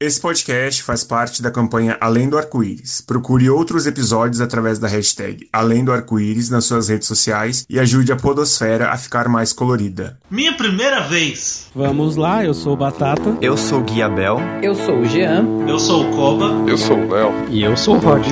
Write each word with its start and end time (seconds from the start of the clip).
Esse 0.00 0.20
podcast 0.20 0.80
faz 0.84 1.02
parte 1.02 1.42
da 1.42 1.50
campanha 1.50 1.96
Além 2.00 2.28
do 2.28 2.38
Arco-Íris. 2.38 3.00
Procure 3.00 3.50
outros 3.50 3.84
episódios 3.84 4.40
através 4.40 4.78
da 4.78 4.86
hashtag 4.86 5.48
Além 5.52 5.84
do 5.84 5.90
Arco-Íris 5.90 6.48
nas 6.50 6.66
suas 6.66 6.86
redes 6.88 7.08
sociais 7.08 7.66
e 7.68 7.80
ajude 7.80 8.12
a 8.12 8.16
podosfera 8.16 8.90
a 8.90 8.96
ficar 8.96 9.28
mais 9.28 9.52
colorida. 9.52 10.16
Minha 10.30 10.52
primeira 10.52 11.00
vez. 11.00 11.66
Vamos 11.74 12.14
lá, 12.14 12.44
eu 12.44 12.54
sou 12.54 12.74
o 12.74 12.76
Batata. 12.76 13.38
Eu 13.42 13.56
sou 13.56 13.80
o 13.80 13.82
Guiabel. 13.82 14.38
Eu 14.62 14.76
sou 14.76 15.00
o 15.00 15.04
Jean. 15.04 15.44
Eu 15.66 15.80
sou 15.80 16.08
o 16.08 16.10
Koba. 16.14 16.70
Eu 16.70 16.78
sou 16.78 16.96
o 16.96 17.08
Léo. 17.10 17.32
E 17.50 17.64
eu 17.64 17.76
sou 17.76 17.96
o 17.96 17.98
Rod. 17.98 18.24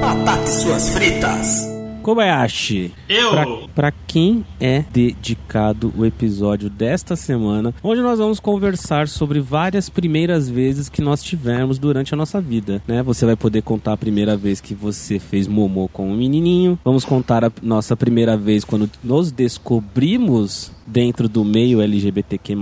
Batata 0.00 0.46
suas 0.46 0.90
fritas. 0.90 1.69
Kobayashi. 2.00 2.92
Eu. 3.08 3.30
Pra, 3.30 3.46
pra 3.74 3.92
quem 4.06 4.44
é 4.58 4.84
dedicado 4.92 5.92
o 5.96 6.04
episódio 6.04 6.68
desta 6.68 7.14
semana, 7.14 7.74
onde 7.82 8.00
nós 8.00 8.18
vamos 8.18 8.40
conversar 8.40 9.08
sobre 9.08 9.40
várias 9.40 9.88
primeiras 9.88 10.48
vezes 10.48 10.88
que 10.88 11.02
nós 11.02 11.22
tivemos 11.22 11.78
durante 11.78 12.14
a 12.14 12.16
nossa 12.16 12.40
vida, 12.40 12.82
né? 12.86 13.02
Você 13.02 13.24
vai 13.24 13.36
poder 13.36 13.62
contar 13.62 13.92
a 13.92 13.96
primeira 13.96 14.36
vez 14.36 14.60
que 14.60 14.74
você 14.74 15.18
fez 15.18 15.46
momô 15.46 15.88
com 15.88 16.10
um 16.10 16.16
menininho. 16.16 16.78
Vamos 16.84 17.04
contar 17.04 17.44
a 17.44 17.52
nossa 17.62 17.96
primeira 17.96 18.36
vez 18.36 18.64
quando 18.64 18.90
nos 19.02 19.30
descobrimos 19.30 20.72
dentro 20.90 21.28
do 21.28 21.44
meio 21.44 21.80
LGBTQ+, 21.80 22.54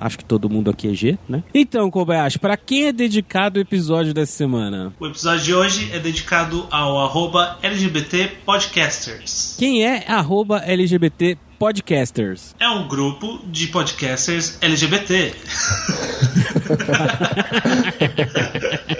acho 0.00 0.18
que 0.18 0.24
todo 0.24 0.48
mundo 0.48 0.70
aqui 0.70 0.88
é 0.88 0.94
G, 0.94 1.18
né? 1.28 1.42
Então, 1.52 1.90
Kobayashi, 1.90 2.38
pra 2.38 2.56
quem 2.56 2.86
é 2.86 2.92
dedicado 2.92 3.58
o 3.58 3.60
episódio 3.60 4.14
dessa 4.14 4.32
semana? 4.32 4.92
O 5.00 5.06
episódio 5.06 5.44
de 5.44 5.54
hoje 5.54 5.90
é 5.92 5.98
dedicado 5.98 6.66
ao 6.70 6.98
arroba 6.98 7.58
LGBT 7.62 8.30
Podcasters. 8.74 9.54
Quem 9.56 9.84
é 9.86 10.04
arroba 10.08 10.58
LGBT 10.58 11.38
Podcasters? 11.58 12.54
É 12.58 12.68
um 12.68 12.88
grupo 12.88 13.40
de 13.46 13.68
podcasters 13.68 14.58
LGBT. 14.60 15.34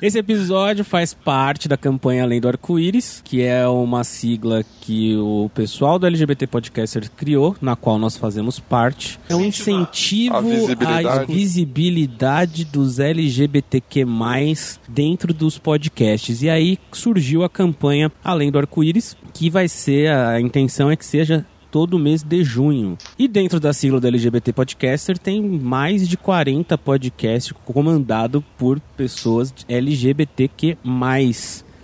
Esse 0.00 0.18
episódio 0.18 0.84
faz 0.84 1.14
parte 1.14 1.68
da 1.68 1.76
campanha 1.76 2.24
Além 2.24 2.40
do 2.40 2.48
Arco-Íris, 2.48 3.22
que 3.24 3.42
é 3.42 3.66
uma 3.66 4.04
sigla 4.04 4.64
que 4.80 5.16
o 5.16 5.50
pessoal 5.54 5.98
do 5.98 6.06
LGBT 6.06 6.46
Podcaster 6.46 7.10
criou, 7.16 7.56
na 7.60 7.76
qual 7.76 7.98
nós 7.98 8.16
fazemos 8.16 8.58
parte. 8.58 9.18
É 9.28 9.36
um 9.36 9.44
incentivo 9.44 10.36
à 10.36 11.24
visibilidade 11.24 12.64
dos 12.64 12.98
LGBTQ+, 12.98 14.04
dentro 14.88 15.32
dos 15.32 15.58
podcasts. 15.58 16.42
E 16.42 16.50
aí 16.50 16.78
surgiu 16.90 17.44
a 17.44 17.48
campanha 17.48 18.10
Além 18.24 18.50
do 18.50 18.58
Arco-Íris, 18.58 19.16
que 19.32 19.48
vai 19.48 19.68
ser, 19.68 20.10
a 20.10 20.40
intenção 20.40 20.90
é 20.90 20.96
que 20.96 21.06
seja 21.06 21.46
todo 21.72 21.98
mês 21.98 22.22
de 22.22 22.44
junho. 22.44 22.98
E 23.18 23.26
dentro 23.26 23.58
da 23.58 23.72
sigla 23.72 23.98
do 23.98 24.06
LGBT 24.06 24.52
Podcaster 24.52 25.18
tem 25.18 25.40
mais 25.42 26.06
de 26.06 26.18
40 26.18 26.76
podcasts 26.76 27.52
comandados 27.64 28.44
por 28.58 28.78
pessoas 28.94 29.52
LGBTQ+. 29.66 30.76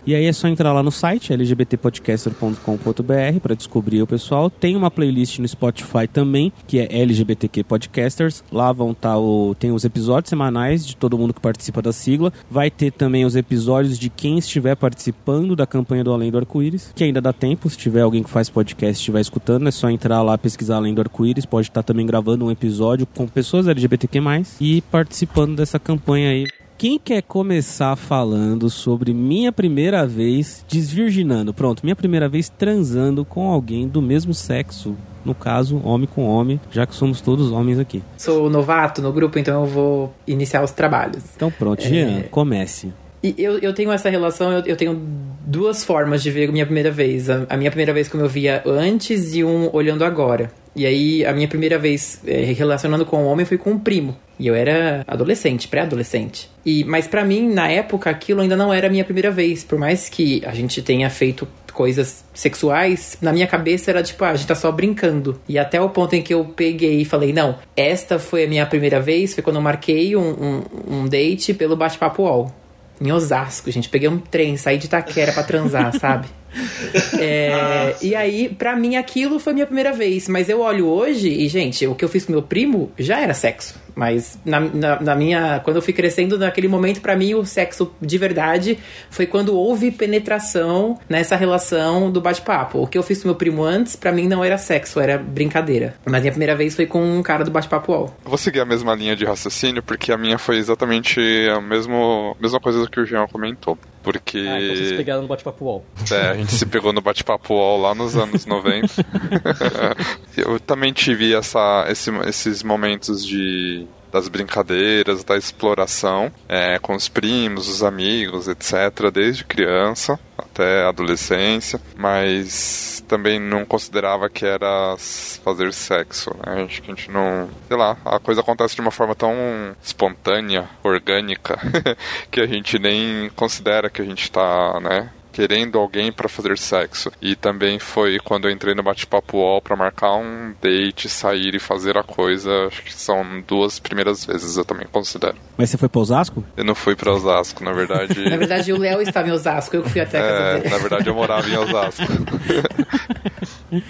E 0.09 0.15
aí 0.15 0.25
é 0.25 0.33
só 0.33 0.49
entrar 0.49 0.73
lá 0.73 0.83
no 0.83 0.91
site 0.91 1.35
lgbtpodcaster.com.br 1.35 3.41
para 3.43 3.55
descobrir 3.55 4.01
o 4.01 4.07
pessoal. 4.07 4.49
Tem 4.49 4.75
uma 4.75 4.91
playlist 4.91 5.39
no 5.39 5.47
Spotify 5.47 6.09
também, 6.11 6.51
que 6.67 6.79
é 6.79 6.89
LGBTQ 6.91 7.63
Podcasters. 7.65 8.43
Lá 8.51 8.73
vão 8.73 8.93
estar 8.93 9.19
o 9.19 9.55
tem 9.57 9.71
os 9.71 9.85
episódios 9.85 10.31
semanais 10.31 10.87
de 10.87 10.97
todo 10.97 11.19
mundo 11.19 11.35
que 11.35 11.43
participa 11.43 11.83
da 11.83 11.93
sigla. 11.93 12.33
Vai 12.51 12.71
ter 12.71 12.91
também 12.91 13.27
os 13.27 13.37
episódios 13.37 13.99
de 13.99 14.09
quem 14.09 14.39
estiver 14.39 14.75
participando 14.77 15.55
da 15.55 15.67
campanha 15.67 16.03
do 16.03 16.11
Além 16.11 16.31
do 16.31 16.39
Arco-Íris, 16.39 16.91
que 16.97 17.05
ainda 17.05 17.21
dá 17.21 17.35
tempo, 17.35 17.69
se 17.69 17.77
tiver 17.77 18.01
alguém 18.01 18.23
que 18.23 18.31
faz 18.31 18.49
podcast 18.49 18.99
estiver 18.99 19.21
escutando, 19.21 19.69
é 19.69 19.71
só 19.71 19.91
entrar 19.91 20.23
lá 20.23 20.39
pesquisar 20.39 20.77
Além 20.77 20.95
do 20.95 21.03
Arco-Íris, 21.03 21.45
pode 21.45 21.69
estar 21.69 21.83
também 21.83 22.07
gravando 22.07 22.47
um 22.47 22.51
episódio 22.51 23.05
com 23.05 23.29
pessoas 23.29 23.69
LGBTQ+, 23.69 24.21
e 24.59 24.81
participando 24.81 25.57
dessa 25.57 25.79
campanha 25.79 26.31
aí. 26.31 26.47
Quem 26.79 26.97
quer 26.97 27.23
começar 27.23 27.97
falando 27.97 28.71
sobre 28.71 29.13
minha 29.13 29.51
primeira 29.51 30.07
vez 30.07 30.65
desvirginando? 30.69 31.53
Pronto, 31.53 31.81
minha 31.83 31.97
primeira 31.97 32.29
vez 32.29 32.49
transando 32.49 33.25
com 33.25 33.51
alguém 33.51 33.89
do 33.89 34.01
mesmo 34.01 34.33
sexo. 34.33 34.95
No 35.25 35.35
caso, 35.35 35.83
homem 35.85 36.07
com 36.07 36.25
homem, 36.25 36.61
já 36.71 36.87
que 36.87 36.95
somos 36.95 37.21
todos 37.21 37.51
homens 37.51 37.81
aqui. 37.81 38.01
Sou 38.17 38.49
novato 38.49 39.03
no 39.03 39.13
grupo, 39.13 39.41
então 39.41 39.65
eu 39.65 39.67
vou 39.67 40.15
iniciar 40.25 40.63
os 40.63 40.71
trabalhos. 40.71 41.25
Então 41.35 41.51
pronto, 41.51 41.83
Jean, 41.83 42.23
comece. 42.31 42.93
E 43.25 43.35
eu, 43.37 43.59
eu 43.59 43.75
tenho 43.75 43.91
essa 43.91 44.09
relação, 44.09 44.53
eu, 44.53 44.63
eu 44.65 44.77
tenho 44.77 45.03
duas 45.45 45.85
formas 45.85 46.23
de 46.23 46.31
ver 46.31 46.49
a 46.49 46.53
minha 46.53 46.65
primeira 46.65 46.93
vez. 46.93 47.29
A, 47.29 47.45
a 47.49 47.57
minha 47.57 47.73
primeira 47.73 47.93
vez 47.93 48.09
como 48.09 48.23
eu 48.23 48.29
via 48.29 48.63
antes 48.65 49.35
e 49.35 49.43
um 49.43 49.69
olhando 49.75 50.05
agora. 50.05 50.49
E 50.75 50.87
aí, 50.87 51.25
a 51.25 51.33
minha 51.33 51.49
primeira 51.49 51.79
vez 51.79 52.21
é, 52.27 52.45
relacionando 52.53 53.05
com 53.05 53.25
um 53.25 53.27
homem 53.27 53.45
foi 53.45 53.59
com 53.59 53.71
um 53.71 53.79
primo. 53.79 54.17
E 54.39 54.47
eu 54.47 54.55
era 54.55 55.03
adolescente, 55.07 55.67
pré-adolescente. 55.67 56.49
E 56.65 56.85
Mas 56.85 57.09
pra 57.09 57.25
mim, 57.25 57.49
na 57.49 57.69
época, 57.69 58.09
aquilo 58.09 58.41
ainda 58.41 58.57
não 58.57 58.73
era 58.73 58.87
a 58.87 58.91
minha 58.91 59.05
primeira 59.05 59.31
vez. 59.31 59.65
Por 59.65 59.79
mais 59.79 60.09
que 60.09 60.43
a 60.47 60.55
gente 60.55 60.81
tenha 60.81 61.11
feito 61.11 61.49
coisas 61.73 62.25
sexuais, 62.35 63.17
na 63.21 63.33
minha 63.33 63.47
cabeça 63.47 63.91
era 63.91 64.03
tipo, 64.03 64.25
ah, 64.25 64.31
a 64.31 64.37
gente 64.37 64.49
tá 64.49 64.55
só 64.55 64.71
brincando. 64.73 65.41
E 65.49 65.59
até 65.59 65.81
o 65.81 65.89
ponto 65.91 66.15
em 66.15 66.23
que 66.23 66.35
eu 66.35 66.45
peguei 66.45 67.03
e 67.03 67.05
falei, 67.05 67.33
não, 67.33 67.57
esta 67.77 68.19
foi 68.19 68.45
a 68.45 68.49
minha 68.49 68.67
primeira 68.67 69.01
vez, 69.01 69.35
foi 69.35 69.45
quando 69.45 69.57
eu 69.57 69.63
marquei 69.63 70.17
um, 70.17 70.29
um, 70.29 70.63
um 70.89 71.09
date 71.09 71.55
pelo 71.55 71.77
bate-papo 71.77 72.23
UOL. 72.23 72.53
Em 73.01 73.13
Osasco, 73.13 73.71
gente. 73.71 73.89
Peguei 73.89 74.09
um 74.09 74.19
trem, 74.19 74.57
saí 74.57 74.77
de 74.77 74.87
Itaquera 74.87 75.33
pra 75.33 75.45
transar, 75.45 75.95
sabe? 75.99 76.27
É, 77.21 77.97
e 78.01 78.15
aí, 78.15 78.49
pra 78.49 78.77
mim, 78.77 78.97
aquilo 78.97 79.39
foi 79.39 79.53
minha 79.53 79.67
primeira 79.67 79.93
vez. 79.93 80.29
Mas 80.29 80.49
eu 80.49 80.61
olho 80.61 80.87
hoje 80.87 81.29
e, 81.29 81.49
gente, 81.49 81.87
o 81.87 81.95
que 81.95 82.05
eu 82.05 82.09
fiz 82.09 82.25
com 82.25 82.33
meu 82.33 82.43
primo 82.43 82.93
já 82.99 83.21
era 83.21 83.35
sexo. 83.35 83.75
Mas 83.95 84.39
na, 84.45 84.61
na, 84.61 85.01
na 85.01 85.15
minha. 85.17 85.61
Quando 85.65 85.77
eu 85.77 85.83
fui 85.83 85.93
crescendo, 85.93 86.39
naquele 86.39 86.69
momento, 86.69 87.01
pra 87.01 87.17
mim, 87.17 87.35
o 87.35 87.45
sexo 87.45 87.93
de 88.01 88.17
verdade 88.17 88.79
foi 89.11 89.27
quando 89.27 89.57
houve 89.57 89.91
penetração 89.91 90.99
nessa 91.09 91.35
relação 91.35 92.11
do 92.11 92.21
bate-papo. 92.21 92.83
O 92.83 92.87
que 92.87 92.97
eu 92.97 93.03
fiz 93.03 93.21
com 93.21 93.29
meu 93.29 93.35
primo 93.35 93.65
antes, 93.65 93.97
pra 93.97 94.13
mim, 94.13 94.29
não 94.29 94.45
era 94.45 94.57
sexo, 94.57 95.01
era 95.01 95.19
brincadeira. 95.19 95.97
Mas 96.05 96.21
minha 96.21 96.33
primeira 96.33 96.55
vez 96.55 96.77
foi 96.77 96.87
com 96.87 97.03
um 97.03 97.23
cara 97.23 97.45
do 97.45 97.51
bate-papo 97.51 97.91
UOL. 97.93 98.15
Eu 98.25 98.31
vou 98.31 98.39
seguir 98.39 98.61
a 98.61 98.65
mesma 98.65 98.95
linha 98.95 99.17
de 99.17 99.25
raciocínio, 99.25 99.83
porque 99.83 100.13
a 100.13 100.17
minha 100.17 100.39
foi 100.39 100.59
exatamente 100.59 101.21
a 101.51 101.61
mesmo, 101.61 102.37
mesma 102.41 102.61
coisa 102.61 102.89
que 102.89 103.01
o 103.01 103.05
Jean 103.05 103.27
comentou. 103.27 103.77
Porque. 104.11 104.39
Ah, 104.39 104.59
então 104.59 104.75
vocês 104.75 104.93
pegaram 104.93 105.21
no 105.21 105.29
bate-papo 105.29 105.65
UOL. 105.67 105.85
É, 106.11 106.29
a 106.31 106.35
gente 106.35 106.51
se 106.53 106.65
pegou 106.65 106.95
no 106.95 107.03
bate-papo 107.03 107.53
UOL 107.53 107.79
lá 107.83 107.95
nos 107.95 108.17
anos 108.17 108.47
90. 108.47 108.87
Eu 110.35 110.59
também 110.59 110.95
tive 110.95 111.35
essa, 111.35 111.85
esse- 111.91 112.11
esses 112.27 112.63
momentos 112.63 113.23
de 113.23 113.87
das 114.11 114.29
brincadeiras, 114.29 115.25
da 115.25 115.37
exploração 115.37 116.33
é, 116.49 116.79
com 116.79 116.95
os 116.95 117.09
primos, 117.09 117.69
os 117.69 117.83
amigos, 117.83 118.49
etc., 118.49 119.11
desde 119.13 119.45
criança 119.45 120.19
até 120.37 120.85
adolescência, 120.87 121.81
mas 121.97 123.05
também 123.09 123.41
não 123.41 123.65
considerava 123.65 124.29
que 124.29 124.45
era 124.45 124.95
fazer 125.43 125.73
sexo, 125.73 126.31
né? 126.45 126.65
Acho 126.65 126.83
que 126.83 126.93
a 126.93 126.95
gente 126.95 127.11
não. 127.11 127.49
Sei 127.67 127.77
lá, 127.77 127.97
a 128.05 128.19
coisa 128.21 128.41
acontece 128.41 128.75
de 128.75 128.81
uma 128.81 128.91
forma 128.91 129.15
tão 129.15 129.35
espontânea, 129.83 130.69
orgânica, 130.83 131.59
que 132.31 132.41
a 132.41 132.47
gente 132.47 132.79
nem 132.79 133.31
considera 133.35 133.91
que 133.91 134.03
a 134.03 134.05
gente 134.05 134.31
tá, 134.31 134.79
né? 134.81 135.11
Querendo 135.33 135.79
alguém 135.79 136.11
pra 136.13 136.29
fazer 136.29 136.57
sexo. 136.59 137.11
E 137.21 137.35
também 137.37 137.79
foi 137.79 138.19
quando 138.19 138.49
eu 138.49 138.51
entrei 138.53 138.75
no 138.75 138.83
bate-papo 138.83 139.37
UOL 139.39 139.61
pra 139.63 139.77
marcar 139.77 140.15
um 140.15 140.55
date, 140.61 141.09
sair 141.09 141.55
e 141.55 141.59
fazer 141.59 141.97
a 141.97 142.03
coisa. 142.03 142.51
Acho 142.67 142.83
que 142.83 142.93
são 142.95 143.43
duas 143.47 143.79
primeiras 143.79 144.25
vezes, 144.25 144.57
eu 144.57 144.65
também 144.65 144.87
considero. 144.91 145.37
Mas 145.57 145.71
você 145.71 145.79
foi 145.79 145.89
pra 145.89 146.01
Osasco? 146.01 146.45
Eu 146.57 146.65
não 146.65 146.75
fui 146.75 146.95
pra 146.97 147.13
Osasco, 147.13 147.63
na 147.65 147.73
verdade. 147.73 148.19
Na 148.29 148.37
verdade, 148.37 148.73
o 148.73 148.79
Léo 148.79 149.01
estava 149.03 149.29
em 149.29 149.33
Osasco, 149.33 149.77
eu 149.77 149.83
que 149.83 149.91
fui 149.91 150.01
até 150.01 150.19
a 150.19 150.23
casa 150.23 150.43
É, 150.43 150.59
dele. 150.61 150.69
na 150.71 150.79
verdade 150.79 151.09
eu 151.09 151.15
morava 151.15 151.49
em 151.49 151.57
Osasco. 151.57 152.03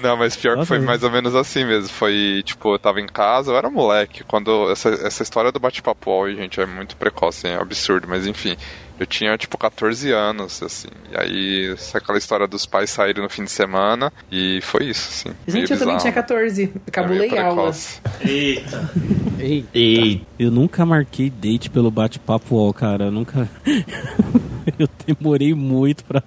Não, 0.03 0.17
mas 0.17 0.37
pior 0.37 0.59
que 0.59 0.65
foi 0.67 0.81
mais 0.81 1.03
ou 1.03 1.11
menos 1.11 1.35
assim 1.35 1.65
mesmo. 1.65 1.89
Foi, 1.89 2.43
tipo, 2.45 2.75
eu 2.75 2.79
tava 2.79 3.01
em 3.01 3.07
casa, 3.07 3.53
eu 3.53 3.57
era 3.57 3.71
moleque. 3.71 4.25
Quando. 4.25 4.71
Essa, 4.71 4.89
essa 4.89 5.23
história 5.23 5.53
do 5.53 5.61
bate-papo 5.61 6.29
gente, 6.31 6.61
é 6.61 6.67
muito 6.67 6.97
precoce, 6.97 7.47
é 7.47 7.55
absurdo, 7.57 8.07
mas 8.09 8.27
enfim. 8.27 8.57
Eu 8.99 9.07
tinha, 9.07 9.37
tipo, 9.39 9.57
14 9.57 10.11
anos, 10.11 10.63
assim. 10.63 10.89
E 11.13 11.17
aí, 11.17 11.73
essa- 11.73 11.99
aquela 11.99 12.19
história 12.19 12.47
dos 12.49 12.67
pais 12.67 12.91
saírem 12.91 13.23
no 13.23 13.29
fim 13.31 13.45
de 13.45 13.51
semana. 13.51 14.13
E 14.31 14.61
foi 14.63 14.87
isso, 14.87 15.09
assim. 15.11 15.37
Gente, 15.47 15.73
eu 15.73 15.79
também 15.79 15.97
tinha 15.99 16.13
14. 16.13 16.63
É 16.65 16.67
meio 16.67 16.81
Cabulei 16.91 17.39
aula. 17.39 17.55
precoce. 17.55 18.01
Eita. 18.25 18.91
Ei, 19.39 19.65
E 19.73 20.21
Eu 20.39 20.51
nunca 20.51 20.85
marquei 20.85 21.31
date 21.31 21.71
pelo 21.71 21.91
bate-papo 21.93 22.57
UOL, 22.57 22.73
cara. 22.75 23.05
Eu 23.05 23.13
nunca. 23.13 23.49
eu 24.79 24.89
demorei 25.07 25.55
muito 25.55 26.05
pra, 26.05 26.23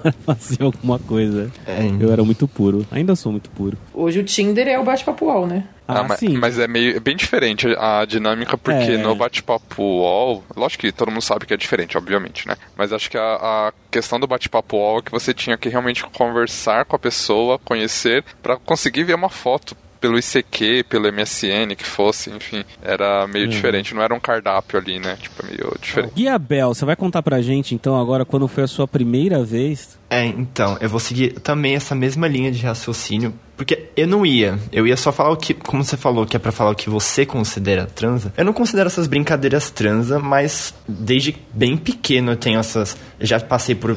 pra 0.00 0.12
fazer 0.12 0.62
alguma 0.62 0.98
coisa. 0.98 1.50
É, 1.66 1.80
Eu 2.00 2.12
era 2.12 2.22
muito 2.24 2.46
puro. 2.46 2.86
Ainda 2.90 3.14
sou 3.16 3.32
muito 3.32 3.50
puro. 3.50 3.76
Hoje 3.92 4.20
o 4.20 4.24
Tinder 4.24 4.68
é 4.68 4.78
o 4.78 4.84
bate-papo 4.84 5.26
UOL, 5.26 5.46
né? 5.46 5.64
Ah, 6.00 6.04
mas, 6.04 6.18
sim. 6.18 6.36
mas 6.36 6.58
é 6.58 6.66
meio 6.66 6.96
é 6.96 7.00
bem 7.00 7.16
diferente 7.16 7.66
a 7.78 8.04
dinâmica, 8.04 8.56
porque 8.58 8.92
É. 8.92 8.96
no 8.98 9.14
bate-papo 9.14 9.82
UOL, 9.82 10.44
lógico 10.56 10.82
que 10.82 10.92
todo 10.92 11.10
mundo 11.10 11.22
sabe 11.22 11.46
que 11.46 11.54
é 11.54 11.56
diferente, 11.56 11.96
obviamente, 11.96 12.46
né? 12.48 12.56
Mas 12.76 12.92
acho 12.92 13.10
que 13.10 13.18
a, 13.18 13.22
a 13.68 13.72
questão 13.90 14.18
do 14.18 14.26
bate-papo 14.26 14.76
UOL 14.76 14.98
é 14.98 15.02
que 15.02 15.10
você 15.10 15.32
tinha 15.34 15.56
que 15.56 15.68
realmente 15.68 16.04
conversar 16.04 16.84
com 16.84 16.96
a 16.96 16.98
pessoa, 16.98 17.58
conhecer, 17.58 18.24
pra 18.42 18.56
conseguir 18.56 19.04
ver 19.04 19.14
uma 19.14 19.28
foto 19.28 19.76
pelo 20.00 20.18
ICQ, 20.18 20.84
pelo 20.88 21.06
MSN, 21.12 21.76
que 21.76 21.84
fosse, 21.84 22.28
enfim. 22.28 22.64
Era 22.82 23.24
meio 23.28 23.46
diferente, 23.46 23.94
não 23.94 24.02
era 24.02 24.12
um 24.12 24.18
cardápio 24.18 24.76
ali, 24.76 24.98
né? 24.98 25.16
Tipo, 25.22 25.46
meio 25.46 25.72
diferente. 25.80 26.12
Guia 26.16 26.36
Bel, 26.40 26.74
você 26.74 26.84
vai 26.84 26.96
contar 26.96 27.22
pra 27.22 27.40
gente 27.40 27.72
então 27.72 27.96
agora 27.96 28.24
quando 28.24 28.48
foi 28.48 28.64
a 28.64 28.66
sua 28.66 28.88
primeira 28.88 29.44
vez? 29.44 29.96
É, 30.10 30.24
então, 30.24 30.76
eu 30.80 30.88
vou 30.88 30.98
seguir 30.98 31.34
também 31.40 31.76
essa 31.76 31.94
mesma 31.94 32.26
linha 32.26 32.50
de 32.50 32.66
raciocínio, 32.66 33.32
porque 33.64 33.90
eu 33.96 34.08
não 34.08 34.26
ia. 34.26 34.58
Eu 34.72 34.86
ia 34.88 34.96
só 34.96 35.12
falar 35.12 35.30
o 35.30 35.36
que, 35.36 35.54
como 35.54 35.84
você 35.84 35.96
falou, 35.96 36.26
que 36.26 36.34
é 36.36 36.38
pra 36.38 36.50
falar 36.50 36.72
o 36.72 36.74
que 36.74 36.90
você 36.90 37.24
considera 37.24 37.86
transa. 37.86 38.32
Eu 38.36 38.44
não 38.44 38.52
considero 38.52 38.88
essas 38.88 39.06
brincadeiras 39.06 39.70
transa, 39.70 40.18
mas 40.18 40.74
desde 40.88 41.36
bem 41.54 41.76
pequeno 41.76 42.32
eu 42.32 42.36
tenho 42.36 42.58
essas. 42.58 42.96
Eu 43.20 43.26
já 43.26 43.38
passei 43.38 43.76
por 43.76 43.96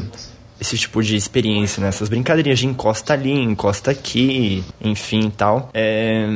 esse 0.61 0.77
tipo 0.77 1.01
de 1.01 1.15
experiência, 1.15 1.81
né? 1.81 1.87
Essas 1.87 2.09
brincadeirinhas 2.09 2.59
de 2.59 2.67
encosta 2.67 3.13
ali, 3.13 3.31
encosta 3.31 3.89
aqui, 3.89 4.63
enfim 4.79 5.31
tal. 5.35 5.71
É, 5.73 6.27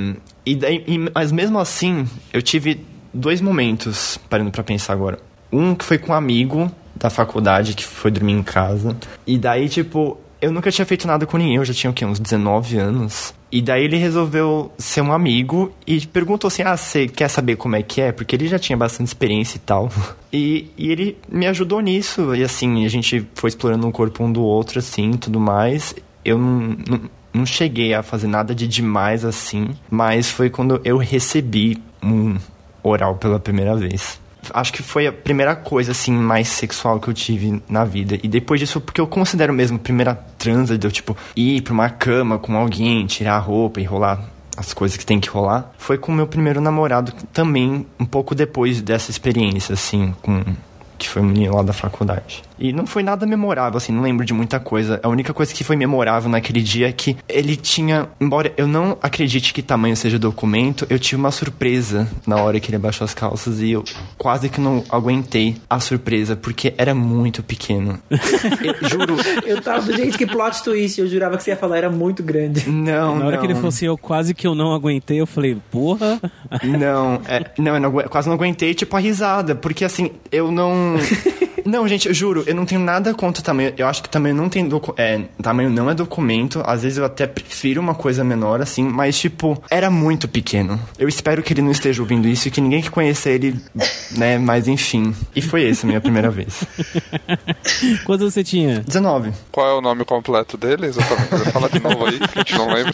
e 0.44 0.56
daí, 0.56 0.84
e- 0.88 1.10
mas 1.14 1.32
mesmo 1.32 1.60
assim, 1.60 2.08
eu 2.34 2.42
tive 2.42 2.84
dois 3.14 3.42
momentos, 3.42 4.20
parando 4.28 4.50
pra 4.50 4.64
pensar 4.64 4.94
agora. 4.94 5.20
Um 5.52 5.76
que 5.76 5.86
foi 5.86 6.00
com 6.00 6.12
um 6.14 6.16
amigo 6.16 6.72
da 6.96 7.10
faculdade 7.12 7.76
que 7.76 7.86
foi 7.86 8.10
dormir 8.10 8.34
em 8.34 8.44
casa. 8.44 8.98
E 9.26 9.38
daí, 9.38 9.70
tipo, 9.70 10.18
eu 10.42 10.52
nunca 10.52 10.72
tinha 10.72 10.86
feito 10.86 11.06
nada 11.06 11.26
com 11.26 11.38
ninguém, 11.38 11.56
eu 11.56 11.66
já 11.66 11.74
tinha 11.74 11.92
o 11.92 11.94
quê? 11.94 12.06
Uns 12.06 12.20
19 12.20 12.78
anos. 12.78 13.34
E 13.52 13.62
daí 13.62 13.84
ele 13.84 13.98
resolveu 13.98 14.72
ser 14.78 15.02
um 15.02 15.12
amigo 15.12 15.74
e 15.86 16.06
perguntou 16.06 16.48
assim: 16.48 16.62
Ah, 16.64 16.78
você 16.78 17.08
quer 17.08 17.28
saber 17.28 17.56
como 17.56 17.76
é 17.76 17.82
que 17.82 18.00
é? 18.00 18.12
Porque 18.12 18.36
ele 18.36 18.48
já 18.48 18.60
tinha 18.60 18.78
bastante 18.78 19.08
experiência 19.08 19.58
e 19.58 19.60
tal. 19.60 19.90
E, 20.32 20.70
e 20.78 20.92
ele 20.92 21.18
me 21.28 21.48
ajudou 21.48 21.82
nisso. 21.82 22.36
E 22.36 22.44
assim, 22.44 22.86
a 22.86 22.88
gente 22.88 23.28
foi 23.34 23.48
explorando 23.48 23.88
o 23.88 23.92
corpo 23.92 24.24
um 24.24 24.32
do 24.32 24.44
outro, 24.44 24.78
assim, 24.78 25.14
tudo 25.14 25.40
mais. 25.40 25.96
Eu 26.24 26.38
não, 26.38 26.78
não, 26.88 27.02
não 27.34 27.46
cheguei 27.48 27.96
a 27.96 28.04
fazer 28.04 28.28
nada 28.28 28.54
de 28.54 28.68
demais 28.68 29.26
assim, 29.26 29.70
mas 29.90 30.30
foi 30.30 30.52
quando 30.52 30.80
eu 30.86 30.98
recebi 30.98 31.82
um 32.04 32.38
oral 32.84 33.16
pela 33.16 33.40
primeira 33.40 33.76
vez. 33.76 34.20
Acho 34.54 34.74
que 34.74 34.82
foi 34.82 35.08
a 35.08 35.12
primeira 35.12 35.56
coisa, 35.56 35.92
assim, 35.92 36.12
mais 36.12 36.48
sexual 36.48 37.00
que 37.00 37.08
eu 37.10 37.14
tive 37.14 37.62
na 37.70 37.84
vida. 37.84 38.18
E 38.24 38.28
depois 38.28 38.60
disso, 38.60 38.80
porque 38.80 39.02
eu 39.02 39.08
considero 39.08 39.54
mesmo 39.54 39.78
a 39.78 39.80
primeira 39.80 40.16
transa 40.38 40.78
de 40.78 40.88
eu, 40.88 40.92
tipo, 40.92 41.16
ir 41.36 41.62
pra 41.62 41.74
uma 41.74 41.90
cama 41.90 42.40
com 42.40 42.56
alguém, 42.56 43.06
tirar 43.06 43.36
a 43.36 43.40
roupa 43.40 43.80
e 43.80 43.84
rolar 43.84 44.24
as 44.58 44.74
coisas 44.74 44.98
que 44.98 45.06
tem 45.06 45.22
que 45.22 45.30
rolar, 45.30 45.72
foi 45.78 45.98
com 45.98 46.12
o 46.12 46.16
meu 46.16 46.28
primeiro 46.28 46.60
namorado, 46.60 47.14
também 47.32 47.86
um 47.98 48.06
pouco 48.06 48.36
depois 48.36 48.82
dessa 48.82 49.10
experiência, 49.10 49.74
assim, 49.74 50.14
com 50.22 50.44
que 50.98 51.08
foi 51.08 51.22
um 51.22 51.26
menino 51.26 51.56
lá 51.56 51.64
da 51.64 51.72
faculdade. 51.72 52.44
E 52.60 52.74
não 52.74 52.86
foi 52.86 53.02
nada 53.04 53.26
memorável, 53.26 53.78
assim, 53.78 53.92
não 53.94 54.02
lembro 54.02 54.26
de 54.26 54.34
muita 54.34 54.60
coisa. 54.60 55.00
A 55.02 55.08
única 55.10 55.34
coisa 55.34 55.54
que 55.54 55.64
foi 55.64 55.76
memorável 55.76 56.30
naquele 56.30 56.62
dia 56.62 56.90
é 56.90 56.92
que 56.92 57.16
ele 57.28 57.56
tinha, 57.56 58.08
embora 58.20 58.52
eu 58.58 58.68
não 58.68 58.98
acredite 59.02 59.54
que 59.54 59.62
tamanho 59.62 59.96
seja 59.96 60.20
documento, 60.20 60.86
eu 60.90 61.00
tive 61.00 61.16
uma 61.16 61.32
surpresa 61.32 62.08
na 62.28 62.36
hora 62.38 62.60
que 62.60 62.70
ele 62.70 62.76
abaixou 62.76 63.06
as 63.06 63.14
calças 63.14 63.62
e 63.62 63.72
eu 63.72 63.84
quase 64.18 64.50
que 64.50 64.60
não 64.60 64.84
aguentei 64.90 65.56
a 65.70 65.80
surpresa, 65.80 66.36
porque 66.36 66.74
era 66.78 66.94
muito 66.94 67.42
pequeno. 67.42 68.00
Eu 68.62 68.90
juro, 68.90 69.16
Eu 69.46 69.62
tava 69.62 69.82
do 69.82 69.96
jeito 69.96 70.18
que 70.18 70.26
plot 70.26 70.62
twist, 70.64 71.00
eu 71.00 71.08
jurava 71.08 71.38
que 71.38 71.44
você 71.44 71.52
ia 71.52 71.58
falar, 71.58 71.78
era 71.78 71.90
muito 71.90 72.22
grande. 72.22 72.70
não, 72.70 73.18
Na 73.18 73.26
hora 73.26 73.36
não. 73.36 73.40
que 73.42 73.48
ele 73.48 73.56
falou 73.56 73.70
assim, 73.70 73.86
eu 73.86 73.98
quase 73.98 74.34
que 74.34 74.46
eu 74.46 74.54
não 74.54 74.74
aguentei, 74.74 75.20
eu 75.22 75.26
falei, 75.26 75.58
porra. 75.72 76.20
Não, 76.64 77.22
é, 77.28 77.46
não, 77.58 77.74
eu 77.76 77.80
não 77.80 77.92
quase 78.10 78.28
não 78.28 78.36
aguentei, 78.36 78.74
tipo, 78.74 78.96
a 78.96 79.00
risada, 79.00 79.56
porque 79.56 79.86
assim, 79.86 80.12
eu 80.32 80.52
não. 80.52 80.96
Não, 81.70 81.88
gente, 81.88 82.08
eu 82.08 82.14
juro, 82.16 82.44
eu 82.48 82.56
não 82.56 82.66
tenho 82.66 82.82
nada 82.82 83.14
contra 83.14 83.42
o 83.42 83.44
tamanho. 83.44 83.72
Eu 83.78 83.88
acho 83.88 84.02
que 84.02 84.10
tamanho 84.10 84.34
não 84.34 84.50
tem 84.50 84.68
docu 84.68 84.92
é, 84.98 85.22
tamanho 85.42 85.70
não 85.70 85.88
é 85.88 85.94
documento. 85.94 86.64
Às 86.66 86.82
vezes 86.82 86.98
eu 86.98 87.06
até 87.06 87.28
prefiro 87.28 87.80
uma 87.80 87.94
coisa 87.94 88.24
menor, 88.24 88.60
assim, 88.60 88.84
mas 88.84 89.20
tipo, 89.20 89.62
era 89.70 89.92
muito 89.92 90.28
pequeno. 90.28 90.80
Eu 90.98 91.08
espero 91.08 91.44
que 91.44 91.54
ele 91.54 91.62
não 91.62 91.70
esteja 91.70 92.02
ouvindo 92.02 92.28
isso 92.28 92.48
e 92.48 92.52
que 92.52 92.60
ninguém 92.60 92.82
que 92.82 92.90
conheça 92.90 93.30
ele, 93.30 93.56
né, 94.18 94.40
mas 94.40 94.68
enfim. 94.68 95.14
E 95.36 95.44
foi 95.44 95.70
essa 95.70 95.86
a 95.86 95.88
minha 95.88 96.02
primeira 96.02 96.32
vez. 96.32 96.64
Quando 98.04 98.30
você 98.30 98.44
tinha? 98.44 98.80
19. 98.80 99.32
Qual 99.52 99.68
é 99.68 99.74
o 99.74 99.82
nome 99.82 100.04
completo 100.04 100.58
dele, 100.58 100.88
exatamente? 100.88 101.52
Fala 101.52 101.70
de 101.70 101.80
novo 101.80 102.06
aí, 102.06 102.18
que 102.18 102.40
a 102.40 102.42
gente 102.42 102.58
não 102.58 102.74
lembra. 102.74 102.94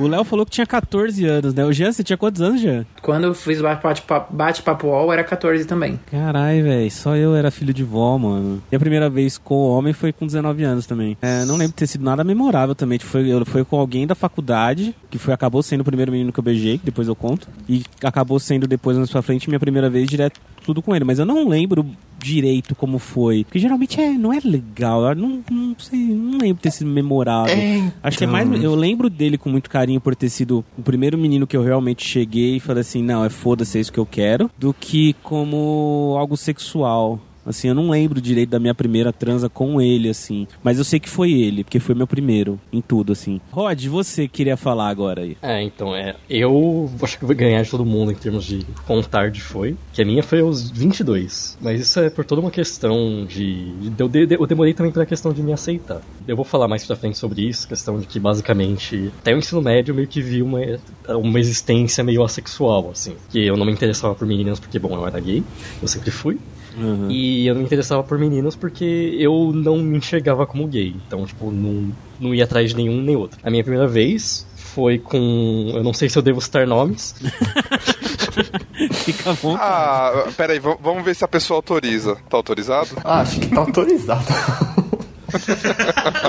O 0.00 0.08
Léo 0.08 0.24
falou 0.24 0.44
que 0.44 0.52
tinha 0.52 0.66
14 0.66 1.24
anos, 1.24 1.54
né? 1.54 1.64
O 1.64 1.72
Jean, 1.72 1.92
você 1.92 2.02
tinha 2.02 2.16
quantos 2.16 2.40
anos, 2.40 2.60
Jean? 2.60 2.84
Quando 3.00 3.24
eu 3.24 3.34
fiz 3.34 3.60
o 3.60 3.62
bate-papo 3.62 4.34
bate-papo 4.34 4.88
UOL, 4.88 5.12
era 5.12 5.22
14 5.22 5.64
também. 5.64 6.00
Caralho, 6.10 6.64
velho, 6.64 6.90
só 6.90 7.16
eu 7.16 7.27
era 7.34 7.50
filho 7.50 7.72
de 7.74 7.82
vó, 7.84 8.16
mano. 8.18 8.62
Minha 8.70 8.78
primeira 8.80 9.08
vez 9.10 9.38
com 9.38 9.54
o 9.54 9.70
homem 9.76 9.92
foi 9.92 10.12
com 10.12 10.26
19 10.26 10.62
anos 10.64 10.86
também. 10.86 11.16
É, 11.22 11.44
não 11.44 11.54
lembro 11.56 11.68
de 11.68 11.74
ter 11.74 11.86
sido 11.86 12.04
nada 12.04 12.22
memorável 12.24 12.74
também. 12.74 12.98
Tipo, 12.98 13.10
Foi, 13.10 13.26
eu- 13.28 13.44
foi 13.46 13.64
com 13.64 13.78
alguém 13.78 14.06
da 14.06 14.14
faculdade, 14.14 14.94
que 15.10 15.18
foi 15.18 15.32
acabou 15.34 15.62
sendo 15.62 15.80
o 15.80 15.84
primeiro 15.84 16.10
menino 16.12 16.32
que 16.32 16.38
eu 16.40 16.44
beijei, 16.44 16.78
que 16.78 16.84
depois 16.86 17.08
eu 17.08 17.14
conto. 17.16 17.48
E 17.68 17.82
acabou 18.02 18.38
sendo 18.38 18.66
depois, 18.66 18.96
anos 18.96 19.10
pra 19.10 19.22
frente, 19.22 19.48
minha 19.48 19.60
primeira 19.60 19.88
vez 19.88 20.08
direto 20.08 20.40
tudo 20.64 20.82
com 20.82 20.94
ele. 20.94 21.04
Mas 21.04 21.18
eu 21.18 21.24
não 21.26 21.48
lembro 21.48 21.86
direito 22.18 22.74
como 22.74 22.98
foi. 22.98 23.44
Porque 23.44 23.58
geralmente 23.58 24.00
é, 24.00 24.10
não 24.10 24.32
é 24.32 24.40
legal. 24.44 25.04
Eu 25.06 25.14
não, 25.14 25.42
não 25.50 25.76
sei, 25.78 25.98
não 25.98 26.38
lembro 26.38 26.56
de 26.56 26.62
ter 26.62 26.70
sido 26.70 26.90
memorável. 26.90 27.54
É, 27.54 27.92
Acho 28.02 28.18
que 28.18 28.24
é 28.24 28.26
então. 28.26 28.46
mais. 28.46 28.62
Eu 28.62 28.74
lembro 28.74 29.08
dele 29.08 29.38
com 29.38 29.48
muito 29.48 29.70
carinho 29.70 30.00
por 30.00 30.14
ter 30.14 30.28
sido 30.28 30.64
o 30.76 30.82
primeiro 30.82 31.16
menino 31.16 31.46
que 31.46 31.56
eu 31.56 31.62
realmente 31.62 32.04
cheguei 32.04 32.56
e 32.56 32.60
falei 32.60 32.80
assim: 32.80 33.02
não, 33.02 33.24
é 33.24 33.30
foda-se, 33.30 33.78
é 33.78 33.80
isso 33.80 33.92
que 33.92 33.98
eu 33.98 34.06
quero. 34.06 34.50
Do 34.58 34.74
que 34.74 35.14
como 35.22 36.14
algo 36.18 36.36
sexual. 36.36 37.20
Assim, 37.48 37.68
eu 37.68 37.74
não 37.74 37.90
lembro 37.90 38.20
direito 38.20 38.50
da 38.50 38.58
minha 38.60 38.74
primeira 38.74 39.12
transa 39.12 39.48
com 39.48 39.80
ele, 39.80 40.08
assim. 40.08 40.46
Mas 40.62 40.78
eu 40.78 40.84
sei 40.84 41.00
que 41.00 41.08
foi 41.08 41.32
ele, 41.32 41.64
porque 41.64 41.80
foi 41.80 41.94
meu 41.94 42.06
primeiro 42.06 42.60
em 42.72 42.80
tudo, 42.80 43.12
assim. 43.12 43.40
Rod, 43.50 43.86
você 43.86 44.28
queria 44.28 44.56
falar 44.56 44.88
agora 44.88 45.22
aí. 45.22 45.36
É, 45.42 45.62
então, 45.62 45.94
é. 45.96 46.14
Eu 46.28 46.90
acho 47.02 47.18
que 47.18 47.24
vou 47.24 47.34
ganhar 47.34 47.62
de 47.62 47.70
todo 47.70 47.84
mundo 47.84 48.12
em 48.12 48.14
termos 48.14 48.44
de 48.44 48.64
quão 48.86 49.02
tarde 49.02 49.40
foi. 49.40 49.76
Que 49.92 50.02
a 50.02 50.04
minha 50.04 50.22
foi 50.22 50.40
aos 50.40 50.70
22. 50.70 51.56
Mas 51.60 51.80
isso 51.80 51.98
é 52.00 52.10
por 52.10 52.24
toda 52.24 52.40
uma 52.40 52.50
questão 52.50 53.24
de. 53.26 53.72
eu, 53.98 54.08
de- 54.08 54.34
eu 54.38 54.46
demorei 54.46 54.74
também 54.74 54.92
pela 54.92 55.06
questão 55.06 55.32
de 55.32 55.42
me 55.42 55.52
aceitar. 55.52 56.00
Eu 56.26 56.36
vou 56.36 56.44
falar 56.44 56.68
mais 56.68 56.84
pra 56.86 56.96
frente 56.96 57.16
sobre 57.18 57.42
isso, 57.48 57.66
questão 57.66 57.98
de 57.98 58.06
que 58.06 58.20
basicamente. 58.20 59.10
Até 59.20 59.34
o 59.34 59.38
ensino 59.38 59.62
médio 59.62 59.92
eu 59.92 59.96
meio 59.96 60.08
que 60.08 60.20
vi 60.20 60.42
uma, 60.42 60.60
uma 61.08 61.40
existência 61.40 62.04
meio 62.04 62.22
assexual, 62.22 62.90
assim. 62.90 63.14
Que 63.30 63.46
eu 63.46 63.56
não 63.56 63.64
me 63.64 63.72
interessava 63.72 64.14
por 64.14 64.26
meninas 64.26 64.60
porque, 64.60 64.78
bom, 64.78 64.94
eu 64.94 65.06
era 65.06 65.18
gay. 65.20 65.42
Eu 65.80 65.88
sempre 65.88 66.10
fui. 66.10 66.38
Uhum. 66.78 67.10
E 67.10 67.46
eu 67.46 67.54
não 67.54 67.60
me 67.60 67.66
interessava 67.66 68.02
por 68.02 68.18
meninos 68.18 68.54
porque 68.56 69.16
eu 69.18 69.52
não 69.54 69.78
me 69.78 69.98
enxergava 69.98 70.46
como 70.46 70.66
gay. 70.66 70.94
Então, 71.06 71.26
tipo, 71.26 71.50
não, 71.50 71.92
não 72.20 72.34
ia 72.34 72.44
atrás 72.44 72.70
de 72.70 72.76
nenhum 72.76 73.02
nem 73.02 73.16
outro. 73.16 73.38
A 73.42 73.50
minha 73.50 73.62
primeira 73.62 73.86
vez 73.86 74.46
foi 74.56 74.98
com. 74.98 75.72
Eu 75.74 75.82
não 75.82 75.92
sei 75.92 76.08
se 76.08 76.16
eu 76.16 76.22
devo 76.22 76.40
citar 76.40 76.66
nomes. 76.66 77.14
Fica 79.04 79.36
bom. 79.42 79.56
Ah, 79.58 80.28
peraí, 80.36 80.58
vamos 80.60 81.04
ver 81.04 81.14
se 81.14 81.24
a 81.24 81.28
pessoa 81.28 81.58
autoriza. 81.58 82.16
Tá 82.28 82.36
autorizado? 82.36 82.90
Ah, 83.04 83.20
acho 83.20 83.40
que 83.40 83.48
tá 83.48 83.60
autorizado. 83.60 84.24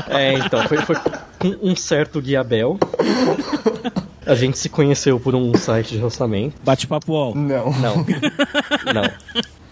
É, 0.09 0.33
então, 0.33 0.67
foi, 0.67 0.77
foi 0.79 0.95
com 1.39 1.55
um 1.61 1.73
certo 1.73 2.21
Guiabel. 2.21 2.77
A 4.25 4.35
gente 4.35 4.57
se 4.57 4.67
conheceu 4.67 5.19
por 5.19 5.33
um 5.33 5.55
site 5.55 5.91
de 5.91 5.97
relacionamento. 5.97 6.55
Bate-papo 6.63 7.13
UOL. 7.13 7.33
não. 7.33 7.71
Não. 7.79 8.05
Não. 8.93 9.09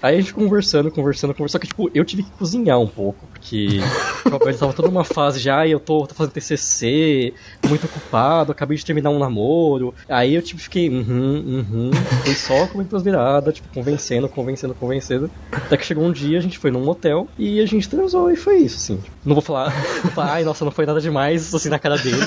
Aí 0.08 0.16
a 0.16 0.22
gente 0.22 0.34
conversando, 0.34 0.90
conversando, 0.90 1.34
conversando. 1.34 1.52
Só 1.52 1.60
que, 1.60 1.68
tipo, 1.68 1.92
eu 1.94 2.06
tive 2.06 2.24
que 2.24 2.32
cozinhar 2.32 2.80
um 2.80 2.88
pouco, 2.88 3.28
porque 3.28 3.80
o 4.26 4.30
Roberto 4.30 4.58
tava 4.60 4.72
toda 4.74 4.88
uma 4.88 5.04
fase 5.04 5.38
já, 5.40 5.66
e 5.68 5.72
eu 5.72 5.80
tô, 5.82 6.08
tô 6.08 6.16
fazendo 6.16 6.32
TCC, 6.34 7.34
muito 7.68 7.86
ocupado, 7.88 8.52
acabei 8.54 8.78
de 8.78 8.86
terminar 8.86 9.10
um 9.10 9.20
namoro. 9.20 9.94
Aí 10.08 10.34
eu, 10.36 10.42
tipo, 10.42 10.62
fiquei, 10.62 10.90
uhum, 10.90 11.04
uhum. 11.46 11.92
Fui 12.24 12.34
só 12.36 12.68
com 12.68 12.80
as 12.96 13.04
viradas, 13.04 13.56
tipo, 13.56 13.68
convencendo, 13.74 14.30
convencendo, 14.30 14.74
convencendo. 14.74 15.30
Até 15.52 15.76
que 15.76 15.86
chegou 15.86 16.06
um 16.06 16.12
dia, 16.12 16.38
a 16.38 16.42
gente 16.42 16.58
foi 16.58 16.72
num 16.72 16.84
motel, 16.86 17.28
e 17.38 17.60
a 17.60 17.66
gente 17.66 17.90
transou, 17.90 18.32
e 18.32 18.38
foi 18.38 18.60
isso, 18.60 18.78
assim. 18.78 19.00
Não 19.26 19.36
vou 19.36 19.42
falar, 19.42 19.74
não 19.76 20.02
vou 20.04 20.12
falar 20.12 20.32
ai, 20.34 20.44
nossa, 20.46 20.64
não 20.64 20.72
foi 20.72 20.86
nada 20.86 21.02
demais, 21.02 21.54
assim, 21.54 21.68
na 21.68 21.80
cara 21.80 21.98
dele. 21.98 22.18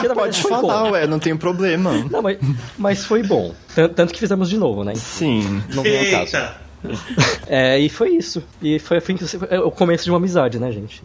Porque, 0.00 0.14
Pode 0.14 0.42
foi 0.42 0.50
falar, 0.50 0.84
bom. 0.84 0.90
ué, 0.90 1.06
não 1.06 1.18
tem 1.18 1.36
problema. 1.36 1.92
Não, 2.10 2.20
mas, 2.22 2.38
mas 2.78 3.04
foi 3.04 3.22
bom. 3.22 3.54
Tan- 3.74 3.88
Tanto 3.88 4.12
que 4.12 4.20
fizemos 4.20 4.48
de 4.48 4.58
novo, 4.58 4.84
né? 4.84 4.94
Sim. 4.94 5.62
Não 5.74 5.82
vem 5.82 6.12
ao 6.14 6.26
caso. 6.26 6.65
É, 7.48 7.78
e 7.78 7.88
foi 7.88 8.10
isso. 8.10 8.42
E 8.60 8.80
foi, 8.80 9.00
foi, 9.00 9.16
foi 9.16 9.58
o 9.58 9.70
começo 9.70 10.02
de 10.02 10.10
uma 10.10 10.16
amizade, 10.16 10.58
né, 10.58 10.72
gente? 10.72 11.00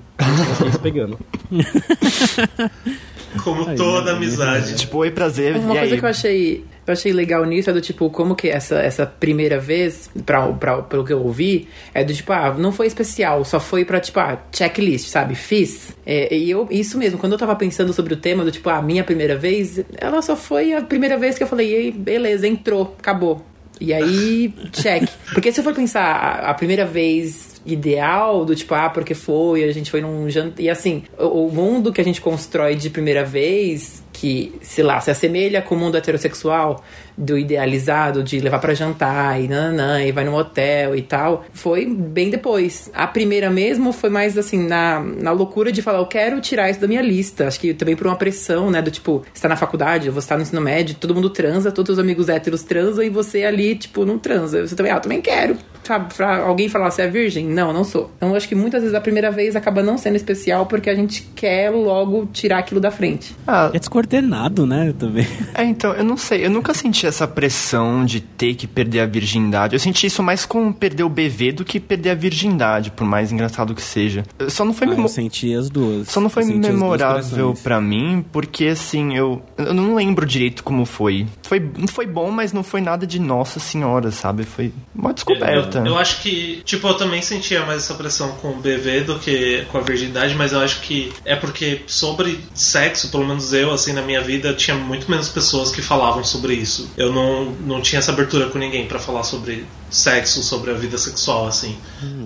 Vocês 0.57 0.75
pegando. 0.77 1.19
Como 3.43 3.69
Aí, 3.69 3.75
toda 3.75 4.11
né? 4.11 4.17
amizade. 4.17 4.75
Tipo, 4.75 4.99
oi, 4.99 5.11
prazer. 5.11 5.55
Uma 5.55 5.75
e 5.75 5.77
coisa 5.79 5.93
aí? 5.93 5.99
que 5.99 6.05
eu 6.05 6.09
achei, 6.09 6.65
eu 6.85 6.91
achei 6.91 7.13
legal 7.13 7.45
nisso 7.45 7.69
é 7.69 7.73
do 7.73 7.79
tipo, 7.79 8.09
como 8.09 8.35
que 8.35 8.49
essa, 8.49 8.75
essa 8.79 9.05
primeira 9.05 9.59
vez, 9.59 10.09
pra, 10.25 10.47
pra, 10.51 10.81
pelo 10.81 11.05
que 11.05 11.13
eu 11.13 11.23
ouvi, 11.23 11.67
é 11.93 12.03
do 12.03 12.13
tipo, 12.13 12.33
ah, 12.33 12.53
não 12.57 12.71
foi 12.71 12.87
especial, 12.87 13.45
só 13.45 13.59
foi 13.59 13.85
pra, 13.85 13.99
tipo, 13.99 14.19
ah, 14.19 14.37
checklist, 14.51 15.07
sabe? 15.07 15.35
Fiz. 15.35 15.95
É, 16.05 16.35
e 16.35 16.49
eu, 16.49 16.67
isso 16.69 16.97
mesmo, 16.97 17.17
quando 17.17 17.33
eu 17.33 17.39
tava 17.39 17.55
pensando 17.55 17.93
sobre 17.93 18.13
o 18.13 18.17
tema 18.17 18.43
do 18.43 18.51
tipo, 18.51 18.69
ah, 18.69 18.81
minha 18.81 19.03
primeira 19.03 19.37
vez, 19.37 19.79
ela 19.97 20.21
só 20.21 20.35
foi 20.35 20.73
a 20.73 20.81
primeira 20.81 21.17
vez 21.17 21.37
que 21.37 21.43
eu 21.43 21.47
falei, 21.47 21.73
ei, 21.73 21.91
beleza, 21.91 22.47
entrou, 22.47 22.95
acabou. 22.99 23.45
E 23.81 23.91
aí, 23.91 24.53
check. 24.71 25.09
Porque 25.33 25.51
se 25.51 25.59
eu 25.59 25.63
for 25.63 25.73
pensar 25.73 26.43
a, 26.45 26.53
primeira 26.53 26.85
vez 26.85 27.59
ideal 27.65 28.45
do 28.45 28.55
tipo, 28.55 28.75
ah, 28.75 28.91
porque 28.91 29.15
foi, 29.15 29.63
a 29.63 29.71
gente 29.71 29.89
foi 29.89 30.01
num 30.01 30.29
jantar. 30.29 30.61
E 30.61 30.69
assim, 30.69 31.01
o, 31.17 31.47
o 31.47 31.51
mundo 31.51 31.91
que 31.91 31.99
a 31.99 32.03
gente 32.03 32.21
constrói 32.21 32.75
de 32.75 32.91
primeira 32.91 33.25
vez, 33.25 34.03
que, 34.21 34.53
sei 34.61 34.83
lá, 34.83 35.01
se 35.01 35.09
assemelha 35.09 35.63
com 35.63 35.73
o 35.73 35.77
mundo 35.79 35.97
heterossexual, 35.97 36.83
do 37.17 37.37
idealizado, 37.37 38.23
de 38.23 38.39
levar 38.39 38.59
pra 38.59 38.73
jantar 38.75 39.41
e 39.41 39.47
nananã, 39.47 40.03
e 40.03 40.11
vai 40.11 40.23
no 40.23 40.35
hotel 40.35 40.95
e 40.95 41.01
tal, 41.01 41.43
foi 41.51 41.85
bem 41.87 42.29
depois. 42.29 42.89
A 42.93 43.07
primeira 43.07 43.49
mesmo 43.49 43.91
foi 43.91 44.11
mais 44.11 44.37
assim, 44.37 44.67
na, 44.67 44.99
na 44.99 45.31
loucura 45.31 45.71
de 45.71 45.81
falar, 45.81 45.97
eu 45.97 46.05
quero 46.05 46.39
tirar 46.39 46.69
isso 46.69 46.79
da 46.79 46.87
minha 46.87 47.01
lista. 47.01 47.47
Acho 47.47 47.59
que 47.59 47.73
também 47.73 47.95
por 47.95 48.05
uma 48.05 48.15
pressão, 48.15 48.69
né, 48.69 48.79
do 48.79 48.91
tipo, 48.91 49.23
você 49.33 49.41
tá 49.41 49.49
na 49.49 49.55
faculdade, 49.55 50.09
você 50.11 50.27
tá 50.27 50.35
no 50.35 50.43
ensino 50.43 50.61
médio, 50.61 50.95
todo 50.99 51.15
mundo 51.15 51.29
transa, 51.31 51.71
todos 51.71 51.93
os 51.93 51.99
amigos 51.99 52.29
héteros 52.29 52.61
transam 52.63 53.03
e 53.03 53.09
você 53.09 53.43
ali, 53.43 53.75
tipo, 53.75 54.05
não 54.05 54.19
transa. 54.19 54.65
Você 54.67 54.75
também, 54.75 54.91
ah, 54.91 54.97
eu 54.97 55.01
também 55.01 55.19
quero. 55.21 55.57
Sabe, 55.83 56.13
pra 56.13 56.37
alguém 56.37 56.69
falar, 56.69 56.91
você 56.91 57.01
é 57.01 57.07
virgem? 57.07 57.47
Não, 57.47 57.73
não 57.73 57.83
sou. 57.83 58.11
Então 58.15 58.29
eu 58.29 58.35
acho 58.35 58.47
que 58.47 58.53
muitas 58.53 58.81
vezes 58.81 58.95
a 58.95 59.01
primeira 59.01 59.31
vez 59.31 59.55
acaba 59.55 59.81
não 59.81 59.97
sendo 59.97 60.15
especial 60.15 60.67
porque 60.67 60.89
a 60.89 60.95
gente 60.95 61.23
quer 61.35 61.71
logo 61.71 62.27
tirar 62.31 62.59
aquilo 62.59 62.79
da 62.79 62.91
frente. 62.91 63.35
Ah, 63.47 63.71
É 63.73 63.79
descoordenado, 64.21 64.65
né? 64.65 64.93
Também. 64.97 65.27
É, 65.53 65.63
então, 65.65 65.91
eu 65.93 66.03
não 66.03 66.15
sei, 66.15 66.45
eu 66.45 66.49
nunca 66.49 66.73
senti 66.73 67.05
essa 67.05 67.27
pressão 67.27 68.05
de 68.05 68.21
ter 68.21 68.55
que 68.55 68.65
perder 68.65 69.01
a 69.01 69.05
virgindade. 69.05 69.75
Eu 69.75 69.79
senti 69.79 70.07
isso 70.07 70.23
mais 70.23 70.45
com 70.45 70.71
perder 70.71 71.03
o 71.03 71.09
BV 71.09 71.51
do 71.51 71.65
que 71.65 71.77
perder 71.79 72.11
a 72.11 72.15
virgindade, 72.15 72.89
por 72.89 73.05
mais 73.05 73.31
engraçado 73.33 73.75
que 73.75 73.81
seja. 73.81 74.23
Só 74.47 74.63
não 74.63 74.73
foi 74.73 74.87
Ah, 74.87 74.91
memo- 74.91 75.03
eu 75.03 75.07
senti 75.09 75.53
as 75.53 75.69
duas. 75.69 76.07
Só 76.07 76.21
não 76.21 76.29
foi 76.29 76.43
Eu 76.43 76.57
memorável 76.57 77.53
pra 77.61 77.81
mim, 77.81 78.25
porque 78.31 78.67
assim, 78.67 79.15
eu, 79.15 79.41
eu 79.57 79.73
não 79.73 79.93
lembro 79.93 80.25
direito 80.25 80.63
como 80.63 80.85
foi. 80.85 81.27
Foi, 81.43 81.61
foi 81.89 82.07
bom, 82.07 82.31
mas 82.31 82.53
não 82.53 82.63
foi 82.63 82.79
nada 82.81 83.05
de 83.05 83.19
nossa 83.19 83.59
senhora, 83.59 84.09
sabe? 84.09 84.43
Foi 84.43 84.71
uma 84.95 85.13
descoberta. 85.13 85.79
Eu, 85.79 85.87
eu 85.87 85.97
acho 85.97 86.21
que, 86.21 86.61
tipo, 86.63 86.87
eu 86.87 86.93
também 86.95 87.21
sentia 87.21 87.65
mais 87.65 87.83
essa 87.83 87.93
pressão 87.93 88.31
com 88.41 88.51
o 88.51 88.55
BV 88.55 89.01
do 89.01 89.19
que 89.19 89.65
com 89.69 89.77
a 89.77 89.81
virgindade, 89.81 90.33
mas 90.35 90.53
eu 90.53 90.59
acho 90.61 90.79
que 90.81 91.11
é 91.25 91.35
porque 91.35 91.81
sobre 91.87 92.39
sexo, 92.55 93.11
pelo 93.11 93.27
menos 93.27 93.51
eu, 93.53 93.69
assim, 93.71 93.91
na 94.01 94.05
minha 94.07 94.21
vida, 94.21 94.53
tinha 94.53 94.75
muito 94.75 95.09
menos 95.09 95.29
pessoas 95.29 95.71
que 95.71 95.81
falavam 95.81 96.23
sobre 96.23 96.53
isso. 96.53 96.89
Eu 96.97 97.11
não, 97.11 97.45
não 97.45 97.81
tinha 97.81 97.99
essa 97.99 98.11
abertura 98.11 98.47
com 98.49 98.57
ninguém 98.59 98.85
pra 98.87 98.99
falar 98.99 99.23
sobre 99.23 99.65
sexo, 99.89 100.43
sobre 100.43 100.71
a 100.71 100.73
vida 100.73 100.97
sexual, 100.97 101.47
assim. 101.47 101.77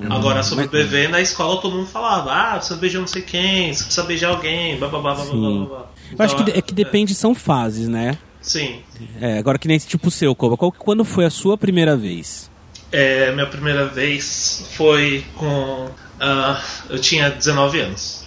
Agora, 0.09 0.41
sobre 0.41 0.65
Hum, 0.65 0.69
mas- 0.71 0.85
BV, 0.87 1.07
na 1.09 1.21
escola 1.21 1.61
todo 1.61 1.75
mundo 1.75 1.87
falava, 1.87 2.31
ah, 2.31 2.61
você 2.61 2.75
beijou 2.75 3.01
não 3.01 3.07
sei 3.07 3.21
quem, 3.21 3.73
você 3.73 3.83
precisa 3.83 4.03
beijar 4.07 4.29
alguém, 4.29 4.77
blá 4.77 4.87
blá 4.87 4.99
blá 4.99 5.13
blá 5.15 5.25
blá 5.25 5.65
blá. 5.65 5.85
Eu 6.17 6.25
acho 6.25 6.35
que, 6.35 6.41
Então, 6.43 6.55
é 6.55 6.61
que 6.61 6.73
depende, 6.73 7.13
são 7.13 7.35
fases, 7.35 7.87
né? 7.87 8.17
Sim. 8.41 8.79
É, 9.19 9.39
agora 9.39 9.57
que 9.57 9.67
nem 9.67 9.77
tipo 9.79 10.07
o 10.07 10.11
seu, 10.11 10.35
Koba. 10.35 10.55
Qual, 10.55 10.71
quando 10.71 11.03
foi 11.03 11.25
a 11.25 11.29
sua 11.29 11.57
primeira 11.57 11.97
vez? 11.97 12.49
É, 12.91 13.31
minha 13.31 13.47
primeira 13.47 13.87
vez 13.87 14.67
foi 14.73 15.25
com. 15.35 15.89
ah, 16.19 16.61
eu 16.89 16.99
tinha 16.99 17.29
19 17.31 17.79
anos. 17.81 18.23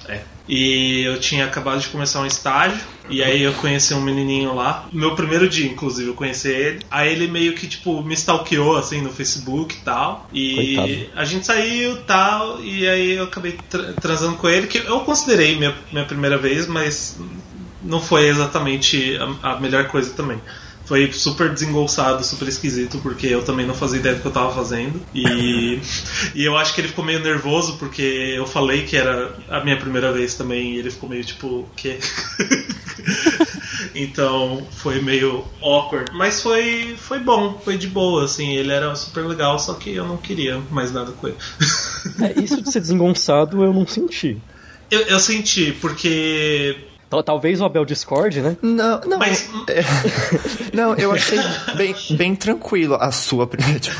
E 0.48 1.02
eu 1.04 1.20
tinha 1.20 1.44
acabado 1.44 1.78
de 1.80 1.88
começar 1.88 2.20
um 2.20 2.26
estágio. 2.26 2.80
E 3.10 3.22
aí 3.22 3.42
eu 3.42 3.52
conheci 3.54 3.94
um 3.94 4.00
menininho 4.00 4.54
lá. 4.54 4.86
Meu 4.92 5.14
primeiro 5.14 5.48
dia, 5.48 5.66
inclusive, 5.66 6.08
eu 6.10 6.14
conheci 6.14 6.48
ele. 6.48 6.80
Aí 6.90 7.10
ele 7.12 7.26
meio 7.28 7.54
que, 7.54 7.66
tipo, 7.66 8.02
me 8.02 8.14
stalkeou, 8.14 8.76
assim, 8.76 9.00
no 9.00 9.10
Facebook 9.10 9.74
e 9.76 9.80
tal. 9.80 10.28
E 10.32 10.54
Coitado. 10.76 11.06
a 11.16 11.24
gente 11.24 11.46
saiu 11.46 11.92
e 11.94 11.98
tal. 12.00 12.60
E 12.62 12.86
aí 12.88 13.12
eu 13.12 13.24
acabei 13.24 13.52
tra- 13.68 13.92
transando 14.00 14.36
com 14.36 14.48
ele. 14.48 14.66
Que 14.66 14.78
eu 14.78 15.00
considerei 15.00 15.56
minha, 15.56 15.74
minha 15.92 16.04
primeira 16.04 16.36
vez, 16.38 16.66
mas 16.66 17.18
não 17.82 18.00
foi 18.00 18.26
exatamente 18.28 19.18
a, 19.42 19.52
a 19.54 19.60
melhor 19.60 19.86
coisa 19.88 20.10
também. 20.14 20.38
Foi 20.88 21.12
super 21.12 21.52
desengolçado, 21.52 22.24
super 22.24 22.48
esquisito, 22.48 22.98
porque 23.02 23.26
eu 23.26 23.44
também 23.44 23.66
não 23.66 23.74
fazia 23.74 23.98
ideia 23.98 24.14
do 24.14 24.22
que 24.22 24.26
eu 24.26 24.32
tava 24.32 24.54
fazendo. 24.54 25.02
E, 25.14 25.78
e 26.34 26.42
eu 26.42 26.56
acho 26.56 26.74
que 26.74 26.80
ele 26.80 26.88
ficou 26.88 27.04
meio 27.04 27.20
nervoso, 27.20 27.76
porque 27.76 28.34
eu 28.34 28.46
falei 28.46 28.84
que 28.84 28.96
era 28.96 29.36
a 29.50 29.62
minha 29.62 29.76
primeira 29.76 30.10
vez 30.10 30.34
também, 30.34 30.72
e 30.72 30.78
ele 30.78 30.90
ficou 30.90 31.06
meio 31.06 31.22
tipo, 31.22 31.46
o 31.46 31.68
quê? 31.76 31.98
então 33.94 34.66
foi 34.70 35.02
meio 35.02 35.44
awkward. 35.62 36.10
Mas 36.14 36.40
foi, 36.40 36.96
foi 36.96 37.18
bom, 37.18 37.60
foi 37.62 37.76
de 37.76 37.86
boa, 37.86 38.24
assim. 38.24 38.56
Ele 38.56 38.72
era 38.72 38.94
super 38.94 39.26
legal, 39.26 39.58
só 39.58 39.74
que 39.74 39.94
eu 39.94 40.06
não 40.06 40.16
queria 40.16 40.58
mais 40.70 40.90
nada 40.90 41.12
com 41.12 41.28
ele. 41.28 41.36
É, 42.22 42.40
isso 42.40 42.62
de 42.62 42.72
ser 42.72 42.80
desengonçado 42.80 43.62
eu 43.62 43.74
não 43.74 43.86
senti. 43.86 44.38
eu, 44.90 45.00
eu 45.02 45.20
senti, 45.20 45.70
porque. 45.72 46.88
Tal- 47.10 47.22
Talvez 47.22 47.60
o 47.60 47.64
Abel 47.64 47.84
discorde, 47.84 48.40
né? 48.42 48.56
Não, 48.60 49.00
não. 49.06 49.18
Mas- 49.18 49.48
é- 49.68 49.82
não, 50.76 50.94
eu 50.94 51.10
achei 51.12 51.38
bem, 51.76 51.94
bem 52.10 52.36
tranquilo 52.36 52.96
a 53.00 53.10
sua. 53.10 53.46
pri- 53.46 53.62
Tipo, 53.80 53.96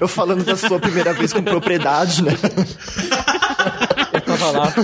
eu 0.00 0.06
falando 0.08 0.44
da 0.44 0.56
sua 0.56 0.78
primeira 0.78 1.12
vez 1.14 1.32
com 1.32 1.42
propriedade, 1.42 2.22
né? 2.22 2.32
Eu 4.12 4.20
tava 4.20 4.50
lá. 4.50 4.74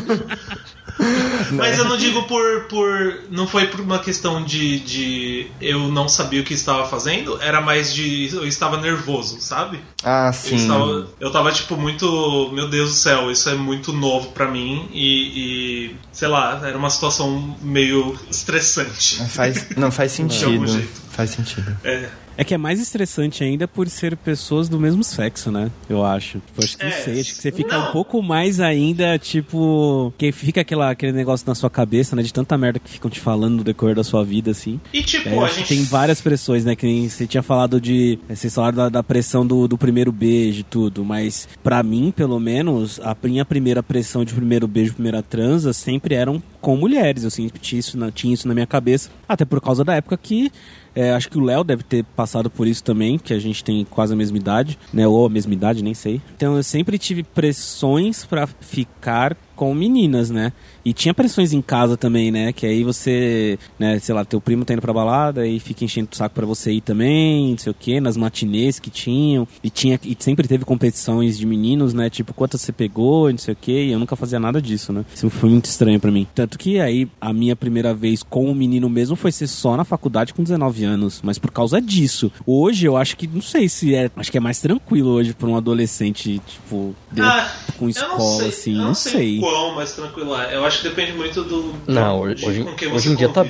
Mas 1.53 1.79
eu 1.79 1.85
não 1.85 1.97
digo 1.97 2.23
por, 2.25 2.65
por. 2.65 3.21
Não 3.31 3.47
foi 3.47 3.67
por 3.67 3.81
uma 3.81 3.99
questão 3.99 4.43
de, 4.45 4.81
de 4.81 5.47
eu 5.61 5.89
não 5.89 6.09
sabia 6.09 6.41
o 6.41 6.45
que 6.45 6.55
estava 6.55 6.87
fazendo, 6.87 7.41
era 7.41 7.61
mais 7.61 7.93
de. 7.93 8.31
Eu 8.33 8.47
estava 8.47 8.81
nervoso, 8.81 9.41
sabe? 9.41 9.81
Ah, 10.03 10.29
Eu, 10.29 10.33
sim. 10.33 10.57
estava, 10.57 11.09
eu 11.19 11.31
tava 11.31 11.53
tipo 11.53 11.77
muito. 11.77 12.51
Meu 12.53 12.69
Deus 12.69 12.91
do 12.91 12.97
céu, 12.97 13.31
isso 13.31 13.49
é 13.49 13.55
muito 13.55 13.93
novo 13.93 14.29
pra 14.33 14.47
mim 14.49 14.89
e. 14.93 15.91
e, 15.91 15.97
sei 16.13 16.29
lá, 16.29 16.61
era 16.65 16.77
uma 16.77 16.91
situação 16.91 17.57
meio 17.63 18.19
estressante. 18.31 19.23
Faz, 19.29 19.67
não, 19.77 19.91
faz 19.91 20.13
sentido. 20.13 20.67
Faz 21.11 21.31
sentido. 21.31 21.77
É. 21.85 22.09
É 22.41 22.45
que 22.45 22.55
é 22.55 22.57
mais 22.57 22.81
estressante 22.81 23.45
ainda 23.45 23.69
por 23.69 23.87
ser 23.87 24.17
pessoas 24.17 24.67
do 24.67 24.81
mesmo 24.81 25.05
sexo, 25.05 25.53
né? 25.53 25.71
Eu 25.91 26.03
acho. 26.03 26.39
Tipo, 26.41 26.65
acho 26.65 26.79
que 26.79 26.85
não 26.85 26.91
É, 26.91 26.95
sei, 26.95 27.21
acho 27.21 27.35
que 27.35 27.43
você 27.43 27.53
fica 27.53 27.77
não. 27.79 27.91
um 27.91 27.93
pouco 27.93 28.23
mais 28.23 28.61
ainda, 28.61 29.19
tipo. 29.19 30.11
Que 30.17 30.33
fica 30.33 30.63
aquela, 30.63 30.91
aquele 30.91 31.13
negócio 31.13 31.47
na 31.47 31.55
sua 31.55 31.69
cabeça, 31.69 32.17
né? 32.17 32.23
De 32.23 32.33
tanta 32.33 32.57
merda 32.57 32.79
que 32.79 32.89
ficam 32.91 33.11
te 33.11 33.21
falando 33.21 33.57
no 33.59 33.63
decorrer 33.65 33.95
da 33.95 34.03
sua 34.03 34.25
vida, 34.25 34.53
assim. 34.53 34.81
E 34.91 35.03
tipo, 35.03 35.29
É, 35.29 35.39
a 35.39 35.49
gente. 35.49 35.69
tem 35.69 35.83
várias 35.85 36.23
pressões, 36.23 36.65
né? 36.65 36.75
Que 36.75 36.87
nem 36.87 37.09
você 37.11 37.27
tinha 37.27 37.43
falado 37.43 37.79
de. 37.79 38.19
Vocês 38.27 38.55
falaram 38.55 38.77
da, 38.79 38.89
da 38.89 39.03
pressão 39.03 39.47
do, 39.47 39.69
do 39.69 39.77
primeiro 39.77 40.11
beijo 40.11 40.61
e 40.61 40.65
tudo. 40.65 41.05
Mas, 41.05 41.47
pra 41.63 41.83
mim, 41.83 42.11
pelo 42.11 42.41
menos, 42.41 42.99
a 43.05 43.15
minha 43.23 43.45
primeira 43.45 43.83
pressão 43.83 44.25
de 44.25 44.33
primeiro 44.33 44.67
beijo, 44.67 44.95
primeira 44.95 45.23
transa, 45.23 45.75
sempre 45.75 46.15
eram 46.15 46.43
com 46.61 46.77
mulheres. 46.77 47.25
Eu 47.25 47.31
sempre 47.31 47.59
tinha 47.59 47.81
isso 47.81 47.99
na, 47.99 48.11
tinha 48.11 48.35
isso 48.35 48.47
na 48.47 48.55
minha 48.55 48.67
cabeça. 48.67 49.11
Até 49.29 49.45
por 49.45 49.61
causa 49.61 49.85
da 49.85 49.95
época 49.95 50.17
que. 50.17 50.51
é, 50.95 51.13
acho 51.13 51.29
que 51.29 51.39
o 51.39 51.41
Léo 51.41 51.65
deve 51.65 51.83
ter 51.83 52.05
passado 52.05 52.51
por 52.51 52.67
isso 52.67 52.83
também, 52.83 53.19
que 53.19 53.33
a 53.33 53.39
gente 53.39 53.63
tem 53.65 53.85
quase 53.85 54.13
a 54.13 54.17
mesma 54.17 54.37
idade, 54.37 54.79
né? 54.93 55.07
Ou 55.07 55.27
a 55.27 55.31
mesma 55.31 55.53
idade, 55.53 55.83
nem 55.83 55.95
sei. 55.95 56.21
Então 56.37 56.57
eu 56.57 56.63
sempre 56.63 56.99
tive 56.99 57.23
pressões 57.23 58.25
pra 58.25 58.47
ficar 58.47 59.37
com 59.61 59.75
meninas, 59.75 60.31
né? 60.31 60.55
E 60.83 60.95
tinha 60.95 61.13
pressões 61.13 61.53
em 61.53 61.61
casa 61.61 61.95
também, 61.95 62.31
né? 62.31 62.51
Que 62.51 62.65
aí 62.65 62.83
você, 62.83 63.59
né, 63.79 63.99
sei 63.99 64.15
lá, 64.15 64.25
teu 64.25 64.41
primo 64.41 64.65
tá 64.65 64.73
indo 64.73 64.81
pra 64.81 64.91
balada 64.91 65.47
e 65.47 65.61
fica 65.61 65.85
enchendo 65.85 66.09
o 66.11 66.17
saco 66.17 66.35
pra 66.35 66.47
você 66.47 66.73
ir 66.73 66.81
também, 66.81 67.51
não 67.51 67.59
sei 67.59 67.71
o 67.71 67.77
quê, 67.79 68.01
nas 68.01 68.17
matinês 68.17 68.79
que 68.79 68.89
tinham. 68.89 69.47
E 69.63 69.69
tinha 69.69 70.01
e 70.03 70.17
sempre 70.19 70.49
teve 70.49 70.65
competições 70.65 71.37
de 71.37 71.45
meninos, 71.45 71.93
né? 71.93 72.09
Tipo, 72.09 72.33
quantas 72.33 72.63
você 72.63 72.73
pegou, 72.73 73.31
não 73.31 73.37
sei 73.37 73.53
o 73.53 73.57
quê, 73.61 73.85
e 73.85 73.93
eu 73.93 73.99
nunca 73.99 74.17
fazia 74.17 74.41
nada 74.41 74.63
disso, 74.63 74.95
né? 74.95 75.05
Isso 75.15 75.29
foi 75.29 75.51
muito 75.51 75.67
estranho 75.67 76.01
pra 76.01 76.11
mim. 76.11 76.27
Tanto 76.35 76.59
que 76.59 76.81
aí 76.81 77.07
a 77.21 77.31
minha 77.31 77.55
primeira 77.55 77.93
vez 77.93 78.23
com 78.23 78.51
o 78.51 78.55
menino 78.55 78.89
mesmo 78.89 79.15
foi 79.15 79.31
ser 79.31 79.47
só 79.47 79.77
na 79.77 79.85
faculdade 79.85 80.33
com 80.33 80.43
19 80.43 80.85
anos, 80.85 81.21
mas 81.23 81.39
por 81.39 81.51
causa 81.51 81.83
disso. 81.83 82.33
Hoje 82.47 82.87
eu 82.87 82.97
acho 82.97 83.15
que 83.15 83.27
não 83.27 83.43
sei 83.43 83.69
se 83.69 83.95
é, 83.95 84.11
acho 84.17 84.33
que 84.33 84.39
é 84.39 84.41
mais 84.41 84.59
tranquilo 84.59 85.11
hoje 85.11 85.35
pra 85.35 85.47
um 85.47 85.55
adolescente, 85.55 86.41
tipo, 86.47 86.95
Ah, 87.21 87.53
com 87.77 87.85
não 87.85 87.91
escola 87.91 88.39
sei, 88.39 88.49
assim, 88.49 88.79
eu 88.79 88.85
não, 88.85 88.95
sei. 88.95 89.50
Quão 89.51 89.75
mais 89.75 89.93
tranquilo 89.93 90.35
é. 90.39 90.55
Eu 90.55 90.65
acho 90.65 90.83
que 90.83 90.89
depende 90.89 91.13
muito 91.13 91.43
do. 91.45 91.75
Não, 91.87 92.21
hoje- 92.21 92.65
com 92.65 92.75
quem 92.75 92.89
hoje 92.89 93.09
você 93.09 93.13
em 93.13 93.17
dia 93.17 93.29
tá-. 93.29 93.47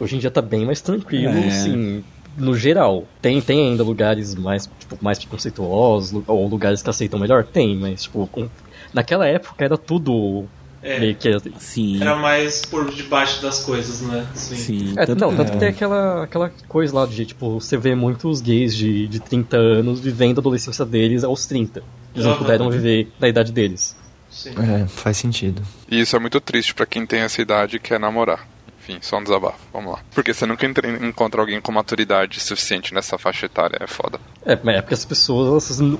Hoje 0.00 0.16
em 0.16 0.18
dia 0.20 0.30
tá 0.30 0.40
bem 0.40 0.64
mais 0.64 0.80
tranquilo, 0.80 1.36
É. 1.36 1.48
assim, 1.48 2.04
no 2.36 2.56
geral. 2.56 3.04
Tem, 3.20 3.40
tem 3.40 3.68
ainda 3.68 3.82
lugares 3.82 4.34
mais, 4.36 4.68
tipo, 4.78 4.96
mais 5.00 5.18
preconceituosos, 5.18 6.22
ou 6.26 6.46
lugares 6.48 6.82
que 6.82 6.88
aceitam 6.90 7.18
melhor? 7.18 7.44
Tem, 7.44 7.76
mas, 7.76 8.04
tipo, 8.04 8.26
com- 8.28 8.48
naquela 8.94 9.26
época 9.26 9.64
era 9.64 9.76
tudo 9.76 10.44
É. 10.80 11.00
meio 11.00 11.16
que... 11.16 11.28
Sim. 11.58 12.00
Era 12.00 12.14
mais 12.14 12.62
por 12.64 12.88
debaixo 12.94 13.42
das 13.42 13.64
coisas, 13.64 14.00
né? 14.02 14.24
Sim. 14.34 14.54
Sim. 14.56 14.94
É, 14.96 15.04
tanto- 15.04 15.20
não, 15.20 15.34
tanto 15.36 15.50
que 15.50 15.56
é. 15.56 15.60
tem 15.60 15.68
aquela, 15.70 16.22
aquela 16.22 16.52
coisa 16.68 16.94
lá 16.94 17.04
de, 17.04 17.26
tipo, 17.26 17.58
você 17.60 17.76
vê 17.76 17.96
muitos 17.96 18.40
gays 18.40 18.76
de, 18.76 19.08
de 19.08 19.18
30 19.18 19.56
anos 19.56 19.98
vivendo 19.98 20.38
a 20.38 20.40
adolescência 20.40 20.84
deles 20.84 21.24
aos 21.24 21.44
30. 21.44 21.82
Eles 22.14 22.24
não 22.24 22.34
Aham. 22.34 22.40
puderam 22.42 22.70
viver 22.70 23.10
na 23.18 23.28
idade 23.28 23.50
deles. 23.50 23.96
Sim. 24.38 24.54
É, 24.82 24.86
faz 24.86 25.16
sentido. 25.16 25.62
E 25.90 26.00
isso 26.00 26.14
é 26.14 26.18
muito 26.18 26.40
triste 26.40 26.74
pra 26.74 26.86
quem 26.86 27.04
tem 27.04 27.20
essa 27.20 27.40
idade 27.42 27.76
e 27.76 27.80
quer 27.80 27.98
namorar. 27.98 28.46
Enfim, 28.80 28.98
só 29.02 29.18
um 29.18 29.22
desabafo. 29.22 29.58
Vamos 29.72 29.92
lá. 29.92 29.98
Porque 30.14 30.32
você 30.32 30.46
nunca 30.46 30.64
entra- 30.64 30.88
encontra 31.04 31.40
alguém 31.42 31.60
com 31.60 31.70
maturidade 31.70 32.40
suficiente 32.40 32.94
nessa 32.94 33.18
faixa 33.18 33.44
etária. 33.46 33.76
É 33.80 33.86
foda. 33.86 34.18
É, 34.46 34.58
mas 34.62 34.76
é 34.76 34.80
porque 34.80 34.94
as 34.94 35.04
pessoas, 35.04 35.48
elas 35.68 35.80
não, 35.80 35.98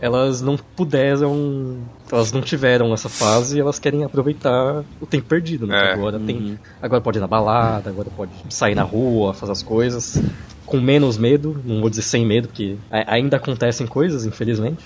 elas 0.00 0.42
não 0.42 0.56
puderam, 0.58 1.78
elas 2.12 2.30
não 2.32 2.42
tiveram 2.42 2.92
essa 2.92 3.08
fase 3.08 3.56
e 3.56 3.60
elas 3.60 3.78
querem 3.78 4.04
aproveitar 4.04 4.84
o 5.00 5.06
tempo 5.06 5.26
perdido, 5.26 5.66
né? 5.66 5.90
É. 5.90 5.92
Agora 5.94 6.18
tem, 6.18 6.58
agora 6.82 7.00
pode 7.00 7.16
ir 7.18 7.20
na 7.20 7.26
balada, 7.26 7.88
agora 7.88 8.10
pode 8.14 8.32
sair 8.50 8.74
na 8.74 8.82
rua, 8.82 9.32
fazer 9.32 9.52
as 9.52 9.62
coisas 9.62 10.20
com 10.68 10.80
menos 10.80 11.16
medo, 11.16 11.60
não 11.64 11.80
vou 11.80 11.88
dizer 11.90 12.02
sem 12.02 12.24
medo, 12.26 12.48
porque 12.48 12.76
ainda 12.90 13.36
acontecem 13.38 13.86
coisas, 13.86 14.26
infelizmente. 14.26 14.84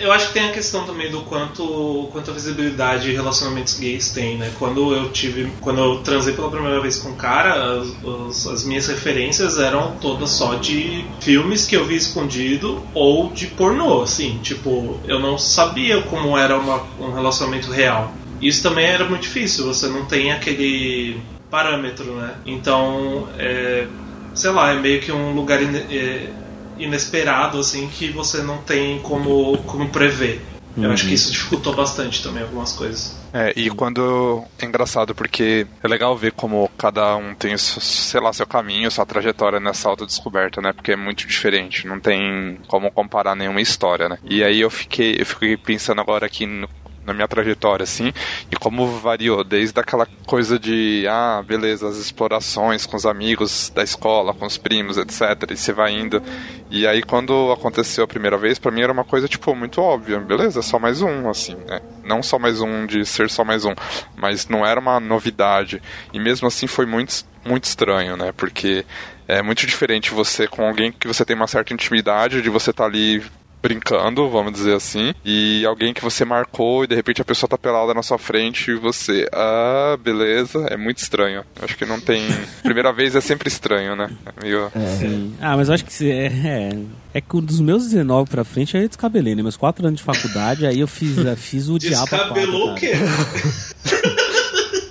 Eu 0.00 0.12
acho 0.12 0.28
que 0.28 0.34
tem 0.34 0.44
a 0.48 0.52
questão 0.52 0.84
também 0.84 1.10
do 1.10 1.20
quanto, 1.22 2.08
quanto 2.12 2.30
a 2.30 2.34
visibilidade 2.34 3.10
relacionamentos 3.10 3.78
gays 3.78 4.12
tem, 4.12 4.36
né? 4.38 4.52
Quando 4.58 4.94
eu 4.94 5.10
tive. 5.10 5.50
Quando 5.60 5.80
eu 5.80 5.98
transei 6.02 6.32
pela 6.34 6.50
primeira 6.50 6.80
vez 6.80 6.98
com 6.98 7.08
um 7.10 7.14
cara, 7.16 7.80
as, 7.80 7.88
as- 8.28 8.46
as 8.46 8.64
minhas 8.64 8.86
referências 8.86 9.58
eram 9.58 9.92
todas 10.00 10.30
só 10.30 10.54
de 10.54 11.04
filmes 11.20 11.66
que 11.66 11.76
eu 11.76 11.84
vi 11.86 11.96
escondido 11.96 12.82
ou 12.94 13.30
de 13.32 13.46
pornô, 13.48 14.02
assim. 14.02 14.38
Tipo, 14.42 15.00
eu 15.06 15.18
não 15.18 15.36
sabia 15.38 16.02
como 16.02 16.36
era 16.36 16.56
uma- 16.58 16.82
um 17.00 17.12
relacionamento 17.12 17.70
real. 17.70 18.14
Isso 18.40 18.62
também 18.62 18.84
era 18.86 19.04
muito 19.08 19.22
difícil, 19.22 19.64
você 19.64 19.86
não 19.88 20.04
tem 20.04 20.32
aquele 20.32 21.16
parâmetro, 21.50 22.04
né? 22.16 22.34
Então, 22.46 23.28
é, 23.38 23.86
sei 24.34 24.50
lá, 24.50 24.72
é 24.72 24.78
meio 24.80 25.00
que 25.00 25.10
um 25.12 25.32
lugar 25.32 25.62
ine- 25.62 25.86
é, 25.90 26.30
inesperado, 26.78 27.58
assim, 27.58 27.88
que 27.88 28.10
você 28.10 28.42
não 28.42 28.58
tem 28.58 28.98
como, 29.00 29.56
como 29.58 29.88
prever. 29.88 30.40
Eu 30.76 30.90
acho 30.90 31.06
que 31.06 31.14
isso 31.14 31.30
dificultou 31.30 31.72
bastante 31.72 32.20
também 32.20 32.42
algumas 32.42 32.72
coisas. 32.72 33.16
É, 33.32 33.52
e 33.54 33.70
quando. 33.70 34.42
É 34.58 34.64
engraçado 34.66 35.14
porque 35.14 35.68
é 35.80 35.86
legal 35.86 36.16
ver 36.16 36.32
como 36.32 36.68
cada 36.76 37.14
um 37.14 37.32
tem, 37.32 37.56
seu- 37.56 37.80
sei 37.80 38.20
lá, 38.20 38.32
seu 38.32 38.44
caminho, 38.44 38.90
sua 38.90 39.06
trajetória 39.06 39.60
nessa 39.60 39.88
autodescoberta, 39.88 40.60
né? 40.60 40.72
Porque 40.72 40.90
é 40.90 40.96
muito 40.96 41.28
diferente, 41.28 41.86
não 41.86 42.00
tem 42.00 42.58
como 42.66 42.90
comparar 42.90 43.36
nenhuma 43.36 43.60
história, 43.60 44.08
né? 44.08 44.18
E 44.24 44.42
aí 44.42 44.60
eu 44.60 44.68
fiquei, 44.70 45.14
eu 45.16 45.24
fiquei 45.24 45.56
pensando 45.56 46.00
agora 46.00 46.26
aqui 46.26 46.44
no- 46.44 46.68
na 47.04 47.12
minha 47.12 47.28
trajetória, 47.28 47.84
assim, 47.84 48.12
e 48.50 48.56
como 48.56 48.86
variou, 48.98 49.44
desde 49.44 49.78
aquela 49.78 50.06
coisa 50.26 50.58
de, 50.58 51.06
ah, 51.08 51.42
beleza, 51.46 51.88
as 51.88 51.96
explorações 51.96 52.86
com 52.86 52.96
os 52.96 53.06
amigos 53.06 53.70
da 53.74 53.82
escola, 53.82 54.34
com 54.34 54.46
os 54.46 54.56
primos, 54.56 54.96
etc, 54.96 55.50
e 55.50 55.56
você 55.56 55.72
vai 55.72 55.92
indo. 55.92 56.22
E 56.70 56.86
aí 56.86 57.02
quando 57.02 57.52
aconteceu 57.52 58.04
a 58.04 58.08
primeira 58.08 58.36
vez, 58.36 58.58
pra 58.58 58.70
mim 58.70 58.82
era 58.82 58.92
uma 58.92 59.04
coisa, 59.04 59.28
tipo, 59.28 59.54
muito 59.54 59.80
óbvia, 59.80 60.18
beleza, 60.18 60.62
só 60.62 60.78
mais 60.78 61.02
um, 61.02 61.28
assim, 61.28 61.56
né? 61.66 61.80
Não 62.04 62.22
só 62.22 62.38
mais 62.38 62.60
um 62.60 62.86
de 62.86 63.04
ser 63.04 63.30
só 63.30 63.44
mais 63.44 63.64
um, 63.64 63.74
mas 64.16 64.48
não 64.48 64.64
era 64.64 64.80
uma 64.80 64.98
novidade. 64.98 65.82
E 66.12 66.18
mesmo 66.18 66.48
assim 66.48 66.66
foi 66.66 66.86
muito, 66.86 67.24
muito 67.44 67.64
estranho, 67.64 68.16
né? 68.16 68.32
Porque 68.36 68.84
é 69.26 69.42
muito 69.42 69.66
diferente 69.66 70.12
você 70.12 70.46
com 70.46 70.66
alguém 70.66 70.92
que 70.92 71.06
você 71.06 71.24
tem 71.24 71.36
uma 71.36 71.46
certa 71.46 71.72
intimidade, 71.72 72.42
de 72.42 72.50
você 72.50 72.70
estar 72.70 72.84
ali 72.84 73.22
brincando, 73.64 74.28
vamos 74.28 74.52
dizer 74.52 74.74
assim, 74.76 75.14
e 75.24 75.64
alguém 75.64 75.94
que 75.94 76.02
você 76.04 76.22
marcou 76.22 76.84
e 76.84 76.86
de 76.86 76.94
repente 76.94 77.22
a 77.22 77.24
pessoa 77.24 77.48
tá 77.48 77.56
pelada 77.56 77.94
na 77.94 78.02
sua 78.02 78.18
frente 78.18 78.70
e 78.70 78.74
você, 78.74 79.26
ah, 79.32 79.96
beleza, 80.04 80.66
é 80.70 80.76
muito 80.76 80.98
estranho. 80.98 81.42
Acho 81.62 81.74
que 81.76 81.86
não 81.86 81.98
tem. 81.98 82.22
Primeira 82.62 82.92
vez 82.92 83.14
é 83.16 83.22
sempre 83.22 83.48
estranho, 83.48 83.96
né? 83.96 84.10
É 84.26 84.42
meio. 84.44 84.70
Sim. 85.00 85.34
Ah, 85.40 85.56
mas 85.56 85.68
eu 85.68 85.74
acho 85.74 85.84
que 85.86 85.92
se- 85.94 86.10
é, 86.10 86.26
é, 86.26 86.78
é 87.14 87.20
que 87.22 87.40
dos 87.40 87.58
meus 87.60 87.84
19 87.84 88.28
pra 88.28 88.44
frente 88.44 88.76
aí 88.76 88.82
eu 88.82 88.88
descabelei, 88.88 89.34
né? 89.34 89.42
Meus 89.42 89.56
4 89.56 89.86
anos 89.86 89.98
de 89.98 90.04
faculdade, 90.04 90.66
aí 90.66 90.80
eu 90.80 90.86
fiz, 90.86 91.16
fiz 91.38 91.68
o 91.70 91.78
diabo. 91.78 92.04
Descabelou 92.10 92.72
o 92.72 92.74
quê? 92.74 92.92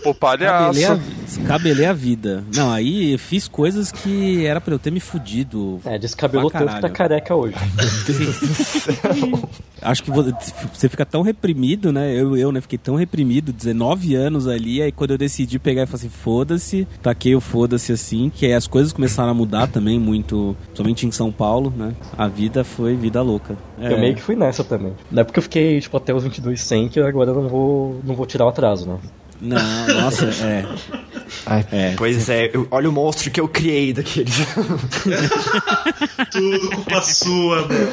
Pô, 0.04 0.14
palhaço. 0.14 0.74
Descabelei 0.74 0.86
a, 0.86 1.00
descabelei 1.26 1.86
a 1.86 1.94
vida. 1.94 2.44
Não, 2.54 2.72
aí 2.72 3.14
eu 3.14 3.20
fiz 3.20 3.48
coisas 3.48 3.92
que 3.92 4.46
era 4.46 4.60
pra 4.60 4.74
eu 4.74 4.80
ter 4.80 4.92
me 4.92 5.00
fudido. 5.00 5.80
É, 5.86 5.98
descabelou 5.98 6.52
tanto 6.52 6.74
que 6.76 6.82
tá 6.82 6.90
careca 6.90 7.36
hoje. 7.36 7.56
Acho 9.82 10.04
que 10.04 10.12
vo- 10.12 10.24
você 10.74 10.88
fica 10.88 11.06
tão 11.06 11.22
reprimido, 11.22 11.92
né? 11.92 12.14
Eu, 12.14 12.38
eu, 12.38 12.52
né, 12.52 12.62
fiquei 12.62 12.78
tão 12.78 12.96
reprimido, 12.96 13.52
19 13.52 14.16
anos 14.16 14.48
ali, 14.48 14.82
aí 14.82 14.92
quando 14.92 15.12
eu 15.12 15.18
decidi 15.18 15.60
pegar 15.60 15.84
e 15.84 15.86
falar 15.86 15.98
assim, 15.98 16.10
foda-se, 16.10 16.88
taquei 17.02 17.36
o 17.36 17.42
foda-se 17.42 17.92
assim, 17.92 18.32
que 18.34 18.46
aí 18.46 18.54
as 18.54 18.66
coisas 18.68 18.94
começaram 18.94 19.32
a 19.32 19.34
mudar 19.34 19.68
também 19.68 20.00
muito, 20.00 20.56
somente 20.74 21.06
em 21.06 21.12
São 21.12 21.32
Paulo, 21.32 21.74
né? 21.76 21.94
A 22.18 22.28
vida 22.28 22.64
foi 22.64 22.96
vida 22.96 23.22
louca. 23.22 23.58
É. 23.80 23.92
Eu 23.92 24.00
meio 24.00 24.16
que 24.16 24.22
fui 24.22 24.36
nessa 24.36 24.64
também. 24.64 24.94
Não 25.12 25.22
é 25.22 25.24
porque 25.26 25.40
eu 25.40 25.44
fiquei, 25.44 25.80
tipo, 25.82 25.98
até 25.98 26.14
os 26.14 26.24
22 26.24 26.62
sem 26.62 26.88
que 26.88 27.00
agora 27.02 27.32
eu 27.32 27.36
não 27.42 27.50
vou, 27.50 28.00
não 28.06 28.16
vou 28.16 28.26
tirar 28.26 28.46
o 28.46 28.50
atraso, 28.50 28.88
né? 28.88 28.98
Não, 29.44 29.88
nossa, 30.02 30.26
é. 30.46 30.66
Ai, 31.46 31.66
É. 31.72 31.94
Pois 31.98 32.30
é, 32.30 32.50
eu- 32.54 32.68
olha 32.72 32.90
o 32.90 32.94
monstro 32.94 33.30
que 33.30 33.40
eu 33.42 33.48
criei 33.48 33.92
daqueles. 33.94 34.34
Tudo 36.32 36.70
culpa 36.72 37.02
sua, 37.02 37.68
meu. 37.68 37.88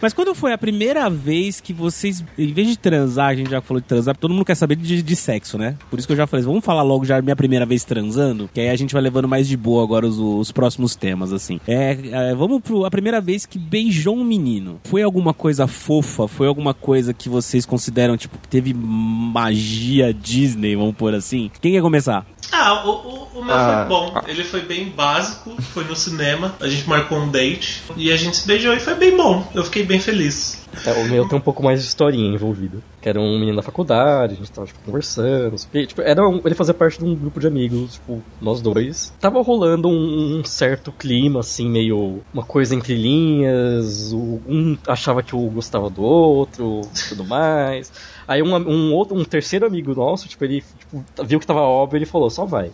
Mas 0.00 0.12
quando 0.12 0.34
foi 0.34 0.52
a 0.52 0.58
primeira 0.58 1.08
vez 1.08 1.60
que 1.60 1.72
vocês, 1.72 2.24
em 2.38 2.52
vez 2.52 2.68
de 2.68 2.76
transar, 2.78 3.28
a 3.30 3.34
gente 3.34 3.50
já 3.50 3.60
falou 3.60 3.80
de 3.80 3.86
transar, 3.86 4.16
todo 4.16 4.32
mundo 4.34 4.44
quer 4.44 4.54
saber 4.54 4.76
de, 4.76 5.02
de 5.02 5.16
sexo, 5.16 5.56
né? 5.56 5.76
Por 5.90 5.98
isso 5.98 6.06
que 6.08 6.12
eu 6.12 6.16
já 6.16 6.26
falei, 6.26 6.44
vamos 6.44 6.64
falar 6.64 6.82
logo 6.82 7.04
já 7.04 7.20
minha 7.22 7.36
primeira 7.36 7.64
vez 7.64 7.84
transando, 7.84 8.48
que 8.52 8.60
aí 8.60 8.68
a 8.68 8.76
gente 8.76 8.92
vai 8.92 9.02
levando 9.02 9.28
mais 9.28 9.46
de 9.48 9.56
boa 9.56 9.82
agora 9.82 10.06
os, 10.06 10.18
os 10.18 10.50
próximos 10.52 10.94
temas, 10.94 11.32
assim. 11.32 11.60
É, 11.66 11.96
é, 12.10 12.34
vamos 12.34 12.60
pro 12.62 12.84
a 12.84 12.90
primeira 12.90 13.20
vez 13.20 13.46
que 13.46 13.58
beijou 13.58 14.16
um 14.16 14.24
menino. 14.24 14.80
Foi 14.84 15.02
alguma 15.02 15.32
coisa 15.32 15.66
fofa? 15.66 16.26
Foi 16.28 16.46
alguma 16.46 16.74
coisa 16.74 17.14
que 17.14 17.28
vocês 17.28 17.64
consideram, 17.64 18.16
tipo, 18.16 18.36
que 18.38 18.48
teve 18.48 18.74
magia 18.74 20.12
Disney, 20.24 20.74
vamos 20.74 20.96
pôr 20.96 21.14
assim? 21.14 21.50
Quem 21.60 21.72
quer 21.72 21.82
começar? 21.82 22.24
Ah, 22.50 22.82
o, 22.84 22.90
o, 22.90 23.40
o 23.40 23.44
meu 23.44 23.54
Ah. 23.54 23.86
foi 23.86 23.88
bom. 23.88 24.22
Ele 24.26 24.44
foi 24.44 24.60
bem 24.62 24.88
básico, 24.88 25.54
foi 25.72 25.84
no 25.84 25.94
cinema, 25.94 26.54
a 26.60 26.68
gente 26.68 26.88
marcou 26.88 27.18
um 27.18 27.30
date 27.30 27.82
e 27.96 28.10
a 28.10 28.16
gente 28.16 28.36
se 28.36 28.46
beijou 28.46 28.72
e 28.74 28.80
foi 28.80 28.94
bem 28.94 29.16
bom. 29.16 29.46
Eu 29.54 29.64
fiquei 29.64 29.84
bem 29.84 30.00
feliz. 30.00 30.63
É, 30.86 30.92
o 30.92 31.04
meu 31.08 31.26
tem 31.28 31.38
um 31.38 31.40
pouco 31.40 31.62
mais 31.62 31.80
de 31.80 31.86
historinha 31.88 32.34
envolvida. 32.34 32.78
Que 33.00 33.08
era 33.08 33.20
um 33.20 33.38
menino 33.38 33.56
da 33.56 33.62
faculdade, 33.62 34.34
a 34.34 34.36
gente 34.36 34.50
tava 34.50 34.66
tipo, 34.66 34.80
conversando. 34.84 35.56
Tipo, 35.86 36.00
era 36.02 36.26
um- 36.28 36.40
ele 36.44 36.54
fazia 36.54 36.72
parte 36.74 36.98
de 36.98 37.04
um 37.04 37.14
grupo 37.14 37.38
de 37.40 37.46
amigos, 37.46 37.94
tipo, 37.94 38.22
nós 38.40 38.60
dois. 38.60 39.12
Tava 39.20 39.42
rolando 39.42 39.88
um, 39.88 40.38
um 40.40 40.44
certo 40.44 40.90
clima, 40.92 41.40
assim, 41.40 41.68
meio. 41.68 42.20
Uma 42.32 42.44
coisa 42.44 42.74
entre 42.74 42.94
linhas. 42.94 44.12
o- 44.12 44.40
Um 44.46 44.76
achava 44.86 45.22
que 45.22 45.34
o 45.34 45.50
gostava 45.50 45.88
do 45.90 46.02
outro, 46.02 46.80
tudo 47.08 47.24
mais. 47.24 47.92
Aí 48.26 48.42
um, 48.42 48.54
um 48.56 48.92
outro, 48.94 49.16
um 49.16 49.24
terceiro 49.24 49.66
amigo 49.66 49.94
nosso, 49.94 50.28
tipo, 50.28 50.44
ele 50.44 50.62
tipo, 50.78 51.04
viu 51.24 51.38
que 51.40 51.46
tava 51.46 51.60
óbvio 51.60 51.98
ele 51.98 52.06
falou, 52.06 52.30
só 52.30 52.44
vai. 52.44 52.70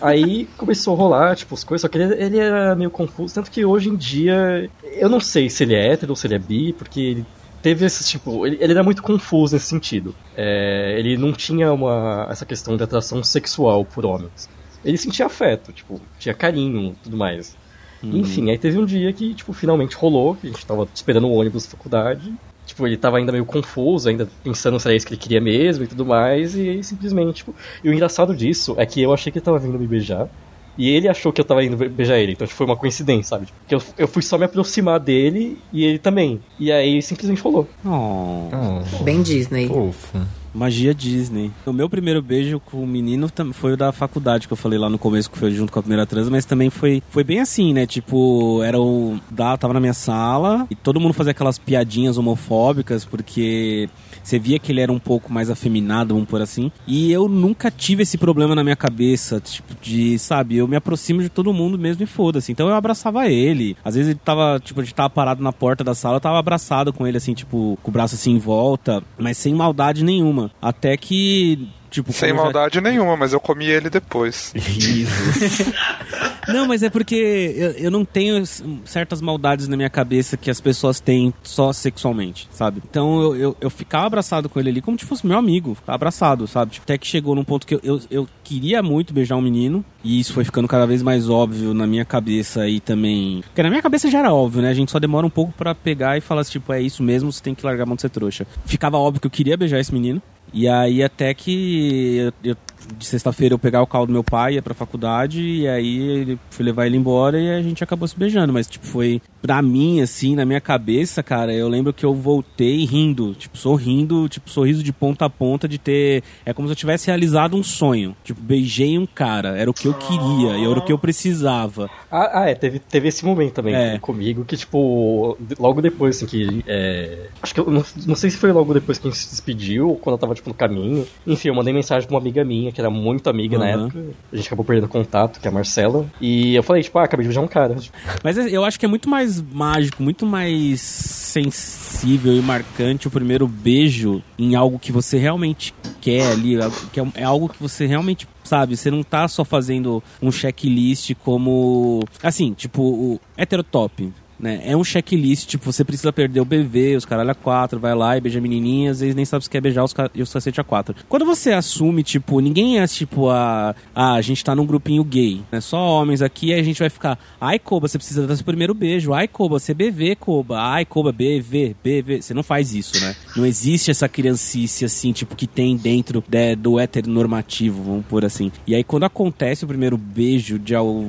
Aí 0.00 0.46
começou 0.56 0.94
a 0.94 0.96
rolar, 0.96 1.36
tipo, 1.36 1.54
as 1.54 1.64
coisas, 1.64 1.82
só 1.82 1.88
que 1.88 1.98
ele, 1.98 2.14
ele 2.22 2.38
era 2.38 2.74
meio 2.74 2.90
confuso, 2.90 3.34
tanto 3.34 3.50
que 3.50 3.64
hoje 3.64 3.88
em 3.88 3.96
dia, 3.96 4.70
eu 4.82 5.08
não 5.08 5.20
sei 5.20 5.48
se 5.50 5.64
ele 5.64 5.74
é 5.74 5.92
hétero 5.92 6.12
ou 6.12 6.16
se 6.16 6.26
ele 6.26 6.34
é 6.34 6.38
bi, 6.38 6.72
porque 6.72 7.00
ele 7.00 7.26
teve 7.62 7.84
esse, 7.84 8.04
tipo, 8.08 8.46
ele, 8.46 8.58
ele 8.60 8.72
era 8.72 8.82
muito 8.82 9.02
confuso 9.02 9.54
nesse 9.54 9.66
sentido. 9.66 10.14
É, 10.36 10.96
ele 10.98 11.16
não 11.16 11.32
tinha 11.32 11.72
uma, 11.72 12.26
essa 12.30 12.46
questão 12.46 12.76
de 12.76 12.82
atração 12.82 13.22
sexual 13.22 13.84
por 13.84 14.06
homens. 14.06 14.48
Ele 14.84 14.96
sentia 14.96 15.26
afeto, 15.26 15.72
tipo, 15.72 16.00
tinha 16.18 16.34
carinho 16.34 16.94
tudo 17.02 17.16
mais. 17.16 17.56
Enfim, 18.02 18.48
aí 18.50 18.58
teve 18.58 18.78
um 18.78 18.84
dia 18.84 19.12
que, 19.12 19.34
tipo, 19.34 19.52
finalmente 19.52 19.96
rolou, 19.96 20.36
que 20.36 20.46
a 20.46 20.50
gente 20.50 20.64
tava 20.64 20.88
esperando 20.94 21.26
o 21.26 21.32
ônibus 21.32 21.64
da 21.64 21.70
faculdade, 21.70 22.32
Tipo, 22.78 22.86
ele 22.86 22.96
tava 22.96 23.16
ainda 23.18 23.32
meio 23.32 23.44
confuso, 23.44 24.08
ainda 24.08 24.28
pensando 24.44 24.78
se 24.78 24.86
era 24.86 24.96
isso 24.96 25.04
que 25.04 25.14
ele 25.14 25.20
queria 25.20 25.40
mesmo 25.40 25.82
e 25.82 25.88
tudo 25.88 26.06
mais, 26.06 26.54
e 26.54 26.68
aí 26.68 26.84
simplesmente, 26.84 27.38
tipo. 27.38 27.52
E 27.82 27.88
o 27.90 27.92
engraçado 27.92 28.36
disso 28.36 28.76
é 28.78 28.86
que 28.86 29.02
eu 29.02 29.12
achei 29.12 29.32
que 29.32 29.38
ele 29.38 29.44
tava 29.44 29.58
vindo 29.58 29.76
me 29.76 29.84
beijar. 29.86 30.28
E 30.76 30.88
ele 30.88 31.08
achou 31.08 31.32
que 31.32 31.40
eu 31.40 31.44
tava 31.44 31.64
indo 31.64 31.76
be- 31.76 31.88
beijar 31.88 32.18
ele, 32.20 32.32
então 32.32 32.46
tipo, 32.46 32.56
foi 32.56 32.64
uma 32.64 32.76
coincidência, 32.76 33.30
sabe? 33.30 33.48
Porque 33.62 33.74
eu, 33.74 33.82
eu 33.98 34.06
fui 34.06 34.22
só 34.22 34.38
me 34.38 34.44
aproximar 34.44 35.00
dele 35.00 35.58
e 35.72 35.84
ele 35.84 35.98
também. 35.98 36.40
E 36.56 36.70
aí 36.70 37.02
simplesmente 37.02 37.42
rolou. 37.42 37.68
Oh. 37.84 39.02
Bem 39.02 39.20
Disney. 39.20 39.66
Fofo. 39.66 40.18
Magia 40.54 40.94
Disney. 40.94 41.50
O 41.66 41.72
meu 41.72 41.88
primeiro 41.88 42.22
beijo 42.22 42.60
com 42.60 42.82
o 42.82 42.86
menino 42.86 43.28
foi 43.52 43.72
o 43.72 43.76
da 43.76 43.92
faculdade, 43.92 44.46
que 44.46 44.52
eu 44.52 44.56
falei 44.56 44.78
lá 44.78 44.88
no 44.88 44.98
começo, 44.98 45.30
que 45.30 45.38
foi 45.38 45.50
junto 45.50 45.72
com 45.72 45.78
a 45.78 45.82
primeira 45.82 46.06
transa, 46.06 46.30
mas 46.30 46.44
também 46.44 46.70
foi, 46.70 47.02
foi 47.10 47.24
bem 47.24 47.40
assim, 47.40 47.72
né? 47.72 47.86
Tipo, 47.86 48.62
era 48.62 48.80
o. 48.80 49.18
Da, 49.30 49.56
tava 49.56 49.74
na 49.74 49.80
minha 49.80 49.94
sala 49.94 50.66
e 50.70 50.74
todo 50.74 51.00
mundo 51.00 51.12
fazia 51.12 51.30
aquelas 51.30 51.58
piadinhas 51.58 52.18
homofóbicas, 52.18 53.04
porque 53.04 53.88
você 54.28 54.38
via 54.38 54.58
que 54.58 54.70
ele 54.70 54.80
era 54.80 54.92
um 54.92 54.98
pouco 54.98 55.32
mais 55.32 55.48
afeminado, 55.48 56.14
vamos 56.14 56.28
por 56.28 56.42
assim. 56.42 56.70
E 56.86 57.10
eu 57.10 57.28
nunca 57.28 57.70
tive 57.70 58.02
esse 58.02 58.18
problema 58.18 58.54
na 58.54 58.62
minha 58.62 58.76
cabeça, 58.76 59.40
tipo, 59.40 59.74
de, 59.80 60.18
sabe, 60.18 60.56
eu 60.56 60.68
me 60.68 60.76
aproximo 60.76 61.22
de 61.22 61.30
todo 61.30 61.52
mundo 61.52 61.78
mesmo 61.78 62.02
e 62.02 62.06
foda-se. 62.06 62.52
Então 62.52 62.68
eu 62.68 62.74
abraçava 62.74 63.26
ele. 63.28 63.74
Às 63.82 63.94
vezes 63.94 64.10
ele 64.10 64.20
tava, 64.22 64.60
tipo, 64.62 64.80
a 64.80 64.84
gente 64.84 64.94
tava 64.94 65.08
parado 65.08 65.42
na 65.42 65.52
porta 65.52 65.82
da 65.82 65.94
sala, 65.94 66.16
eu 66.16 66.20
tava 66.20 66.38
abraçado 66.38 66.92
com 66.92 67.06
ele, 67.06 67.16
assim, 67.16 67.32
tipo, 67.32 67.78
com 67.82 67.90
o 67.90 67.92
braço 67.92 68.16
assim 68.16 68.32
em 68.32 68.38
volta, 68.38 69.02
mas 69.18 69.38
sem 69.38 69.54
maldade 69.54 70.04
nenhuma. 70.04 70.37
Até 70.60 70.96
que. 70.96 71.68
Tipo, 71.90 72.12
Sem 72.12 72.30
eu 72.30 72.36
já- 72.36 72.42
maldade 72.42 72.80
nenhuma, 72.80 73.16
mas 73.16 73.32
eu 73.32 73.40
comi 73.40 73.66
ele 73.66 73.88
depois. 73.88 74.52
Risos. 74.56 75.72
Não, 76.48 76.66
mas 76.66 76.82
é 76.82 76.88
porque 76.88 77.14
eu, 77.56 77.70
eu 77.72 77.90
não 77.90 78.06
tenho 78.06 78.42
certas 78.86 79.20
maldades 79.20 79.68
na 79.68 79.76
minha 79.76 79.90
cabeça 79.90 80.34
que 80.34 80.50
as 80.50 80.58
pessoas 80.62 80.98
têm 80.98 81.32
só 81.42 81.74
sexualmente, 81.74 82.48
sabe? 82.50 82.80
Então 82.88 83.20
eu, 83.20 83.36
eu, 83.36 83.56
eu 83.60 83.68
ficava 83.68 84.06
abraçado 84.06 84.48
com 84.48 84.58
ele 84.58 84.70
ali 84.70 84.80
como 84.80 84.98
se 84.98 85.04
fosse 85.04 85.26
meu 85.26 85.36
amigo, 85.36 85.74
ficava 85.74 85.94
abraçado, 85.96 86.46
sabe? 86.46 86.72
Tipo, 86.72 86.84
até 86.84 86.96
que 86.96 87.06
chegou 87.06 87.34
num 87.34 87.44
ponto 87.44 87.66
que 87.66 87.74
eu, 87.74 87.80
eu, 87.82 88.00
eu 88.10 88.28
queria 88.42 88.82
muito 88.82 89.12
beijar 89.12 89.36
um 89.36 89.42
menino, 89.42 89.84
e 90.02 90.18
isso 90.18 90.32
foi 90.32 90.42
ficando 90.42 90.66
cada 90.66 90.86
vez 90.86 91.02
mais 91.02 91.28
óbvio 91.28 91.74
na 91.74 91.86
minha 91.86 92.06
cabeça 92.06 92.66
e 92.66 92.80
também. 92.80 93.42
Porque 93.42 93.62
na 93.62 93.68
minha 93.68 93.82
cabeça 93.82 94.10
já 94.10 94.20
era 94.20 94.32
óbvio, 94.32 94.62
né? 94.62 94.70
A 94.70 94.74
gente 94.74 94.90
só 94.90 94.98
demora 94.98 95.26
um 95.26 95.30
pouco 95.30 95.52
pra 95.52 95.74
pegar 95.74 96.16
e 96.16 96.22
falar 96.22 96.40
assim, 96.40 96.52
tipo, 96.52 96.72
é 96.72 96.80
isso 96.80 97.02
mesmo, 97.02 97.30
você 97.30 97.42
tem 97.42 97.54
que 97.54 97.64
largar 97.66 97.82
a 97.82 97.86
mão 97.86 97.94
de 97.96 98.00
ser 98.00 98.08
trouxa. 98.08 98.46
Ficava 98.64 98.96
óbvio 98.96 99.20
que 99.20 99.26
eu 99.26 99.30
queria 99.30 99.54
beijar 99.56 99.80
esse 99.80 99.92
menino. 99.92 100.22
E 100.52 100.68
aí 100.68 101.02
até 101.02 101.34
que 101.34 102.16
eu, 102.16 102.32
eu- 102.42 102.56
de 102.96 103.06
sexta-feira 103.06 103.54
eu 103.54 103.58
pegar 103.58 103.82
o 103.82 103.86
carro 103.86 104.06
do 104.06 104.12
meu 104.12 104.24
pai, 104.24 104.54
ia 104.54 104.62
pra 104.62 104.74
faculdade, 104.74 105.40
e 105.42 105.68
aí 105.68 105.98
ele 105.98 106.38
fui 106.50 106.64
levar 106.64 106.86
ele 106.86 106.96
embora 106.96 107.38
e 107.40 107.50
a 107.50 107.62
gente 107.62 107.82
acabou 107.84 108.06
se 108.08 108.18
beijando. 108.18 108.52
Mas, 108.52 108.66
tipo, 108.66 108.86
foi 108.86 109.20
pra 109.42 109.60
mim, 109.62 110.00
assim, 110.00 110.34
na 110.34 110.44
minha 110.44 110.60
cabeça, 110.60 111.22
cara, 111.22 111.52
eu 111.52 111.68
lembro 111.68 111.92
que 111.92 112.04
eu 112.04 112.14
voltei 112.14 112.84
rindo, 112.84 113.34
tipo, 113.34 113.56
sorrindo, 113.56 114.28
tipo, 114.28 114.50
sorriso 114.50 114.82
de 114.82 114.92
ponta 114.92 115.24
a 115.26 115.30
ponta 115.30 115.68
de 115.68 115.78
ter. 115.78 116.22
É 116.44 116.52
como 116.52 116.66
se 116.68 116.72
eu 116.72 116.76
tivesse 116.76 117.06
realizado 117.06 117.56
um 117.56 117.62
sonho. 117.62 118.16
Tipo, 118.24 118.40
beijei 118.40 118.98
um 118.98 119.06
cara, 119.06 119.56
era 119.56 119.70
o 119.70 119.74
que 119.74 119.86
eu 119.86 119.94
queria, 119.94 120.58
era 120.58 120.78
o 120.78 120.82
que 120.84 120.92
eu 120.92 120.98
precisava. 120.98 121.90
Ah, 122.10 122.42
ah, 122.42 122.48
é, 122.48 122.54
teve, 122.54 122.78
teve 122.78 123.08
esse 123.08 123.24
momento 123.24 123.52
também 123.54 123.74
É. 123.74 123.98
comigo, 123.98 124.44
que, 124.44 124.56
tipo, 124.56 125.36
logo 125.58 125.80
depois, 125.82 126.16
assim, 126.16 126.26
que. 126.26 126.64
é, 126.66 127.26
acho 127.42 127.54
que 127.54 127.60
eu 127.60 127.70
não, 127.70 127.84
não 128.06 128.14
sei 128.14 128.30
se 128.30 128.36
foi 128.36 128.52
logo 128.52 128.72
depois 128.74 128.98
que 128.98 129.06
a 129.08 129.10
gente 129.10 129.20
se 129.20 129.30
despediu, 129.30 129.88
ou 129.90 129.96
quando 129.96 130.14
eu 130.14 130.18
tava, 130.18 130.34
tipo, 130.34 130.48
no 130.48 130.54
caminho. 130.54 131.06
Enfim, 131.26 131.48
eu 131.48 131.54
mandei 131.54 131.72
mensagem 131.72 132.06
pra 132.06 132.14
uma 132.16 132.20
amiga 132.20 132.44
minha, 132.44 132.72
que 132.78 132.80
era 132.80 132.90
muito 132.90 133.28
amiga 133.28 133.58
na 133.58 133.64
Uhum. 133.64 133.86
época. 133.86 134.04
A 134.32 134.36
gente 134.36 134.46
acabou 134.46 134.64
perdendo 134.64 134.86
contato, 134.88 135.40
que 135.40 135.48
é 135.48 135.50
a 135.50 135.52
Marcela. 135.52 136.06
E 136.20 136.54
eu 136.54 136.62
falei, 136.62 136.80
tipo, 136.80 136.96
ah, 136.96 137.02
acabei 137.02 137.24
de 137.24 137.28
beijar 137.28 137.40
um 137.40 137.48
cara. 137.48 137.74
Mas 138.22 138.38
é- 138.38 138.48
eu 138.50 138.64
acho 138.64 138.78
que 138.78 138.86
é 138.86 138.88
muito 138.88 139.08
mais 139.08 139.42
mágico, 139.42 140.00
muito 140.00 140.24
mais 140.24 140.80
sensível 140.80 142.32
e 142.36 142.40
marcante 142.40 143.08
o 143.08 143.10
primeiro 143.10 143.48
beijo 143.48 144.22
em 144.38 144.54
algo 144.54 144.78
que 144.78 144.92
você 144.92 145.18
realmente 145.18 145.74
quer 146.00 146.30
ali, 146.30 146.56
que 146.92 147.00
é, 147.00 147.06
é 147.16 147.24
algo 147.24 147.48
que 147.48 147.60
você 147.60 147.84
realmente 147.84 148.28
sabe, 148.44 148.76
você 148.76 148.92
não 148.92 149.02
tá 149.02 149.26
só 149.26 149.44
fazendo 149.44 150.00
um 150.22 150.30
checklist 150.30 151.14
como 151.24 152.04
assim, 152.22 152.52
tipo 152.54 152.80
o 152.82 153.20
heterotop. 153.36 154.12
Né? 154.38 154.60
É 154.64 154.76
um 154.76 154.84
checklist, 154.84 155.46
tipo, 155.46 155.72
você 155.72 155.84
precisa 155.84 156.12
perder 156.12 156.40
o 156.40 156.44
BV, 156.44 156.96
os 156.96 157.04
caralho 157.04 157.30
a 157.30 157.34
quatro, 157.34 157.80
vai 157.80 157.94
lá 157.94 158.16
e 158.16 158.20
beija 158.20 158.40
menininhas, 158.40 159.02
eles 159.02 159.14
nem 159.14 159.24
sabem 159.24 159.42
se 159.42 159.50
quer 159.50 159.60
beijar 159.60 159.84
os, 159.84 159.94
e 160.14 160.22
os 160.22 160.32
cacete 160.32 160.60
a 160.60 160.64
quatro. 160.64 160.94
Quando 161.08 161.24
você 161.24 161.52
assume, 161.52 162.02
tipo, 162.02 162.40
ninguém 162.40 162.78
é 162.78 162.86
tipo 162.86 163.28
a. 163.28 163.74
Ah, 163.94 164.14
a 164.14 164.20
gente 164.20 164.44
tá 164.44 164.54
num 164.54 164.66
grupinho 164.66 165.02
gay, 165.02 165.42
né? 165.50 165.60
Só 165.60 165.78
homens 165.78 166.22
aqui, 166.22 166.52
aí 166.52 166.60
a 166.60 166.62
gente 166.62 166.78
vai 166.78 166.90
ficar. 166.90 167.18
Ai, 167.40 167.58
Koba, 167.58 167.88
você 167.88 167.98
precisa 167.98 168.26
dar 168.26 168.36
seu 168.36 168.44
primeiro 168.44 168.74
beijo. 168.74 169.12
Ai, 169.12 169.26
Koba, 169.26 169.58
você 169.58 169.74
BV, 169.74 170.16
Koba. 170.16 170.60
Ai, 170.60 170.84
Koba, 170.84 171.12
BV, 171.12 171.76
BV. 171.82 172.22
Você 172.22 172.32
não 172.32 172.42
faz 172.42 172.74
isso, 172.74 173.00
né? 173.00 173.14
Não 173.36 173.44
existe 173.44 173.90
essa 173.90 174.08
criancice, 174.08 174.84
assim, 174.84 175.12
tipo, 175.12 175.34
que 175.34 175.46
tem 175.46 175.76
dentro 175.76 176.22
né, 176.30 176.54
do 176.54 176.78
heteronormativo, 176.78 177.82
vamos 177.82 178.06
por 178.06 178.24
assim. 178.24 178.52
E 178.66 178.74
aí, 178.74 178.84
quando 178.84 179.04
acontece 179.04 179.64
o 179.64 179.68
primeiro 179.68 179.96
beijo 179.96 180.58
de 180.58 180.74
al... 180.74 181.04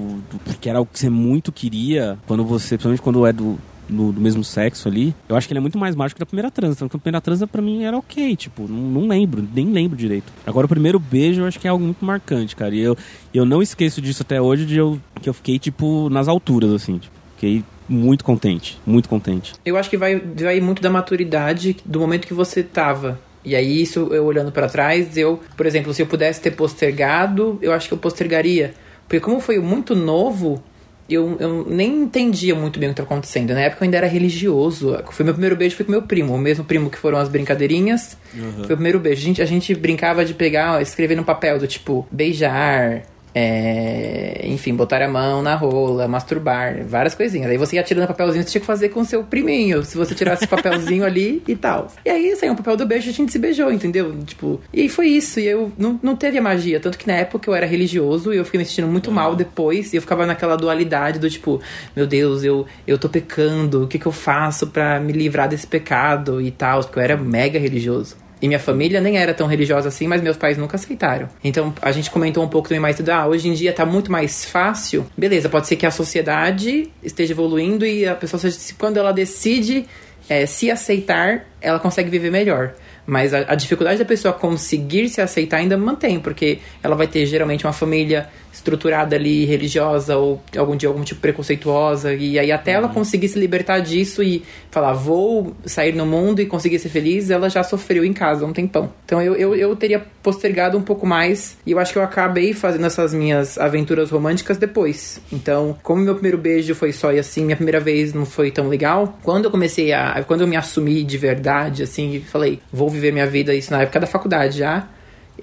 que 0.59 0.69
era 0.69 0.79
algo 0.79 0.89
que 0.91 0.99
você 0.99 1.09
muito 1.09 1.51
queria, 1.51 2.17
quando 2.27 2.43
você, 2.43 2.75
principalmente 2.75 3.01
quando 3.19 3.27
é 3.27 3.33
do, 3.33 3.59
do, 3.87 4.11
do 4.11 4.21
mesmo 4.21 4.43
sexo 4.43 4.87
ali, 4.87 5.13
eu 5.27 5.35
acho 5.35 5.47
que 5.47 5.53
ele 5.53 5.57
é 5.57 5.61
muito 5.61 5.77
mais 5.77 5.95
mágico 5.95 6.17
que 6.17 6.23
a 6.23 6.25
primeira 6.25 6.49
transa. 6.49 6.77
Porque 6.79 6.97
a 6.97 6.99
primeira 6.99 7.21
transa 7.21 7.45
pra 7.45 7.61
mim 7.61 7.83
era 7.83 7.97
ok, 7.97 8.35
tipo, 8.35 8.67
não, 8.67 9.01
não 9.01 9.07
lembro, 9.07 9.45
nem 9.53 9.71
lembro 9.71 9.97
direito. 9.97 10.31
Agora 10.45 10.65
o 10.65 10.69
primeiro 10.69 10.99
beijo 10.99 11.41
eu 11.41 11.45
acho 11.45 11.59
que 11.59 11.67
é 11.67 11.69
algo 11.69 11.83
muito 11.83 12.03
marcante, 12.03 12.55
cara. 12.55 12.73
E 12.73 12.79
eu, 12.79 12.97
eu 13.33 13.45
não 13.45 13.61
esqueço 13.61 14.01
disso 14.01 14.23
até 14.23 14.41
hoje, 14.41 14.65
de 14.65 14.77
eu, 14.77 14.99
que 15.21 15.29
eu 15.29 15.33
fiquei, 15.33 15.59
tipo, 15.59 16.09
nas 16.09 16.27
alturas, 16.27 16.71
assim, 16.71 16.97
tipo, 16.97 17.15
fiquei 17.35 17.63
muito 17.87 18.23
contente, 18.23 18.79
muito 18.85 19.09
contente. 19.09 19.55
Eu 19.65 19.75
acho 19.75 19.89
que 19.89 19.97
vai, 19.97 20.19
vai 20.19 20.61
muito 20.61 20.81
da 20.81 20.89
maturidade 20.89 21.77
do 21.83 21.99
momento 21.99 22.27
que 22.27 22.33
você 22.33 22.63
tava. 22.63 23.19
E 23.43 23.55
aí, 23.55 23.81
isso 23.81 24.09
eu 24.11 24.25
olhando 24.25 24.51
pra 24.51 24.67
trás, 24.67 25.17
eu, 25.17 25.39
por 25.55 25.65
exemplo, 25.65 25.93
se 25.93 26.01
eu 26.01 26.05
pudesse 26.05 26.41
ter 26.41 26.51
postergado, 26.51 27.57
eu 27.61 27.71
acho 27.73 27.87
que 27.87 27.93
eu 27.93 27.97
postergaria. 27.97 28.73
Porque 29.07 29.19
como 29.19 29.39
foi 29.39 29.57
muito 29.57 29.95
novo, 29.95 30.61
eu, 31.09 31.37
eu 31.39 31.65
nem 31.67 32.03
entendia 32.03 32.55
muito 32.55 32.79
bem 32.79 32.89
o 32.89 32.93
que 32.93 33.01
estava 33.01 33.07
acontecendo. 33.13 33.53
Na 33.53 33.61
época 33.61 33.83
eu 33.83 33.85
ainda 33.85 33.97
era 33.97 34.07
religioso. 34.07 34.97
Foi 35.11 35.23
meu 35.23 35.33
primeiro 35.33 35.55
beijo 35.55 35.75
foi 35.75 35.85
com 35.85 35.91
meu 35.91 36.01
primo, 36.01 36.33
o 36.33 36.37
mesmo 36.37 36.63
primo 36.63 36.89
que 36.89 36.97
foram 36.97 37.17
as 37.17 37.29
brincadeirinhas. 37.29 38.17
Foi 38.65 38.73
o 38.73 38.77
primeiro 38.77 38.99
beijo. 38.99 39.21
A 39.21 39.25
gente, 39.25 39.41
a 39.41 39.45
gente 39.45 39.73
brincava 39.75 40.23
de 40.23 40.33
pegar, 40.33 40.81
escrever 40.81 41.15
no 41.15 41.23
papel 41.23 41.59
do 41.59 41.67
tipo, 41.67 42.07
beijar. 42.11 43.03
É, 43.33 44.41
enfim, 44.45 44.73
botar 44.73 45.01
a 45.01 45.07
mão 45.07 45.41
na 45.41 45.55
rola, 45.55 46.07
masturbar, 46.07 46.83
várias 46.85 47.13
coisinhas. 47.13 47.49
Aí 47.49 47.57
você 47.57 47.75
ia 47.75 47.83
tirando 47.83 48.07
papelzinho, 48.07 48.43
você 48.43 48.51
tinha 48.51 48.61
que 48.61 48.67
fazer 48.67 48.89
com 48.89 49.01
o 49.01 49.05
seu 49.05 49.23
priminho. 49.23 49.83
Se 49.83 49.97
você 49.97 50.15
tirasse 50.15 50.43
esse 50.43 50.47
papelzinho 50.47 51.05
ali 51.05 51.41
e 51.47 51.55
tal. 51.55 51.91
E 52.05 52.09
aí 52.09 52.35
saiu 52.35 52.53
um 52.53 52.55
papel 52.55 52.77
do 52.77 52.85
beijo 52.85 53.07
e 53.07 53.11
a 53.11 53.13
gente 53.13 53.31
se 53.31 53.39
beijou, 53.39 53.71
entendeu? 53.71 54.15
Tipo, 54.25 54.59
e 54.73 54.89
foi 54.89 55.07
isso. 55.07 55.39
E 55.39 55.47
eu 55.47 55.71
não, 55.77 55.99
não 56.01 56.15
teve 56.15 56.37
a 56.37 56.41
magia. 56.41 56.79
Tanto 56.79 56.97
que 56.97 57.07
na 57.07 57.13
época 57.13 57.49
eu 57.49 57.55
era 57.55 57.65
religioso 57.65 58.33
e 58.33 58.37
eu 58.37 58.45
fiquei 58.45 58.59
me 58.59 58.65
sentindo 58.65 58.87
muito 58.87 59.11
mal 59.11 59.35
depois. 59.35 59.93
E 59.93 59.97
eu 59.97 60.01
ficava 60.01 60.25
naquela 60.25 60.55
dualidade 60.55 61.19
do 61.19 61.29
tipo, 61.29 61.61
meu 61.95 62.07
Deus, 62.07 62.43
eu, 62.43 62.65
eu 62.87 62.97
tô 62.97 63.07
pecando, 63.09 63.83
o 63.83 63.87
que, 63.87 63.99
que 63.99 64.05
eu 64.05 64.11
faço 64.11 64.67
pra 64.67 64.99
me 64.99 65.13
livrar 65.13 65.47
desse 65.47 65.67
pecado 65.67 66.41
e 66.41 66.51
tal? 66.51 66.81
Porque 66.81 66.99
eu 66.99 67.03
era 67.03 67.17
mega 67.17 67.59
religioso. 67.59 68.15
E 68.41 68.47
minha 68.47 68.59
família 68.59 69.01
nem 69.01 69.17
era 69.17 69.33
tão 69.33 69.47
religiosa 69.47 69.89
assim, 69.89 70.07
mas 70.07 70.21
meus 70.21 70.37
pais 70.37 70.57
nunca 70.57 70.75
aceitaram. 70.75 71.27
Então 71.43 71.73
a 71.81 71.91
gente 71.91 72.09
comentou 72.09 72.43
um 72.43 72.47
pouco 72.47 72.69
também 72.69 72.81
mais 72.81 72.95
tudo. 72.95 73.09
Ah, 73.09 73.27
hoje 73.27 73.49
em 73.49 73.53
dia 73.53 73.73
tá 73.73 73.85
muito 73.85 74.11
mais 74.11 74.45
fácil. 74.45 75.05
Beleza, 75.17 75.49
pode 75.49 75.67
ser 75.67 75.75
que 75.75 75.85
a 75.85 75.91
sociedade 75.91 76.89
esteja 77.03 77.33
evoluindo 77.33 77.85
e 77.85 78.07
a 78.07 78.15
pessoa, 78.15 78.41
quando 78.77 78.97
ela 78.97 79.11
decide 79.11 79.85
é, 80.29 80.45
se 80.45 80.69
aceitar, 80.69 81.45
ela 81.59 81.79
consegue 81.79 82.09
viver 82.09 82.31
melhor. 82.31 82.73
Mas 83.05 83.33
a, 83.33 83.39
a 83.39 83.55
dificuldade 83.55 83.97
da 83.97 84.05
pessoa 84.05 84.33
conseguir 84.33 85.09
se 85.09 85.19
aceitar 85.19 85.57
ainda 85.57 85.75
mantém, 85.75 86.19
porque 86.19 86.59
ela 86.83 86.95
vai 86.95 87.07
ter 87.07 87.25
geralmente 87.25 87.65
uma 87.65 87.73
família 87.73 88.29
estruturada 88.59 89.15
ali, 89.15 89.45
religiosa, 89.45 90.17
ou 90.17 90.41
algum 90.55 90.75
dia 90.75 90.89
algum 90.89 91.03
tipo 91.03 91.21
preconceituosa, 91.21 92.13
e 92.13 92.37
aí 92.37 92.51
até 92.51 92.71
ela 92.71 92.89
conseguir 92.89 93.27
se 93.27 93.39
libertar 93.39 93.79
disso 93.79 94.21
e 94.21 94.43
falar, 94.69 94.93
vou 94.93 95.55
sair 95.65 95.95
no 95.95 96.05
mundo 96.05 96.41
e 96.41 96.45
conseguir 96.45 96.79
ser 96.79 96.89
feliz, 96.89 97.29
ela 97.29 97.49
já 97.49 97.63
sofreu 97.63 98.05
em 98.05 98.13
casa 98.13 98.45
há 98.45 98.47
um 98.47 98.53
tempão. 98.53 98.91
Então 99.05 99.21
eu, 99.21 99.35
eu, 99.35 99.55
eu 99.55 99.75
teria 99.75 100.05
postergado 100.21 100.77
um 100.77 100.81
pouco 100.81 101.07
mais, 101.07 101.57
e 101.65 101.71
eu 101.71 101.79
acho 101.79 101.93
que 101.93 101.97
eu 101.97 102.03
acabei 102.03 102.53
fazendo 102.53 102.85
essas 102.85 103.13
minhas 103.13 103.57
aventuras 103.57 104.11
românticas 104.11 104.57
depois. 104.57 105.19
Então, 105.31 105.77
como 105.81 106.01
meu 106.01 106.13
primeiro 106.13 106.37
beijo 106.37 106.75
foi 106.75 106.91
só 106.91 107.11
e 107.11 107.19
assim, 107.19 107.45
minha 107.45 107.55
primeira 107.55 107.79
vez 107.79 108.13
não 108.13 108.25
foi 108.25 108.51
tão 108.51 108.67
legal, 108.67 109.17
quando 109.23 109.45
eu 109.45 109.51
comecei 109.51 109.91
a. 109.93 110.23
Quando 110.27 110.41
eu 110.41 110.47
me 110.47 110.55
assumi 110.55 111.03
de 111.03 111.17
verdade, 111.17 111.83
assim, 111.83 112.15
e 112.15 112.19
falei, 112.19 112.59
vou 112.71 112.89
viver 112.89 113.11
minha 113.11 113.25
vida, 113.25 113.53
isso 113.53 113.71
na 113.71 113.81
época 113.81 113.99
da 113.99 114.07
faculdade 114.07 114.57
já. 114.59 114.87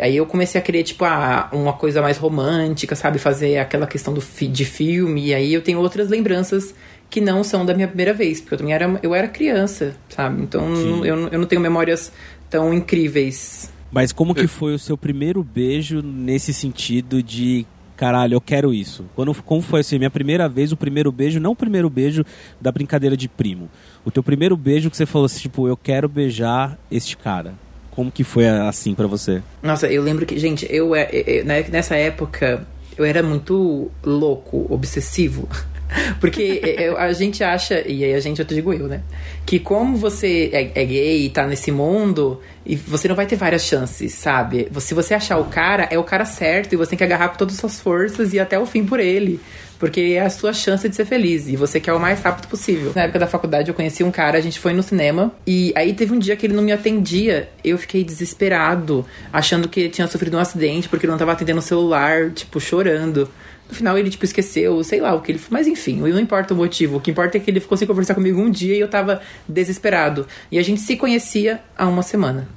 Aí 0.00 0.16
eu 0.16 0.26
comecei 0.26 0.60
a 0.60 0.62
querer, 0.64 0.82
tipo, 0.82 1.04
ah, 1.04 1.48
uma 1.52 1.72
coisa 1.72 2.00
mais 2.02 2.18
romântica, 2.18 2.94
sabe? 2.94 3.18
Fazer 3.18 3.58
aquela 3.58 3.86
questão 3.86 4.12
do 4.14 4.20
fi- 4.20 4.48
de 4.48 4.64
filme. 4.64 5.26
E 5.28 5.34
aí 5.34 5.52
eu 5.54 5.62
tenho 5.62 5.78
outras 5.78 6.08
lembranças 6.08 6.74
que 7.08 7.20
não 7.20 7.44
são 7.44 7.64
da 7.64 7.72
minha 7.74 7.88
primeira 7.88 8.12
vez. 8.12 8.40
Porque 8.40 8.54
eu 8.54 8.58
também 8.58 8.74
era, 8.74 8.98
eu 9.02 9.14
era 9.14 9.28
criança, 9.28 9.94
sabe? 10.08 10.42
Então 10.42 10.74
eu, 11.04 11.16
não- 11.16 11.28
eu 11.28 11.38
não 11.38 11.46
tenho 11.46 11.60
memórias 11.60 12.12
tão 12.50 12.72
incríveis. 12.74 13.70
Mas 13.90 14.12
como 14.12 14.34
que 14.34 14.46
foi 14.46 14.74
o 14.74 14.78
seu 14.78 14.96
primeiro 14.98 15.42
beijo 15.42 16.02
nesse 16.02 16.52
sentido 16.52 17.22
de 17.22 17.64
caralho, 17.96 18.34
eu 18.34 18.40
quero 18.40 18.74
isso? 18.74 19.06
Quando, 19.14 19.32
como 19.42 19.62
foi 19.62 19.80
assim, 19.80 19.96
minha 19.96 20.10
primeira 20.10 20.48
vez, 20.48 20.70
o 20.72 20.76
primeiro 20.76 21.10
beijo, 21.10 21.40
não 21.40 21.52
o 21.52 21.56
primeiro 21.56 21.88
beijo 21.88 22.24
da 22.60 22.70
brincadeira 22.70 23.16
de 23.16 23.26
primo. 23.28 23.70
O 24.04 24.10
teu 24.10 24.22
primeiro 24.22 24.54
beijo 24.56 24.90
que 24.90 24.96
você 24.96 25.06
falou 25.06 25.24
assim, 25.26 25.40
tipo, 25.40 25.66
eu 25.66 25.76
quero 25.76 26.06
beijar 26.08 26.76
este 26.90 27.16
cara. 27.16 27.54
Como 27.96 28.12
que 28.12 28.22
foi 28.22 28.46
assim 28.46 28.94
pra 28.94 29.06
você? 29.06 29.42
Nossa, 29.62 29.86
eu 29.88 30.02
lembro 30.02 30.26
que, 30.26 30.38
gente, 30.38 30.66
eu, 30.70 30.94
é- 30.94 31.08
é- 31.10 31.38
é- 31.38 31.42
né, 31.44 31.64
nessa 31.70 31.96
época 31.96 32.64
eu 32.96 33.04
era 33.04 33.22
muito 33.22 33.90
louco, 34.04 34.66
obsessivo. 34.68 35.48
Porque 36.20 36.60
a 36.96 37.12
gente 37.12 37.42
acha, 37.42 37.82
e 37.86 38.04
aí 38.04 38.14
a 38.14 38.20
gente, 38.20 38.40
eu 38.40 38.44
te 38.44 38.54
digo 38.54 38.72
eu, 38.72 38.88
né? 38.88 39.02
Que 39.44 39.58
como 39.58 39.96
você 39.96 40.50
é, 40.52 40.82
é 40.82 40.84
gay 40.84 41.26
e 41.26 41.30
tá 41.30 41.46
nesse 41.46 41.70
mundo, 41.70 42.40
e 42.64 42.74
você 42.76 43.08
não 43.08 43.14
vai 43.14 43.26
ter 43.26 43.36
várias 43.36 43.62
chances, 43.62 44.12
sabe? 44.14 44.68
Se 44.80 44.94
você 44.94 45.14
achar 45.14 45.38
o 45.38 45.44
cara, 45.44 45.88
é 45.90 45.98
o 45.98 46.04
cara 46.04 46.24
certo, 46.24 46.72
e 46.72 46.76
você 46.76 46.90
tem 46.90 46.98
que 46.98 47.04
agarrar 47.04 47.28
com 47.28 47.36
todas 47.36 47.54
as 47.54 47.60
suas 47.60 47.80
forças 47.80 48.32
e 48.32 48.36
ir 48.36 48.40
até 48.40 48.58
o 48.58 48.66
fim 48.66 48.84
por 48.84 49.00
ele. 49.00 49.40
Porque 49.78 50.00
é 50.16 50.20
a 50.20 50.30
sua 50.30 50.54
chance 50.54 50.88
de 50.88 50.96
ser 50.96 51.04
feliz. 51.04 51.48
E 51.48 51.56
você 51.56 51.78
quer 51.78 51.92
o 51.92 52.00
mais 52.00 52.22
rápido 52.22 52.48
possível. 52.48 52.92
Na 52.94 53.02
época 53.02 53.18
da 53.18 53.26
faculdade, 53.26 53.68
eu 53.68 53.74
conheci 53.74 54.02
um 54.02 54.10
cara, 54.10 54.38
a 54.38 54.40
gente 54.40 54.58
foi 54.58 54.72
no 54.72 54.82
cinema. 54.82 55.32
E 55.46 55.72
aí 55.76 55.92
teve 55.92 56.14
um 56.14 56.18
dia 56.18 56.34
que 56.34 56.46
ele 56.46 56.54
não 56.54 56.62
me 56.62 56.72
atendia. 56.72 57.50
Eu 57.62 57.76
fiquei 57.76 58.02
desesperado, 58.02 59.04
achando 59.30 59.68
que 59.68 59.80
ele 59.80 59.88
tinha 59.90 60.06
sofrido 60.06 60.36
um 60.36 60.40
acidente, 60.40 60.88
porque 60.88 61.04
ele 61.04 61.10
não 61.10 61.18
tava 61.18 61.32
atendendo 61.32 61.58
o 61.58 61.62
celular, 61.62 62.30
tipo, 62.30 62.58
chorando. 62.58 63.28
No 63.68 63.74
final 63.74 63.98
ele, 63.98 64.10
tipo, 64.10 64.24
esqueceu, 64.24 64.82
sei 64.84 65.00
lá 65.00 65.14
o 65.14 65.20
que 65.20 65.32
ele... 65.32 65.40
Mas 65.50 65.66
enfim, 65.66 65.96
não 65.96 66.20
importa 66.20 66.54
o 66.54 66.56
motivo. 66.56 66.96
O 66.96 67.00
que 67.00 67.10
importa 67.10 67.36
é 67.36 67.40
que 67.40 67.50
ele 67.50 67.60
ficou 67.60 67.76
sem 67.76 67.86
conversar 67.86 68.14
comigo 68.14 68.40
um 68.40 68.50
dia 68.50 68.74
e 68.76 68.80
eu 68.80 68.88
tava 68.88 69.20
desesperado. 69.48 70.26
E 70.50 70.58
a 70.58 70.62
gente 70.62 70.80
se 70.80 70.96
conhecia 70.96 71.60
há 71.76 71.86
uma 71.86 72.02
semana. 72.02 72.48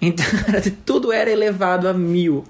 Então, 0.00 0.24
tudo 0.84 1.12
era 1.12 1.30
elevado 1.30 1.88
a 1.88 1.92
mil. 1.92 2.44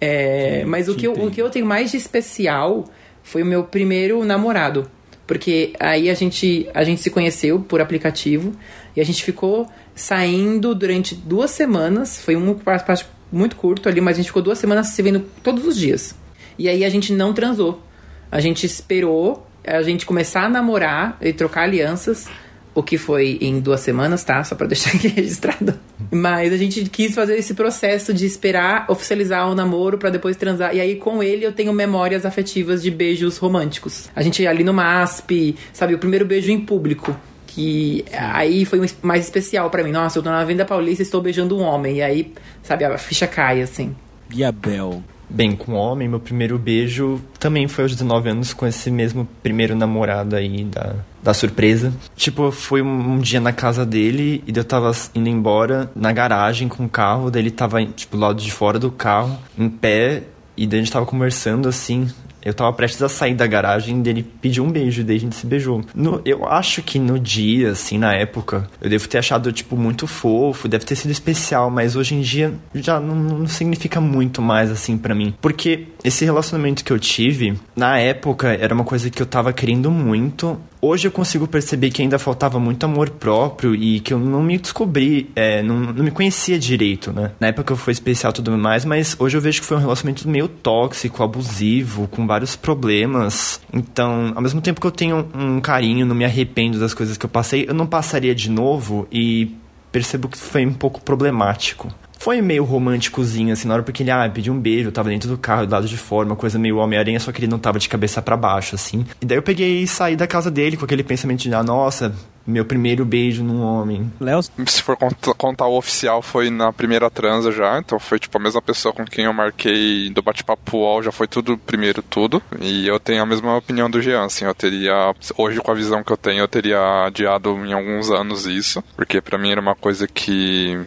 É, 0.00 0.64
mas 0.66 0.88
o 0.88 0.94
que, 0.94 1.06
eu, 1.06 1.12
o 1.12 1.30
que 1.30 1.40
eu 1.40 1.50
tenho 1.50 1.66
mais 1.66 1.90
de 1.90 1.96
especial 1.96 2.84
foi 3.22 3.42
o 3.42 3.46
meu 3.46 3.64
primeiro 3.64 4.24
namorado. 4.24 4.90
Porque 5.26 5.72
aí 5.80 6.10
a 6.10 6.14
gente, 6.14 6.68
a 6.74 6.84
gente 6.84 7.00
se 7.00 7.10
conheceu 7.10 7.60
por 7.60 7.80
aplicativo 7.80 8.52
e 8.94 9.00
a 9.00 9.04
gente 9.04 9.24
ficou 9.24 9.66
saindo 9.94 10.74
durante 10.74 11.14
duas 11.14 11.50
semanas. 11.50 12.22
Foi 12.22 12.36
um 12.36 12.54
passo 12.54 13.06
muito 13.32 13.56
curto 13.56 13.88
ali, 13.88 14.00
mas 14.00 14.16
a 14.16 14.18
gente 14.18 14.26
ficou 14.26 14.42
duas 14.42 14.58
semanas 14.58 14.88
se 14.88 15.02
vendo 15.02 15.20
todos 15.42 15.66
os 15.66 15.76
dias. 15.76 16.14
E 16.58 16.68
aí 16.68 16.84
a 16.84 16.88
gente 16.88 17.12
não 17.12 17.32
transou. 17.32 17.82
A 18.30 18.40
gente 18.40 18.66
esperou 18.66 19.46
a 19.66 19.82
gente 19.82 20.04
começar 20.04 20.44
a 20.44 20.48
namorar 20.48 21.16
e 21.20 21.32
trocar 21.32 21.62
alianças 21.62 22.28
o 22.74 22.82
que 22.82 22.98
foi 22.98 23.38
em 23.40 23.60
duas 23.60 23.80
semanas, 23.80 24.24
tá? 24.24 24.42
Só 24.42 24.54
pra 24.54 24.66
deixar 24.68 24.94
aqui 24.96 25.08
registrado. 25.08 25.78
Mas 26.10 26.52
a 26.52 26.56
gente 26.56 26.84
quis 26.90 27.14
fazer 27.14 27.36
esse 27.36 27.54
processo 27.54 28.12
de 28.12 28.26
esperar 28.26 28.84
oficializar 28.88 29.48
o 29.48 29.54
namoro 29.54 29.96
para 29.96 30.10
depois 30.10 30.36
transar. 30.36 30.74
E 30.74 30.80
aí, 30.80 30.96
com 30.96 31.22
ele, 31.22 31.46
eu 31.46 31.52
tenho 31.52 31.72
memórias 31.72 32.26
afetivas 32.26 32.82
de 32.82 32.90
beijos 32.90 33.38
românticos. 33.38 34.08
A 34.14 34.22
gente 34.22 34.44
ali 34.46 34.64
no 34.64 34.74
MASP, 34.74 35.56
sabe? 35.72 35.94
O 35.94 35.98
primeiro 35.98 36.26
beijo 36.26 36.50
em 36.50 36.60
público. 36.60 37.16
Que 37.46 38.04
aí 38.12 38.64
foi 38.64 38.84
mais 39.00 39.24
especial 39.24 39.70
para 39.70 39.84
mim. 39.84 39.92
Nossa, 39.92 40.18
eu 40.18 40.22
tô 40.24 40.28
na 40.28 40.44
Venda 40.44 40.64
Paulista 40.64 41.02
e 41.02 41.04
estou 41.04 41.22
beijando 41.22 41.56
um 41.56 41.62
homem. 41.62 41.98
E 41.98 42.02
aí, 42.02 42.32
sabe, 42.64 42.84
a 42.84 42.98
ficha 42.98 43.28
cai, 43.28 43.62
assim. 43.62 43.94
Biabel. 44.28 45.00
Bem, 45.28 45.56
com 45.56 45.72
homem, 45.72 46.08
meu 46.08 46.20
primeiro 46.20 46.58
beijo 46.58 47.20
também 47.38 47.66
foi 47.66 47.84
aos 47.84 47.92
19 47.92 48.30
anos 48.30 48.52
com 48.52 48.66
esse 48.66 48.90
mesmo 48.90 49.26
primeiro 49.42 49.74
namorado 49.74 50.36
aí 50.36 50.64
da, 50.64 50.96
da 51.22 51.34
surpresa. 51.34 51.92
Tipo, 52.16 52.50
foi 52.50 52.82
um, 52.82 53.14
um 53.14 53.18
dia 53.18 53.40
na 53.40 53.52
casa 53.52 53.84
dele 53.84 54.42
e 54.46 54.56
eu 54.56 54.64
tava 54.64 54.92
indo 55.14 55.28
embora 55.28 55.90
na 55.94 56.12
garagem 56.12 56.68
com 56.68 56.84
o 56.84 56.88
carro, 56.88 57.30
daí 57.30 57.42
ele 57.42 57.50
tava, 57.50 57.84
tipo, 57.84 58.16
do 58.16 58.20
lado 58.22 58.42
de 58.42 58.52
fora 58.52 58.78
do 58.78 58.90
carro, 58.90 59.38
em 59.58 59.68
pé, 59.68 60.22
e 60.56 60.66
daí 60.66 60.80
a 60.80 60.82
gente 60.82 60.92
tava 60.92 61.06
conversando 61.06 61.68
assim, 61.68 62.08
eu 62.44 62.52
tava 62.52 62.72
prestes 62.72 63.02
a 63.02 63.08
sair 63.08 63.34
da 63.34 63.46
garagem 63.46 64.02
dele 64.02 64.24
pediu 64.40 64.64
um 64.64 64.70
beijo, 64.70 65.00
e 65.00 65.04
daí 65.04 65.16
a 65.16 65.20
gente 65.20 65.36
se 65.36 65.46
beijou. 65.46 65.82
No, 65.94 66.20
eu 66.24 66.46
acho 66.46 66.82
que 66.82 66.98
no 66.98 67.18
dia, 67.18 67.70
assim, 67.70 67.98
na 67.98 68.14
época, 68.14 68.68
eu 68.80 68.90
devo 68.90 69.08
ter 69.08 69.18
achado, 69.18 69.52
tipo, 69.52 69.76
muito 69.76 70.06
fofo, 70.06 70.68
deve 70.68 70.84
ter 70.84 70.96
sido 70.96 71.10
especial, 71.10 71.70
mas 71.70 71.96
hoje 71.96 72.14
em 72.14 72.20
dia 72.20 72.54
já 72.74 73.00
não, 73.00 73.14
não 73.14 73.46
significa 73.46 74.00
muito 74.00 74.42
mais, 74.42 74.70
assim, 74.70 74.98
para 74.98 75.14
mim. 75.14 75.34
Porque 75.40 75.88
esse 76.02 76.24
relacionamento 76.24 76.84
que 76.84 76.92
eu 76.92 76.98
tive, 76.98 77.58
na 77.74 77.98
época, 77.98 78.48
era 78.48 78.74
uma 78.74 78.84
coisa 78.84 79.08
que 79.10 79.22
eu 79.22 79.26
tava 79.26 79.52
querendo 79.52 79.90
muito, 79.90 80.60
hoje 80.84 81.08
eu 81.08 81.12
consigo 81.12 81.46
perceber 81.46 81.90
que 81.90 82.02
ainda 82.02 82.18
faltava 82.18 82.60
muito 82.60 82.84
amor 82.84 83.10
próprio 83.10 83.74
e 83.74 84.00
que 84.00 84.12
eu 84.12 84.18
não 84.18 84.42
me 84.42 84.58
descobri, 84.58 85.30
é, 85.34 85.62
não, 85.62 85.80
não 85.80 86.04
me 86.04 86.10
conhecia 86.10 86.58
direito, 86.58 87.12
né? 87.12 87.32
Na 87.40 87.48
época 87.48 87.74
foi 87.74 87.92
especial 87.92 88.30
e 88.30 88.34
tudo 88.34 88.56
mais, 88.58 88.84
mas 88.84 89.16
hoje 89.18 89.36
eu 89.36 89.40
vejo 89.40 89.60
que 89.60 89.66
foi 89.66 89.76
um 89.76 89.80
relacionamento 89.80 90.28
meio 90.28 90.46
tóxico, 90.48 91.22
abusivo, 91.22 92.06
com 92.08 92.26
vários 92.34 92.56
problemas. 92.56 93.60
Então, 93.72 94.32
ao 94.34 94.42
mesmo 94.42 94.60
tempo 94.60 94.80
que 94.80 94.86
eu 94.86 94.90
tenho 94.90 95.28
um 95.34 95.60
carinho, 95.60 96.04
não 96.04 96.16
me 96.16 96.24
arrependo 96.24 96.80
das 96.80 96.92
coisas 96.92 97.16
que 97.16 97.24
eu 97.24 97.30
passei, 97.30 97.64
eu 97.68 97.74
não 97.74 97.86
passaria 97.86 98.34
de 98.34 98.50
novo 98.50 99.06
e 99.10 99.54
percebo 99.92 100.28
que 100.28 100.36
foi 100.36 100.66
um 100.66 100.72
pouco 100.72 101.00
problemático. 101.00 101.88
Foi 102.18 102.40
meio 102.40 102.64
românticozinho, 102.64 103.52
assim, 103.52 103.68
na 103.68 103.74
hora 103.74 103.82
porque 103.82 104.02
ele, 104.02 104.10
ah, 104.10 104.28
pediu 104.32 104.52
um 104.52 104.58
beijo, 104.58 104.90
tava 104.90 105.10
dentro 105.10 105.28
do 105.28 105.38
carro, 105.38 105.66
do 105.66 105.72
lado 105.72 105.86
de 105.86 105.96
fora, 105.96 106.26
uma 106.26 106.36
coisa 106.36 106.58
meio 106.58 106.78
Homem-Aranha, 106.78 107.20
só 107.20 107.30
que 107.30 107.38
ele 107.38 107.46
não 107.46 107.58
tava 107.58 107.78
de 107.78 107.88
cabeça 107.88 108.20
para 108.20 108.36
baixo, 108.36 108.74
assim. 108.74 109.04
E 109.20 109.26
daí 109.26 109.38
eu 109.38 109.42
peguei 109.42 109.82
e 109.82 109.86
saí 109.86 110.16
da 110.16 110.26
casa 110.26 110.50
dele 110.50 110.76
com 110.76 110.84
aquele 110.84 111.04
pensamento 111.04 111.42
de, 111.42 111.54
ah, 111.54 111.62
nossa, 111.62 112.14
meu 112.46 112.64
primeiro 112.64 113.04
beijo 113.04 113.42
num 113.42 113.62
homem. 113.62 114.12
Léo? 114.20 114.40
Se 114.42 114.82
for 114.82 114.96
contar, 114.96 115.34
contar 115.34 115.66
o 115.66 115.76
oficial, 115.76 116.22
foi 116.22 116.50
na 116.50 116.72
primeira 116.72 117.10
transa 117.10 117.50
já, 117.50 117.78
então 117.78 117.98
foi 117.98 118.18
tipo 118.18 118.36
a 118.36 118.40
mesma 118.40 118.60
pessoa 118.60 118.92
com 118.92 119.04
quem 119.04 119.24
eu 119.24 119.32
marquei 119.32 120.10
do 120.10 120.22
bate-papo 120.22 120.78
UOL, 120.78 121.02
já 121.02 121.12
foi 121.12 121.26
tudo 121.26 121.56
primeiro 121.58 122.02
tudo. 122.02 122.42
E 122.60 122.86
eu 122.86 123.00
tenho 123.00 123.22
a 123.22 123.26
mesma 123.26 123.56
opinião 123.56 123.88
do 123.88 124.00
Jean, 124.02 124.24
assim, 124.24 124.44
eu 124.44 124.54
teria, 124.54 125.14
hoje 125.36 125.60
com 125.60 125.70
a 125.70 125.74
visão 125.74 126.02
que 126.02 126.12
eu 126.12 126.16
tenho, 126.16 126.40
eu 126.40 126.48
teria 126.48 127.04
adiado 127.06 127.50
em 127.64 127.72
alguns 127.72 128.10
anos 128.10 128.46
isso, 128.46 128.82
porque 128.96 129.20
para 129.20 129.38
mim 129.38 129.50
era 129.50 129.60
uma 129.60 129.74
coisa 129.74 130.06
que 130.06 130.78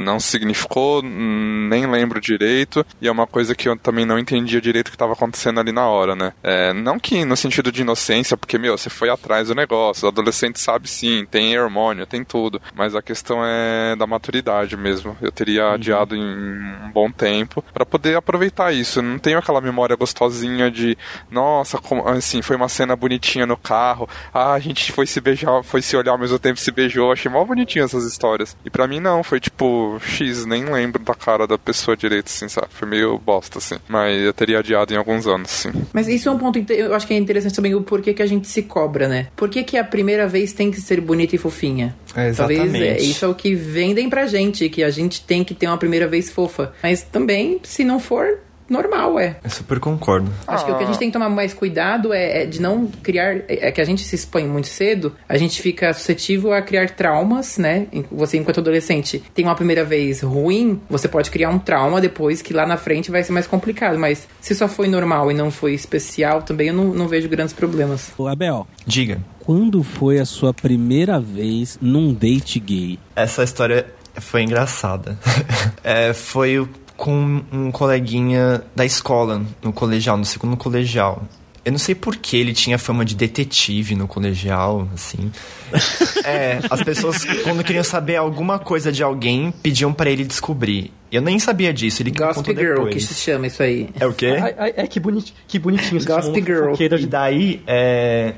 não 0.00 0.18
significou, 0.18 1.02
nem 1.02 1.86
lembro 1.86 2.20
direito, 2.20 2.84
e 3.00 3.08
é 3.08 3.12
uma 3.12 3.26
coisa 3.26 3.54
que 3.54 3.68
eu 3.68 3.76
também 3.76 4.04
não 4.04 4.18
entendia 4.18 4.60
direito 4.60 4.88
o 4.88 4.90
que 4.90 4.96
estava 4.96 5.12
acontecendo 5.12 5.60
ali 5.60 5.72
na 5.72 5.86
hora, 5.86 6.16
né? 6.16 6.32
É, 6.42 6.72
não 6.72 6.98
que 6.98 7.24
no 7.24 7.36
sentido 7.36 7.70
de 7.70 7.82
inocência, 7.82 8.36
porque, 8.36 8.58
meu, 8.58 8.76
você 8.76 8.88
foi 8.88 9.10
atrás 9.10 9.48
do 9.48 9.54
negócio, 9.54 10.06
o 10.06 10.08
adolescente 10.08 10.58
sabe 10.60 10.88
sim, 10.94 11.26
tem 11.30 11.58
hormônio, 11.58 12.06
tem 12.06 12.24
tudo. 12.24 12.60
Mas 12.74 12.94
a 12.94 13.02
questão 13.02 13.40
é 13.44 13.96
da 13.96 14.06
maturidade 14.06 14.76
mesmo. 14.76 15.16
Eu 15.20 15.32
teria 15.32 15.66
uhum. 15.66 15.72
adiado 15.74 16.16
em 16.16 16.22
um 16.22 16.90
bom 16.92 17.10
tempo 17.10 17.64
para 17.72 17.84
poder 17.84 18.16
aproveitar 18.16 18.72
isso. 18.72 18.98
Eu 18.98 19.02
não 19.02 19.18
tenho 19.18 19.38
aquela 19.38 19.60
memória 19.60 19.96
gostosinha 19.96 20.70
de, 20.70 20.96
nossa, 21.30 21.78
como, 21.78 22.06
assim, 22.08 22.42
foi 22.42 22.56
uma 22.56 22.68
cena 22.68 22.96
bonitinha 22.96 23.46
no 23.46 23.56
carro. 23.56 24.08
Ah, 24.32 24.52
a 24.52 24.58
gente 24.58 24.92
foi 24.92 25.06
se 25.06 25.20
beijar, 25.20 25.62
foi 25.62 25.82
se 25.82 25.96
olhar 25.96 26.12
ao 26.12 26.18
mesmo 26.18 26.38
tempo 26.38 26.60
se 26.60 26.70
beijou. 26.70 27.12
Achei 27.12 27.30
mal 27.30 27.44
bonitinho 27.44 27.84
essas 27.84 28.04
histórias. 28.04 28.56
E 28.64 28.70
para 28.70 28.86
mim 28.86 29.00
não, 29.00 29.22
foi 29.22 29.40
tipo, 29.40 29.98
X, 30.00 30.44
nem 30.44 30.64
lembro 30.64 31.02
da 31.02 31.14
cara 31.14 31.46
da 31.46 31.58
pessoa 31.58 31.96
direito, 31.96 32.26
assim, 32.26 32.48
sabe? 32.48 32.68
Foi 32.70 32.88
meio 32.88 33.18
bosta, 33.18 33.58
assim. 33.58 33.76
Mas 33.88 34.20
eu 34.20 34.32
teria 34.32 34.58
adiado 34.58 34.92
em 34.92 34.96
alguns 34.96 35.26
anos, 35.26 35.50
sim. 35.50 35.72
Mas 35.92 36.08
isso 36.08 36.28
é 36.28 36.32
um 36.32 36.38
ponto, 36.38 36.58
eu 36.72 36.94
acho 36.94 37.06
que 37.06 37.14
é 37.14 37.16
interessante 37.16 37.54
também 37.54 37.74
o 37.74 37.82
porquê 37.82 38.14
que 38.14 38.22
a 38.22 38.26
gente 38.26 38.48
se 38.48 38.62
cobra, 38.62 39.08
né? 39.08 39.28
Por 39.36 39.48
que, 39.48 39.62
que 39.62 39.76
a 39.76 39.84
primeira 39.84 40.26
vez 40.26 40.52
tem 40.52 40.70
que 40.70 40.80
ser 40.84 41.00
bonita 41.00 41.34
e 41.34 41.38
fofinha. 41.38 41.94
É, 42.14 42.28
exatamente. 42.28 42.60
Talvez 42.60 42.82
é, 42.82 42.98
isso 43.00 43.24
é 43.24 43.28
o 43.28 43.34
que 43.34 43.54
vendem 43.54 44.08
pra 44.08 44.26
gente, 44.26 44.68
que 44.68 44.82
a 44.82 44.90
gente 44.90 45.22
tem 45.22 45.42
que 45.42 45.54
ter 45.54 45.66
uma 45.66 45.78
primeira 45.78 46.06
vez 46.06 46.30
fofa. 46.30 46.72
Mas 46.82 47.02
também, 47.02 47.60
se 47.62 47.84
não 47.84 47.98
for, 47.98 48.38
normal, 48.74 49.18
é. 49.18 49.36
Eu 49.42 49.50
super 49.50 49.78
concordo. 49.78 50.30
Acho 50.46 50.64
que 50.64 50.72
o 50.72 50.76
que 50.76 50.84
a 50.84 50.86
gente 50.86 50.98
tem 50.98 51.08
que 51.08 51.12
tomar 51.12 51.28
mais 51.28 51.54
cuidado 51.54 52.12
é, 52.12 52.42
é, 52.42 52.46
de 52.46 52.60
não 52.60 52.88
criar. 53.02 53.42
É 53.48 53.70
que 53.70 53.80
a 53.80 53.84
gente 53.84 54.02
se 54.04 54.14
expõe 54.14 54.46
muito 54.46 54.68
cedo, 54.68 55.14
a 55.28 55.36
gente 55.38 55.62
fica 55.62 55.92
suscetível 55.92 56.52
a 56.52 56.60
criar 56.60 56.90
traumas, 56.90 57.56
né? 57.56 57.86
Você, 58.10 58.36
enquanto 58.36 58.60
adolescente, 58.60 59.22
tem 59.34 59.44
uma 59.44 59.54
primeira 59.54 59.84
vez 59.84 60.20
ruim, 60.20 60.80
você 60.90 61.08
pode 61.08 61.30
criar 61.30 61.50
um 61.50 61.58
trauma 61.58 62.00
depois 62.00 62.42
que 62.42 62.52
lá 62.52 62.66
na 62.66 62.76
frente 62.76 63.10
vai 63.10 63.22
ser 63.22 63.32
mais 63.32 63.46
complicado. 63.46 63.98
Mas 63.98 64.26
se 64.40 64.54
só 64.54 64.68
foi 64.68 64.88
normal 64.88 65.30
e 65.30 65.34
não 65.34 65.50
foi 65.50 65.72
especial, 65.74 66.42
também 66.42 66.68
eu 66.68 66.74
não, 66.74 66.86
não 66.86 67.08
vejo 67.08 67.28
grandes 67.28 67.54
problemas. 67.54 68.12
O 68.18 68.26
Abel. 68.26 68.66
Diga. 68.86 69.20
Quando 69.40 69.82
foi 69.82 70.18
a 70.18 70.24
sua 70.24 70.54
primeira 70.54 71.20
vez 71.20 71.78
num 71.80 72.14
date 72.14 72.58
gay? 72.58 72.98
Essa 73.14 73.44
história 73.44 73.86
foi 74.20 74.42
engraçada. 74.42 75.18
é, 75.84 76.12
foi 76.12 76.66
com 76.96 77.42
um 77.52 77.70
coleguinha 77.70 78.62
da 78.74 78.84
escola, 78.84 79.42
no 79.62 79.72
colegial, 79.72 80.16
no 80.16 80.24
segundo 80.24 80.56
colegial. 80.56 81.22
Eu 81.64 81.72
não 81.72 81.78
sei 81.78 81.94
por 81.94 82.16
que 82.16 82.36
ele 82.36 82.52
tinha 82.52 82.78
fama 82.78 83.06
de 83.06 83.14
detetive 83.14 83.94
no 83.94 84.06
colegial, 84.06 84.86
assim. 84.92 85.32
é, 86.22 86.60
as 86.68 86.82
pessoas, 86.82 87.24
quando 87.42 87.64
queriam 87.64 87.82
saber 87.82 88.16
alguma 88.16 88.58
coisa 88.58 88.92
de 88.92 89.02
alguém, 89.02 89.50
pediam 89.62 89.90
para 89.90 90.10
ele 90.10 90.24
descobrir. 90.24 90.92
Eu 91.10 91.22
nem 91.22 91.38
sabia 91.38 91.72
disso, 91.72 92.02
ele 92.02 92.10
Gossip 92.10 92.34
contou 92.34 92.54
Girl, 92.54 92.74
depois. 92.84 92.94
que 92.94 93.00
se 93.00 93.14
chama 93.14 93.46
isso 93.46 93.62
aí. 93.62 93.88
É 93.98 94.06
o 94.06 94.12
quê? 94.12 94.26
É, 94.58 94.82
é 94.82 94.86
que, 94.86 95.00
bonit, 95.00 95.34
que 95.48 95.58
bonitinho. 95.58 96.04
Gossip 96.04 96.44
Girl. 96.44 96.74
E 96.78 97.06
daí, 97.06 97.62
é, 97.66 98.34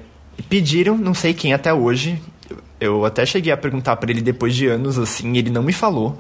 pediram, 0.49 0.97
não 0.97 1.15
sei 1.15 1.35
quem 1.35 1.53
até 1.53 1.75
hoje, 1.75 2.21
eu 2.81 3.05
até 3.05 3.27
cheguei 3.27 3.53
a 3.53 3.57
perguntar 3.57 3.97
para 3.97 4.11
ele 4.11 4.21
depois 4.21 4.55
de 4.55 4.69
anos, 4.69 4.99
assim, 4.99 5.37
ele 5.37 5.51
não 5.51 5.63
me 5.63 5.73
falou. 5.73 6.17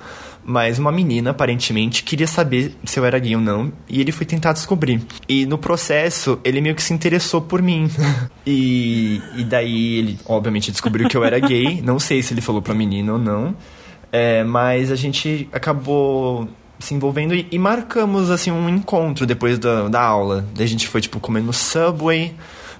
Mas 0.49 0.79
uma 0.79 0.93
menina, 0.93 1.31
aparentemente, 1.31 2.05
queria 2.05 2.29
saber 2.29 2.73
se 2.85 3.01
eu 3.01 3.05
era 3.05 3.19
gay 3.19 3.35
ou 3.35 3.43
não, 3.43 3.73
e 3.89 4.01
ele 4.01 4.13
foi 4.13 4.25
tentar 4.25 4.53
descobrir. 4.53 5.03
E 5.29 5.45
no 5.45 5.59
processo, 5.59 6.39
ele 6.45 6.61
meio 6.61 6.77
que 6.77 6.83
se 6.85 6.95
interessou 6.95 7.41
por 7.41 7.61
mim. 7.61 7.91
e, 8.47 9.21
e 9.35 9.43
daí 9.43 9.99
ele, 9.99 10.19
obviamente, 10.25 10.71
descobriu 10.71 11.09
que 11.09 11.17
eu 11.17 11.25
era 11.25 11.41
gay. 11.41 11.83
Não 11.83 11.99
sei 11.99 12.23
se 12.23 12.33
ele 12.33 12.41
falou 12.41 12.63
pra 12.63 12.73
menina 12.73 13.15
ou 13.15 13.19
não. 13.19 13.57
É, 14.13 14.45
mas 14.45 14.93
a 14.93 14.97
gente 14.97 15.49
acabou 15.53 16.49
se 16.79 16.95
envolvendo 16.95 17.35
e, 17.35 17.49
e, 17.51 17.59
marcamos, 17.59 18.31
assim, 18.31 18.53
um 18.53 18.69
encontro 18.69 19.27
depois 19.27 19.59
da, 19.59 19.89
da 19.89 20.01
aula. 20.01 20.47
Daí 20.55 20.65
a 20.65 20.69
gente 20.69 20.87
foi, 20.87 21.01
tipo, 21.01 21.19
comendo 21.19 21.47
no 21.47 21.53
Subway 21.53 22.35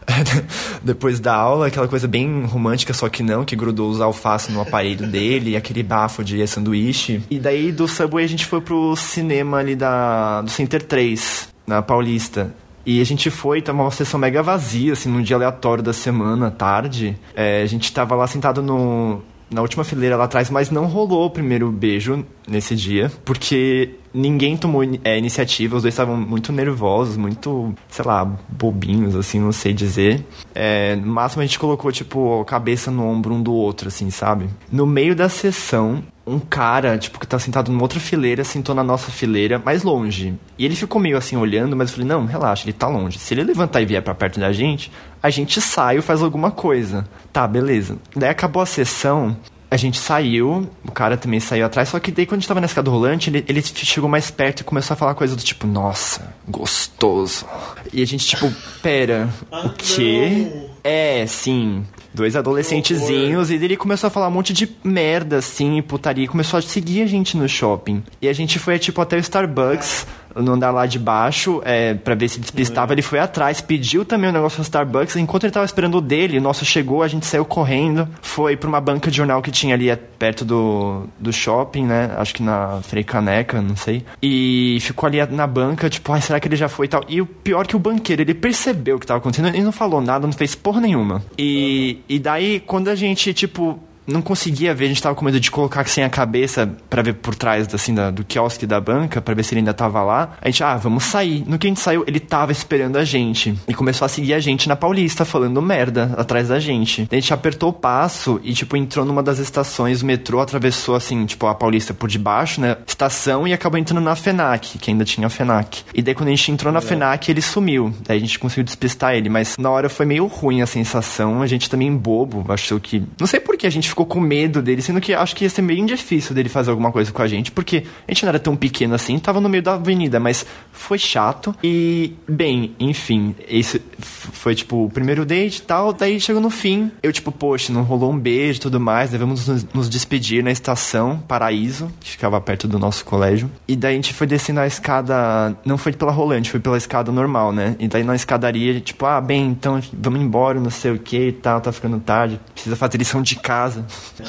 depois 0.83 1.21
da 1.21 1.35
aula, 1.35 1.67
aquela 1.67 1.89
coisa 1.89 2.07
bem 2.07 2.45
romântica, 2.45 2.93
só 2.95 3.09
que 3.09 3.23
não, 3.23 3.45
que 3.45 3.57
grudou 3.57 3.91
os 3.91 4.01
alfaces 4.01 4.55
no 4.55 4.61
aparelho 4.61 5.07
dele, 5.07 5.57
aquele 5.57 5.83
bafo 5.83 6.25
de 6.25 6.47
sanduíche. 6.47 7.23
E 7.31 7.39
daí 7.39 7.73
do 7.73 7.89
Subway 7.89 8.25
a 8.25 8.29
gente 8.29 8.47
foi 8.47 8.61
pro 8.61 8.95
cinema 8.97 9.59
ali 9.59 9.75
da, 9.75 10.43
do 10.43 10.51
Center 10.51 10.83
3, 10.83 11.49
na 11.67 11.83
Paulista. 11.83 12.55
E 12.85 13.01
a 13.01 13.05
gente 13.05 13.31
foi, 13.31 13.61
tava 13.61 13.83
uma 13.83 13.91
sessão 13.91 14.19
mega 14.19 14.43
vazia, 14.45 14.93
assim, 14.93 15.09
num 15.09 15.21
dia 15.21 15.35
aleatório 15.35 15.83
da 15.83 15.93
semana, 15.93 16.53
tarde. 16.53 17.19
É, 17.35 17.63
a 17.63 17.67
gente 17.67 17.93
tava 17.93 18.15
lá 18.15 18.29
sentado 18.29 18.63
no, 18.63 19.21
na 19.51 19.63
última 19.63 19.85
fileira 19.85 20.17
lá 20.17 20.25
atrás, 20.25 20.51
mas 20.51 20.71
não 20.71 20.87
rolou 20.87 21.27
o 21.27 21.31
primeiro 21.31 21.71
beijo 21.71 22.25
nesse 22.49 22.75
dia, 22.75 23.11
porque 23.25 23.95
ninguém 24.13 24.57
tomou 24.57 24.83
é, 25.05 25.19
iniciativa, 25.19 25.77
os 25.77 25.83
dois 25.83 25.95
estavam 25.95 26.17
muito 26.17 26.53
nervosos, 26.53 27.17
muito, 27.17 27.75
sei 27.89 28.05
lá, 28.05 28.25
bobinhos, 28.49 29.15
assim, 29.15 29.39
não 29.39 29.53
sei 29.53 29.73
dizer. 29.73 30.25
É, 30.55 30.97
no 30.97 31.07
máximo 31.07 31.43
a 31.43 31.47
gente 31.47 31.59
colocou, 31.59 31.93
tipo, 31.93 32.45
cabeça 32.45 32.91
no 32.91 33.07
ombro 33.07 33.35
um 33.35 33.43
do 33.43 33.53
outro, 33.53 33.89
assim, 33.89 34.11
sabe? 34.11 34.49
No 34.73 34.87
meio 34.87 35.15
da 35.15 35.29
sessão, 35.29 36.03
um 36.27 36.41
cara, 36.41 36.99
tipo, 36.99 37.21
que 37.21 37.27
tá 37.27 37.39
sentado 37.39 37.71
numa 37.71 37.83
outra 37.83 38.01
fileira, 38.01 38.43
sentou 38.43 38.75
na 38.75 38.83
nossa 38.83 39.13
fileira, 39.13 39.63
mais 39.65 39.85
longe. 39.85 40.35
E 40.59 40.65
ele 40.65 40.75
ficou 40.75 41.01
meio 41.01 41.17
assim 41.17 41.37
olhando, 41.37 41.77
mas 41.77 41.91
eu 41.91 41.95
falei, 41.95 42.09
não, 42.09 42.25
relaxa, 42.27 42.65
ele 42.65 42.73
tá 42.73 42.89
longe. 42.89 43.19
Se 43.19 43.33
ele 43.33 43.45
levantar 43.45 43.81
e 43.81 43.87
vier 43.87 44.03
pra 44.03 44.15
perto 44.15 44.41
da 44.41 44.53
gente, 44.53 44.91
a 45.27 45.31
gente 45.31 45.61
sai 45.61 45.97
ou 45.97 46.03
faz 46.03 46.23
alguma 46.23 46.51
coisa. 46.51 47.05
Tá, 47.33 47.47
beleza. 47.47 47.99
Daí 48.15 48.31
acabou 48.31 48.63
a 48.63 48.67
sessão, 48.67 49.37
a 49.69 49.77
gente 49.77 49.99
saiu, 49.99 50.71
o 50.85 50.93
cara 50.93 51.17
também 51.17 51.41
saiu 51.41 51.67
atrás, 51.67 51.89
só 51.89 51.99
que 51.99 52.13
daí 52.13 52.25
quando 52.25 52.39
a 52.39 52.41
gente 52.41 52.49
tava 52.49 52.61
na 52.61 52.67
escada 52.67 52.89
rolante, 52.89 53.29
ele, 53.29 53.45
ele 53.49 53.61
chegou 53.63 54.09
mais 54.09 54.31
perto 54.31 54.61
e 54.61 54.65
começou 54.65 54.95
a 54.95 54.97
falar 54.97 55.15
coisa 55.15 55.35
do 55.35 55.43
tipo, 55.43 55.67
nossa, 55.67 56.33
gostoso. 56.49 57.45
E 57.93 58.01
a 58.01 58.07
gente, 58.07 58.25
tipo, 58.25 58.51
pera, 58.81 59.29
o 59.51 59.71
quê? 59.71 60.69
É, 60.85 61.27
sim. 61.27 61.85
Dois 62.15 62.37
adolescentezinhos, 62.37 63.51
e 63.51 63.55
ele 63.57 63.77
começou 63.77 64.07
a 64.07 64.11
falar 64.11 64.29
um 64.29 64.31
monte 64.31 64.53
de 64.53 64.71
merda, 64.83 65.39
assim, 65.39 65.83
putaria, 65.83 66.25
e 66.25 66.29
começou 66.29 66.59
a 66.59 66.63
seguir 66.63 67.03
a 67.03 67.07
gente 67.07 67.37
no 67.37 67.49
shopping. 67.49 68.03
E 68.23 68.29
a 68.29 68.33
gente 68.33 68.59
foi, 68.59 68.79
tipo, 68.79 69.01
até 69.01 69.17
o 69.17 69.19
Starbucks, 69.19 70.07
no 70.37 70.53
andar 70.53 70.71
lá 70.71 70.87
de 70.87 70.99
baixo, 70.99 71.61
é, 71.65 71.95
pra 71.95 72.15
ver 72.15 72.29
se 72.29 72.41
despistava. 72.41 72.93
Ele 72.93 73.03
foi 73.03 73.19
atrás, 73.19 73.61
pediu 73.61 74.05
também 74.05 74.31
o 74.31 74.33
negócio 74.33 74.59
no 74.59 74.63
Starbucks. 74.63 75.17
Enquanto 75.17 75.45
ele 75.45 75.53
tava 75.53 75.67
esperando 75.67 75.99
o 75.99 76.01
dele, 76.01 76.39
o 76.39 76.41
nosso 76.41 76.65
chegou, 76.65 77.03
a 77.03 77.09
gente 77.09 77.27
saiu 77.27 77.45
correndo. 77.45 78.09
Foi 78.21 78.57
pra 78.57 78.69
uma 78.69 78.81
banca 78.81 79.11
de 79.11 79.17
jornal 79.17 79.43
que 79.43 79.51
tinha 79.51 79.75
ali 79.75 79.91
é, 79.91 79.97
perto 79.97 80.45
do, 80.45 81.05
do 81.19 81.33
shopping, 81.33 81.85
né? 81.87 82.11
Acho 82.17 82.35
que 82.35 82.43
na 82.43 82.81
Frei 82.83 83.05
Caneca, 83.05 83.61
não 83.61 83.77
sei. 83.77 84.05
E 84.23 84.79
ficou 84.81 85.07
ali 85.07 85.25
na 85.27 85.47
banca, 85.47 85.89
tipo, 85.89 86.13
ai, 86.13 86.21
será 86.21 86.39
que 86.39 86.49
ele 86.49 86.57
já 86.57 86.69
foi 86.69 86.87
e 86.87 86.89
tal? 86.89 87.05
E 87.09 87.21
o 87.21 87.27
pior 87.27 87.67
que 87.67 87.77
o 87.77 87.79
banqueiro, 87.79 88.23
ele 88.23 88.35
percebeu 88.35 88.97
o 88.97 89.01
que 89.01 89.07
tava 89.07 89.19
acontecendo, 89.19 89.49
ele 89.49 89.63
não 89.63 89.73
falou 89.73 90.01
nada, 90.01 90.27
não 90.27 90.33
fez 90.33 90.55
porra 90.55 90.81
nenhuma. 90.81 91.23
E, 91.39 92.01
e 92.09 92.19
daí, 92.19 92.61
quando 92.61 92.89
a 92.89 92.95
gente, 92.95 93.33
tipo, 93.33 93.79
não 94.07 94.23
conseguia 94.23 94.75
ver, 94.75 94.87
a 94.87 94.89
gente 94.89 95.03
tava 95.03 95.15
com 95.15 95.25
medo 95.25 95.41
de 95.41 95.51
colocar 95.51 95.87
sem 95.89 96.05
a 96.05 96.11
cabeça 96.11 96.71
para 96.89 97.03
ver 97.03 97.15
por 97.15 97.35
trás 97.35 97.73
assim, 97.75 97.95
da, 97.95 98.11
do 98.11 98.25
quiosque 98.25 98.67
da 98.67 98.81
banca, 98.81 99.21
para 99.21 99.35
ver 99.35 99.43
se 99.43 99.55
ele 99.55 99.61
ainda 99.61 99.75
tava 99.75 100.03
lá. 100.03 100.37
A 100.41 100.49
gente, 100.49 100.63
ah, 100.63 100.77
vamos 100.77 101.05
sair. 101.05 101.45
No 101.47 101.59
que 101.59 101.67
a 101.67 101.71
gente 101.71 101.81
saiu, 101.81 102.05
ele 102.07 102.21
tava 102.21 102.53
esperando 102.53 102.97
a 102.97 103.05
gente. 103.05 103.59
E 103.67 103.75
começou 103.75 104.07
a 104.07 104.09
seguir 104.09 104.35
a 104.35 104.41
gente 104.41 104.69
na 104.69 104.77
Paulista, 104.77 105.25
falando 105.25 105.61
merda 105.61 106.15
atrás 106.17 106.49
da 106.49 106.59
gente. 106.61 107.09
A 107.11 107.15
gente 107.15 107.33
apertou 107.33 107.71
o 107.71 107.73
passo 107.73 108.41
e, 108.43 108.53
tipo, 108.53 108.77
entrou 108.77 109.05
numa 109.05 109.23
das 109.23 109.39
estações, 109.39 110.03
o 110.03 110.07
metrô 110.07 110.41
atravessou, 110.41 110.95
assim, 110.95 111.25
tipo, 111.27 111.47
a 111.47 111.55
Paulista 111.55 111.93
por 111.93 112.09
debaixo, 112.09 112.61
né? 112.61 112.77
Estação 112.87 113.47
e 113.47 113.53
acabou 113.53 113.79
entrando 113.79 114.03
na 114.03 114.15
FENAC, 114.15 114.79
que 114.79 114.91
ainda 114.91 115.05
tinha 115.05 115.27
a 115.27 115.31
FENAC. 115.31 115.83
E 115.95 116.03
daí 116.03 116.15
quando 116.15 116.29
a 116.29 116.33
gente 116.33 116.53
entrou 116.53 116.73
na 116.73 116.81
FENAC, 116.81 117.31
ele 117.31 117.43
sumiu. 117.43 117.93
Daí 118.07 118.19
a 118.19 118.21
gente 118.21 118.39
conseguiu 118.39 118.65
despistar 118.65 119.15
ele, 119.15 119.29
mas 119.29 119.57
na 119.59 119.71
hora 119.71 119.89
foi 119.89 120.07
meio 120.07 120.27
ruim 120.27 120.63
a 120.63 120.67
sensação. 120.67 121.43
A 121.43 121.47
gente 121.47 121.69
também 121.69 121.95
bobo, 121.97 122.45
achou 122.49 122.79
que. 122.79 123.03
Não 123.19 123.27
sei 123.27 123.41
por 123.41 123.57
que 123.57 123.67
a 123.67 123.71
gente 123.71 123.89
ficou 123.97 124.05
com 124.05 124.21
medo 124.21 124.61
dele, 124.61 124.83
sendo 124.83 125.01
que 125.01 125.15
acho 125.15 125.35
que 125.35 125.45
ia 125.45 125.49
ser 125.49 125.63
meio 125.63 125.87
difícil 125.87 126.35
dele 126.35 126.51
fazer 126.51 126.71
alguma 126.71 126.93
coisa 126.93 127.11
com 127.11 127.23
a 127.23 127.27
gente, 127.27 127.51
porque 127.51 127.85
a 128.07 128.13
gente 128.13 128.25
não 128.25 128.29
era 128.29 128.39
tão 128.39 128.55
pequeno 128.55 128.95
assim, 128.95 129.19
tava 129.19 129.41
no 129.41 129.49
meio 129.49 129.63
da 129.63 129.75
avenida, 129.75 130.21
mas 130.21 130.45
foi 130.71 130.99
chato. 130.99 131.55
E, 131.65 132.13
bem, 132.29 132.75
enfim, 132.79 133.35
esse 133.49 133.81
foi 133.99 134.55
tipo 134.55 134.85
o 134.85 134.91
primeiro 134.91 135.25
date 135.25 135.59
e 135.59 135.63
tal. 135.63 135.95
Daí 135.95 136.21
chegou 136.21 136.43
no 136.43 136.51
fim, 136.51 136.91
eu, 137.03 137.11
tipo, 137.11 137.33
poxa, 137.33 137.73
não 137.73 137.83
rolou 137.83 138.13
um 138.13 138.19
beijo 138.19 138.59
e 138.59 138.61
tudo 138.61 138.79
mais, 138.79 139.11
devemos 139.11 139.49
nos, 139.49 139.65
nos 139.73 139.89
despedir 139.89 140.45
na 140.45 140.51
estação 140.51 141.19
Paraíso, 141.27 141.91
que 142.01 142.11
ficava 142.11 142.39
perto 142.39 142.69
do 142.69 142.79
nosso 142.79 143.03
colégio. 143.03 143.51
E 143.67 143.75
daí 143.75 143.93
a 143.93 143.97
gente 143.97 144.13
foi 144.13 144.27
descendo 144.27 144.61
a 144.61 144.67
escada, 144.67 145.57
não 145.65 145.79
foi 145.79 145.93
pela 145.93 146.13
rolante, 146.13 146.51
foi 146.51 146.61
pela 146.61 146.77
escada 146.77 147.11
normal, 147.11 147.51
né? 147.51 147.75
E 147.79 147.89
daí 147.89 148.05
na 148.05 148.15
escadaria, 148.15 148.79
tipo, 148.79 149.07
ah, 149.07 149.21
bem, 149.23 149.47
então 149.47 149.81
vamos 149.93 150.21
embora, 150.21 150.61
não 150.61 150.71
sei 150.71 150.91
o 150.93 150.99
que 150.99 151.29
e 151.29 151.33
tal, 151.33 151.63
tá 151.63 151.73
ficando 151.73 151.99
tarde, 151.99 152.39
precisa 152.53 152.77
fazer 152.77 152.99
lição 152.99 153.23
de 153.23 153.37
casa. 153.37 153.86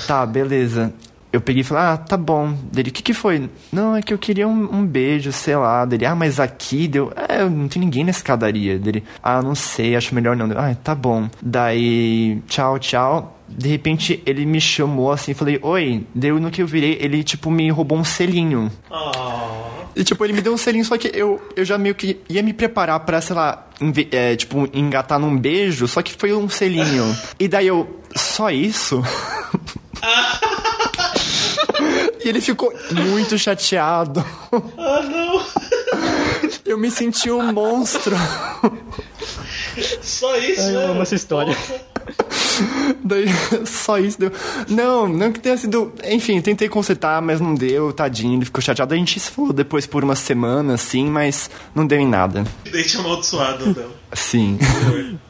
Tá, 0.08 0.26
beleza. 0.26 0.93
Eu 1.32 1.41
peguei 1.41 1.62
e 1.62 1.63
falei, 1.63 1.84
ah, 1.84 1.98
tá 1.98 2.15
bom. 2.15 2.54
Dele, 2.72 2.89
o 2.89 2.93
que 2.93 3.04
que 3.04 3.13
foi? 3.13 3.50
Não, 3.72 3.96
é 3.96 4.02
que 4.02 4.13
eu 4.13 4.17
queria 4.17 4.48
um, 4.48 4.78
um, 4.78 4.86
beijo, 4.86 5.32
sei 5.32 5.56
lá. 5.56 5.86
Dele, 5.86 6.06
ah, 6.06 6.15
mas 6.15 6.39
aqui 6.39 6.88
deu. 6.88 7.12
É, 7.15 7.43
não 7.48 7.67
tem 7.67 7.82
ninguém 7.82 8.04
na 8.04 8.12
escadaria. 8.12 8.80
Dele, 8.80 9.04
ah, 9.22 9.41
não 9.41 9.54
sei, 9.54 9.96
acho 9.96 10.15
melhor 10.15 10.36
não. 10.36 10.50
Ah, 10.58 10.74
tá 10.76 10.96
bom. 10.96 11.30
Daí, 11.41 12.41
tchau, 12.48 12.80
tchau. 12.80 13.37
De 13.49 13.69
repente 13.69 14.21
ele 14.25 14.45
me 14.45 14.60
chamou 14.60 15.12
assim, 15.12 15.33
falei, 15.33 15.60
oi. 15.62 16.05
Deu 16.13 16.39
no 16.39 16.51
que 16.51 16.62
eu 16.62 16.67
virei, 16.67 16.97
ele 16.99 17.23
tipo 17.23 17.49
me 17.49 17.69
roubou 17.69 17.97
um 17.97 18.03
selinho. 18.03 18.71
Oh. 18.89 19.77
E 19.97 20.03
tipo, 20.03 20.23
ele 20.23 20.33
me 20.33 20.41
deu 20.41 20.53
um 20.53 20.57
selinho, 20.57 20.86
só 20.86 20.95
que 20.95 21.10
eu, 21.12 21.41
eu 21.55 21.65
já 21.65 21.75
meio 21.75 21.95
que 21.95 22.21
ia 22.29 22.43
me 22.43 22.53
preparar 22.53 22.99
pra, 22.99 23.19
sei 23.19 23.36
lá, 23.36 23.67
é, 24.12 24.36
tipo, 24.36 24.69
engatar 24.71 25.17
num 25.17 25.36
beijo, 25.36 25.88
só 25.88 26.03
que 26.03 26.13
foi 26.13 26.31
um 26.33 26.47
selinho. 26.47 27.17
e 27.39 27.47
daí 27.47 27.65
eu, 27.65 27.99
só 28.15 28.51
isso? 28.51 29.01
e 32.23 32.29
ele 32.29 32.41
ficou 32.41 32.71
muito 32.91 33.39
chateado. 33.39 34.23
Ah, 34.77 35.01
não! 35.01 35.41
Eu 36.63 36.77
me 36.77 36.91
senti 36.91 37.31
um 37.31 37.51
monstro. 37.53 38.15
Só 40.01 40.38
isso, 40.38 40.62
Ai, 40.62 40.75
eu 40.75 40.91
amo 40.91 41.01
essa 41.01 41.15
história. 41.15 41.57
Daí, 43.04 43.28
só 43.65 43.98
isso 44.00 44.20
deu. 44.20 44.32
Não, 44.67 45.08
não 45.08 45.32
que 45.32 45.39
tenha 45.39 45.58
sido. 45.58 45.93
Enfim, 46.04 46.41
tentei 46.41 46.67
consertar, 46.67 47.22
mas 47.22 47.39
não 47.39 47.54
deu, 47.54 47.93
tadinho, 47.93 48.38
ele 48.38 48.46
ficou 48.46 48.62
chateado. 48.62 48.93
A 48.93 48.98
gente 48.98 49.20
se 49.20 49.32
falou 49.32 49.54
depois 49.54 49.86
por 49.86 50.04
uma 50.04 50.15
semana, 50.15 50.74
assim, 50.74 51.06
mas 51.06 51.50
não 51.74 51.86
deu 51.86 52.00
em 52.00 52.08
nada. 52.08 52.46
Date 52.72 52.98
amaldiçoado, 52.98 53.70
então. 53.70 53.89
Sim. 54.13 54.58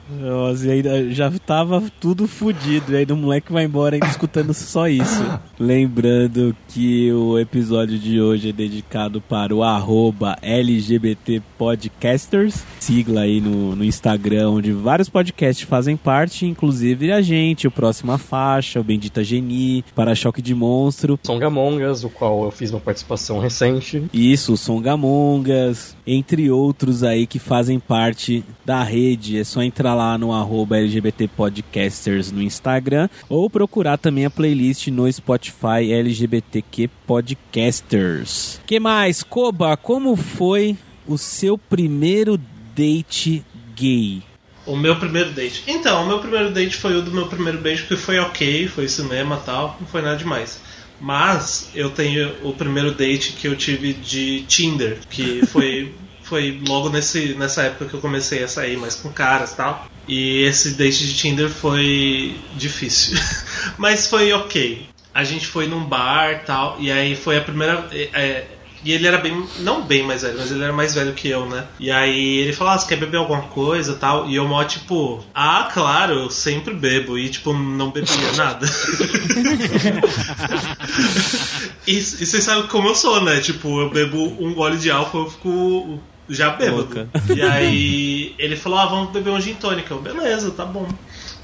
Nossa, 0.10 0.66
e 0.68 0.72
ainda 0.72 1.12
já 1.12 1.30
tava 1.46 1.84
tudo 2.00 2.28
fodido. 2.28 2.94
E 2.94 2.98
aí 2.98 3.06
o 3.10 3.16
moleque 3.16 3.52
vai 3.52 3.66
embora 3.66 3.96
ainda 3.96 4.08
escutando 4.08 4.54
só 4.54 4.88
isso. 4.88 5.24
Lembrando 5.60 6.56
que 6.70 7.12
o 7.12 7.38
episódio 7.38 8.00
de 8.00 8.22
hoje 8.22 8.50
é 8.50 8.54
dedicado 8.54 9.20
para 9.20 9.54
o 9.54 9.64
arroba 9.64 10.38
LGBT 10.42 11.42
Podcasters. 11.58 12.64
Sigla 12.80 13.22
aí 13.22 13.42
no, 13.42 13.76
no 13.76 13.84
Instagram, 13.84 14.52
onde 14.52 14.72
vários 14.72 15.10
podcasts 15.10 15.68
fazem 15.68 15.98
parte, 15.98 16.46
inclusive 16.46 17.12
a 17.12 17.22
gente, 17.22 17.68
o 17.68 17.72
Próxima 17.72 18.18
Faixa, 18.18 18.80
o 18.80 18.84
Bendita 18.84 19.24
Geni, 19.24 19.84
Para-Choque 19.94 20.42
de 20.42 20.56
Monstro. 20.56 21.20
Songamongas, 21.24 22.04
o 22.04 22.10
qual 22.10 22.46
eu 22.46 22.52
fiz 22.52 22.72
uma 22.72 22.80
participação 22.80 23.40
recente. 23.40 24.04
Isso, 24.14 24.54
o 24.54 24.58
Songamongas, 24.58 25.98
entre 26.06 26.50
outros 26.50 27.04
aí 27.04 27.28
que 27.28 27.40
fazem 27.40 27.80
parte 27.80 28.44
da 28.68 28.84
rede. 28.84 29.40
É 29.40 29.46
só 29.46 29.64
entrar 29.64 29.96
lá 29.96 30.18
no 30.18 30.34
arroba 30.34 30.78
LGBT 30.78 31.30
Podcasters 31.30 32.34
no 32.34 32.42
Instagram 32.42 33.08
ou 33.30 33.50
procurar 33.50 33.98
também 33.98 34.26
a 34.26 34.30
playlist 34.30 34.88
no 34.88 35.10
Spotify 35.10 35.90
LGBTQ 35.90 36.90
Podcasters. 37.08 38.60
que 38.68 38.78
mais? 38.78 39.24
Koba, 39.24 39.78
como 39.78 40.18
foi 40.18 40.78
o 41.08 41.18
seu 41.18 41.58
primeiro 41.58 42.38
date 42.76 43.46
gay? 43.74 44.22
O 44.66 44.76
meu 44.76 44.98
primeiro 44.98 45.32
date. 45.32 45.64
Então, 45.66 46.04
o 46.04 46.08
meu 46.08 46.20
primeiro 46.20 46.52
date 46.52 46.76
foi 46.76 46.98
o 46.98 47.02
do 47.02 47.10
meu 47.10 47.28
primeiro 47.28 47.60
beijo, 47.60 47.88
que 47.88 47.96
foi 47.96 48.20
ok, 48.20 48.68
foi 48.68 48.90
cinema 48.90 49.40
e 49.42 49.46
tal, 49.46 49.78
não 49.80 49.88
foi 49.88 50.02
nada 50.02 50.18
demais. 50.18 50.60
Mas 51.00 51.70
eu 51.74 51.90
tenho 51.90 52.34
o 52.44 52.52
primeiro 52.52 52.94
date 52.94 53.32
que 53.32 53.48
eu 53.48 53.56
tive 53.56 53.94
de 53.94 54.42
Tinder, 54.42 54.98
que 55.10 55.46
foi 55.46 55.94
foi 56.28 56.60
logo 56.68 56.90
nesse, 56.90 57.36
nessa 57.36 57.64
época 57.64 57.86
que 57.86 57.94
eu 57.94 58.02
comecei 58.02 58.44
a 58.44 58.48
sair 58.48 58.78
mais 58.78 58.96
com 58.96 59.12
caras 59.12 59.54
e 59.54 59.56
tal. 59.56 59.88
E 60.08 60.44
esse 60.44 60.72
date 60.72 61.06
de 61.06 61.16
Tinder 61.16 61.50
foi 61.50 62.36
difícil. 62.56 63.18
Mas 63.78 64.08
foi 64.08 64.32
ok. 64.34 64.88
A 65.14 65.24
gente 65.24 65.48
foi 65.48 65.68
num 65.68 65.84
bar 65.84 66.44
tal, 66.46 66.78
e 66.80 66.92
aí 66.92 67.16
foi 67.16 67.38
a 67.38 67.42
primeira. 67.42 67.88
É, 67.92 68.46
e 68.84 68.92
ele 68.92 69.08
era 69.08 69.18
bem. 69.18 69.48
Não 69.60 69.82
bem 69.82 70.04
mais 70.04 70.22
velho, 70.22 70.38
mas 70.38 70.52
ele 70.52 70.64
era 70.64 70.72
mais 70.72 70.94
velho 70.94 71.14
que 71.14 71.28
eu, 71.28 71.48
né? 71.48 71.66
E 71.80 71.90
aí 71.90 72.38
ele 72.38 72.54
falou: 72.54 72.74
ah, 72.74 72.78
você 72.78 72.88
quer 72.88 72.98
beber 72.98 73.18
alguma 73.18 73.42
coisa 73.42 73.96
tal? 73.96 74.30
E 74.30 74.36
eu 74.36 74.48
mó 74.48 74.64
tipo, 74.64 75.24
ah, 75.34 75.68
claro, 75.74 76.14
eu 76.14 76.30
sempre 76.30 76.76
bebo. 76.76 77.18
E 77.18 77.30
tipo, 77.30 77.52
não 77.52 77.90
bebia 77.90 78.32
nada. 78.36 78.68
e, 81.88 81.98
e 81.98 82.02
vocês 82.02 82.44
sabem 82.44 82.68
como 82.68 82.90
eu 82.90 82.96
sou, 82.96 83.20
né? 83.20 83.40
Tipo, 83.40 83.82
eu 83.82 83.90
bebo 83.90 84.38
um 84.40 84.54
gole 84.54 84.78
de 84.78 84.92
álcool, 84.92 85.24
eu 85.24 85.32
fico 85.32 86.00
já 86.30 86.52
bêbado. 86.52 87.10
E 87.36 87.42
aí 87.42 88.36
ele 88.38 88.56
falou: 88.56 88.80
ah, 88.80 88.86
vamos 88.86 89.12
beber 89.12 89.32
um 89.32 89.40
gin 89.40 89.56
tônica. 89.56 89.94
Eu, 89.94 90.02
beleza, 90.02 90.52
tá 90.52 90.66
bom. 90.66 90.88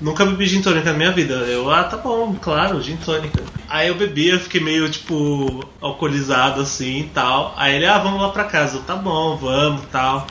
Nunca 0.01 0.25
bebi 0.25 0.45
gin 0.45 0.61
tônica 0.61 0.91
na 0.91 0.97
minha 0.97 1.11
vida. 1.11 1.33
Eu, 1.33 1.71
ah, 1.71 1.83
tá 1.83 1.97
bom, 1.97 2.35
claro, 2.41 2.81
gin 2.81 2.97
tônica. 2.97 3.41
Aí 3.69 3.87
eu 3.87 3.95
bebi, 3.95 4.29
eu 4.29 4.39
fiquei 4.39 4.61
meio, 4.61 4.89
tipo, 4.89 5.63
alcoolizado 5.81 6.61
assim 6.61 7.01
e 7.01 7.09
tal. 7.13 7.53
Aí 7.57 7.75
ele, 7.75 7.85
ah, 7.85 7.99
vamos 7.99 8.21
lá 8.21 8.29
pra 8.29 8.43
casa. 8.43 8.77
Eu, 8.77 8.81
tá 8.81 8.95
bom, 8.95 9.37
vamos 9.37 9.85
tal. 9.91 10.27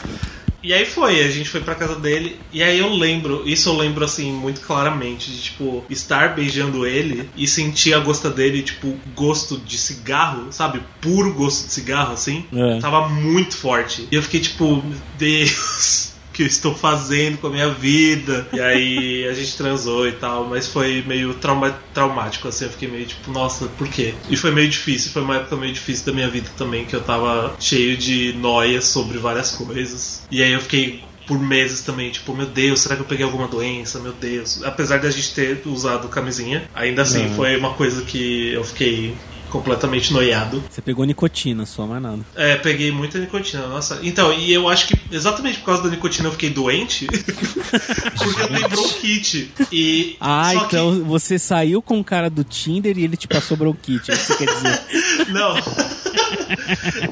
E 0.63 0.73
aí 0.73 0.85
foi, 0.85 1.21
a 1.25 1.31
gente 1.31 1.49
foi 1.49 1.61
pra 1.61 1.75
casa 1.75 1.97
dele, 1.97 2.39
e 2.53 2.63
aí 2.63 2.79
eu 2.79 2.89
lembro, 2.89 3.43
isso 3.45 3.69
eu 3.69 3.77
lembro 3.77 4.05
assim 4.05 4.33
muito 4.33 4.61
claramente, 4.61 5.31
de 5.31 5.43
tipo, 5.43 5.85
estar 5.91 6.35
beijando 6.35 6.87
ele 6.87 7.29
e 7.37 7.49
sentir 7.49 7.95
a 7.95 7.99
gosta 7.99 8.31
dele, 8.31 8.63
tipo, 8.63 8.97
gosto 9.15 9.59
de 9.59 9.77
cigarro, 9.77 10.53
sabe? 10.53 10.81
Puro 11.01 11.35
gosto 11.35 11.67
de 11.67 11.73
cigarro, 11.73 12.13
assim. 12.13 12.45
É. 12.53 12.79
Tava 12.79 13.09
muito 13.09 13.57
forte. 13.57 14.07
E 14.11 14.15
eu 14.15 14.23
fiquei 14.23 14.41
tipo, 14.41 14.83
Deus. 15.19 16.12
Que 16.33 16.43
eu 16.43 16.47
estou 16.47 16.75
fazendo 16.75 17.39
com 17.39 17.47
a 17.49 17.51
minha 17.51 17.69
vida? 17.71 18.49
E 18.53 18.61
aí 18.61 19.27
a 19.29 19.35
gente 19.35 19.57
transou 19.57 20.07
e 20.09 20.13
tal, 20.13 20.49
mas 20.49 20.67
foi 20.69 21.03
meio 21.07 21.35
trauma 21.35 21.71
traumático, 21.93 22.49
assim, 22.49 22.65
eu 22.65 22.71
fiquei 22.71 22.89
meio 22.89 23.07
tipo, 23.07 23.31
nossa, 23.31 23.69
por 23.69 23.89
quê? 23.89 24.15
E 24.29 24.37
foi 24.37 24.51
meio 24.51 24.69
difícil, 24.69 25.13
foi 25.13 25.23
uma 25.23 25.37
época 25.37 25.57
meio 25.57 25.73
difícil 25.73 26.07
da 26.07 26.13
minha 26.13 26.29
vida 26.31 26.51
também, 26.57 26.87
que 26.87 26.95
eu 26.97 27.03
tava 27.05 27.57
cheio 27.61 27.97
de 27.97 28.33
noias 28.35 28.87
sobre 28.87 29.19
várias 29.19 29.51
coisas. 29.53 30.23
E 30.31 30.43
aí 30.43 30.53
eu 30.53 30.61
fiquei 30.61 31.01
por 31.27 31.39
meses 31.39 31.83
também, 31.83 32.11
tipo, 32.11 32.35
meu 32.35 32.47
Deus, 32.47 32.81
será 32.81 32.97
que 32.97 33.03
eu 33.03 33.07
peguei 33.07 33.25
alguma 33.25 33.47
doença? 33.47 34.01
Meu 34.01 34.13
Deus. 34.13 34.63
Apesar 34.65 34.99
de 34.99 35.07
a 35.07 35.11
gente 35.11 35.33
ter 35.35 35.63
usado 35.67 36.09
camisinha, 36.09 36.69
ainda 36.75 37.03
assim 37.03 37.27
Uhum. 37.27 37.35
foi 37.35 37.57
uma 37.57 37.75
coisa 37.75 38.03
que 38.05 38.53
eu 38.53 38.65
fiquei 38.65 39.17
completamente 39.53 40.13
noiado. 40.13 40.65
Você 40.71 40.81
pegou 40.81 41.05
nicotina 41.05 41.67
só, 41.67 41.87
mais 41.87 42.03
nada. 42.03 42.21
É, 42.35 42.57
peguei 42.57 42.91
muita 42.91 43.19
nicotina, 43.19 43.67
nossa. 43.67 44.01
Então, 44.03 44.33
e 44.33 44.51
eu 44.53 44.69
acho 44.69 44.89
que 44.89 44.99
exatamente 45.11 45.59
por 45.59 45.67
causa 45.67 45.83
da 45.83 45.91
nicotina 45.91 46.29
eu 46.29 46.33
fiquei 46.33 46.49
doente, 46.51 47.07
porque 48.17 48.43
eu 48.43 48.49
tenho 48.49 48.69
bronquite. 48.71 49.53
E 49.71 50.17
Ah, 50.19 50.53
só 50.55 50.61
que- 50.61 50.65
então 50.77 51.05
você 51.05 51.39
saiu 51.39 51.83
com 51.83 52.01
o 52.01 52.05
cara 52.05 52.31
do 52.31 52.43
Tinder 52.43 52.97
e 52.99 53.05
ele 53.05 53.17
te 53.17 53.29
passou 53.29 53.57
bronquite, 53.57 54.11
é 54.11 54.15
isso 54.15 54.37
que 54.37 54.45
quer 54.47 54.55
dizer. 54.55 54.81
Não. 55.31 55.55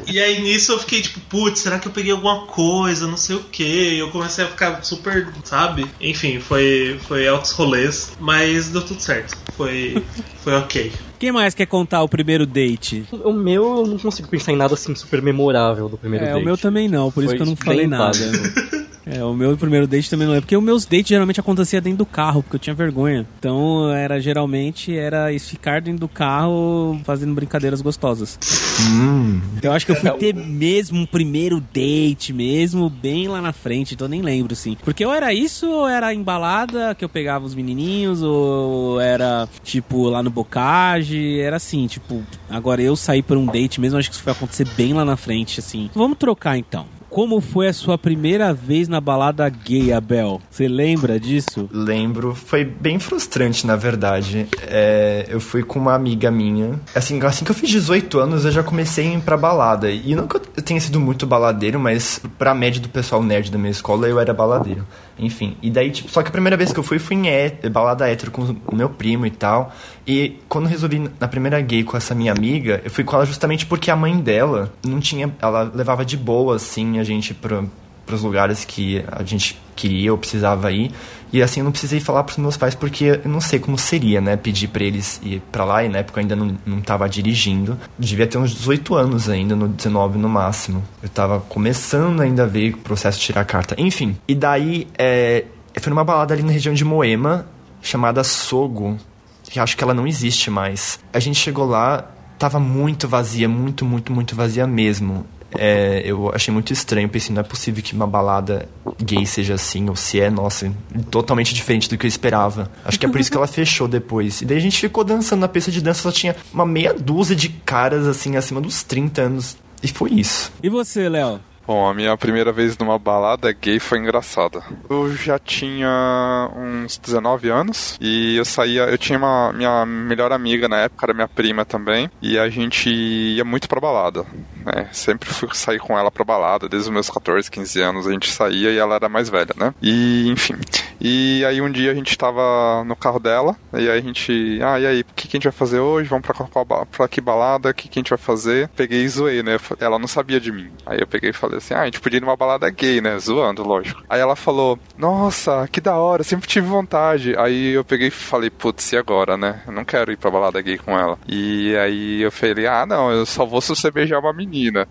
e 0.07 0.19
aí 0.19 0.41
nisso 0.41 0.73
eu 0.73 0.79
fiquei 0.79 1.03
tipo, 1.03 1.21
putz, 1.21 1.61
será 1.61 1.79
que 1.79 1.89
eu 1.89 1.93
peguei 1.93 2.13
alguma 2.13 2.47
coisa? 2.47 3.07
Não 3.07 3.17
sei 3.17 3.37
o 3.37 3.41
que. 3.45 3.99
Eu 3.99 4.11
comecei 4.11 4.45
a 4.45 4.49
ficar 4.49 4.83
super, 4.83 5.29
sabe? 5.45 5.87
Enfim, 6.01 6.41
foi, 6.41 6.99
foi 7.07 7.29
altos 7.29 7.53
rolês, 7.53 8.13
mas 8.19 8.69
deu 8.69 8.83
tudo 8.83 9.01
certo. 9.01 9.37
Foi, 9.57 10.03
foi 10.43 10.55
ok. 10.55 10.93
Quem 11.21 11.31
mais 11.31 11.53
quer 11.55 11.67
contar 11.67 12.03
o 12.03 12.09
primeiro 12.09 12.47
date? 12.47 13.05
O 13.13 13.31
meu, 13.31 13.81
eu 13.81 13.87
não 13.87 13.99
consigo 13.99 14.27
pensar 14.27 14.53
em 14.53 14.57
nada 14.57 14.73
assim 14.73 14.95
super 14.95 15.21
memorável 15.21 15.87
do 15.87 15.99
primeiro 15.99 16.25
é, 16.25 16.29
date. 16.29 16.41
o 16.41 16.45
meu 16.45 16.57
também 16.57 16.89
não, 16.89 17.13
por 17.13 17.23
isso 17.23 17.29
Foi 17.29 17.37
que 17.37 17.43
eu 17.43 17.47
não 17.47 17.55
falei 17.55 17.87
nada. 17.87 18.17
É, 19.11 19.25
o 19.25 19.35
meu 19.35 19.57
primeiro 19.57 19.87
date 19.87 20.09
também 20.09 20.27
não 20.27 20.35
é. 20.35 20.41
Porque 20.41 20.57
os 20.57 20.63
meus 20.63 20.85
dates 20.85 21.09
geralmente 21.09 21.41
acontecia 21.41 21.81
dentro 21.81 21.99
do 21.99 22.07
carro, 22.07 22.43
porque 22.43 22.57
eu 22.57 22.61
tinha 22.61 22.75
vergonha. 22.75 23.27
Então 23.39 23.91
era 23.93 24.21
geralmente 24.21 24.97
era 24.97 25.33
isso, 25.33 25.51
ficar 25.51 25.81
dentro 25.81 26.01
do 26.01 26.09
carro 26.09 27.01
fazendo 27.05 27.35
brincadeiras 27.35 27.81
gostosas. 27.81 28.39
Hum. 28.81 29.41
Eu 29.63 29.73
acho 29.73 29.85
que 29.85 29.93
eu 29.93 29.97
fui 29.97 30.11
ter 30.13 30.35
mesmo 30.35 31.01
um 31.01 31.07
primeiro 31.07 31.61
date 31.61 32.33
mesmo, 32.33 32.89
bem 32.89 33.29
lá 33.29 33.43
na 33.43 33.53
frente, 33.53 33.95
então 33.95 34.07
eu 34.07 34.11
nem 34.11 34.23
lembro, 34.23 34.53
assim. 34.53 34.77
Porque 34.85 35.05
ou 35.05 35.13
era 35.13 35.33
isso, 35.35 35.69
ou 35.69 35.89
era 35.89 36.15
embalada 36.15 36.95
que 36.95 37.05
eu 37.05 37.09
pegava 37.09 37.45
os 37.45 37.55
menininhos, 37.55 38.23
ou 38.23 39.01
era, 39.01 39.49
tipo, 39.63 40.09
lá 40.09 40.23
no 40.23 40.31
bocage, 40.31 41.41
era 41.41 41.57
assim, 41.57 41.87
tipo... 41.87 42.23
Agora 42.49 42.81
eu 42.83 42.97
saí 42.97 43.23
por 43.23 43.37
um 43.37 43.47
date 43.47 43.81
mesmo, 43.81 43.99
acho 43.99 44.09
que 44.09 44.15
isso 44.15 44.25
foi 44.25 44.33
acontecer 44.33 44.67
bem 44.77 44.93
lá 44.93 45.05
na 45.05 45.17
frente, 45.17 45.61
assim. 45.61 45.91
Vamos 45.95 46.19
trocar, 46.19 46.57
então. 46.57 46.87
Como 47.11 47.41
foi 47.41 47.67
a 47.67 47.73
sua 47.73 47.99
primeira 47.99 48.55
vez 48.55 48.87
na 48.87 49.01
balada 49.01 49.49
gay, 49.49 49.93
Abel? 49.93 50.41
Você 50.49 50.69
lembra 50.69 51.19
disso? 51.19 51.69
Lembro, 51.73 52.37
foi 52.37 52.65
bem 52.65 53.01
frustrante, 53.01 53.67
na 53.67 53.75
verdade. 53.75 54.47
É, 54.63 55.27
eu 55.29 55.41
fui 55.41 55.65
com 55.65 55.81
uma 55.81 55.93
amiga 55.93 56.31
minha. 56.31 56.79
Assim, 56.95 57.21
assim 57.25 57.45
que 57.45 57.51
eu 57.51 57.55
fiz 57.55 57.69
18 57.69 58.17
anos, 58.21 58.45
eu 58.45 58.53
já 58.53 58.63
comecei 58.63 59.09
a 59.09 59.15
ir 59.15 59.21
pra 59.23 59.37
balada. 59.37 59.91
E 59.91 60.15
não 60.15 60.29
que 60.29 60.37
eu 60.37 60.41
tenha 60.41 60.81
sido 60.81 61.01
muito 61.01 61.27
baladeiro, 61.27 61.81
mas 61.81 62.21
pra 62.39 62.55
média 62.55 62.81
do 62.81 62.89
pessoal 62.89 63.23
nerd 63.25 63.51
da 63.51 63.59
minha 63.59 63.73
escola, 63.73 64.07
eu 64.07 64.21
era 64.21 64.33
baladeiro. 64.33 64.87
Enfim, 65.19 65.55
e 65.61 65.69
daí, 65.69 65.91
tipo, 65.91 66.11
só 66.11 66.23
que 66.23 66.29
a 66.29 66.33
primeira 66.33 66.57
vez 66.57 66.73
que 66.73 66.79
eu 66.79 66.83
fui, 66.83 66.99
fui 66.99 67.15
em 67.17 67.29
hé- 67.29 67.51
balada 67.71 68.09
hétero 68.09 68.31
com 68.31 68.57
o 68.67 68.75
meu 68.75 68.89
primo 68.89 69.27
e 69.27 69.31
tal. 69.31 69.71
E 70.07 70.39
quando 70.49 70.67
resolvi 70.67 71.11
na 71.21 71.29
primeira 71.29 71.61
gay 71.61 71.85
com 71.85 71.95
essa 71.95 72.15
minha 72.15 72.33
amiga, 72.33 72.81
eu 72.83 72.91
fui 72.91 73.05
com 73.05 73.17
ela 73.17 73.27
justamente 73.27 73.67
porque 73.67 73.91
a 73.91 73.97
mãe 73.97 74.19
dela 74.19 74.73
não 74.87 74.99
tinha. 74.99 75.31
Ela 75.43 75.71
levava 75.75 76.07
de 76.07 76.17
boa, 76.17 76.57
assim, 76.57 76.99
a 77.01 77.05
gente 77.05 77.35
pra, 77.35 77.65
pros 78.07 78.23
lugares 78.23 78.65
que 78.65 79.05
a 79.11 79.23
gente 79.23 79.61
queria 79.77 80.13
ou 80.13 80.19
precisava 80.19 80.71
ir. 80.73 80.91
E 81.33 81.41
assim, 81.43 81.61
eu 81.61 81.65
não 81.65 81.71
precisei 81.71 82.01
falar 82.01 82.25
pros 82.25 82.39
meus 82.39 82.57
pais 82.57 82.75
porque 82.75 83.21
eu 83.25 83.31
não 83.31 83.41
sei 83.41 83.61
como 83.61 83.79
seria, 83.79 84.21
né? 84.21 84.37
Pedir 84.37 84.69
pra 84.69 84.83
eles 84.83 85.21
ir 85.23 85.41
pra 85.53 85.65
lá 85.65 85.85
e 85.85 85.89
na 85.89 85.99
época 85.99 86.19
eu 86.19 86.23
ainda 86.23 86.35
não, 86.35 86.59
não 86.67 87.09
dirigindo. 87.09 87.79
Devia 87.99 88.27
ter 88.27 88.37
uns 88.37 88.51
18 88.51 88.95
anos 88.95 89.29
ainda, 89.29 89.55
no 89.55 89.69
19 89.69 90.19
no 90.19 90.29
máximo. 90.29 90.83
Eu 91.03 91.09
tava 91.09 91.41
começando 91.41 92.21
ainda 92.21 92.43
a 92.43 92.47
ver 92.47 92.75
o 92.75 92.79
processo 92.79 93.19
de 93.21 93.27
tirar 93.27 93.43
a 93.43 93.45
carta. 93.45 93.77
Enfim, 93.79 94.17
e 94.27 94.35
daí 94.35 94.89
é, 94.99 95.45
fui 95.81 95.91
numa 95.91 96.05
balada 96.05 96.35
ali 96.35 96.43
na 96.43 96.53
região 96.53 96.75
de 96.75 96.85
Moema, 96.85 97.47
chamada 97.81 98.25
Sogo, 98.25 98.99
que 99.45 99.61
acho 99.61 99.77
que 99.77 99.85
ela 99.85 99.95
não 99.95 100.07
existe 100.07 100.51
mais. 100.51 100.99
A 101.13 101.21
gente 101.21 101.39
chegou 101.39 101.67
lá, 101.67 102.11
tava 102.39 102.59
muito 102.59 103.07
vazia, 103.07 103.49
muito, 103.49 103.85
muito, 103.85 104.13
muito 104.13 104.35
vazia 104.35 104.67
mesmo. 104.67 105.25
É, 105.57 106.03
eu 106.05 106.31
achei 106.35 106.53
muito 106.53 106.73
estranho, 106.73 107.09
pensei, 107.09 107.35
não 107.35 107.41
é 107.41 107.45
possível 107.45 107.83
que 107.83 107.95
uma 107.95 108.07
balada 108.07 108.69
gay 109.03 109.27
seja 109.27 109.55
assim, 109.55 109.89
ou 109.89 109.97
se 109.97 110.21
é, 110.21 110.31
nossa, 110.31 110.73
totalmente 111.11 111.55
diferente 111.55 111.89
do 111.89 111.99
que 111.99 112.07
eu 112.07 112.09
esperava. 112.09 112.71
Acho 112.85 112.99
que 112.99 113.07
é 113.07 113.09
por 113.09 113.21
isso 113.21 113.31
que 113.31 113.37
ela 113.37 113.47
fechou 113.49 113.89
depois. 113.89 114.43
E 114.43 114.45
daí 114.45 114.59
a 114.59 114.61
gente 114.61 114.79
ficou 114.79 115.03
dançando 115.05 115.41
na 115.41 115.49
pista 115.49 115.71
de 115.71 115.81
dança, 115.81 116.03
só 116.03 116.13
tinha 116.13 116.37
uma 116.53 116.67
meia 116.67 116.95
dúzia 116.95 117.35
de 117.35 117.49
caras, 117.49 118.07
assim, 118.07 118.37
acima 118.37 118.61
dos 118.61 118.83
30 118.83 119.23
anos. 119.23 119.57
E 119.83 119.89
foi 119.89 120.13
isso. 120.13 120.53
E 120.63 120.69
você, 120.69 121.09
Léo? 121.09 121.41
Bom, 121.71 121.87
a 121.89 121.95
minha 121.95 122.17
primeira 122.17 122.51
vez 122.51 122.77
numa 122.77 122.99
balada 122.99 123.53
gay 123.53 123.79
foi 123.79 123.99
engraçada. 123.99 124.61
Eu 124.89 125.15
já 125.15 125.39
tinha 125.39 126.51
uns 126.57 126.99
19 126.99 127.49
anos 127.49 127.97
e 128.01 128.35
eu 128.37 128.45
saía, 128.45 128.87
eu 128.87 128.99
tinha 128.99 129.17
uma 129.17 129.53
minha 129.53 129.87
melhor 129.87 130.33
amiga 130.33 130.67
na 130.67 130.79
época, 130.79 131.07
era 131.07 131.15
minha 131.15 131.29
prima 131.29 131.65
também, 131.65 132.11
e 132.21 132.37
a 132.37 132.49
gente 132.49 132.91
ia 132.91 133.45
muito 133.45 133.69
pra 133.69 133.81
balada, 133.81 134.27
né? 134.67 134.89
Sempre 134.91 135.29
fui 135.31 135.49
sair 135.53 135.79
com 135.79 135.97
ela 135.97 136.11
pra 136.11 136.25
balada, 136.25 136.69
desde 136.69 136.89
os 136.89 136.93
meus 136.93 137.09
14, 137.09 137.49
15 137.49 137.81
anos 137.81 138.05
a 138.05 138.11
gente 138.11 138.29
saía 138.33 138.73
e 138.73 138.77
ela 138.77 138.97
era 138.97 139.09
mais 139.09 139.31
velha, 139.31 139.55
né? 139.57 139.73
E 139.81 140.29
enfim. 140.29 140.55
E 141.01 141.45
aí 141.47 141.63
um 141.63 141.71
dia 141.71 141.93
a 141.93 141.95
gente 141.95 142.19
tava 142.19 142.83
no 142.85 142.97
carro 142.97 143.21
dela, 143.21 143.55
e 143.75 143.89
aí 143.89 143.97
a 143.99 144.01
gente, 144.01 144.59
ah, 144.61 144.79
e 144.81 144.87
aí, 144.89 145.01
o 145.03 145.05
que, 145.15 145.29
que 145.29 145.37
a 145.37 145.39
gente 145.39 145.45
vai 145.45 145.53
fazer 145.53 145.79
hoje? 145.79 146.09
Vamos 146.09 146.27
pra, 146.27 146.65
ba- 146.65 146.85
pra 146.85 147.07
que 147.07 147.21
balada? 147.21 147.71
O 147.71 147.75
que, 147.75 147.89
que 147.89 147.99
a 147.99 148.03
gente 148.03 148.11
vai 148.11 148.19
fazer? 148.19 148.69
Peguei 148.75 149.03
e 149.05 149.09
zoei, 149.09 149.41
né? 149.41 149.57
Ela 149.79 150.01
não 150.01 150.09
sabia 150.09 150.41
de 150.41 150.51
mim. 150.51 150.69
Aí 150.85 150.99
eu 151.01 151.07
peguei 151.07 151.31
e 151.31 151.33
falei 151.33 151.60
assim, 151.61 151.75
ah, 151.75 151.83
a 151.83 151.85
gente 151.85 152.01
podia 152.01 152.19
ir 152.19 152.21
numa 152.21 152.37
balada 152.37 152.69
gay, 152.71 153.01
né? 153.01 153.19
Zoando, 153.19 153.63
lógico. 153.63 154.03
Aí 154.09 154.21
ela 154.21 154.35
falou, 154.37 154.79
nossa, 154.99 155.69
que 155.71 155.81
da 155.81 155.97
hora, 155.97 156.25
sempre 156.25 156.49
tive 156.49 156.67
vontade. 156.67 157.35
Aí 157.37 157.73
eu 157.73 157.85
peguei 157.85 158.09
e 158.09 158.11
falei, 158.11 158.51
putz, 158.51 158.93
e 158.93 158.97
agora, 158.97 159.37
né? 159.37 159.63
Eu 159.67 159.73
não 159.73 159.85
quero 159.85 160.11
ir 160.13 160.17
pra 160.17 160.31
balada 160.31 160.61
gay 160.61 160.79
com 160.79 160.99
ela. 160.99 161.19
E 161.29 161.77
aí 161.77 162.23
eu 162.23 162.33
falei, 162.33 162.67
ah, 162.67 162.85
não, 162.87 163.11
eu 163.11 163.25
só 163.25 163.45
vou 163.45 163.61
se 163.61 163.69
você 163.69 163.91
beijar 163.91 164.19
uma 164.19 164.33
menina. 164.33 164.89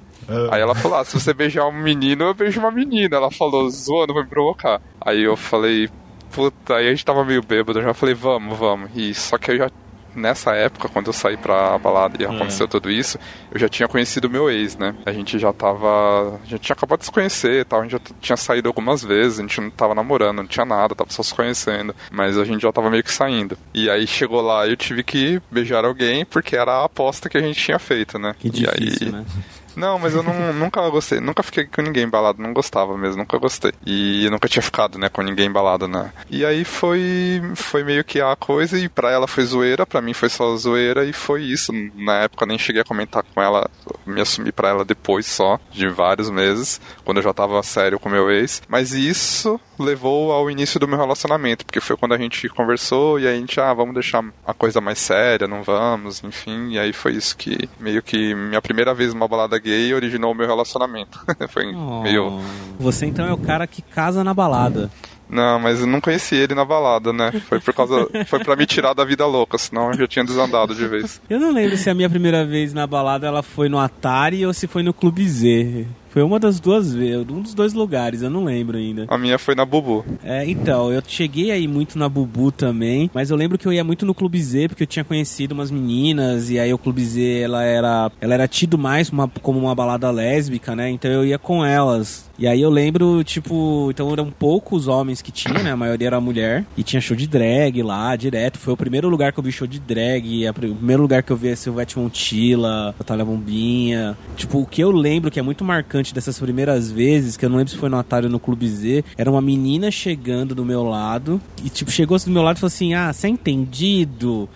Aí 0.51 0.61
ela 0.61 0.75
falou, 0.75 0.99
ah, 0.99 1.05
se 1.05 1.19
você 1.19 1.33
beijar 1.33 1.65
um 1.67 1.71
menino, 1.71 2.25
eu 2.25 2.33
beijo 2.33 2.59
uma 2.59 2.71
menina. 2.71 3.15
Ela 3.15 3.31
falou, 3.31 3.69
zoando, 3.69 4.13
vai 4.13 4.23
me 4.23 4.29
provocar. 4.29 4.79
Aí 5.01 5.23
eu 5.23 5.35
falei, 5.35 5.89
puta, 6.31 6.75
aí 6.75 6.87
a 6.87 6.89
gente 6.91 7.03
tava 7.05 7.25
meio 7.25 7.41
bêbado, 7.41 7.79
eu 7.79 7.83
já 7.83 7.93
falei, 7.93 8.13
vamos, 8.13 8.57
vamos. 8.57 8.91
E 8.95 9.13
só 9.13 9.37
que 9.37 9.51
eu 9.51 9.57
já, 9.57 9.71
nessa 10.15 10.53
época, 10.55 10.89
quando 10.89 11.07
eu 11.07 11.13
saí 11.13 11.37
pra 11.37 11.77
balada 11.77 12.21
e 12.21 12.25
aconteceu 12.25 12.67
tudo 12.67 12.89
isso, 12.89 13.17
eu 13.51 13.59
já 13.59 13.69
tinha 13.69 13.87
conhecido 13.87 14.29
meu 14.29 14.49
ex, 14.49 14.77
né? 14.77 14.95
A 15.05 15.11
gente 15.11 15.37
já 15.39 15.51
tava, 15.53 16.39
a 16.43 16.45
gente 16.45 16.61
tinha 16.61 16.73
acabado 16.73 16.99
de 16.99 17.05
se 17.05 17.11
conhecer 17.11 17.61
e 17.61 17.65
tal, 17.65 17.79
a 17.79 17.83
gente 17.83 17.91
já 17.91 17.99
tinha 18.21 18.37
saído 18.37 18.67
algumas 18.67 19.03
vezes, 19.03 19.39
a 19.39 19.41
gente 19.41 19.61
não 19.61 19.69
tava 19.69 19.95
namorando, 19.95 20.37
não 20.37 20.47
tinha 20.47 20.65
nada, 20.65 20.95
tava 20.95 21.11
só 21.11 21.23
se 21.23 21.33
conhecendo. 21.33 21.95
Mas 22.11 22.37
a 22.37 22.45
gente 22.45 22.61
já 22.61 22.71
tava 22.71 22.89
meio 22.89 23.03
que 23.03 23.11
saindo. 23.11 23.57
E 23.73 23.89
aí 23.89 24.05
chegou 24.07 24.41
lá 24.41 24.65
e 24.67 24.71
eu 24.71 24.77
tive 24.77 25.03
que 25.03 25.41
beijar 25.51 25.85
alguém 25.85 26.25
porque 26.25 26.55
era 26.55 26.71
a 26.73 26.85
aposta 26.85 27.29
que 27.29 27.37
a 27.37 27.41
gente 27.41 27.59
tinha 27.59 27.79
feito, 27.79 28.17
né? 28.17 28.35
Que 28.39 28.47
e 28.47 28.51
difícil, 28.51 29.07
aí, 29.07 29.11
né? 29.11 29.25
não, 29.75 29.99
mas 29.99 30.13
eu 30.13 30.23
não, 30.23 30.53
nunca 30.53 30.87
gostei, 30.89 31.19
nunca 31.19 31.43
fiquei 31.43 31.65
com 31.65 31.81
ninguém 31.81 32.03
embalado, 32.03 32.41
não 32.41 32.53
gostava 32.53 32.97
mesmo, 32.97 33.17
nunca 33.17 33.37
gostei. 33.37 33.71
E 33.85 34.25
eu 34.25 34.31
nunca 34.31 34.47
tinha 34.47 34.63
ficado, 34.63 34.97
né, 34.97 35.09
com 35.09 35.21
ninguém 35.21 35.47
embalado, 35.47 35.87
né. 35.87 36.11
E 36.29 36.45
aí 36.45 36.63
foi, 36.63 37.41
foi 37.55 37.83
meio 37.83 38.03
que 38.03 38.21
a 38.21 38.35
coisa, 38.35 38.77
e 38.77 38.87
pra 38.89 39.11
ela 39.11 39.27
foi 39.27 39.43
zoeira, 39.45 39.85
pra 39.85 40.01
mim 40.01 40.13
foi 40.13 40.29
só 40.29 40.55
zoeira, 40.55 41.05
e 41.05 41.13
foi 41.13 41.43
isso. 41.43 41.71
Na 41.95 42.23
época 42.23 42.43
eu 42.43 42.47
nem 42.47 42.57
cheguei 42.57 42.81
a 42.81 42.85
comentar 42.85 43.23
com 43.23 43.41
ela, 43.41 43.69
me 44.05 44.21
assumi 44.21 44.51
pra 44.51 44.69
ela 44.69 44.85
depois 44.85 45.25
só, 45.25 45.59
de 45.71 45.87
vários 45.87 46.29
meses, 46.29 46.79
quando 47.03 47.17
eu 47.17 47.23
já 47.23 47.33
tava 47.33 47.61
sério 47.63 47.99
com 47.99 48.09
meu 48.09 48.29
ex. 48.31 48.61
Mas 48.67 48.93
isso 48.93 49.59
levou 49.77 50.31
ao 50.31 50.51
início 50.51 50.79
do 50.79 50.87
meu 50.87 50.97
relacionamento, 50.97 51.65
porque 51.65 51.79
foi 51.79 51.95
quando 51.95 52.13
a 52.13 52.17
gente 52.17 52.49
conversou, 52.49 53.19
e 53.19 53.27
aí 53.27 53.35
a 53.35 53.39
gente, 53.39 53.59
ah, 53.59 53.73
vamos 53.73 53.93
deixar 53.93 54.23
a 54.45 54.53
coisa 54.53 54.81
mais 54.81 54.99
séria, 54.99 55.47
não 55.47 55.63
vamos, 55.63 56.23
enfim. 56.23 56.71
E 56.71 56.79
aí 56.79 56.91
foi 56.91 57.13
isso 57.13 57.35
que, 57.37 57.69
meio 57.79 58.01
que, 58.01 58.35
minha 58.35 58.61
primeira 58.61 58.93
vez 58.93 59.13
numa 59.13 59.27
balada 59.27 59.58
gay 59.59 59.93
originou 59.93 60.31
o 60.31 60.35
meu 60.35 60.47
relacionamento. 60.47 61.19
foi 61.49 61.73
Oh. 61.75 62.01
meio... 62.01 62.39
Você 62.79 63.05
então 63.05 63.27
é 63.27 63.33
o 63.33 63.37
cara 63.37 63.67
que 63.67 63.81
casa 63.81 64.23
na 64.23 64.33
balada. 64.33 64.89
Não, 65.29 65.59
mas 65.59 65.81
eu 65.81 65.85
não 65.85 66.01
conheci 66.01 66.35
ele 66.35 66.55
na 66.55 66.65
balada, 66.65 67.13
né? 67.13 67.31
Foi 67.47 67.59
por 67.59 67.71
causa. 67.73 68.07
Foi 68.25 68.43
pra 68.43 68.55
me 68.55 68.65
tirar 68.65 68.93
da 68.93 69.05
vida 69.05 69.25
louca, 69.27 69.59
senão 69.59 69.91
eu 69.91 69.97
já 69.99 70.07
tinha 70.07 70.25
desandado 70.25 70.73
de 70.73 70.87
vez. 70.87 71.21
Eu 71.29 71.39
não 71.39 71.51
lembro 71.51 71.77
se 71.77 71.87
a 71.87 71.93
minha 71.93 72.09
primeira 72.09 72.43
vez 72.43 72.73
na 72.73 72.87
balada 72.87 73.27
ela 73.27 73.43
foi 73.43 73.69
no 73.69 73.77
Atari 73.77 74.43
ou 74.43 74.53
se 74.53 74.65
foi 74.65 74.81
no 74.81 74.91
Clube 74.91 75.27
Z. 75.29 75.85
Foi 76.09 76.23
uma 76.23 76.39
das 76.39 76.59
duas 76.59 76.93
vezes, 76.93 77.27
um 77.29 77.41
dos 77.41 77.53
dois 77.53 77.73
lugares, 77.73 78.21
eu 78.21 78.29
não 78.29 78.43
lembro 78.43 78.77
ainda. 78.77 79.05
A 79.07 79.17
minha 79.17 79.37
foi 79.37 79.55
na 79.55 79.65
Bubu. 79.65 80.03
É, 80.23 80.49
então, 80.49 80.91
eu 80.91 81.01
cheguei 81.05 81.51
aí 81.51 81.67
muito 81.67 81.97
na 81.97 82.09
Bubu 82.09 82.51
também, 82.51 83.09
mas 83.13 83.29
eu 83.29 83.37
lembro 83.37 83.57
que 83.57 83.67
eu 83.67 83.73
ia 83.73 83.83
muito 83.83 84.05
no 84.05 84.13
Clube 84.13 84.41
Z, 84.41 84.69
porque 84.69 84.83
eu 84.83 84.87
tinha 84.87 85.05
conhecido 85.05 85.53
umas 85.53 85.69
meninas, 85.69 86.49
e 86.49 86.59
aí 86.59 86.73
o 86.73 86.77
Clube 86.77 87.03
Z, 87.05 87.41
ela 87.41 87.63
era, 87.63 88.11
ela 88.19 88.33
era 88.33 88.47
tido 88.47 88.77
mais 88.77 89.09
uma, 89.09 89.27
como 89.41 89.59
uma 89.59 89.75
balada 89.75 90.09
lésbica, 90.09 90.75
né? 90.75 90.89
Então 90.89 91.11
eu 91.11 91.25
ia 91.25 91.37
com 91.37 91.63
elas. 91.63 92.28
E 92.39 92.47
aí 92.47 92.61
eu 92.61 92.69
lembro, 92.69 93.21
tipo, 93.21 93.89
então 93.91 94.09
eram 94.13 94.31
poucos 94.31 94.87
homens 94.87 95.21
que 95.21 95.29
tinha, 95.29 95.61
né? 95.61 95.71
A 95.73 95.75
maioria 95.75 96.07
era 96.07 96.21
mulher. 96.21 96.65
E 96.77 96.83
tinha 96.83 97.01
show 97.01 97.15
de 97.15 97.27
drag 97.27 97.83
lá, 97.83 98.15
direto. 98.15 98.57
Foi 98.57 98.73
o 98.73 98.77
primeiro 98.77 99.09
lugar 99.09 99.33
que 99.33 99.39
eu 99.39 99.43
vi 99.43 99.51
show 99.51 99.67
de 99.67 99.77
drag. 99.77 100.47
O 100.49 100.53
primeiro 100.53 101.01
lugar 101.01 101.21
que 101.21 101.31
eu 101.33 101.35
vi 101.35 101.49
a 101.49 101.55
Silvete 101.57 101.99
Montilla, 101.99 102.95
Natália 102.97 103.25
Bombinha. 103.25 104.17
Tipo, 104.37 104.59
o 104.59 104.65
que 104.65 104.81
eu 104.81 104.89
lembro 104.89 105.29
que 105.29 105.37
é 105.37 105.43
muito 105.43 105.65
marcante 105.65 106.13
dessas 106.13 106.39
primeiras 106.39 106.89
vezes, 106.89 107.35
que 107.35 107.43
eu 107.43 107.49
não 107.49 107.57
lembro 107.57 107.73
se 107.73 107.77
foi 107.77 107.89
no 107.89 107.97
Atari 107.97 108.27
ou 108.27 108.31
no 108.31 108.39
Clube 108.39 108.69
Z, 108.69 109.03
era 109.17 109.29
uma 109.29 109.41
menina 109.41 109.91
chegando 109.91 110.55
do 110.55 110.63
meu 110.63 110.83
lado. 110.83 111.41
E, 111.61 111.69
tipo, 111.69 111.91
chegou 111.91 112.17
do 112.17 112.31
meu 112.31 112.41
lado 112.41 112.55
e 112.55 112.59
falou 112.61 112.67
assim: 112.73 112.93
Ah, 112.93 113.11
você 113.11 113.27
é 113.27 113.29
entendido? 113.29 114.47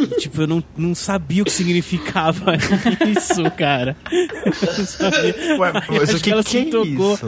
E, 0.00 0.06
tipo, 0.20 0.42
eu 0.42 0.46
não, 0.46 0.64
não 0.76 0.94
sabia 0.94 1.42
o 1.42 1.44
que 1.44 1.52
significava 1.52 2.54
isso, 3.16 3.48
cara. 3.52 3.96
Não 4.10 4.86
sabia. 4.86 5.34
Ué, 5.58 5.72
mas 5.88 6.14
o 6.14 6.20
que, 6.20 6.32
que 6.32 6.42
se 6.42 6.58
é 6.58 6.64
tocou. 6.66 7.14
isso? 7.14 7.26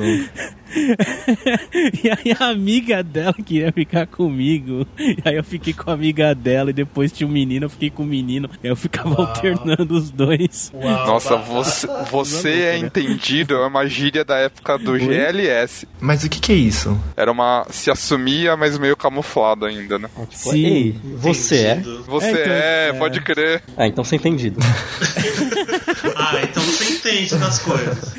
e 2.02 2.08
aí 2.08 2.36
a 2.38 2.48
amiga 2.48 3.02
dela 3.02 3.34
queria 3.34 3.72
ficar 3.72 4.06
comigo. 4.06 4.86
E 4.98 5.18
aí 5.24 5.36
eu 5.36 5.44
fiquei 5.44 5.72
com 5.72 5.90
a 5.90 5.94
amiga 5.94 6.34
dela 6.34 6.70
e 6.70 6.72
depois 6.72 7.12
tinha 7.12 7.26
um 7.26 7.30
menino, 7.30 7.66
eu 7.66 7.70
fiquei 7.70 7.90
com 7.90 8.02
o 8.02 8.06
menino. 8.06 8.48
E 8.62 8.66
aí 8.66 8.72
eu 8.72 8.76
ficava 8.76 9.14
alternando 9.14 9.94
os 9.94 10.10
dois. 10.10 10.72
Uau, 10.74 11.06
Nossa, 11.06 11.36
você, 11.42 11.86
você 12.10 12.50
é 12.62 12.78
entendido, 12.78 13.54
é 13.54 13.66
uma 13.66 13.86
gíria 13.86 14.24
da 14.24 14.36
época 14.36 14.78
do 14.78 14.98
GLS. 14.98 15.86
Mas 16.00 16.24
o 16.24 16.28
que, 16.28 16.40
que 16.40 16.52
é 16.52 16.56
isso? 16.56 16.98
Era 17.16 17.30
uma. 17.30 17.66
se 17.70 17.90
assumia, 17.90 18.56
mas 18.56 18.78
meio 18.78 18.96
camuflado 18.96 19.66
ainda, 19.66 19.98
né? 19.98 20.08
Tipo, 20.30 20.50
Sim. 20.50 20.64
Ei, 20.64 21.00
você 21.16 21.56
é? 21.56 21.82
Você 22.06 22.26
É, 22.26 22.30
então, 22.30 22.52
é, 22.52 22.88
é. 22.88 22.92
pode 22.92 23.20
crer. 23.20 23.62
Ah, 23.76 23.86
então 23.86 24.04
você 24.04 24.16
é 24.16 24.18
entendido. 24.18 24.58
Ah, 26.14 26.40
então 26.42 26.62
você 26.62 26.92
entende 26.92 27.36
das 27.36 27.58
coisas. 27.58 28.14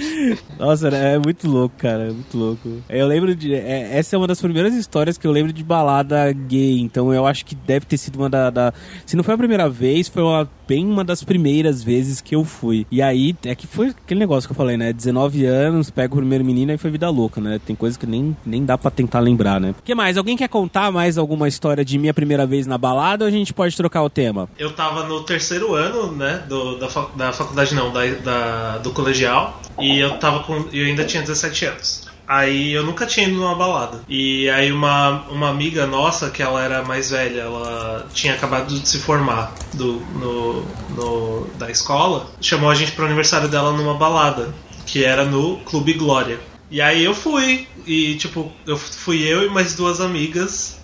Nossa, 0.58 0.90
é 0.90 1.18
muito 1.18 1.50
louco, 1.50 1.76
cara. 1.78 2.04
É 2.04 2.12
muito 2.12 2.38
louco. 2.38 2.43
Eu 2.90 3.08
lembro 3.08 3.36
de. 3.36 3.54
é, 3.54 3.98
essa 3.98 4.16
é 4.16 4.18
uma 4.18 4.28
das 4.28 4.42
primeiras 4.42 4.74
histórias 4.74 5.18
que 5.18 5.26
eu 5.28 5.32
lembro 5.32 5.52
de 5.54 5.64
balada 5.64 6.32
gay. 6.32 6.80
Então 6.80 7.14
eu 7.14 7.26
acho 7.26 7.46
que 7.46 7.56
deve 7.56 7.86
ter 7.86 7.98
sido 7.98 8.18
uma 8.18 8.30
da. 8.30 8.50
da- 8.50 8.74
se 9.06 9.16
não 9.16 9.24
foi 9.24 9.34
a 9.34 9.38
primeira 9.38 9.70
vez, 9.70 10.08
foi 10.08 10.24
uma, 10.24 10.50
bem 10.68 10.86
uma 10.86 11.04
das 11.04 11.24
primeiras 11.24 11.84
vezes 11.84 12.22
que 12.22 12.36
eu 12.36 12.44
fui. 12.44 12.86
E 12.92 13.02
aí, 13.02 13.36
é 13.46 13.56
que 13.56 13.68
foi 13.68 13.90
aquele 13.90 14.20
negócio 14.20 14.48
que 14.48 14.52
eu 14.54 14.58
falei, 14.58 14.78
né? 14.78 14.92
19 14.94 15.46
anos, 15.46 15.90
pega 15.90 16.14
o 16.14 16.18
primeiro 16.18 16.44
menino 16.46 16.72
e 16.72 16.78
foi 16.78 16.92
vida 16.92 17.10
louca, 17.10 17.40
né? 17.42 17.60
Tem 17.66 17.76
coisas 17.76 17.98
que 17.98 18.06
nem, 18.06 18.36
nem 18.46 18.64
dá 18.66 18.78
pra 18.78 18.90
tentar 18.92 19.20
lembrar, 19.20 19.60
né? 19.60 19.74
O 19.78 19.84
que 19.84 19.94
mais? 19.96 20.18
Alguém 20.18 20.38
quer 20.38 20.48
contar 20.50 20.92
mais 20.92 21.18
alguma 21.18 21.48
história 21.48 21.84
de 21.84 21.98
minha 21.98 22.14
primeira 22.14 22.46
vez 22.46 22.66
na 22.68 22.78
balada 22.78 23.26
ou 23.26 23.28
a 23.28 23.32
gente 23.32 23.54
pode 23.54 23.76
trocar 23.76 24.04
o 24.04 24.10
tema? 24.10 24.50
Eu 24.58 24.72
tava 24.74 25.04
no 25.08 25.24
terceiro 25.24 25.74
ano, 25.76 26.12
né, 26.12 26.44
do, 26.48 26.78
da, 26.78 26.88
da 27.16 27.34
faculdade 27.34 27.74
não, 27.76 27.92
da, 27.92 28.06
da- 28.06 28.78
do 28.80 28.92
colegial, 28.92 29.62
e 29.80 30.00
eu 30.00 30.18
tava 30.18 30.44
com. 30.44 30.66
Eu 30.72 30.86
ainda 30.86 31.04
tinha 31.06 31.22
17 31.22 31.66
anos. 31.66 32.03
Aí 32.28 32.72
eu 32.74 32.84
nunca 32.84 33.06
tinha 33.06 33.28
ido 33.28 33.38
numa 33.38 33.56
balada. 33.56 34.02
E 34.08 34.50
aí 34.50 34.72
uma, 34.72 35.24
uma 35.30 35.50
amiga 35.50 35.86
nossa, 35.86 36.30
que 36.30 36.42
ela 36.42 36.64
era 36.64 36.84
mais 36.84 37.10
velha, 37.12 37.42
ela 37.42 38.08
tinha 38.14 38.34
acabado 38.34 38.68
de 38.80 38.88
se 38.88 39.00
formar 39.00 39.54
do, 39.74 39.94
no, 40.16 40.62
no- 40.96 41.48
da 41.58 41.70
escola, 41.70 42.28
chamou 42.42 42.70
a 42.70 42.76
gente 42.76 42.94
pro 42.94 43.06
aniversário 43.06 43.48
dela 43.50 43.72
numa 43.74 43.94
balada, 43.96 44.54
que 44.86 45.04
era 45.04 45.26
no 45.26 45.58
Clube 45.66 45.94
Glória. 45.94 46.40
E 46.72 46.82
aí 46.82 47.04
eu 47.04 47.14
fui, 47.14 47.68
e 47.86 48.16
tipo, 48.16 48.52
eu 48.66 48.78
fui 48.78 49.22
eu 49.22 49.46
e 49.46 49.50
mais 49.50 49.76
duas 49.76 50.00
amigas, 50.02 50.80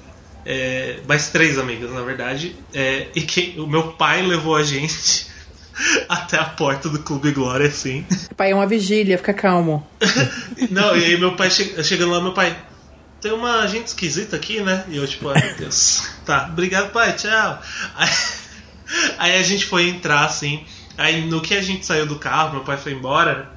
é, 0.45 0.99
mais 1.07 1.29
três 1.29 1.57
amigas, 1.57 1.91
na 1.91 2.01
verdade. 2.01 2.55
É, 2.73 3.07
e 3.15 3.21
que 3.21 3.55
o 3.57 3.65
meu 3.65 3.93
pai 3.93 4.21
levou 4.21 4.55
a 4.55 4.63
gente 4.63 5.27
até 6.09 6.38
a 6.38 6.45
porta 6.45 6.89
do 6.89 6.99
Clube 6.99 7.32
Glória, 7.32 7.67
assim. 7.67 8.05
Pai, 8.36 8.51
é 8.51 8.55
uma 8.55 8.67
vigília, 8.67 9.17
fica 9.17 9.34
calmo. 9.34 9.86
Não, 10.69 10.95
e 10.95 11.05
aí 11.05 11.17
meu 11.19 11.36
pai 11.36 11.49
che- 11.49 11.84
chegando 11.84 12.11
lá, 12.11 12.21
meu 12.21 12.34
pai. 12.34 12.55
Tem 13.21 13.34
uma 13.34 13.67
gente 13.67 13.88
esquisita 13.88 14.38
aqui, 14.38 14.61
né? 14.61 14.86
E 14.88 14.95
eu, 14.95 15.05
tipo, 15.05 15.27
ai 15.30 15.41
meu 15.45 15.55
Deus. 15.57 16.07
Tá, 16.25 16.47
obrigado, 16.51 16.91
pai, 16.91 17.13
tchau. 17.13 17.59
Aí, 17.95 18.09
aí 19.17 19.36
a 19.38 19.43
gente 19.43 19.65
foi 19.65 19.89
entrar, 19.89 20.25
assim. 20.25 20.63
Aí 20.97 21.21
no 21.25 21.41
que 21.41 21.55
a 21.55 21.61
gente 21.61 21.86
saiu 21.86 22.05
do 22.05 22.17
carro, 22.19 22.51
meu 22.53 22.61
pai 22.63 22.77
foi 22.77 22.93
embora. 22.93 23.51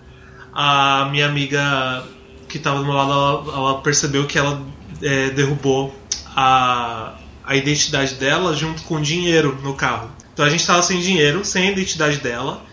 A 0.55 1.09
minha 1.11 1.27
amiga 1.27 2.03
que 2.49 2.59
tava 2.59 2.79
do 2.79 2.85
meu 2.85 2.95
lado, 2.95 3.11
ela, 3.13 3.57
ela 3.57 3.81
percebeu 3.83 4.27
que 4.27 4.39
ela 4.39 4.61
é, 5.03 5.31
derrubou 5.31 5.95
a, 6.37 7.15
a 7.45 7.57
identidade 7.57 8.15
dela 8.15 8.55
junto 8.55 8.83
com 8.83 8.97
o 8.97 9.01
dinheiro 9.03 9.59
no 9.63 9.75
carro. 9.75 10.11
Então 10.33 10.45
a 10.45 10.49
gente 10.49 10.67
tava 10.67 10.83
sem 10.83 11.01
dinheiro, 11.01 11.45
sem 11.45 11.69
a 11.69 11.73
identidade 11.73 12.19
dela. 12.19 12.65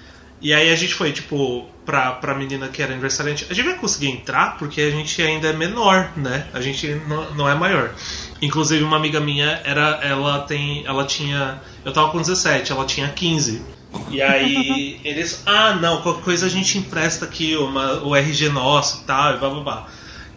E 0.41 0.53
aí 0.53 0.71
a 0.71 0.75
gente 0.75 0.93
foi, 0.93 1.11
tipo, 1.11 1.67
pra, 1.85 2.13
pra 2.13 2.33
menina 2.33 2.69
que 2.69 2.81
era 2.81 2.93
aniversariante. 2.93 3.45
A 3.49 3.53
gente 3.53 3.65
vai 3.65 3.75
conseguir 3.75 4.07
entrar 4.07 4.57
porque 4.57 4.81
a 4.81 4.89
gente 4.89 5.21
ainda 5.21 5.49
é 5.49 5.53
menor, 5.53 6.11
né? 6.15 6.47
A 6.53 6.61
gente 6.61 6.87
não, 7.07 7.33
não 7.33 7.49
é 7.49 7.55
maior. 7.55 7.93
Inclusive 8.41 8.83
uma 8.83 8.95
amiga 8.95 9.19
minha 9.19 9.61
era. 9.65 9.99
Ela 10.01 10.39
tem. 10.39 10.85
Ela 10.85 11.03
tinha. 11.03 11.61
Eu 11.83 11.91
tava 11.91 12.11
com 12.11 12.19
17, 12.19 12.71
ela 12.71 12.85
tinha 12.85 13.09
15. 13.09 13.61
E 14.09 14.21
aí 14.21 15.01
eles. 15.03 15.43
Ah 15.45 15.75
não, 15.75 16.01
qualquer 16.01 16.23
coisa 16.23 16.45
a 16.45 16.49
gente 16.49 16.77
empresta 16.77 17.25
aqui 17.25 17.57
uma, 17.57 18.01
o 18.03 18.15
RG 18.15 18.47
nosso 18.49 19.01
e 19.01 19.05
tal, 19.05 19.35
e 19.35 19.37
blá 19.37 19.49
blá 19.49 19.61
blá. 19.61 19.87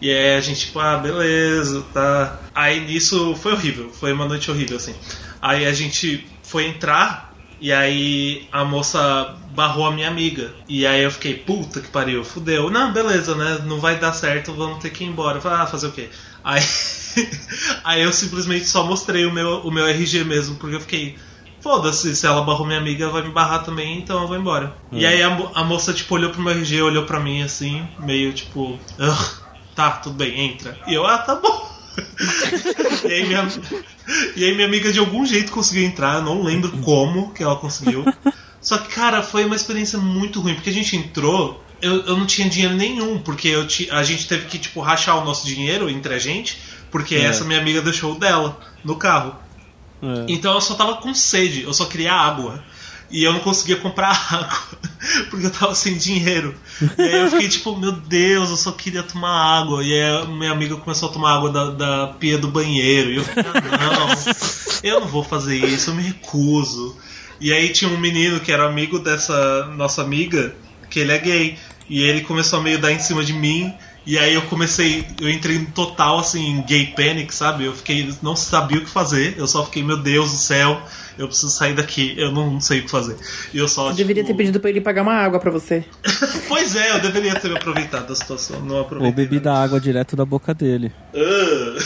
E 0.01 0.11
aí 0.11 0.35
a 0.35 0.41
gente, 0.41 0.65
tipo, 0.65 0.79
ah, 0.79 0.97
beleza, 0.97 1.81
tá. 1.93 2.41
Aí 2.53 2.81
nisso 2.81 3.35
foi 3.35 3.53
horrível, 3.53 3.89
foi 3.89 4.11
uma 4.11 4.25
noite 4.25 4.51
horrível, 4.51 4.75
assim. 4.75 4.93
Aí 5.41 5.65
a 5.65 5.71
gente 5.71 6.25
foi 6.53 6.67
entrar 6.67 7.33
e 7.59 7.73
aí 7.73 8.47
a 8.51 8.63
moça 8.63 9.35
barrou 9.49 9.87
a 9.87 9.91
minha 9.91 10.07
amiga. 10.07 10.53
E 10.69 10.85
aí 10.85 11.01
eu 11.01 11.09
fiquei, 11.09 11.33
puta 11.33 11.81
que 11.81 11.87
pariu, 11.87 12.23
fudeu. 12.23 12.69
Não, 12.69 12.93
beleza, 12.93 13.33
né? 13.33 13.63
Não 13.65 13.79
vai 13.79 13.97
dar 13.97 14.13
certo, 14.13 14.53
vamos 14.53 14.77
ter 14.79 14.91
que 14.91 15.03
ir 15.03 15.07
embora. 15.07 15.37
Eu 15.37 15.41
falei, 15.41 15.57
ah, 15.59 15.65
fazer 15.65 15.87
o 15.87 15.91
quê? 15.91 16.11
Aí, 16.43 16.61
aí 17.83 18.03
eu 18.03 18.13
simplesmente 18.13 18.65
só 18.65 18.85
mostrei 18.85 19.25
o 19.25 19.33
meu, 19.33 19.61
o 19.61 19.71
meu 19.71 19.87
RG 19.87 20.23
mesmo, 20.23 20.57
porque 20.57 20.75
eu 20.75 20.81
fiquei. 20.81 21.17
Foda-se, 21.59 22.15
se 22.15 22.27
ela 22.27 22.43
barrou 22.43 22.67
minha 22.67 22.77
amiga, 22.77 23.09
vai 23.09 23.23
me 23.23 23.31
barrar 23.31 23.63
também, 23.63 23.97
então 23.97 24.21
eu 24.21 24.27
vou 24.27 24.37
embora. 24.37 24.77
E 24.91 25.05
aí 25.05 25.23
a, 25.23 25.29
a 25.55 25.63
moça, 25.63 25.93
tipo, 25.93 26.13
olhou 26.13 26.29
pro 26.29 26.41
meu 26.41 26.51
RG, 26.53 26.81
olhou 26.81 27.05
pra 27.05 27.21
mim 27.21 27.41
assim, 27.41 27.87
meio 27.97 28.33
tipo, 28.33 28.77
"Ugh, 28.99 29.37
tá, 29.73 29.91
tudo 29.91 30.15
bem, 30.17 30.39
entra. 30.51 30.77
E 30.85 30.93
eu, 30.93 31.05
ah, 31.07 31.17
tá 31.17 31.35
bom. 31.35 31.72
E, 33.05 33.11
aí 33.13 33.25
minha, 33.27 33.47
e 34.35 34.43
aí 34.45 34.53
minha 34.55 34.67
amiga 34.67 34.91
de 34.91 34.99
algum 34.99 35.25
jeito 35.25 35.51
conseguiu 35.51 35.85
entrar, 35.85 36.21
não 36.21 36.41
lembro 36.43 36.71
como 36.79 37.33
que 37.33 37.43
ela 37.43 37.55
conseguiu. 37.55 38.03
Só 38.61 38.77
que, 38.77 38.89
cara, 38.93 39.21
foi 39.21 39.45
uma 39.45 39.55
experiência 39.55 39.99
muito 39.99 40.39
ruim, 40.39 40.55
porque 40.55 40.69
a 40.69 40.73
gente 40.73 40.95
entrou, 40.95 41.63
eu, 41.81 42.05
eu 42.05 42.17
não 42.17 42.25
tinha 42.25 42.47
dinheiro 42.49 42.75
nenhum, 42.75 43.19
porque 43.19 43.47
eu 43.49 43.67
ti- 43.67 43.89
a 43.91 44.03
gente 44.03 44.27
teve 44.27 44.45
que, 44.45 44.57
tipo, 44.57 44.79
rachar 44.81 45.17
o 45.21 45.25
nosso 45.25 45.45
dinheiro 45.45 45.89
entre 45.89 46.13
a 46.13 46.19
gente, 46.19 46.57
porque 46.89 47.15
É. 47.15 47.23
essa 47.25 47.43
minha 47.43 47.59
amiga 47.59 47.81
deixou 47.81 48.13
o 48.13 48.19
dela 48.19 48.57
no 48.83 48.95
carro. 48.95 49.35
É. 50.01 50.25
Então 50.29 50.53
eu 50.53 50.61
só 50.61 50.75
tava 50.75 50.95
com 50.97 51.13
sede, 51.13 51.63
eu 51.63 51.73
só 51.73 51.85
queria 51.85 52.13
água. 52.13 52.63
E 53.13 53.23
eu 53.23 53.31
não 53.31 53.41
conseguia 53.41 53.75
comprar 53.75 54.09
água, 54.33 54.79
porque 55.29 55.45
eu 55.45 55.51
tava 55.51 55.75
sem 55.75 55.95
dinheiro. 55.95 56.55
E 56.97 57.01
aí 57.03 57.21
eu 57.21 57.29
fiquei 57.29 57.47
tipo, 57.47 57.77
meu 57.77 57.91
Deus, 57.91 58.49
eu 58.49 58.57
só 58.57 58.71
queria 58.71 59.03
tomar 59.03 59.59
água. 59.59 59.83
E 59.83 59.93
aí 59.93 60.27
minha 60.29 60.51
amiga 60.51 60.75
começou 60.77 61.09
a 61.09 61.11
tomar 61.13 61.35
água 61.35 61.51
da, 61.51 61.69
da 61.69 62.07
pia 62.07 62.39
do 62.39 62.47
banheiro. 62.47 63.11
E 63.11 63.17
eu 63.17 63.23
fiquei, 63.23 63.43
ah, 63.45 63.99
não, 63.99 64.89
eu 64.89 64.99
não 65.01 65.07
vou 65.07 65.23
fazer 65.23 65.55
isso, 65.57 65.91
eu 65.91 65.95
me 65.95 66.01
recuso. 66.01 66.97
E 67.39 67.53
aí 67.53 67.69
tinha 67.69 67.91
um 67.91 67.99
menino 67.99 68.39
que 68.39 68.51
era 68.51 68.65
amigo 68.65 68.97
dessa 68.97 69.67
nossa 69.77 70.01
amiga, 70.01 70.55
que 70.89 70.99
ele 70.99 71.11
é 71.11 71.19
gay. 71.19 71.59
E 71.87 72.01
ele 72.01 72.21
começou 72.21 72.59
a 72.59 72.63
meio 72.63 72.79
dar 72.79 72.91
em 72.91 72.99
cima 72.99 73.23
de 73.23 73.33
mim. 73.33 73.71
E 74.07 74.17
aí 74.17 74.33
eu 74.33 74.41
comecei, 74.43 75.05
eu 75.21 75.29
entrei 75.29 75.57
em 75.57 75.65
total 75.65 76.17
assim, 76.17 76.63
gay 76.67 76.87
panic, 76.87 77.33
sabe? 77.33 77.65
Eu 77.65 77.75
fiquei, 77.75 78.11
não 78.23 78.35
sabia 78.35 78.79
o 78.79 78.81
que 78.81 78.89
fazer. 78.89 79.35
Eu 79.37 79.47
só 79.47 79.63
fiquei, 79.63 79.83
meu 79.83 79.97
Deus 79.97 80.31
do 80.31 80.37
céu, 80.37 80.81
eu 81.17 81.27
preciso 81.27 81.49
sair 81.51 81.73
daqui, 81.75 82.13
eu 82.17 82.31
não 82.31 82.59
sei 82.61 82.79
o 82.79 82.83
que 82.83 82.91
fazer. 82.91 83.15
E 83.53 83.57
eu 83.57 83.67
só. 83.67 83.89
Eu 83.89 83.95
deveria 83.95 84.23
ter 84.23 84.27
tipo, 84.27 84.37
pedido 84.37 84.59
pra 84.59 84.69
ele 84.69 84.81
pagar 84.81 85.01
uma 85.03 85.13
água 85.13 85.39
pra 85.39 85.51
você. 85.51 85.83
Pois 86.47 86.75
é, 86.75 86.91
eu 86.95 86.99
deveria 87.01 87.33
ter 87.35 87.51
aproveitado 87.55 88.11
a 88.11 88.15
situação, 88.15 88.59
não 88.61 88.75
Ou 88.75 88.81
aproveitei. 88.81 89.25
bebi 89.25 89.39
da 89.39 89.61
água 89.61 89.79
direto 89.79 90.15
da 90.15 90.23
boca 90.25 90.53
dele. 90.53 90.91
Ah. 91.15 91.77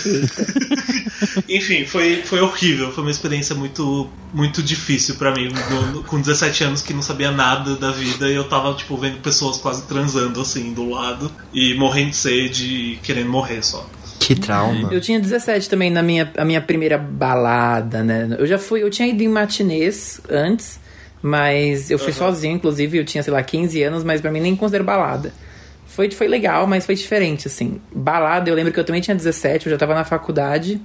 Enfim, 1.47 1.85
foi, 1.85 2.21
foi 2.23 2.41
horrível. 2.41 2.91
Foi 2.91 3.03
uma 3.03 3.11
experiência 3.11 3.55
muito, 3.55 4.09
muito 4.33 4.61
difícil 4.61 5.15
pra 5.15 5.33
mim. 5.33 5.49
No- 5.69 5.91
no- 5.93 6.03
com 6.03 6.19
17 6.19 6.63
anos 6.63 6.81
que 6.81 6.93
não 6.93 7.01
sabia 7.01 7.31
nada 7.31 7.75
da 7.75 7.91
vida 7.91 8.29
e 8.29 8.35
eu 8.35 8.43
tava, 8.43 8.73
tipo, 8.73 8.97
vendo 8.97 9.19
pessoas 9.21 9.57
quase 9.57 9.83
transando 9.83 10.41
assim 10.41 10.73
do 10.73 10.89
lado 10.89 11.31
e 11.53 11.73
morrendo 11.75 12.11
de 12.11 12.15
sede 12.17 12.65
e 12.65 12.95
querendo 12.97 13.29
morrer 13.29 13.63
só. 13.63 13.87
Que 14.27 14.35
trauma. 14.35 14.89
Eu 14.91 14.99
tinha 14.99 15.21
17 15.21 15.69
também 15.69 15.89
na 15.89 16.03
minha, 16.03 16.29
a 16.35 16.43
minha 16.43 16.59
primeira 16.59 16.97
balada, 16.97 18.03
né? 18.03 18.35
Eu 18.37 18.45
já 18.45 18.59
fui, 18.59 18.83
eu 18.83 18.89
tinha 18.89 19.07
ido 19.07 19.23
em 19.23 19.27
matinês 19.29 20.19
antes, 20.29 20.81
mas 21.21 21.89
eu 21.89 21.97
fui 21.97 22.11
sozinho, 22.11 22.55
inclusive, 22.55 22.97
eu 22.97 23.05
tinha, 23.05 23.23
sei 23.23 23.31
lá, 23.31 23.41
15 23.41 23.81
anos, 23.83 24.03
mas 24.03 24.19
pra 24.19 24.29
mim 24.29 24.41
nem 24.41 24.53
considero 24.53 24.83
balada. 24.83 25.31
Foi, 25.85 26.11
foi 26.11 26.27
legal, 26.27 26.67
mas 26.67 26.85
foi 26.85 26.93
diferente, 26.93 27.47
assim. 27.47 27.79
Balada, 27.95 28.49
eu 28.49 28.53
lembro 28.53 28.73
que 28.73 28.79
eu 28.81 28.83
também 28.83 28.99
tinha 28.99 29.15
17, 29.15 29.67
eu 29.67 29.71
já 29.71 29.77
tava 29.77 29.95
na 29.95 30.03
faculdade. 30.03 30.81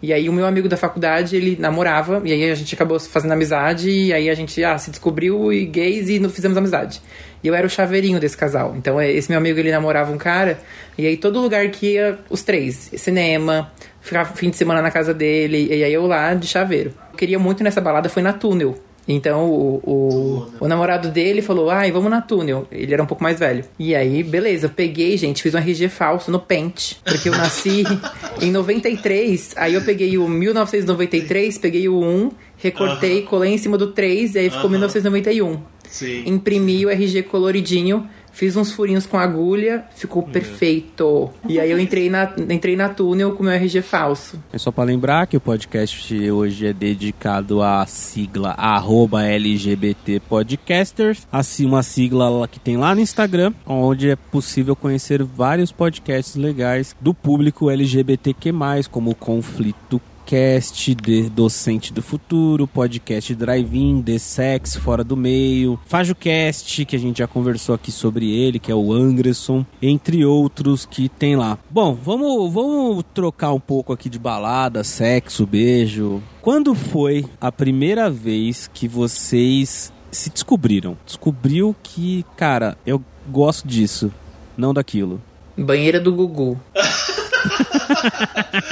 E 0.00 0.12
aí 0.12 0.28
o 0.28 0.32
meu 0.32 0.46
amigo 0.46 0.68
da 0.68 0.76
faculdade, 0.76 1.34
ele 1.34 1.56
namorava, 1.58 2.22
e 2.24 2.32
aí 2.32 2.48
a 2.48 2.54
gente 2.54 2.72
acabou 2.72 3.00
fazendo 3.00 3.32
amizade, 3.32 3.90
e 3.90 4.12
aí 4.12 4.30
a 4.30 4.34
gente 4.34 4.62
ah, 4.62 4.78
se 4.78 4.90
descobriu 4.92 5.52
e 5.52 5.66
gays 5.66 6.08
e 6.08 6.20
não 6.20 6.30
fizemos 6.30 6.56
amizade. 6.56 7.02
E 7.46 7.48
eu 7.48 7.54
era 7.54 7.64
o 7.64 7.70
chaveirinho 7.70 8.18
desse 8.18 8.36
casal. 8.36 8.74
Então 8.76 9.00
é, 9.00 9.08
esse 9.08 9.30
meu 9.30 9.38
amigo, 9.38 9.56
ele 9.60 9.70
namorava 9.70 10.10
um 10.10 10.18
cara, 10.18 10.58
e 10.98 11.06
aí 11.06 11.16
todo 11.16 11.40
lugar 11.40 11.68
que 11.68 11.92
ia, 11.92 12.18
os 12.28 12.42
três, 12.42 12.90
cinema, 12.96 13.70
ficava 14.00 14.34
fim 14.34 14.50
de 14.50 14.56
semana 14.56 14.82
na 14.82 14.90
casa 14.90 15.14
dele, 15.14 15.68
e 15.70 15.84
aí 15.84 15.92
eu 15.92 16.08
lá 16.08 16.34
de 16.34 16.48
chaveiro. 16.48 16.92
Eu 17.12 17.16
queria 17.16 17.38
muito 17.38 17.62
nessa 17.62 17.80
balada, 17.80 18.08
foi 18.08 18.20
na 18.20 18.32
Túnel. 18.32 18.76
Então 19.06 19.48
o, 19.48 19.76
o, 19.84 20.46
o, 20.58 20.66
namorado 20.66 21.08
dele 21.08 21.40
falou: 21.40 21.70
ai, 21.70 21.92
vamos 21.92 22.10
na 22.10 22.20
túnel. 22.20 22.66
Ele 22.72 22.92
era 22.92 23.00
um 23.00 23.06
pouco 23.06 23.22
mais 23.22 23.38
velho. 23.38 23.64
E 23.78 23.94
aí, 23.94 24.24
beleza, 24.24 24.66
eu 24.66 24.70
peguei, 24.70 25.16
gente, 25.16 25.44
fiz 25.44 25.54
um 25.54 25.58
RG 25.58 25.88
falso 25.88 26.28
no 26.28 26.40
Pente. 26.40 27.00
Porque 27.04 27.28
eu 27.28 27.32
nasci 27.32 27.84
em 28.42 28.50
93. 28.50 29.54
Aí 29.56 29.74
eu 29.74 29.82
peguei 29.82 30.18
o 30.18 30.28
1993, 30.28 31.58
peguei 31.58 31.88
o 31.88 32.00
1, 32.00 32.32
recortei, 32.58 33.20
uh 33.20 33.22
-huh. 33.22 33.26
colei 33.28 33.52
em 33.52 33.58
cima 33.58 33.78
do 33.78 33.92
3, 33.92 34.34
e 34.34 34.38
aí 34.40 34.50
ficou 34.50 34.64
uh 34.64 34.66
-huh. 34.66 34.70
1991. 34.70 35.75
Sim. 35.88 36.24
Imprimi 36.26 36.84
o 36.86 36.90
RG 36.90 37.22
coloridinho 37.24 38.08
Fiz 38.36 38.54
uns 38.54 38.70
furinhos 38.70 39.06
com 39.06 39.16
agulha, 39.16 39.86
ficou 39.94 40.22
Uhum. 40.22 40.28
perfeito. 40.30 41.30
E 41.48 41.58
aí 41.58 41.70
eu 41.70 41.80
entrei 41.80 42.10
na, 42.10 42.34
entrei 42.50 42.76
na 42.76 42.90
túnel 42.90 43.32
com 43.32 43.42
meu 43.42 43.50
RG 43.54 43.80
falso. 43.80 44.38
É 44.52 44.58
só 44.58 44.70
pra 44.70 44.84
lembrar 44.84 45.26
que 45.26 45.38
o 45.38 45.40
podcast 45.40 46.14
hoje 46.30 46.66
é 46.66 46.72
dedicado 46.74 47.62
à 47.62 47.86
sigla 47.86 48.50
arroba 48.50 49.24
LGBT 49.24 50.20
Podcasters, 50.28 51.26
assim 51.32 51.64
uma 51.64 51.82
sigla 51.82 52.46
que 52.46 52.60
tem 52.60 52.76
lá 52.76 52.94
no 52.94 53.00
Instagram, 53.00 53.54
onde 53.66 54.10
é 54.10 54.16
possível 54.16 54.76
conhecer 54.76 55.22
vários 55.22 55.72
podcasts 55.72 56.36
legais 56.36 56.94
do 57.00 57.14
público 57.14 57.70
LGBTQ+, 57.70 58.52
como 58.90 59.12
o 59.12 59.14
Conflito 59.14 59.98
podcast 60.26 60.92
de 60.92 61.30
Docente 61.30 61.92
do 61.92 62.02
Futuro, 62.02 62.66
podcast 62.66 63.32
Drive-In, 63.32 64.02
The 64.02 64.18
Sex, 64.18 64.74
Fora 64.74 65.04
do 65.04 65.16
Meio, 65.16 65.78
FajoCast, 65.86 66.84
que 66.84 66.96
a 66.96 66.98
gente 66.98 67.18
já 67.18 67.28
conversou 67.28 67.76
aqui 67.76 67.92
sobre 67.92 68.28
ele, 68.28 68.58
que 68.58 68.72
é 68.72 68.74
o 68.74 68.92
Anderson, 68.92 69.64
entre 69.80 70.24
outros 70.24 70.84
que 70.84 71.08
tem 71.08 71.36
lá. 71.36 71.56
Bom, 71.70 71.94
vamos, 71.94 72.52
vamos 72.52 73.04
trocar 73.14 73.52
um 73.52 73.60
pouco 73.60 73.92
aqui 73.92 74.10
de 74.10 74.18
balada, 74.18 74.82
sexo, 74.82 75.46
beijo. 75.46 76.20
Quando 76.42 76.74
foi 76.74 77.24
a 77.40 77.52
primeira 77.52 78.10
vez 78.10 78.68
que 78.74 78.88
vocês 78.88 79.92
se 80.10 80.28
descobriram? 80.28 80.98
Descobriu 81.06 81.76
que, 81.84 82.24
cara, 82.36 82.76
eu 82.84 83.00
gosto 83.28 83.68
disso, 83.68 84.12
não 84.56 84.74
daquilo. 84.74 85.22
Banheira 85.56 86.00
do 86.00 86.12
Gugu. 86.12 86.60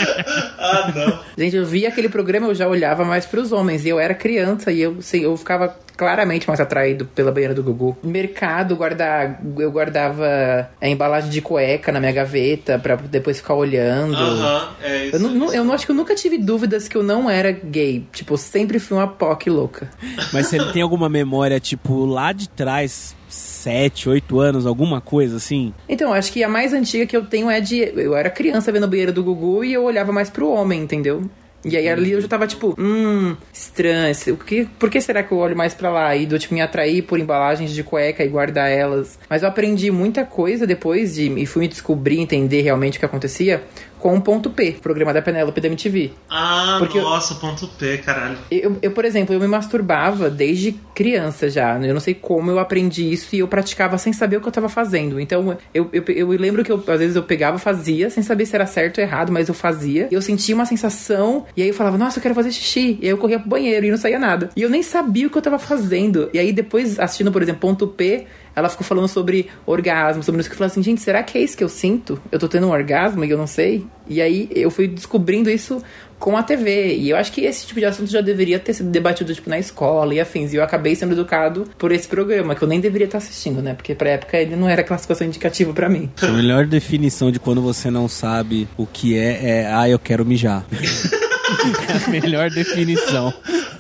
ah, 0.74 0.92
não. 0.94 1.20
Gente, 1.36 1.56
eu 1.56 1.66
via 1.66 1.88
aquele 1.88 2.08
programa, 2.08 2.48
eu 2.48 2.54
já 2.54 2.68
olhava 2.68 3.04
mais 3.04 3.26
pros 3.26 3.52
homens. 3.52 3.84
E 3.84 3.88
eu 3.88 3.98
era 3.98 4.14
criança 4.14 4.72
e 4.72 4.80
eu, 4.80 4.96
assim, 4.98 5.20
eu 5.20 5.36
ficava 5.36 5.76
claramente 5.96 6.46
mais 6.48 6.60
atraído 6.60 7.04
pela 7.06 7.30
banheira 7.32 7.54
do 7.54 7.62
Gugu. 7.62 7.96
Mercado, 8.02 8.74
guardar, 8.76 9.40
eu 9.58 9.70
guardava 9.70 10.68
a 10.80 10.88
embalagem 10.88 11.30
de 11.30 11.40
cueca 11.40 11.92
na 11.92 12.00
minha 12.00 12.12
gaveta 12.12 12.78
pra 12.78 12.96
depois 12.96 13.38
ficar 13.38 13.54
olhando. 13.54 14.16
Aham, 14.16 14.68
é 14.82 15.06
isso. 15.06 15.16
Eu 15.16 15.20
não, 15.20 15.30
não- 15.30 15.54
eu 15.54 15.64
não 15.64 15.72
acho 15.74 15.86
que 15.86 15.92
eu 15.92 15.96
nunca 15.96 16.14
tive 16.14 16.38
dúvidas 16.38 16.88
que 16.88 16.96
eu 16.96 17.02
não 17.02 17.28
era 17.30 17.52
gay. 17.52 18.06
Tipo, 18.12 18.34
eu 18.34 18.38
sempre 18.38 18.78
fui 18.78 18.96
uma 18.96 19.06
POC 19.08 19.50
louca. 19.50 19.90
Mas 20.32 20.46
você 20.48 20.58
tem 20.72 20.82
alguma 20.82 21.08
memória, 21.08 21.60
tipo, 21.60 22.04
lá 22.04 22.32
de 22.32 22.48
trás, 22.48 23.14
7, 23.28 24.08
8 24.08 24.38
anos, 24.40 24.66
alguma 24.66 25.00
coisa 25.00 25.36
assim? 25.36 25.72
Então, 25.88 26.12
acho 26.12 26.32
que 26.32 26.42
a 26.44 26.48
mais 26.48 26.72
antiga 26.72 27.06
que 27.06 27.16
eu 27.16 27.24
tenho 27.24 27.48
é 27.50 27.60
de. 27.60 27.78
Eu 27.96 28.16
era 28.16 28.30
criança 28.30 28.70
vendo 28.70 28.84
a 28.84 28.86
banheira 28.88 29.12
do 29.12 29.22
Gugu 29.24 29.64
e 29.64 29.72
eu 29.72 29.84
olhava 29.84 30.12
mais 30.12 30.28
pro 30.30 30.48
homem, 30.50 30.80
entendeu? 30.82 31.22
E 31.64 31.76
aí 31.76 31.88
ali 31.88 32.12
eu 32.12 32.20
já 32.20 32.28
tava 32.28 32.46
tipo, 32.46 32.74
hum, 32.78 33.36
estranho. 33.52 34.14
O 34.32 34.36
que, 34.36 34.66
por 34.78 34.90
que 34.90 35.00
será 35.00 35.22
que 35.22 35.32
eu 35.32 35.38
olho 35.38 35.56
mais 35.56 35.72
pra 35.74 35.90
lá? 35.90 36.14
E 36.14 36.26
do 36.26 36.38
tipo 36.38 36.54
me 36.54 36.60
atrair 36.60 37.02
por 37.02 37.18
embalagens 37.18 37.72
de 37.72 37.82
cueca 37.82 38.22
e 38.22 38.28
guardar 38.28 38.70
elas. 38.70 39.18
Mas 39.28 39.42
eu 39.42 39.48
aprendi 39.48 39.90
muita 39.90 40.24
coisa 40.24 40.66
depois 40.66 41.14
de. 41.14 41.32
E 41.32 41.46
fui 41.46 41.62
me 41.62 41.68
descobrir, 41.68 42.20
entender 42.20 42.62
realmente 42.62 42.96
o 42.96 43.00
que 43.00 43.06
acontecia 43.06 43.62
com 44.04 44.14
o 44.16 44.20
ponto 44.20 44.50
P, 44.50 44.72
programa 44.82 45.14
da 45.14 45.22
Penélope 45.22 45.62
da 45.62 45.66
MTV. 45.66 46.10
Ah, 46.28 46.76
Porque 46.78 46.98
eu- 46.98 47.02
nossa, 47.02 47.36
ponto 47.36 47.66
P, 47.66 47.96
caralho. 47.96 48.36
Eu, 48.50 48.76
eu, 48.82 48.90
por 48.90 49.02
exemplo, 49.06 49.34
eu 49.34 49.40
me 49.40 49.46
masturbava 49.46 50.28
desde 50.28 50.72
criança 50.94 51.48
já. 51.48 51.78
Eu 51.80 51.94
não 51.94 52.00
sei 52.02 52.12
como 52.12 52.50
eu 52.50 52.58
aprendi 52.58 53.10
isso 53.10 53.34
e 53.34 53.38
eu 53.38 53.48
praticava 53.48 53.96
sem 53.96 54.12
saber 54.12 54.36
o 54.36 54.42
que 54.42 54.48
eu 54.48 54.52
tava 54.52 54.68
fazendo. 54.68 55.18
Então, 55.18 55.56
eu, 55.72 55.88
eu, 55.90 56.04
eu 56.08 56.28
lembro 56.32 56.62
que 56.62 56.70
eu, 56.70 56.84
às 56.86 56.98
vezes 56.98 57.16
eu 57.16 57.22
pegava, 57.22 57.56
fazia, 57.56 58.10
sem 58.10 58.22
saber 58.22 58.44
se 58.44 58.54
era 58.54 58.66
certo 58.66 58.98
ou 58.98 59.04
errado, 59.04 59.32
mas 59.32 59.48
eu 59.48 59.54
fazia. 59.54 60.06
E 60.10 60.14
eu 60.14 60.20
sentia 60.20 60.54
uma 60.54 60.66
sensação, 60.66 61.46
e 61.56 61.62
aí 61.62 61.68
eu 61.68 61.74
falava, 61.74 61.96
nossa, 61.96 62.18
eu 62.18 62.22
quero 62.22 62.34
fazer 62.34 62.52
xixi. 62.52 62.98
E 63.00 63.06
aí 63.06 63.10
eu 63.10 63.16
corria 63.16 63.40
pro 63.40 63.48
banheiro 63.48 63.86
e 63.86 63.90
não 63.90 63.96
saía 63.96 64.18
nada. 64.18 64.50
E 64.54 64.60
eu 64.60 64.68
nem 64.68 64.82
sabia 64.82 65.26
o 65.26 65.30
que 65.30 65.38
eu 65.38 65.42
tava 65.42 65.58
fazendo. 65.58 66.28
E 66.34 66.38
aí 66.38 66.52
depois, 66.52 67.00
assistindo, 67.00 67.32
por 67.32 67.40
exemplo, 67.40 67.62
ponto 67.62 67.86
P, 67.88 68.26
ela 68.54 68.68
ficou 68.68 68.86
falando 68.86 69.08
sobre 69.08 69.48
orgasmo, 69.66 70.22
sobre 70.22 70.40
isso 70.40 70.48
que 70.48 70.54
eu 70.54 70.58
falei 70.58 70.70
assim, 70.70 70.82
gente, 70.82 71.00
será 71.00 71.22
que 71.22 71.36
é 71.36 71.42
isso 71.42 71.56
que 71.56 71.64
eu 71.64 71.68
sinto? 71.68 72.20
Eu 72.30 72.38
tô 72.38 72.48
tendo 72.48 72.66
um 72.66 72.70
orgasmo 72.70 73.24
e 73.24 73.30
eu 73.30 73.38
não 73.38 73.46
sei? 73.46 73.84
E 74.08 74.20
aí 74.20 74.48
eu 74.54 74.70
fui 74.70 74.86
descobrindo 74.86 75.50
isso 75.50 75.82
com 76.18 76.36
a 76.36 76.42
TV. 76.42 76.94
E 76.96 77.10
eu 77.10 77.16
acho 77.16 77.32
que 77.32 77.42
esse 77.42 77.66
tipo 77.66 77.80
de 77.80 77.86
assunto 77.86 78.10
já 78.10 78.20
deveria 78.20 78.58
ter 78.58 78.72
sido 78.72 78.90
debatido, 78.90 79.34
tipo, 79.34 79.50
na 79.50 79.58
escola 79.58 80.14
e 80.14 80.20
afins. 80.20 80.52
E 80.52 80.56
eu 80.56 80.62
acabei 80.62 80.94
sendo 80.94 81.12
educado 81.12 81.68
por 81.78 81.92
esse 81.92 82.08
programa, 82.08 82.54
que 82.54 82.62
eu 82.62 82.68
nem 82.68 82.80
deveria 82.80 83.06
estar 83.06 83.18
assistindo, 83.18 83.60
né? 83.60 83.74
Porque 83.74 83.94
pra 83.94 84.10
época 84.10 84.38
ele 84.38 84.56
não 84.56 84.68
era 84.68 84.82
classificação 84.82 85.26
indicativa 85.26 85.72
pra 85.72 85.88
mim. 85.88 86.10
A 86.22 86.28
melhor 86.28 86.66
definição 86.66 87.30
de 87.30 87.38
quando 87.38 87.60
você 87.60 87.90
não 87.90 88.08
sabe 88.08 88.68
o 88.76 88.86
que 88.86 89.18
é 89.18 89.34
é, 89.44 89.72
ah, 89.72 89.88
eu 89.88 89.98
quero 89.98 90.24
mijar. 90.24 90.64
É 91.54 92.06
a 92.06 92.10
melhor 92.10 92.50
definição. 92.50 93.32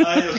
Ai, 0.06 0.28
eu. 0.28 0.34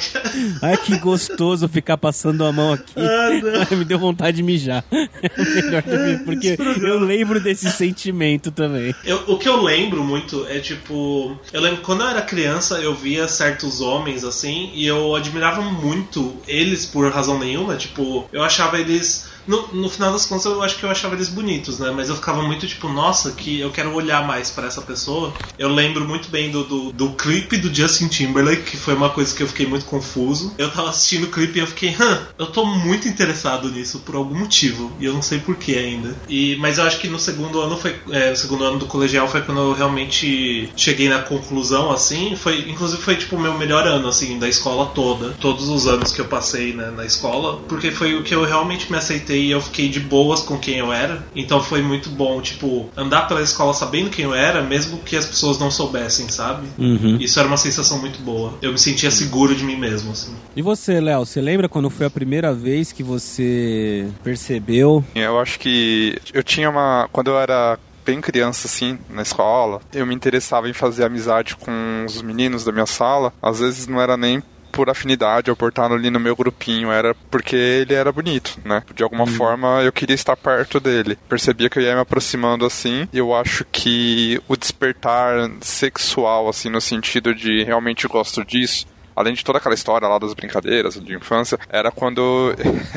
Ai, 0.61 0.77
que 0.77 0.97
gostoso 0.97 1.67
ficar 1.67 1.97
passando 1.97 2.43
a 2.45 2.51
mão 2.51 2.73
aqui. 2.73 2.93
Ai, 2.97 3.75
me 3.77 3.85
deu 3.85 3.99
vontade 3.99 4.37
de 4.37 4.43
mijar. 4.43 4.83
É 4.91 5.07
melhor 5.61 5.81
definição, 5.83 6.25
porque 6.25 6.57
eu 6.85 6.99
lembro 6.99 7.39
desse 7.39 7.69
sentimento 7.71 8.51
também. 8.51 8.93
Eu- 9.03 9.23
o 9.27 9.37
que 9.37 9.47
eu 9.47 9.61
lembro 9.61 10.03
muito 10.03 10.45
é 10.49 10.59
tipo. 10.59 11.37
Eu 11.53 11.61
lembro 11.61 11.81
quando 11.81 12.01
eu 12.01 12.07
era 12.09 12.21
criança, 12.21 12.75
eu 12.79 12.93
via 12.95 13.27
certos 13.27 13.81
homens 13.81 14.23
assim, 14.23 14.71
e 14.73 14.85
eu 14.85 15.15
admirava 15.15 15.61
muito 15.61 16.35
eles 16.47 16.85
por 16.85 17.11
razão 17.11 17.37
nenhuma. 17.39 17.75
Tipo, 17.75 18.27
eu 18.31 18.43
achava 18.43 18.79
eles. 18.79 19.27
No, 19.47 19.67
no 19.73 19.89
final 19.89 20.11
das 20.11 20.25
contas, 20.25 20.45
eu 20.45 20.61
acho 20.61 20.77
que 20.77 20.83
eu 20.83 20.89
achava 20.89 21.15
eles 21.15 21.29
bonitos, 21.29 21.79
né? 21.79 21.91
Mas 21.91 22.09
eu 22.09 22.15
ficava 22.15 22.41
muito 22.41 22.67
tipo, 22.67 22.87
nossa, 22.89 23.31
que 23.31 23.59
eu 23.59 23.71
quero 23.71 23.93
olhar 23.93 24.25
mais 24.25 24.49
pra 24.49 24.67
essa 24.67 24.81
pessoa. 24.81 25.33
Eu 25.57 25.69
lembro 25.69 26.07
muito 26.07 26.29
bem 26.29 26.51
do, 26.51 26.63
do, 26.63 26.91
do 26.91 27.13
clipe 27.13 27.57
do 27.57 27.73
Justin 27.73 28.07
Timberlake, 28.07 28.71
que 28.71 28.77
foi 28.77 28.93
uma 28.93 29.09
coisa 29.09 29.33
que 29.35 29.43
eu 29.43 29.47
fiquei 29.47 29.65
muito 29.65 29.85
confuso. 29.85 30.53
Eu 30.57 30.71
tava 30.71 30.89
assistindo 30.89 31.25
o 31.25 31.31
clipe 31.31 31.57
e 31.57 31.61
eu 31.61 31.67
fiquei, 31.67 31.95
hã, 31.99 32.27
eu 32.37 32.47
tô 32.47 32.65
muito 32.65 33.07
interessado 33.07 33.69
nisso 33.71 33.99
por 33.99 34.15
algum 34.15 34.35
motivo. 34.37 34.95
E 34.99 35.05
eu 35.05 35.13
não 35.13 35.21
sei 35.21 35.39
porquê 35.39 35.73
ainda. 35.73 36.15
E, 36.27 36.55
mas 36.57 36.77
eu 36.77 36.83
acho 36.83 36.99
que 36.99 37.07
no 37.07 37.19
segundo 37.19 37.61
ano 37.61 37.77
foi. 37.77 37.95
É, 38.11 38.33
segundo 38.35 38.63
ano 38.63 38.79
do 38.79 38.87
colegial 38.87 39.27
foi 39.27 39.41
quando 39.41 39.61
eu 39.61 39.73
realmente 39.73 40.71
cheguei 40.75 41.07
na 41.09 41.19
conclusão, 41.19 41.91
assim. 41.91 42.35
Foi, 42.35 42.69
inclusive 42.69 43.01
foi 43.01 43.15
tipo 43.15 43.35
o 43.35 43.39
meu 43.39 43.57
melhor 43.57 43.87
ano, 43.87 44.07
assim, 44.07 44.39
da 44.39 44.47
escola 44.47 44.87
toda. 44.87 45.31
Todos 45.39 45.69
os 45.69 45.87
anos 45.87 46.11
que 46.11 46.21
eu 46.21 46.25
passei 46.25 46.73
né, 46.73 46.91
na 46.91 47.05
escola. 47.05 47.61
Porque 47.67 47.91
foi 47.91 48.15
o 48.15 48.23
que 48.23 48.33
eu 48.33 48.43
realmente 48.43 48.91
me 48.91 48.97
aceitei 48.97 49.34
e 49.37 49.51
eu 49.51 49.61
fiquei 49.61 49.89
de 49.89 49.99
boas 49.99 50.41
com 50.41 50.57
quem 50.57 50.77
eu 50.77 50.91
era. 50.91 51.25
Então 51.35 51.61
foi 51.61 51.81
muito 51.81 52.09
bom, 52.09 52.41
tipo, 52.41 52.89
andar 52.95 53.27
pela 53.27 53.41
escola 53.41 53.73
sabendo 53.73 54.09
quem 54.09 54.25
eu 54.25 54.33
era, 54.33 54.61
mesmo 54.61 54.99
que 54.99 55.15
as 55.15 55.25
pessoas 55.25 55.57
não 55.59 55.71
soubessem, 55.71 56.27
sabe? 56.29 56.67
Uhum. 56.77 57.17
Isso 57.19 57.39
era 57.39 57.47
uma 57.47 57.57
sensação 57.57 57.99
muito 57.99 58.19
boa. 58.21 58.53
Eu 58.61 58.71
me 58.71 58.79
sentia 58.79 59.11
seguro 59.11 59.55
de 59.55 59.63
mim 59.63 59.75
mesmo, 59.75 60.11
assim. 60.11 60.33
E 60.55 60.61
você, 60.61 60.99
Léo, 60.99 61.25
você 61.25 61.41
lembra 61.41 61.69
quando 61.69 61.89
foi 61.89 62.05
a 62.05 62.09
primeira 62.09 62.53
vez 62.53 62.91
que 62.91 63.03
você 63.03 64.07
percebeu? 64.23 65.03
Eu 65.13 65.39
acho 65.39 65.59
que 65.59 66.17
eu 66.33 66.43
tinha 66.43 66.69
uma. 66.69 67.07
Quando 67.11 67.29
eu 67.29 67.39
era 67.39 67.77
bem 68.05 68.21
criança, 68.21 68.67
assim, 68.67 68.99
na 69.09 69.23
escola, 69.23 69.81
eu 69.93 70.05
me 70.05 70.13
interessava 70.13 70.69
em 70.69 70.73
fazer 70.73 71.05
amizade 71.05 71.55
com 71.55 72.05
os 72.05 72.21
meninos 72.21 72.63
da 72.63 72.71
minha 72.71 72.85
sala. 72.85 73.33
Às 73.41 73.59
vezes 73.59 73.87
não 73.87 73.99
era 73.99 74.15
nem 74.15 74.43
por 74.75 74.89
afinidade 74.89 75.49
ou 75.49 75.55
por 75.55 75.69
estar 75.69 75.89
ali 75.89 76.09
no 76.09 76.19
meu 76.19 76.35
grupinho, 76.35 76.91
era 76.91 77.15
porque 77.31 77.55
ele 77.55 77.93
era 77.93 78.11
bonito, 78.11 78.59
né? 78.65 78.83
De 78.93 79.03
alguma 79.03 79.25
forma 79.25 79.81
eu 79.81 79.91
queria 79.93 80.13
estar 80.13 80.35
perto 80.35 80.81
dele. 80.81 81.17
Percebia 81.29 81.69
que 81.69 81.79
eu 81.79 81.83
ia 81.83 81.95
me 81.95 82.01
aproximando 82.01 82.65
assim, 82.65 83.07
e 83.13 83.17
eu 83.17 83.33
acho 83.33 83.63
que 83.71 84.41
o 84.49 84.57
despertar 84.57 85.49
sexual, 85.61 86.49
assim, 86.49 86.69
no 86.69 86.81
sentido 86.81 87.33
de 87.33 87.63
realmente 87.63 88.05
gosto 88.05 88.43
disso, 88.43 88.85
além 89.15 89.33
de 89.33 89.43
toda 89.43 89.57
aquela 89.57 89.75
história 89.75 90.07
lá 90.07 90.17
das 90.19 90.33
brincadeiras 90.33 90.95
de 90.99 91.13
infância, 91.15 91.57
era 91.69 91.91
quando 91.91 92.53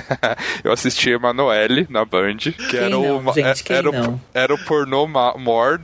eu 0.65 0.73
assisti 0.73 1.11
Emanuele 1.11 1.87
na 1.91 2.05
Band, 2.05 2.37
que 2.37 2.53
Quem 2.53 2.81
era 2.81 2.89
não, 2.91 3.19
o 3.27 3.33
gente, 3.33 3.65
quem 3.65 3.77
era, 3.77 3.91
não? 3.93 4.15
o 4.15 4.21
era 4.35 4.55
o 4.55 4.59
pornô 4.65 5.07
more 5.07 5.79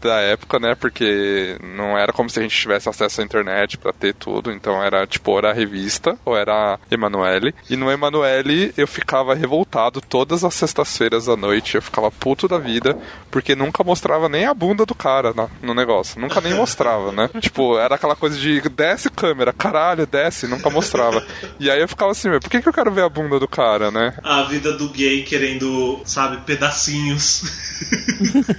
da 0.00 0.20
época, 0.20 0.58
né? 0.58 0.74
Porque 0.74 1.56
não 1.76 1.96
era 1.98 2.12
como 2.14 2.30
se 2.30 2.38
a 2.38 2.42
gente 2.42 2.56
tivesse 2.58 2.88
acesso 2.88 3.20
à 3.20 3.24
internet 3.24 3.76
pra 3.76 3.92
ter 3.92 4.14
tudo, 4.14 4.50
então 4.50 4.82
era 4.82 5.06
tipo, 5.06 5.36
era 5.36 5.50
a 5.50 5.52
revista 5.52 6.16
ou 6.24 6.36
era 6.36 6.74
a 6.74 6.78
Emanuele. 6.90 7.54
E 7.68 7.76
no 7.76 7.90
Emanuele 7.90 8.72
eu 8.76 8.86
ficava 8.86 9.34
revoltado 9.34 10.00
todas 10.00 10.44
as 10.44 10.54
sextas-feiras 10.54 11.28
à 11.28 11.36
noite, 11.36 11.74
eu 11.74 11.82
ficava 11.82 12.10
puto 12.10 12.48
da 12.48 12.56
vida, 12.58 12.96
porque 13.30 13.54
nunca 13.54 13.84
mostrava 13.84 14.28
nem 14.28 14.46
a 14.46 14.54
bunda 14.54 14.86
do 14.86 14.94
cara 14.94 15.34
na- 15.34 15.48
no 15.62 15.74
negócio, 15.74 16.18
nunca 16.20 16.40
nem 16.40 16.54
mostrava, 16.54 17.12
né? 17.12 17.28
Tipo, 17.40 17.78
era 17.78 17.96
aquela 17.96 18.16
coisa 18.16 18.38
de 18.38 18.60
desce 18.70 19.10
câmera, 19.10 19.52
caralho, 19.60 20.06
desce, 20.06 20.46
nunca 20.46 20.70
mostrava. 20.70 21.24
E 21.58 21.70
aí 21.70 21.80
eu 21.80 21.88
ficava 21.88 22.12
assim, 22.12 22.28
"Meu, 22.28 22.40
por 22.40 22.48
que, 22.50 22.60
que 22.62 22.68
eu 22.68 22.72
quero 22.72 22.90
ver 22.92 23.02
a 23.04 23.08
bunda 23.08 23.38
do 23.38 23.46
cara, 23.48 23.90
né? 23.90 24.14
A 24.22 24.42
vida 24.44 24.72
do 24.72 24.88
gay 24.90 25.22
querendo, 25.22 26.00
sabe, 26.04 26.38
pedacinhos. 26.38 27.42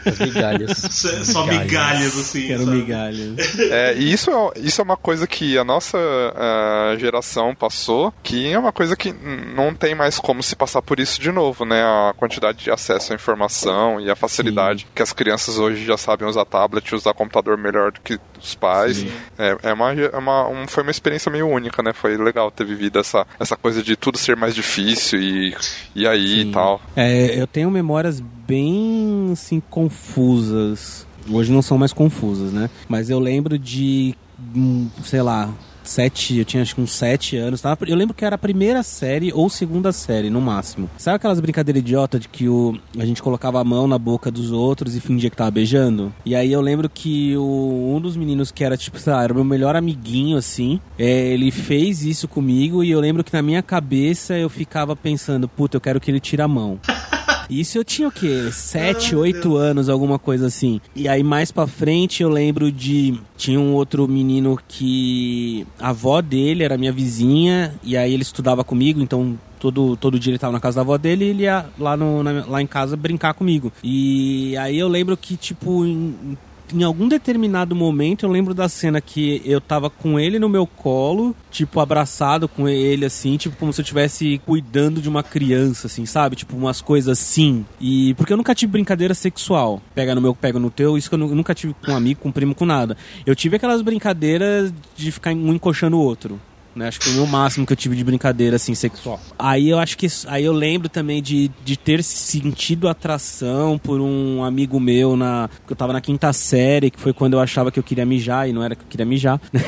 As 0.05 0.19
migalhas. 0.19 0.77
Só 1.25 1.45
migalhas, 1.45 2.17
assim. 2.17 2.47
Quero 2.47 2.65
sabe? 2.65 2.77
migalhas. 2.77 3.59
É, 3.59 3.93
e 3.95 4.11
isso 4.13 4.31
é, 4.31 4.59
isso 4.59 4.81
é 4.81 4.83
uma 4.83 4.97
coisa 4.97 5.27
que 5.27 5.57
a 5.57 5.63
nossa 5.63 5.97
ah, 6.35 6.95
geração 6.99 7.53
passou, 7.55 8.13
que 8.23 8.51
é 8.51 8.57
uma 8.57 8.71
coisa 8.71 8.95
que 8.95 9.13
não 9.55 9.73
tem 9.73 9.95
mais 9.95 10.19
como 10.19 10.41
se 10.43 10.55
passar 10.55 10.81
por 10.81 10.99
isso 10.99 11.19
de 11.21 11.31
novo, 11.31 11.65
né? 11.65 11.81
A 11.83 12.13
quantidade 12.15 12.63
de 12.63 12.71
acesso 12.71 13.11
à 13.11 13.15
informação 13.15 13.99
e 13.99 14.09
a 14.09 14.15
facilidade 14.15 14.87
que 14.93 15.01
as 15.01 15.13
crianças 15.13 15.57
hoje 15.57 15.85
já 15.85 15.97
sabem 15.97 16.27
usar 16.27 16.45
tablet, 16.45 16.93
usar 16.95 17.13
computador 17.13 17.57
melhor 17.57 17.91
do 17.91 18.01
que 18.01 18.19
os 18.41 18.55
pais. 18.55 19.05
É, 19.37 19.57
é 19.63 19.73
uma, 19.73 19.93
é 19.93 20.17
uma, 20.17 20.47
um- 20.47 20.67
foi 20.67 20.83
uma 20.83 20.90
experiência 20.91 21.31
meio 21.31 21.47
única, 21.47 21.81
né? 21.81 21.93
Foi 21.93 22.17
legal 22.17 22.51
ter 22.51 22.65
vivido 22.65 22.99
essa, 22.99 23.25
essa 23.39 23.55
coisa 23.55 23.81
de 23.81 23.95
tudo 23.95 24.17
ser 24.17 24.35
mais 24.35 24.53
difícil 24.53 25.19
e, 25.19 25.55
e 25.95 26.07
aí 26.07 26.41
e 26.41 26.51
tal. 26.51 26.81
É, 26.95 27.39
eu 27.39 27.47
tenho 27.47 27.69
memórias 27.71 28.19
bem 28.19 29.29
assim 29.33 29.61
confusas. 29.69 31.07
Hoje 31.29 31.51
não 31.51 31.61
são 31.61 31.77
mais 31.77 31.93
confusas, 31.93 32.51
né? 32.51 32.69
Mas 32.89 33.09
eu 33.09 33.19
lembro 33.19 33.57
de, 33.57 34.15
hum, 34.55 34.89
sei 35.03 35.21
lá, 35.21 35.49
sete, 35.83 36.37
eu 36.37 36.45
tinha 36.45 36.63
acho 36.63 36.75
que 36.75 36.81
uns 36.81 36.91
sete 36.91 37.37
anos. 37.37 37.61
Tava, 37.61 37.77
eu 37.87 37.95
lembro 37.95 38.13
que 38.13 38.25
era 38.25 38.35
a 38.35 38.39
primeira 38.39 38.83
série 38.83 39.31
ou 39.33 39.49
segunda 39.49 39.91
série, 39.91 40.29
no 40.29 40.41
máximo. 40.41 40.89
Sabe 40.97 41.17
aquelas 41.17 41.39
brincadeiras 41.39 41.81
idiota 41.81 42.19
de 42.19 42.27
que 42.27 42.47
o, 42.47 42.77
a 42.97 43.05
gente 43.05 43.21
colocava 43.21 43.59
a 43.59 43.63
mão 43.63 43.87
na 43.87 43.97
boca 43.97 44.31
dos 44.31 44.51
outros 44.51 44.95
e 44.95 44.99
fingia 44.99 45.29
que 45.29 45.35
tava 45.35 45.51
beijando? 45.51 46.13
E 46.25 46.35
aí 46.35 46.51
eu 46.51 46.61
lembro 46.61 46.89
que 46.89 47.35
o, 47.37 47.93
um 47.95 47.99
dos 47.99 48.15
meninos 48.15 48.51
que 48.51 48.63
era, 48.63 48.77
tipo, 48.77 48.99
sei 48.99 49.13
lá, 49.13 49.23
era 49.23 49.33
o 49.33 49.35
meu 49.35 49.45
melhor 49.45 49.75
amiguinho, 49.75 50.37
assim, 50.37 50.79
é, 50.97 51.33
ele 51.33 51.51
fez 51.51 52.03
isso 52.03 52.27
comigo 52.27 52.83
e 52.83 52.91
eu 52.91 52.99
lembro 52.99 53.23
que 53.23 53.33
na 53.33 53.41
minha 53.41 53.61
cabeça 53.61 54.37
eu 54.37 54.49
ficava 54.49 54.95
pensando, 54.95 55.47
puta, 55.47 55.77
eu 55.77 55.81
quero 55.81 55.99
que 55.99 56.11
ele 56.11 56.19
tire 56.19 56.41
a 56.41 56.47
mão. 56.47 56.79
Isso 57.49 57.77
eu 57.77 57.83
tinha 57.83 58.07
o 58.07 58.11
quê? 58.11 58.49
Sete, 58.51 59.15
oito 59.15 59.55
anos, 59.55 59.89
alguma 59.89 60.17
coisa 60.19 60.47
assim. 60.47 60.79
E 60.95 61.07
aí 61.07 61.23
mais 61.23 61.51
pra 61.51 61.67
frente 61.67 62.23
eu 62.23 62.29
lembro 62.29 62.71
de. 62.71 63.19
Tinha 63.37 63.59
um 63.59 63.73
outro 63.73 64.07
menino 64.07 64.57
que. 64.67 65.65
A 65.79 65.89
avó 65.89 66.21
dele 66.21 66.63
era 66.63 66.77
minha 66.77 66.91
vizinha, 66.91 67.73
e 67.83 67.95
aí 67.97 68.13
ele 68.13 68.23
estudava 68.23 68.63
comigo, 68.63 69.01
então. 69.01 69.37
Todo, 69.59 69.95
todo 69.95 70.19
dia 70.19 70.31
ele 70.31 70.39
tava 70.39 70.53
na 70.53 70.59
casa 70.59 70.77
da 70.77 70.81
avó 70.81 70.97
dele 70.97 71.23
e 71.25 71.27
ele 71.29 71.43
ia 71.43 71.67
lá, 71.77 71.95
no, 71.95 72.23
na- 72.23 72.43
lá 72.47 72.59
em 72.63 72.65
casa 72.65 72.97
brincar 72.97 73.35
comigo. 73.35 73.71
E 73.83 74.57
aí 74.57 74.75
eu 74.79 74.87
lembro 74.87 75.15
que, 75.15 75.37
tipo, 75.37 75.85
em, 75.85 76.35
em 76.73 76.83
algum 76.83 77.07
determinado 77.07 77.75
momento 77.75 78.25
eu 78.25 78.29
lembro 78.31 78.53
da 78.53 78.67
cena 78.69 78.99
que 79.01 79.41
eu 79.45 79.59
tava 79.61 79.89
com 79.89 80.19
ele 80.19 80.39
no 80.39 80.47
meu 80.49 80.65
colo, 80.65 81.35
tipo, 81.49 81.79
abraçado 81.79 82.47
com 82.47 82.67
ele, 82.67 83.05
assim, 83.05 83.37
tipo, 83.37 83.55
como 83.57 83.71
se 83.73 83.81
eu 83.81 83.83
estivesse 83.83 84.39
cuidando 84.45 85.01
de 85.01 85.09
uma 85.09 85.23
criança, 85.23 85.87
assim, 85.87 86.05
sabe? 86.05 86.35
Tipo, 86.35 86.55
umas 86.55 86.81
coisas 86.81 87.19
assim. 87.19 87.65
E 87.79 88.13
porque 88.15 88.33
eu 88.33 88.37
nunca 88.37 88.55
tive 88.55 88.71
brincadeira 88.71 89.13
sexual. 89.13 89.81
Pega 89.95 90.15
no 90.15 90.21
meu, 90.21 90.33
pega 90.35 90.59
no 90.59 90.69
teu, 90.69 90.97
isso 90.97 91.09
que 91.09 91.15
eu 91.15 91.19
nu- 91.19 91.35
nunca 91.35 91.53
tive 91.53 91.73
com 91.85 91.91
um 91.91 91.95
amigo, 91.95 92.19
com 92.21 92.29
um 92.29 92.31
primo, 92.31 92.55
com 92.55 92.65
nada. 92.65 92.95
Eu 93.25 93.35
tive 93.35 93.55
aquelas 93.57 93.81
brincadeiras 93.81 94.73
de 94.95 95.11
ficar 95.11 95.31
um 95.33 95.53
encoxando 95.53 95.97
o 95.97 96.01
outro. 96.01 96.39
Né, 96.73 96.87
acho 96.87 97.01
que 97.01 97.09
foi 97.09 97.21
o 97.21 97.27
máximo 97.27 97.65
que 97.65 97.73
eu 97.73 97.77
tive 97.77 97.97
de 97.97 98.03
brincadeira 98.03 98.55
assim 98.55 98.73
sexual. 98.73 99.19
Aí 99.37 99.69
eu 99.69 99.77
acho 99.77 99.97
que 99.97 100.07
aí 100.27 100.45
eu 100.45 100.53
lembro 100.53 100.87
também 100.87 101.21
de, 101.21 101.51
de 101.65 101.75
ter 101.75 102.01
sentido 102.01 102.87
atração 102.87 103.77
por 103.77 103.99
um 103.99 104.41
amigo 104.43 104.79
meu 104.79 105.17
na 105.17 105.49
que 105.67 105.73
eu 105.73 105.75
tava 105.75 105.91
na 105.91 105.99
quinta 105.99 106.31
série, 106.31 106.89
que 106.89 106.97
foi 106.99 107.11
quando 107.11 107.33
eu 107.33 107.41
achava 107.41 107.71
que 107.71 107.77
eu 107.79 107.83
queria 107.83 108.05
mijar 108.05 108.47
e 108.47 108.53
não 108.53 108.63
era 108.63 108.73
que 108.73 108.83
eu 108.83 108.87
queria 108.87 109.05
mijar. 109.05 109.39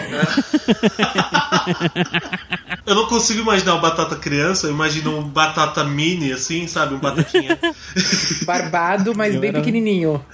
Eu 2.85 2.95
não 2.95 3.07
consigo 3.07 3.39
imaginar 3.41 3.75
o 3.75 3.79
Batata 3.81 4.15
criança, 4.17 4.67
eu 4.67 4.73
imagino 4.73 5.17
um 5.17 5.23
Batata 5.23 5.83
mini, 5.85 6.33
assim, 6.33 6.67
sabe? 6.67 6.95
Um 6.95 6.99
Batatinha. 6.99 7.57
Barbado, 8.45 9.13
mas 9.15 9.35
Eu 9.35 9.39
bem 9.41 9.49
era- 9.51 9.59
pequenininho. 9.59 10.21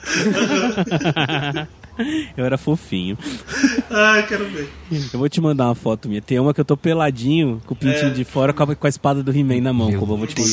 eu 2.35 2.43
era 2.45 2.57
fofinho. 2.57 3.15
Ai, 3.91 4.25
quero 4.25 4.45
ver. 4.49 4.67
Eu 5.13 5.19
vou 5.19 5.29
te 5.29 5.39
mandar 5.39 5.65
uma 5.67 5.75
foto 5.75 6.09
minha. 6.09 6.21
Tem 6.21 6.39
uma 6.39 6.53
que 6.59 6.61
eu 6.61 6.65
tô 6.65 6.75
peladinho, 6.75 7.61
com 7.65 7.73
o 7.73 7.77
pintinho 7.77 8.07
É. 8.07 8.09
de 8.09 8.25
fora, 8.25 8.51
com 8.51 8.63
a, 8.63 8.75
com 8.75 8.85
a 8.85 8.89
espada 8.89 9.23
do 9.23 9.31
He-Man 9.31 9.61
na 9.61 9.71
mão. 9.71 9.93
Como 9.93 10.13
eu 10.13 10.17
vou 10.17 10.27
te. 10.27 10.35
É, 10.41 10.45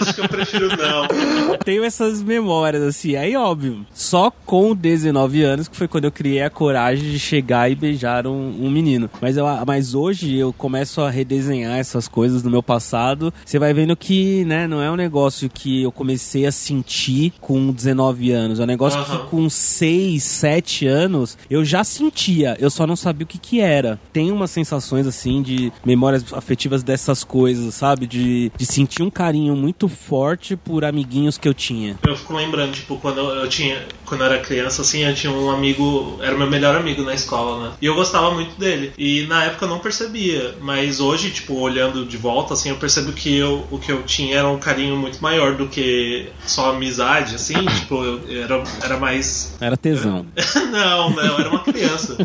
acho 0.00 0.14
que 0.14 0.20
eu 0.20 0.28
prefiro 0.28 0.68
não. 0.76 1.56
tenho 1.64 1.84
essas 1.84 2.22
memórias, 2.22 2.82
assim. 2.82 3.16
Aí, 3.16 3.36
óbvio, 3.36 3.84
só 3.94 4.30
com 4.30 4.74
19 4.74 5.42
anos, 5.42 5.68
que 5.68 5.76
foi 5.76 5.88
quando 5.88 6.04
eu 6.04 6.12
criei 6.12 6.42
a 6.42 6.50
coragem 6.50 7.10
de 7.10 7.18
chegar 7.18 7.70
e 7.70 7.74
beijar 7.74 8.26
um, 8.26 8.64
um 8.64 8.70
menino. 8.70 9.10
Mas, 9.20 9.36
eu, 9.36 9.46
mas 9.66 9.94
hoje 9.94 10.36
eu 10.36 10.52
começo 10.52 11.00
a 11.00 11.10
redesenhar 11.10 11.78
essas 11.78 12.08
coisas 12.08 12.42
do 12.42 12.50
meu 12.50 12.62
passado. 12.62 13.32
Você 13.44 13.58
vai 13.58 13.72
vendo 13.72 13.96
que, 13.96 14.44
né, 14.44 14.66
não 14.66 14.82
é 14.82 14.90
um 14.90 14.96
negócio 14.96 15.48
que 15.48 15.82
eu 15.82 15.92
comecei 15.92 16.46
a 16.46 16.52
sentir 16.52 17.32
com 17.40 17.72
19 17.72 18.30
anos. 18.32 18.60
É 18.60 18.62
um 18.62 18.66
negócio 18.66 19.00
Aham. 19.00 19.18
que 19.18 19.26
com 19.30 19.48
6, 19.48 20.22
7 20.22 20.86
anos 20.86 21.38
eu 21.50 21.64
já 21.64 21.84
sentia. 21.84 22.56
Eu 22.58 22.70
só 22.70 22.86
não 22.86 22.96
sabia 22.96 23.24
o 23.24 23.26
que 23.26 23.38
que 23.38 23.60
era. 23.60 23.98
Tem 24.12 24.30
umas 24.30 24.50
sensações, 24.50 25.06
assim, 25.06 25.42
de 25.42 25.72
memórias 25.84 26.32
afetivas 26.32 26.82
dessas 26.82 27.24
coisas, 27.24 27.74
sabe? 27.74 28.06
De, 28.06 28.50
de 28.56 28.66
sentir 28.66 29.02
um 29.06 29.10
carinho 29.10 29.54
muito 29.56 29.88
forte 29.88 30.56
por 30.56 30.84
amiguinhos 30.84 31.38
que 31.38 31.48
eu 31.48 31.54
tinha. 31.54 31.96
Eu 32.06 32.16
fico 32.16 32.34
lembrando, 32.34 32.72
tipo, 32.72 32.96
quando 32.98 33.20
eu, 33.20 33.48
tinha. 33.48 33.82
Quando 34.04 34.20
eu 34.22 34.26
era 34.26 34.38
criança, 34.40 34.82
assim, 34.82 35.04
eu 35.04 35.14
tinha 35.14 35.32
um 35.32 35.50
amigo. 35.50 36.18
Era 36.22 36.36
meu 36.36 36.48
melhor 36.50 36.76
amigo 36.76 37.02
na 37.02 37.14
escola, 37.14 37.64
né? 37.68 37.72
E 37.80 37.86
eu 37.86 37.94
gostava 37.94 38.30
muito 38.32 38.58
dele. 38.58 38.92
E 38.98 39.26
na 39.26 39.44
época 39.44 39.64
eu 39.64 39.68
não 39.68 39.78
percebia. 39.78 40.54
Mas 40.60 41.00
hoje, 41.00 41.30
tipo, 41.30 41.54
olhando 41.54 42.04
de 42.04 42.16
volta, 42.16 42.54
assim, 42.54 42.70
eu 42.70 42.76
percebo 42.76 43.12
que 43.12 43.34
eu, 43.36 43.66
o 43.70 43.78
que 43.78 43.90
eu 43.90 44.02
tinha 44.02 44.36
era 44.38 44.48
um 44.48 44.58
carinho 44.58 44.96
muito 44.96 45.20
maior 45.22 45.54
do 45.54 45.66
que 45.68 46.28
só 46.46 46.70
amizade, 46.70 47.34
assim. 47.34 47.54
tipo, 47.80 48.02
eu, 48.02 48.42
era, 48.42 48.62
era 48.82 48.96
mais. 48.98 49.56
Era 49.60 49.76
tesão. 49.76 50.26
não, 50.70 51.10
não, 51.10 51.22
eu 51.22 51.38
era 51.38 51.48
uma 51.50 51.60
criança. 51.60 52.16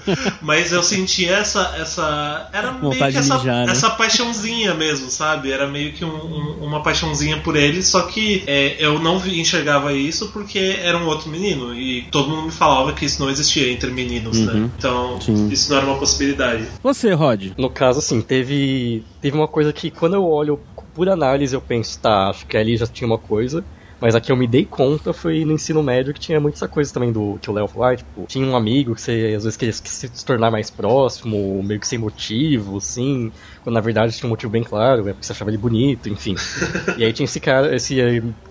Mas 0.42 0.72
eu 0.72 0.82
sentia 0.84 1.38
essa. 1.38 1.76
essa 1.78 2.50
era 2.54 2.72
meio 2.72 2.82
Vontade 2.92 3.06
que 3.16 3.22
de 3.22 3.26
essa, 3.26 3.38
mijar, 3.38 3.66
né? 3.66 3.72
essa 3.72 3.90
paixãozinha 3.92 4.74
mesmo, 4.74 5.10
sabe? 5.10 5.52
Era 5.52 5.68
meio 5.68 5.94
que 5.94 6.04
um- 6.04 6.10
um- 6.10 6.66
uma 6.72 6.82
paixãozinha 6.82 7.38
por 7.38 7.56
ele, 7.56 7.84
só 7.84 8.04
que 8.04 8.44
é, 8.48 8.76
eu 8.80 9.00
não 9.00 9.18
enxergava 9.28 9.94
isso 9.94 10.30
porque 10.32 10.78
era 10.82 10.98
um 10.98 11.06
outro 11.06 11.30
menino. 11.30 11.76
E 11.76 12.04
todo 12.12 12.30
mundo 12.30 12.44
me 12.44 12.52
falava 12.52 12.94
que 12.94 13.06
isso 13.06 13.22
não 13.22 13.30
existia 13.30 13.72
entre 13.72 13.92
meninos, 13.92 14.40
né? 14.40 14.54
Uhum. 14.54 14.72
Então, 14.78 15.22
Sim. 15.22 15.50
isso 15.50 15.70
não 15.70 15.78
era 15.78 15.86
uma 15.86 15.98
possibilidade. 15.98 16.66
Você, 16.82 17.14
Rod? 17.14 17.52
No 17.58 17.70
caso, 17.70 18.00
assim, 18.00 18.22
teve, 18.22 19.04
teve 19.22 19.38
uma 19.38 19.48
coisa 19.48 19.74
que 19.74 19.92
quando 19.92 20.16
eu 20.16 20.26
olho 20.26 20.60
por 20.94 21.10
análise 21.10 21.54
eu 21.54 21.62
penso, 21.62 22.00
tá, 22.00 22.30
acho 22.30 22.46
que 22.46 22.58
ali 22.58 22.78
já 22.78 22.88
tinha 22.88 23.08
uma 23.08 23.18
coisa. 23.18 23.64
Mas 24.02 24.16
a 24.16 24.20
que 24.20 24.32
eu 24.32 24.36
me 24.36 24.48
dei 24.48 24.66
conta 24.66 25.14
foi 25.14 25.46
no 25.46 25.54
ensino 25.54 25.84
médio 25.84 26.14
que 26.14 26.20
tinha 26.20 26.40
muito 26.40 26.56
essa 26.56 26.68
coisa 26.68 26.92
também 26.92 27.12
do 27.12 27.38
que 27.40 27.50
o 27.50 27.54
Léo 27.54 27.68
falou, 27.68 27.88
ah, 27.88 27.96
tipo, 27.96 28.26
tinha 28.28 28.46
um 28.46 28.56
amigo 28.56 28.96
que 28.96 29.02
você 29.02 29.34
às 29.38 29.44
vezes 29.44 29.56
queria 29.56 29.72
se 29.74 30.26
tornar 30.26 30.50
mais 30.50 30.70
próximo, 30.72 31.62
meio 31.64 31.80
que 31.80 31.88
sem 31.88 32.00
motivo, 32.00 32.78
assim, 32.78 33.32
quando 33.64 33.76
na 33.76 33.80
verdade 33.82 34.18
tinha 34.18 34.28
um 34.28 34.32
motivo 34.32 34.52
bem 34.52 34.64
claro, 34.64 35.08
é 35.08 35.14
porque 35.14 35.26
você 35.26 35.32
achava 35.32 35.52
ele 35.52 35.58
bonito, 35.58 36.10
enfim. 36.10 36.36
e 36.98 37.06
aí 37.06 37.14
tinha 37.14 37.26
esse 37.26 37.40
cara, 37.40 37.76
esse 37.76 38.00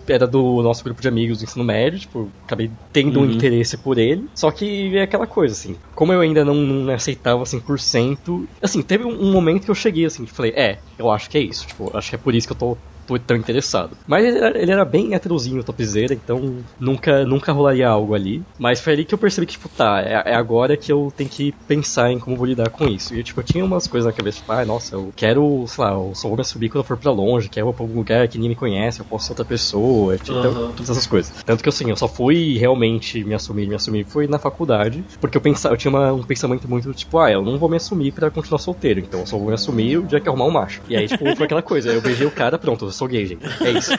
era 0.09 0.27
do 0.27 0.63
nosso 0.63 0.85
grupo 0.85 1.03
de 1.03 1.09
amigos 1.09 1.39
do 1.39 1.45
ensino 1.45 1.65
médio, 1.65 1.99
tipo, 1.99 2.31
acabei 2.45 2.71
tendo 2.93 3.19
um 3.21 3.25
Uhum. 3.25 3.33
interesse 3.33 3.77
por 3.77 3.99
ele, 3.99 4.29
só 4.35 4.51
que 4.51 4.97
é 4.97 5.03
aquela 5.03 5.27
coisa, 5.27 5.53
assim, 5.53 5.77
como 5.95 6.13
eu 6.13 6.21
ainda 6.21 6.45
não, 6.45 6.55
não 6.55 6.95
aceitava 6.95 7.45
100%, 7.45 8.47
assim, 8.63 8.83
teve 8.83 9.05
um, 9.05 9.21
um 9.21 9.33
momento 9.33 9.65
que 9.65 9.71
eu 9.71 9.75
cheguei, 9.75 10.05
assim, 10.05 10.25
que 10.25 10.33
falei, 10.33 10.53
é, 10.55 10.79
eu 10.99 11.11
acho 11.11 11.29
que 11.29 11.39
é 11.39 11.41
isso, 11.41 11.67
tipo, 11.67 11.91
acho 11.97 12.11
que 12.11 12.15
é 12.15 12.19
por 12.19 12.35
isso 12.35 12.47
que 12.47 12.53
eu 12.53 12.57
tô 12.59 12.77
tipo, 13.19 13.19
tão 13.27 13.37
interessado. 13.37 13.97
Mas 14.07 14.25
ele 14.25 14.39
era, 14.39 14.59
ele 14.63 14.73
era 14.73 14.85
bem 14.85 15.15
heterozinho, 15.15 15.65
topzera, 15.65 16.15
então 16.15 16.63
nunca, 16.79 17.25
nunca 17.25 17.53
rolaria 17.53 17.89
algo 17.89 18.15
ali. 18.15 18.43
Mas 18.59 18.81
foi 18.81 18.93
ali 18.93 19.05
que 19.05 19.15
eu 19.15 19.19
percebi 19.19 19.47
que, 19.47 19.53
tipo, 19.55 19.69
tá, 19.69 20.01
é, 20.03 20.33
é 20.33 20.35
agora 20.35 20.77
que 20.77 20.93
eu 20.93 21.09
tenho 21.17 21.29
que 21.31 21.53
pensar 21.67 22.11
em 22.11 22.19
como 22.19 22.37
vou 22.37 22.47
lidar 22.47 22.71
com 22.71 22.87
isso. 22.87 23.15
E, 23.15 23.23
tipo, 23.23 23.41
eu 23.41 23.45
tinha 23.45 23.65
umas 23.65 23.87
coisas 23.87 24.07
na 24.07 24.13
cabeça, 24.13 24.39
tipo, 24.39 24.53
ah, 24.53 24.65
nossa, 24.65 24.95
eu 24.95 25.13
quero, 25.17 25.65
sei 25.67 25.85
lá, 25.85 25.93
eu 25.93 26.13
só 26.15 26.29
vou 26.29 26.37
me 26.37 26.43
assumir 26.43 26.69
quando 26.69 26.83
eu 26.83 26.87
for 26.87 26.99
pra 26.99 27.11
longe, 27.11 27.49
quero 27.49 27.69
ir 27.69 27.75
pra 27.75 27.85
algum 27.85 27.97
lugar 27.99 28.29
que 28.29 28.37
ninguém 28.39 28.51
me 28.51 28.57
conhece, 28.57 29.01
eu 29.01 29.05
posso 29.07 29.27
ser 29.27 29.33
outra 29.33 29.45
pessoa, 29.45 30.17
tipo, 30.17 30.33
Uhum. 30.33 30.39
então, 30.39 30.55
todas 30.77 30.91
essas 30.91 31.07
coisas. 31.07 31.33
Tanto 31.45 31.63
que, 31.63 31.69
assim, 31.69 31.91
eu 31.91 31.97
só 31.97 32.07
fui 32.09 32.57
realmente 32.59 33.25
me 33.25 33.35
assumir, 33.35 33.67
me 33.69 33.75
assumir, 33.75 34.05
foi 34.07 34.27
na 34.27 34.39
faculdade, 34.39 35.05
porque 35.21 35.37
eu 35.37 35.41
pensava, 35.41 35.75
eu 35.75 35.79
tinha 35.79 35.91
uma- 35.91 36.13
um 36.13 36.23
pensamento 36.23 36.69
muito, 36.69 36.93
tipo, 36.95 37.19
ah, 37.19 37.31
eu 37.31 37.43
não 37.43 37.59
vou 37.59 37.69
me 37.69 37.77
assumir 37.77 38.13
pra 38.13 38.31
continuar 38.31 38.59
solteiro, 38.59 39.01
então 39.01 39.21
eu 39.21 39.27
só 39.27 39.37
vou 39.39 39.49
me 39.49 39.55
assumir 39.55 39.99
o 39.99 40.07
dia 40.07 40.21
que 40.21 40.29
eu 40.29 40.33
arrumar 40.33 40.47
um 40.49 40.53
macho. 40.53 40.81
E 40.89 40.97
aí, 40.97 41.07
tipo, 41.09 41.35
foi 41.37 41.47
aquela 41.47 41.63
coisa, 41.63 41.91
eu 41.91 42.01
beijei 42.01 42.27
o 42.27 42.31
cara, 42.31 42.59
pronto, 42.59 42.85
eu 42.87 42.93
sou 43.01 43.09
gay, 43.09 43.27
gente. 43.27 43.43
É 43.65 43.71
isso. 43.71 43.91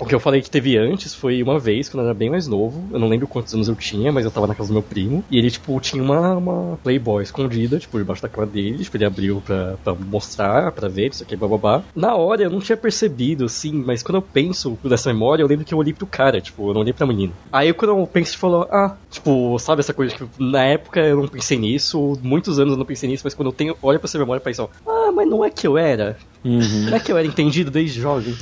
O 0.00 0.06
que 0.06 0.14
eu 0.14 0.20
falei 0.20 0.40
que 0.40 0.50
teve 0.50 0.78
antes 0.78 1.14
foi 1.14 1.42
uma 1.42 1.58
vez, 1.58 1.88
quando 1.88 2.04
eu 2.04 2.08
era 2.08 2.18
bem 2.18 2.30
mais 2.30 2.46
novo. 2.46 2.88
Eu 2.90 2.98
não 2.98 3.06
lembro 3.06 3.28
quantos 3.28 3.52
anos 3.52 3.68
eu 3.68 3.74
tinha, 3.74 4.10
mas 4.10 4.24
eu 4.24 4.30
tava 4.30 4.46
na 4.46 4.54
casa 4.54 4.68
do 4.68 4.72
meu 4.72 4.82
primo. 4.82 5.22
E 5.30 5.36
ele, 5.38 5.50
tipo, 5.50 5.78
tinha 5.78 6.02
uma, 6.02 6.36
uma 6.36 6.78
Playboy 6.82 7.22
escondida, 7.22 7.78
tipo, 7.78 7.98
debaixo 7.98 8.22
da 8.22 8.28
cama 8.28 8.46
dele. 8.46 8.82
Tipo, 8.82 8.96
ele 8.96 9.04
abriu 9.04 9.42
pra, 9.44 9.76
pra 9.84 9.94
mostrar, 9.94 10.72
pra 10.72 10.88
ver, 10.88 11.10
isso 11.10 11.22
aqui, 11.22 11.36
bababá. 11.36 11.82
Na 11.94 12.16
hora 12.16 12.42
eu 12.42 12.50
não 12.50 12.60
tinha 12.60 12.78
percebido, 12.78 13.44
assim, 13.44 13.72
mas 13.72 14.02
quando 14.02 14.16
eu 14.16 14.22
penso 14.22 14.78
dessa 14.82 15.12
memória, 15.12 15.42
eu 15.42 15.46
lembro 15.46 15.66
que 15.66 15.74
eu 15.74 15.78
olhei 15.78 15.92
pro 15.92 16.06
cara, 16.06 16.40
tipo, 16.40 16.70
eu 16.70 16.74
não 16.74 16.80
olhei 16.80 16.94
pra 16.94 17.06
menina. 17.06 17.34
Aí 17.52 17.70
quando 17.74 17.90
eu 17.90 18.06
penso, 18.06 18.32
tipo, 18.32 18.40
falou, 18.40 18.66
ah, 18.70 18.96
tipo, 19.10 19.58
sabe 19.58 19.80
essa 19.80 19.92
coisa 19.92 20.14
que 20.14 20.24
na 20.38 20.64
época 20.64 21.00
eu 21.00 21.20
não 21.20 21.28
pensei 21.28 21.58
nisso, 21.58 22.18
muitos 22.22 22.58
anos 22.58 22.72
eu 22.72 22.78
não 22.78 22.86
pensei 22.86 23.06
nisso, 23.06 23.22
mas 23.24 23.34
quando 23.34 23.48
eu 23.48 23.52
tenho, 23.52 23.76
olho 23.82 23.98
pra 23.98 24.06
essa 24.06 24.18
memória, 24.18 24.40
eu 24.40 24.44
penso, 24.44 24.70
ah, 24.86 25.12
mas 25.14 25.28
não 25.28 25.44
é 25.44 25.50
que 25.50 25.66
eu 25.66 25.76
era. 25.76 26.16
Não 26.42 26.96
é 26.96 27.00
que 27.00 27.12
eu 27.12 27.18
era 27.18 27.26
entendido 27.26 27.70
desde 27.70 28.00
jovem. 28.00 28.34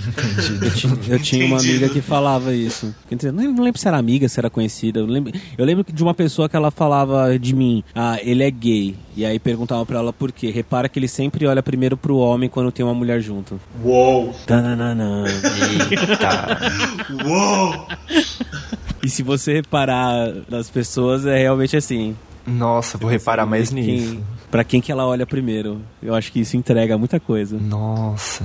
Eu 0.62 0.72
tinha, 0.74 0.98
eu 1.08 1.18
tinha 1.18 1.46
uma 1.46 1.56
Entendido. 1.56 1.76
amiga 1.84 1.88
que 1.94 2.00
falava 2.00 2.54
isso. 2.54 2.94
Dizer, 3.10 3.32
não 3.32 3.42
lembro 3.62 3.78
se 3.80 3.88
era 3.88 3.96
amiga, 3.98 4.28
se 4.28 4.38
era 4.38 4.48
conhecida. 4.48 5.00
Eu 5.00 5.06
lembro, 5.06 5.32
eu 5.56 5.64
lembro 5.64 5.84
de 5.92 6.02
uma 6.02 6.14
pessoa 6.14 6.48
que 6.48 6.54
ela 6.54 6.70
falava 6.70 7.36
de 7.38 7.54
mim, 7.54 7.82
ah, 7.94 8.18
ele 8.22 8.44
é 8.44 8.50
gay. 8.50 8.94
E 9.16 9.24
aí 9.26 9.38
perguntava 9.40 9.84
pra 9.84 9.98
ela 9.98 10.12
por 10.12 10.30
quê. 10.30 10.50
Repara 10.50 10.88
que 10.88 10.98
ele 10.98 11.08
sempre 11.08 11.44
olha 11.46 11.60
primeiro 11.62 11.96
pro 11.96 12.16
homem 12.18 12.48
quando 12.48 12.70
tem 12.70 12.84
uma 12.84 12.94
mulher 12.94 13.20
junto. 13.20 13.60
Uou! 13.82 14.32
Tananana. 14.46 15.24
Uou! 17.26 17.86
E 19.02 19.08
se 19.10 19.22
você 19.22 19.54
reparar 19.54 20.32
nas 20.48 20.70
pessoas, 20.70 21.26
é 21.26 21.38
realmente 21.38 21.76
assim. 21.76 22.16
Nossa, 22.48 22.96
vou 22.98 23.10
reparar 23.10 23.46
mais 23.46 23.70
Quem- 23.70 23.82
nisso. 23.82 24.18
Pra 24.50 24.64
quem 24.64 24.80
que 24.80 24.90
ela 24.90 25.06
olha 25.06 25.26
primeiro. 25.26 25.82
Eu 26.02 26.14
acho 26.14 26.32
que 26.32 26.40
isso 26.40 26.56
entrega 26.56 26.96
muita 26.96 27.20
coisa. 27.20 27.58
Nossa. 27.58 28.42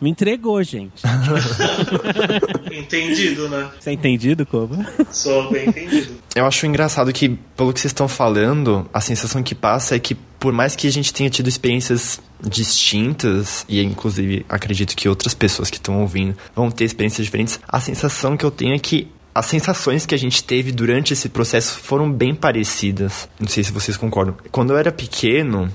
Me 0.00 0.08
entregou, 0.08 0.62
gente. 0.62 1.02
Entendido, 2.72 3.48
né? 3.48 3.68
Você 3.80 3.90
é 3.90 3.92
entendido, 3.92 4.46
Koba? 4.46 4.84
Sou 5.10 5.50
bem 5.50 5.68
entendido. 5.68 6.14
Eu 6.34 6.46
acho 6.46 6.66
engraçado 6.66 7.12
que, 7.12 7.30
pelo 7.56 7.72
que 7.72 7.80
vocês 7.80 7.90
estão 7.90 8.06
falando, 8.08 8.88
a 8.92 9.00
sensação 9.00 9.42
que 9.42 9.54
passa 9.54 9.96
é 9.96 9.98
que, 9.98 10.14
por 10.14 10.52
mais 10.52 10.76
que 10.76 10.86
a 10.86 10.92
gente 10.92 11.12
tenha 11.12 11.30
tido 11.30 11.48
experiências 11.48 12.20
distintas, 12.42 13.64
e 13.68 13.82
inclusive 13.82 14.44
acredito 14.48 14.94
que 14.96 15.08
outras 15.08 15.34
pessoas 15.34 15.70
que 15.70 15.76
estão 15.76 16.00
ouvindo 16.00 16.36
vão 16.54 16.70
ter 16.70 16.84
experiências 16.84 17.24
diferentes, 17.24 17.58
a 17.66 17.80
sensação 17.80 18.36
que 18.36 18.44
eu 18.44 18.50
tenho 18.50 18.74
é 18.74 18.78
que 18.78 19.08
as 19.34 19.46
sensações 19.46 20.06
que 20.06 20.14
a 20.14 20.18
gente 20.18 20.44
teve 20.44 20.70
durante 20.70 21.12
esse 21.12 21.28
processo 21.28 21.78
foram 21.80 22.10
bem 22.10 22.34
parecidas. 22.34 23.28
Não 23.40 23.48
sei 23.48 23.64
se 23.64 23.72
vocês 23.72 23.96
concordam. 23.96 24.36
Quando 24.52 24.72
eu 24.72 24.76
era 24.78 24.92
pequeno, 24.92 25.70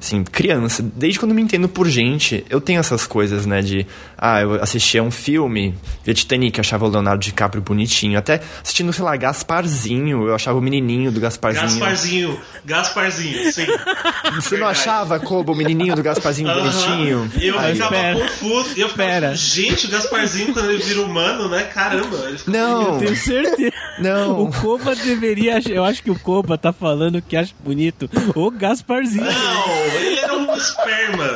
assim, 0.00 0.22
criança, 0.24 0.82
desde 0.94 1.18
quando 1.18 1.30
eu 1.32 1.34
me 1.36 1.42
entendo 1.42 1.68
por 1.68 1.88
gente, 1.88 2.44
eu 2.50 2.60
tenho 2.60 2.78
essas 2.80 3.06
coisas, 3.06 3.46
né, 3.46 3.62
de, 3.62 3.86
ah, 4.16 4.40
eu 4.40 4.62
assistia 4.62 5.02
um 5.02 5.10
filme, 5.10 5.74
via 6.04 6.14
Titanic, 6.14 6.60
achava 6.60 6.84
o 6.84 6.88
Leonardo 6.88 7.22
DiCaprio 7.22 7.62
bonitinho, 7.62 8.18
até 8.18 8.40
assistindo, 8.62 8.92
sei 8.92 9.04
lá, 9.04 9.16
Gasparzinho, 9.16 10.28
eu 10.28 10.34
achava 10.34 10.58
o 10.58 10.62
menininho 10.62 11.10
do 11.10 11.18
Gasparzinho. 11.20 11.66
Gasparzinho, 11.66 12.40
Gasparzinho, 12.64 13.52
sim. 13.52 13.66
Você 14.34 14.56
não 14.56 14.66
achava, 14.66 15.18
Kobo, 15.18 15.52
o 15.52 15.56
menininho 15.56 15.94
do 15.96 16.02
Gasparzinho 16.02 16.48
bonitinho? 16.52 17.30
Eu 17.40 17.58
Ah, 17.58 17.62
ficava 17.72 17.96
espera. 17.96 18.14
confuso. 18.20 18.70
Eu 18.76 18.88
ficava, 18.88 19.34
gente, 19.34 19.86
o 19.86 19.90
Gasparzinho, 19.90 20.52
quando 20.52 20.70
ele 20.70 20.82
vira 20.82 21.00
humano, 21.02 21.48
né? 21.48 21.62
Caramba. 21.64 22.16
Ele 22.28 22.38
fica 22.38 22.50
Não, 22.50 22.98
Tenho 22.98 23.16
certeza. 23.16 23.72
não. 23.98 24.42
O 24.42 24.52
Koba 24.52 24.94
deveria. 24.94 25.60
Eu 25.68 25.84
acho 25.84 26.02
que 26.02 26.10
o 26.10 26.18
Koba 26.18 26.58
tá 26.58 26.72
falando 26.72 27.20
que 27.22 27.36
acha 27.36 27.52
bonito 27.64 28.08
o 28.34 28.50
Gasparzinho. 28.50 29.24
Não, 29.24 29.85
ele 29.86 30.18
era 30.18 30.36
um 30.36 30.54
esperma. 30.54 31.30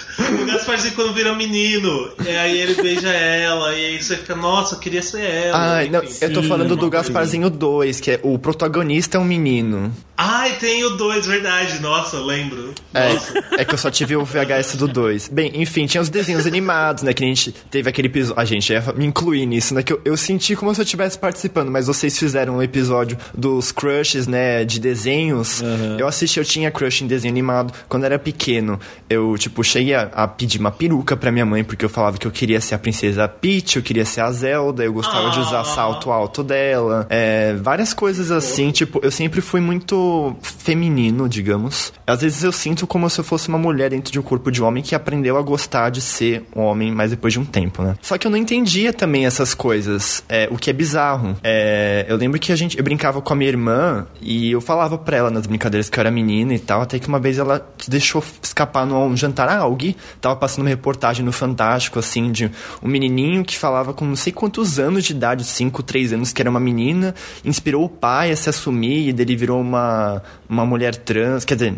o 0.42 0.46
Gasparzinho 0.46 0.94
quando 0.94 1.14
vira 1.14 1.34
menino, 1.34 2.10
e 2.24 2.30
aí 2.30 2.58
ele 2.58 2.74
beija 2.74 3.08
ela, 3.08 3.74
e 3.74 3.86
aí 3.86 4.02
você 4.02 4.16
fica, 4.16 4.34
nossa, 4.34 4.74
eu 4.74 4.78
queria 4.78 5.02
ser 5.02 5.22
ela. 5.22 5.76
Ai, 5.76 5.88
não, 5.88 6.02
eu 6.02 6.32
tô 6.32 6.42
Sim, 6.42 6.48
falando 6.48 6.76
do 6.76 6.84
uma 6.84 6.90
Gasparzinho 6.90 7.48
2, 7.48 8.00
que 8.00 8.12
é 8.12 8.20
o 8.22 8.38
protagonista 8.38 9.16
é 9.16 9.20
um 9.20 9.24
menino. 9.24 9.92
Ai, 10.22 10.52
tem 10.58 10.84
o 10.84 10.90
2, 10.90 11.26
verdade. 11.26 11.80
Nossa, 11.80 12.18
lembro. 12.18 12.74
É, 12.92 13.14
Nossa. 13.14 13.44
é 13.56 13.64
que 13.64 13.72
eu 13.72 13.78
só 13.78 13.90
tive 13.90 14.16
o 14.16 14.22
VHS 14.22 14.76
do 14.76 14.86
2. 14.86 15.28
Bem, 15.28 15.50
enfim, 15.54 15.86
tinha 15.86 16.02
os 16.02 16.10
desenhos 16.10 16.46
animados, 16.46 17.02
né? 17.02 17.14
Que 17.14 17.24
a 17.24 17.26
gente 17.26 17.52
teve 17.70 17.88
aquele 17.88 18.08
episódio. 18.08 18.38
A 18.38 18.44
gente 18.44 18.70
ia 18.70 18.84
me 18.94 19.06
incluir 19.06 19.46
nisso, 19.46 19.72
né? 19.74 19.82
Que 19.82 19.94
eu, 19.94 20.00
eu 20.04 20.18
senti 20.18 20.54
como 20.54 20.74
se 20.74 20.80
eu 20.82 20.84
estivesse 20.84 21.18
participando, 21.18 21.70
mas 21.70 21.86
vocês 21.86 22.18
fizeram 22.18 22.58
um 22.58 22.62
episódio 22.62 23.16
dos 23.32 23.72
crushes, 23.72 24.26
né? 24.26 24.62
De 24.62 24.78
desenhos. 24.78 25.62
Eu 25.98 26.06
assisti, 26.06 26.38
eu 26.38 26.44
tinha 26.44 26.70
crush 26.70 27.00
em 27.02 27.06
desenho 27.06 27.32
animado. 27.32 27.72
Quando 27.88 28.02
eu 28.02 28.06
era 28.08 28.18
pequeno, 28.18 28.78
eu, 29.08 29.38
tipo, 29.38 29.64
cheguei 29.64 29.94
a, 29.94 30.09
a 30.12 30.26
pedir 30.28 30.58
uma 30.60 30.70
peruca 30.70 31.16
pra 31.16 31.30
minha 31.32 31.46
mãe, 31.46 31.62
porque 31.64 31.84
eu 31.84 31.88
falava 31.88 32.18
que 32.18 32.26
eu 32.26 32.30
queria 32.30 32.60
ser 32.60 32.74
a 32.74 32.78
princesa 32.78 33.28
Peach, 33.28 33.76
eu 33.76 33.82
queria 33.82 34.04
ser 34.04 34.20
a 34.20 34.30
Zelda, 34.32 34.84
eu 34.84 34.92
gostava 34.92 35.30
de 35.30 35.40
usar 35.40 35.60
Ah. 35.60 35.64
salto 35.64 36.10
alto 36.10 36.42
dela. 36.42 37.06
É, 37.10 37.54
várias 37.54 37.92
coisas 37.94 38.30
assim, 38.30 38.70
tipo, 38.70 39.00
eu 39.02 39.10
sempre 39.10 39.40
fui 39.40 39.60
muito 39.60 40.36
feminino, 40.42 41.28
digamos. 41.28 41.92
Às 42.06 42.20
vezes 42.22 42.42
eu 42.42 42.52
sinto 42.52 42.86
como 42.86 43.08
se 43.08 43.18
eu 43.20 43.24
fosse 43.24 43.48
uma 43.48 43.58
mulher 43.58 43.90
dentro 43.90 44.12
de 44.12 44.18
um 44.18 44.22
corpo 44.22 44.50
de 44.50 44.62
homem 44.62 44.82
que 44.82 44.94
aprendeu 44.94 45.36
a 45.36 45.42
gostar 45.42 45.90
de 45.90 46.00
ser 46.00 46.44
um 46.54 46.60
homem, 46.62 46.92
mas 46.92 47.10
depois 47.10 47.32
de 47.32 47.38
um 47.40 47.44
tempo, 47.44 47.82
né? 47.82 47.94
Só 48.02 48.16
que 48.18 48.26
eu 48.26 48.30
não 48.30 48.38
entendia 48.38 48.92
também 48.92 49.26
essas 49.26 49.54
coisas, 49.54 50.22
é, 50.28 50.48
o 50.50 50.56
que 50.56 50.70
é 50.70 50.72
bizarro. 50.72 51.36
É, 51.42 52.04
eu 52.08 52.16
lembro 52.16 52.38
que 52.38 52.52
a 52.52 52.56
gente, 52.56 52.76
eu 52.78 52.84
brincava 52.84 53.20
com 53.20 53.32
a 53.32 53.36
minha 53.36 53.48
irmã 53.48 54.06
e 54.20 54.50
eu 54.52 54.60
falava 54.60 54.98
pra 54.98 55.16
ela 55.16 55.30
nas 55.30 55.46
brincadeiras 55.46 55.88
que 55.88 55.98
eu 55.98 56.00
era 56.02 56.10
menina 56.10 56.54
e 56.54 56.58
tal, 56.58 56.80
até 56.82 56.98
que 56.98 57.08
uma 57.08 57.18
vez 57.18 57.38
ela 57.38 57.66
deixou 57.88 58.22
escapar 58.42 58.86
num 58.86 59.16
jantar. 59.16 59.48
Ah, 59.48 59.58
alguém 59.58 59.94
tava 60.20 60.36
passando 60.36 60.62
uma 60.62 60.68
reportagem 60.68 61.24
no 61.24 61.32
Fantástico, 61.32 61.98
assim, 61.98 62.30
de 62.30 62.50
um 62.82 62.88
menininho 62.88 63.44
que 63.44 63.56
falava 63.56 63.92
com 63.92 64.04
não 64.04 64.16
sei 64.16 64.32
quantos 64.32 64.78
anos 64.78 65.04
de 65.04 65.12
idade, 65.12 65.44
5, 65.44 65.82
3 65.82 66.12
anos, 66.12 66.32
que 66.32 66.42
era 66.42 66.50
uma 66.50 66.60
menina, 66.60 67.14
inspirou 67.44 67.84
o 67.84 67.88
pai 67.88 68.30
a 68.30 68.36
se 68.36 68.48
assumir 68.48 69.08
e 69.08 69.12
dele 69.12 69.36
virou 69.36 69.60
uma, 69.60 70.22
uma 70.48 70.66
mulher 70.66 70.96
trans, 70.96 71.44
quer 71.44 71.54
dizer... 71.54 71.74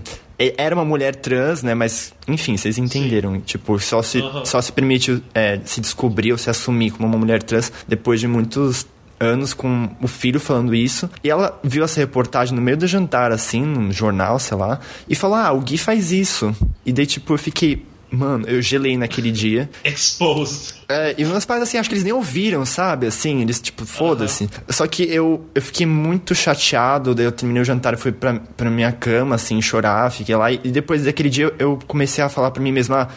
Era 0.56 0.74
uma 0.74 0.84
mulher 0.84 1.14
trans, 1.14 1.62
né? 1.62 1.72
Mas, 1.72 2.12
enfim, 2.26 2.56
vocês 2.56 2.76
entenderam. 2.76 3.40
Tipo, 3.40 3.78
só 3.78 4.02
se, 4.02 4.18
Aham. 4.18 4.44
só 4.44 4.60
se 4.60 4.72
permite 4.72 5.22
é, 5.32 5.60
se 5.64 5.80
descobrir 5.80 6.32
ou 6.32 6.38
se 6.38 6.50
assumir 6.50 6.90
como 6.90 7.06
uma 7.06 7.16
mulher 7.16 7.44
trans 7.44 7.72
depois 7.86 8.18
de 8.18 8.26
muitos 8.26 8.84
anos 9.22 9.54
com 9.54 9.88
o 10.00 10.08
filho 10.08 10.40
falando 10.40 10.74
isso. 10.74 11.08
E 11.22 11.30
ela 11.30 11.58
viu 11.62 11.84
essa 11.84 12.00
reportagem 12.00 12.54
no 12.54 12.60
meio 12.60 12.76
do 12.76 12.86
jantar, 12.86 13.30
assim, 13.30 13.62
num 13.62 13.92
jornal, 13.92 14.38
sei 14.38 14.56
lá, 14.56 14.80
e 15.08 15.14
falou: 15.14 15.36
Ah, 15.36 15.52
o 15.52 15.60
Gui 15.60 15.78
faz 15.78 16.10
isso. 16.10 16.54
E 16.84 16.92
daí, 16.92 17.06
tipo, 17.06 17.32
eu 17.32 17.38
fiquei. 17.38 17.86
Mano, 18.12 18.46
eu 18.46 18.60
gelei 18.60 18.98
naquele 18.98 19.30
dia. 19.30 19.70
Exposed. 19.82 20.74
É, 20.86 21.14
e 21.16 21.24
meus 21.24 21.46
pais, 21.46 21.62
assim, 21.62 21.78
acho 21.78 21.88
que 21.88 21.94
eles 21.94 22.04
nem 22.04 22.12
ouviram, 22.12 22.66
sabe? 22.66 23.06
Assim, 23.06 23.40
eles, 23.40 23.58
tipo, 23.58 23.86
foda-se. 23.86 24.50
Só 24.68 24.86
que 24.86 25.02
eu, 25.04 25.46
eu 25.54 25.62
fiquei 25.62 25.86
muito 25.86 26.34
chateado, 26.34 27.14
daí 27.14 27.24
eu 27.24 27.32
terminei 27.32 27.62
o 27.62 27.64
jantar 27.64 27.94
e 27.94 27.96
fui 27.96 28.12
pra, 28.12 28.38
pra 28.54 28.70
minha 28.70 28.92
cama, 28.92 29.36
assim, 29.36 29.62
chorar, 29.62 30.10
fiquei 30.12 30.36
lá. 30.36 30.52
E 30.52 30.58
depois 30.58 31.04
daquele 31.04 31.30
dia 31.30 31.44
eu, 31.44 31.54
eu 31.58 31.78
comecei 31.86 32.22
a 32.22 32.28
falar 32.28 32.50
pra 32.50 32.62
mim 32.62 32.70
mesmo, 32.70 32.94
ah, 32.94 33.08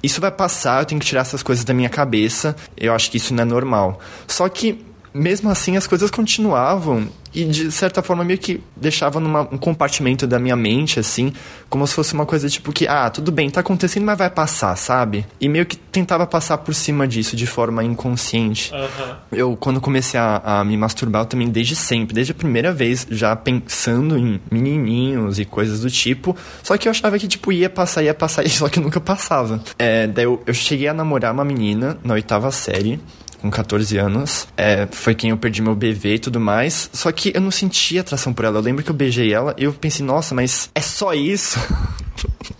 isso 0.00 0.20
vai 0.20 0.30
passar, 0.30 0.82
eu 0.82 0.86
tenho 0.86 1.00
que 1.00 1.06
tirar 1.06 1.22
essas 1.22 1.42
coisas 1.42 1.64
da 1.64 1.74
minha 1.74 1.88
cabeça. 1.88 2.54
Eu 2.76 2.94
acho 2.94 3.10
que 3.10 3.16
isso 3.16 3.34
não 3.34 3.42
é 3.42 3.44
normal. 3.44 4.00
Só 4.28 4.48
que, 4.48 4.84
mesmo 5.14 5.48
assim, 5.48 5.76
as 5.76 5.86
coisas 5.86 6.10
continuavam 6.10 7.08
e 7.32 7.44
de 7.44 7.70
certa 7.70 8.02
forma 8.02 8.24
meio 8.24 8.38
que 8.38 8.60
deixava 8.76 9.18
num 9.18 9.40
um 9.40 9.58
compartimento 9.58 10.26
da 10.26 10.38
minha 10.38 10.56
mente, 10.56 11.00
assim, 11.00 11.32
como 11.68 11.86
se 11.86 11.94
fosse 11.94 12.14
uma 12.14 12.24
coisa 12.24 12.48
tipo 12.48 12.72
que, 12.72 12.86
ah, 12.86 13.10
tudo 13.10 13.32
bem, 13.32 13.50
tá 13.50 13.60
acontecendo, 13.60 14.04
mas 14.04 14.16
vai 14.16 14.30
passar, 14.30 14.76
sabe? 14.76 15.26
E 15.40 15.48
meio 15.48 15.66
que 15.66 15.76
tentava 15.76 16.26
passar 16.26 16.58
por 16.58 16.74
cima 16.74 17.08
disso 17.08 17.34
de 17.34 17.46
forma 17.46 17.82
inconsciente. 17.82 18.72
Aham. 18.72 19.18
Eu, 19.32 19.56
quando 19.56 19.80
comecei 19.80 20.18
a, 20.18 20.42
a 20.44 20.64
me 20.64 20.76
masturbar, 20.76 21.22
eu 21.22 21.26
também 21.26 21.48
desde 21.48 21.74
sempre, 21.74 22.14
desde 22.14 22.32
a 22.32 22.34
primeira 22.34 22.72
vez, 22.72 23.06
já 23.10 23.34
pensando 23.34 24.16
em 24.16 24.40
menininhos 24.50 25.38
e 25.38 25.44
coisas 25.44 25.80
do 25.80 25.90
tipo. 25.90 26.36
Só 26.62 26.76
que 26.76 26.86
eu 26.86 26.90
achava 26.90 27.18
que, 27.18 27.26
tipo, 27.26 27.52
ia 27.52 27.70
passar, 27.70 28.02
ia 28.02 28.14
passar, 28.14 28.46
só 28.50 28.68
que 28.68 28.78
nunca 28.78 29.00
passava. 29.00 29.60
É, 29.78 30.06
daí 30.06 30.24
eu, 30.24 30.42
eu 30.46 30.54
cheguei 30.54 30.86
a 30.86 30.94
namorar 30.94 31.32
uma 31.32 31.44
menina 31.44 31.98
na 32.04 32.14
oitava 32.14 32.50
série 32.52 33.00
com 33.44 33.50
14 33.50 33.98
anos. 33.98 34.48
É, 34.56 34.88
foi 34.90 35.14
quem 35.14 35.28
eu 35.28 35.36
perdi 35.36 35.60
meu 35.60 35.74
BV 35.74 36.14
e 36.14 36.18
tudo 36.18 36.40
mais. 36.40 36.88
Só 36.94 37.12
que 37.12 37.30
eu 37.34 37.42
não 37.42 37.50
sentia 37.50 38.00
atração 38.00 38.32
por 38.32 38.46
ela. 38.46 38.56
Eu 38.56 38.62
lembro 38.62 38.82
que 38.82 38.90
eu 38.90 38.94
beijei 38.94 39.34
ela 39.34 39.54
e 39.58 39.64
eu 39.64 39.72
pensei, 39.72 40.04
nossa, 40.04 40.34
mas 40.34 40.70
é 40.74 40.80
só 40.80 41.12
isso? 41.12 41.58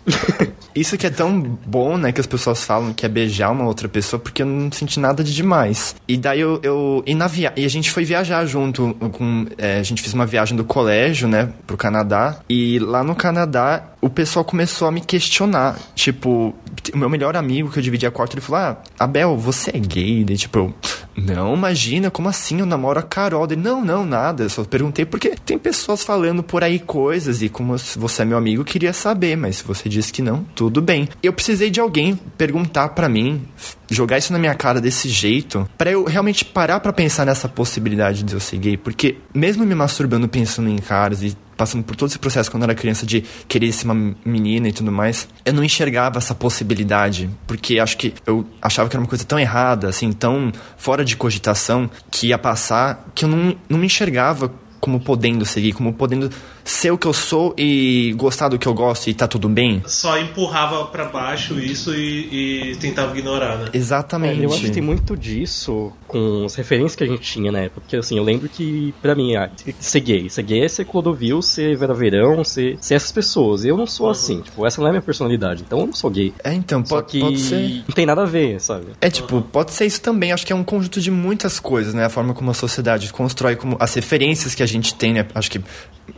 Isso 0.75 0.99
que 0.99 1.07
é 1.07 1.11
tão 1.11 1.41
bom, 1.41 1.97
né, 1.97 2.11
que 2.11 2.21
as 2.21 2.27
pessoas 2.27 2.65
falam 2.65 2.93
que 2.93 3.07
é 3.07 3.09
beijar 3.09 3.53
uma 3.53 3.65
outra 3.65 3.89
pessoa, 3.89 4.19
porque 4.19 4.43
eu 4.43 4.47
não 4.47 4.73
senti 4.73 4.99
nada 4.99 5.23
de 5.23 5.33
demais. 5.33 5.95
E 6.09 6.17
daí 6.17 6.41
eu. 6.41 6.59
eu 6.63 7.03
e, 7.07 7.15
na 7.15 7.29
via 7.29 7.53
e 7.57 7.65
a 7.65 7.69
gente 7.69 7.91
foi 7.91 8.05
viajar 8.05 8.45
junto 8.45 8.93
com. 9.13 9.47
É, 9.57 9.79
a 9.79 9.83
gente 9.83 10.03
fez 10.03 10.13
uma 10.13 10.27
viagem 10.27 10.57
do 10.57 10.65
colégio, 10.65 11.29
né, 11.29 11.51
pro 11.67 11.77
Canadá. 11.77 12.41
E 12.49 12.79
lá 12.81 13.05
no 13.05 13.15
Canadá, 13.15 13.85
o 14.01 14.11
pessoal 14.11 14.45
começou 14.45 14.89
a 14.89 14.91
me 14.91 15.01
questionar. 15.01 15.79
Tipo, 15.95 16.53
o 16.93 16.99
meu 16.99 17.09
melhor 17.09 17.37
amigo 17.37 17.71
que 17.71 17.79
eu 17.79 17.83
dividia 17.83 18.11
quarto, 18.11 18.35
ele 18.35 18.41
falou: 18.41 18.61
Ah, 18.61 18.77
Abel, 18.99 19.37
você 19.37 19.71
é 19.71 19.79
gay? 19.79 20.25
Daí, 20.25 20.37
tipo, 20.37 20.59
eu. 20.59 20.75
Não, 21.17 21.55
imagina, 21.55 22.11
como 22.11 22.29
assim? 22.29 22.61
Eu 22.61 22.67
namoro 22.67 22.99
a 22.99 23.03
Carol. 23.03 23.45
Ele, 23.45 23.57
não, 23.57 23.85
não, 23.85 24.05
nada. 24.05 24.45
Eu 24.45 24.51
só 24.51 24.65
perguntei 24.65 25.05
porque 25.05 25.37
tem 25.45 25.59
pessoas 25.59 26.03
falando 26.03 26.43
por 26.43 26.65
aí 26.65 26.79
coisas 26.79 27.43
e 27.43 27.49
como 27.49 27.77
você 27.97 28.23
é 28.23 28.25
meu 28.25 28.39
amigo, 28.39 28.65
queria 28.65 28.93
saber, 28.93 29.37
mas 29.37 29.57
se 29.57 29.65
você 29.65 29.89
disse 29.89 30.13
que 30.13 30.23
não, 30.23 30.45
tudo 30.55 30.83
bem. 30.83 31.09
Eu 31.23 31.33
precisei 31.33 31.71
de 31.71 31.81
alguém 31.81 32.19
perguntar 32.37 32.91
para 32.91 33.09
mim, 33.09 33.47
jogar 33.91 34.19
isso 34.19 34.33
na 34.33 34.39
minha 34.39 34.55
cara 34.55 34.81
desse 34.81 35.09
jeito, 35.09 35.69
para 35.77 35.91
eu 35.91 36.05
realmente 36.05 36.45
parar 36.45 36.81
para 36.81 36.93
pensar 36.93 37.25
nessa 37.25 37.49
possibilidade 37.49 38.23
de 38.23 38.35
eu 38.35 38.41
ser 38.41 38.59
gay, 38.59 38.77
porque 38.77 39.19
mesmo 39.35 39.65
me 39.65 39.75
masturbando 39.75 40.29
pensando 40.29 40.69
em 40.69 40.79
caras 40.79 41.23
e 41.23 41.37
passando 41.57 41.85
por 41.85 41.97
todo 41.97 42.09
esse 42.09 42.19
processo 42.19 42.51
quando 42.51 42.65
eu 42.65 42.71
era 42.71 42.75
criança 42.75 43.07
de 43.07 43.23
querer 43.47 43.73
ser 43.73 43.85
uma 43.85 44.15
menina 44.25 44.69
e 44.69 44.73
tudo 44.73 44.91
mais, 44.91 45.29
eu 45.45 45.53
não 45.53 45.63
enxergava 45.63 46.19
essa 46.19 46.35
possibilidade, 46.35 47.31
porque 47.47 47.79
acho 47.79 47.97
que 47.97 48.13
eu 48.27 48.47
achava 48.61 48.89
que 48.89 48.97
era 48.97 49.03
uma 49.03 49.09
coisa 49.09 49.25
tão 49.25 49.39
errada, 49.39 49.89
assim, 49.89 50.13
tão 50.13 50.53
fora 50.77 51.05
de 51.05 51.17
cogitação, 51.17 51.89
que 52.11 52.29
ia 52.29 52.39
passar, 52.39 53.09
que 53.15 53.25
eu 53.25 53.29
não, 53.29 53.57
não 53.69 53.79
me 53.79 53.87
enxergava 53.87 54.53
como 54.85 55.01
podendo 55.01 55.47
seguir, 55.47 55.73
como 55.73 55.95
podendo 55.95 56.31
ser 56.63 56.91
o 56.91 56.99
que 56.99 57.07
eu 57.07 57.15
sou 57.15 57.55
e 57.57 58.13
gostar 58.19 58.51
do 58.51 58.59
que 58.59 58.69
eu 58.69 58.75
gosto 58.75 59.09
e 59.09 59.15
tá 59.15 59.27
tudo 59.27 59.49
bem. 59.49 59.83
Só 59.87 60.19
empurrava 60.19 60.85
para 60.85 61.07
baixo 61.07 61.59
isso 61.59 61.95
e, 61.95 62.73
e, 62.73 62.77
tentava 62.77 63.17
ignorar, 63.17 63.57
né? 63.57 63.71
Exatamente. 63.73 64.43
É, 64.43 64.45
eu 64.45 64.53
acho 64.53 64.61
que 64.61 64.71
tem 64.71 64.83
muito 64.83 65.17
disso 65.17 65.91
com 66.07 66.45
as 66.45 66.55
referências 66.55 66.95
que 66.95 67.03
a 67.03 67.07
gente 67.07 67.23
tinha 67.23 67.51
na 67.51 67.61
época. 67.61 67.81
Porque 67.81 67.97
assim, 67.97 68.19
eu 68.19 68.23
lembro 68.23 68.47
que, 68.47 68.93
pra 69.01 69.15
mim, 69.15 69.35
ah, 69.37 69.51
ser 69.81 70.01
gay. 70.01 70.29
Ser 70.29 70.43
gay 70.43 70.65
é 70.65 70.69
ser 70.69 70.85
Clodovil, 70.85 71.41
ser 71.41 71.75
Vera 71.79 71.95
Verão, 71.95 72.45
ser, 72.45 72.77
ser 72.79 72.97
essas 72.97 73.11
pessoas. 73.11 73.65
Eu 73.65 73.79
não 73.79 73.87
sou 73.87 74.05
uhum. 74.05 74.13
assim, 74.13 74.41
tipo, 74.43 74.67
essa 74.67 74.83
não 74.83 74.89
é 74.89 74.91
a 74.91 74.93
minha 74.93 75.03
personalidade. 75.03 75.63
Então 75.67 75.81
eu 75.81 75.87
não 75.87 75.95
sou 75.95 76.11
gay. 76.11 76.35
É, 76.45 76.53
então, 76.53 76.83
pode, 76.83 77.07
que 77.07 77.21
pode 77.21 77.41
ser. 77.41 77.85
Não 77.89 77.95
tem 77.95 78.05
nada 78.05 78.21
a 78.21 78.27
ver, 78.27 78.61
sabe? 78.61 78.89
É, 79.01 79.09
tipo, 79.09 79.41
pode 79.41 79.73
ser 79.73 79.87
isso 79.87 80.03
também. 80.03 80.31
Acho 80.31 80.47
que 80.47 80.53
é 80.53 80.57
um 80.57 80.65
conjunto 80.65 81.01
de 81.01 81.11
muitas 81.11 81.59
coisas, 81.59 81.95
né? 81.95 82.05
A 82.05 82.11
forma 82.11 82.35
como 82.35 82.51
a 82.51 82.55
sociedade 82.55 83.11
constrói, 83.11 83.57
como 83.57 83.79
as 83.81 83.95
referências 83.95 84.55
que 84.55 84.63
a 84.63 84.67
gente 84.67 84.74
tem, 84.81 85.13
né? 85.13 85.27
Acho 85.35 85.51
que 85.51 85.61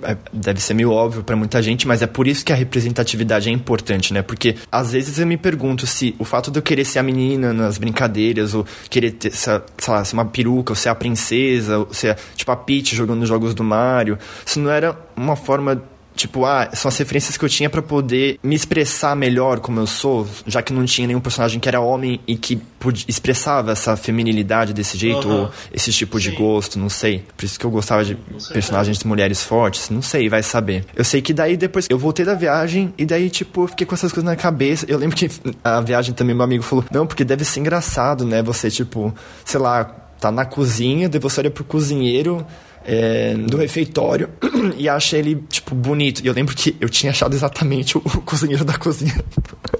é, 0.03 0.17
deve 0.33 0.61
ser 0.61 0.75
meio 0.75 0.91
óbvio 0.91 1.23
para 1.23 1.37
muita 1.37 1.63
gente, 1.63 1.87
mas 1.87 2.03
é 2.03 2.07
por 2.07 2.27
isso 2.27 2.45
que 2.45 2.53
a 2.53 2.57
representatividade 2.57 3.49
é 3.49 3.53
importante, 3.53 4.13
né? 4.13 4.21
Porque 4.21 4.57
às 4.71 4.93
vezes 4.93 5.19
eu 5.19 5.27
me 5.27 5.37
pergunto 5.37 5.87
se 5.87 6.15
o 6.19 6.25
fato 6.25 6.51
de 6.51 6.59
eu 6.59 6.63
querer 6.63 6.85
ser 6.85 6.99
a 6.99 7.03
menina 7.03 7.53
nas 7.53 7.79
brincadeiras, 7.79 8.53
ou 8.53 8.67
querer 8.91 9.13
ter, 9.13 9.31
sei 9.33 9.61
lá, 9.89 10.05
ser 10.05 10.15
uma 10.15 10.25
peruca, 10.25 10.73
ou 10.73 10.77
ser 10.77 10.89
a 10.89 10.95
princesa, 10.95 11.79
ou 11.79 11.95
ser 11.95 12.17
tipo 12.35 12.51
a 12.51 12.57
Peach 12.57 12.97
jogando 12.97 13.25
jogos 13.25 13.55
do 13.55 13.63
Mario, 13.63 14.19
isso 14.45 14.59
não 14.59 14.71
era 14.71 14.99
uma 15.17 15.37
forma 15.37 15.83
Tipo, 16.17 16.47
ah, 16.47 16.71
são 16.73 16.89
as 16.89 16.97
referências 16.97 17.37
que 17.37 17.45
eu 17.45 17.49
tinha 17.49 17.69
para 17.69 17.83
poder 17.83 18.41
me 18.43 18.57
expressar 18.57 19.15
melhor 19.15 19.61
como 19.61 19.79
eu 19.79 19.87
sou, 19.87 20.27
já 20.47 20.63
que 20.63 20.73
não 20.73 20.85
tinha 20.85 21.07
nenhum 21.07 21.21
personagem 21.21 21.61
que 21.61 21.69
era 21.69 21.79
homem 21.79 22.19
e 22.27 22.37
que 22.37 22.59
expressava 23.07 23.73
essa 23.73 23.97
feminilidade 23.97 24.73
desse 24.73 24.97
jeito, 24.97 25.29
uhum. 25.29 25.43
ou 25.43 25.51
esse 25.73 25.93
tipo 25.93 26.19
Sim. 26.19 26.31
de 26.31 26.37
gosto, 26.37 26.79
não 26.79 26.89
sei. 26.89 27.23
Por 27.37 27.45
isso 27.45 27.59
que 27.59 27.67
eu 27.67 27.71
gostava 27.71 28.05
de 28.05 28.17
personagens 28.53 28.99
de 28.99 29.07
mulheres 29.07 29.43
fortes, 29.43 29.91
não 29.91 30.01
sei, 30.01 30.29
vai 30.29 30.43
saber. 30.43 30.85
Eu 30.95 31.05
sei 31.05 31.21
que 31.21 31.35
daí 31.35 31.57
depois 31.57 31.87
eu 31.91 31.99
voltei 31.99 32.25
da 32.25 32.35
viagem 32.35 32.95
e 32.97 33.05
daí, 33.05 33.29
tipo, 33.29 33.65
eu 33.65 33.69
fiquei 33.69 33.87
com 33.87 33.95
essas 33.95 34.13
coisas 34.13 34.25
na 34.25 34.37
cabeça. 34.37 34.87
Eu 34.89 34.99
lembro 34.99 35.17
que 35.17 35.29
a 35.63 35.81
viagem 35.81 36.15
também 36.15 36.35
meu 36.35 36.45
amigo 36.45 36.63
falou: 36.63 36.85
não, 36.91 37.07
porque 37.07 37.25
deve 37.25 37.45
ser 37.45 37.61
engraçado, 37.61 38.25
né? 38.25 38.43
Você, 38.43 38.71
tipo, 38.71 39.15
sei 39.45 39.61
lá, 39.61 39.85
tá 40.21 40.31
na 40.31 40.45
cozinha, 40.45 41.09
daí 41.09 41.21
você 41.21 41.41
olha 41.41 41.51
pro 41.51 41.65
cozinheiro 41.65 42.47
é, 42.87 43.35
do 43.35 43.57
refeitório 43.57 44.31
e 44.79 44.89
acha 44.89 45.19
ele, 45.19 45.43
tipo, 45.51 45.75
bonito. 45.75 46.23
E 46.25 46.27
eu 46.29 46.33
lembro 46.33 46.55
que 46.55 46.77
eu 46.81 46.89
tinha 46.89 47.11
achado 47.11 47.35
exatamente 47.35 47.99
o, 47.99 48.03
o 48.05 48.23
cozinheiro 48.23 48.65
da 48.65 48.79
cozinha. 48.79 49.15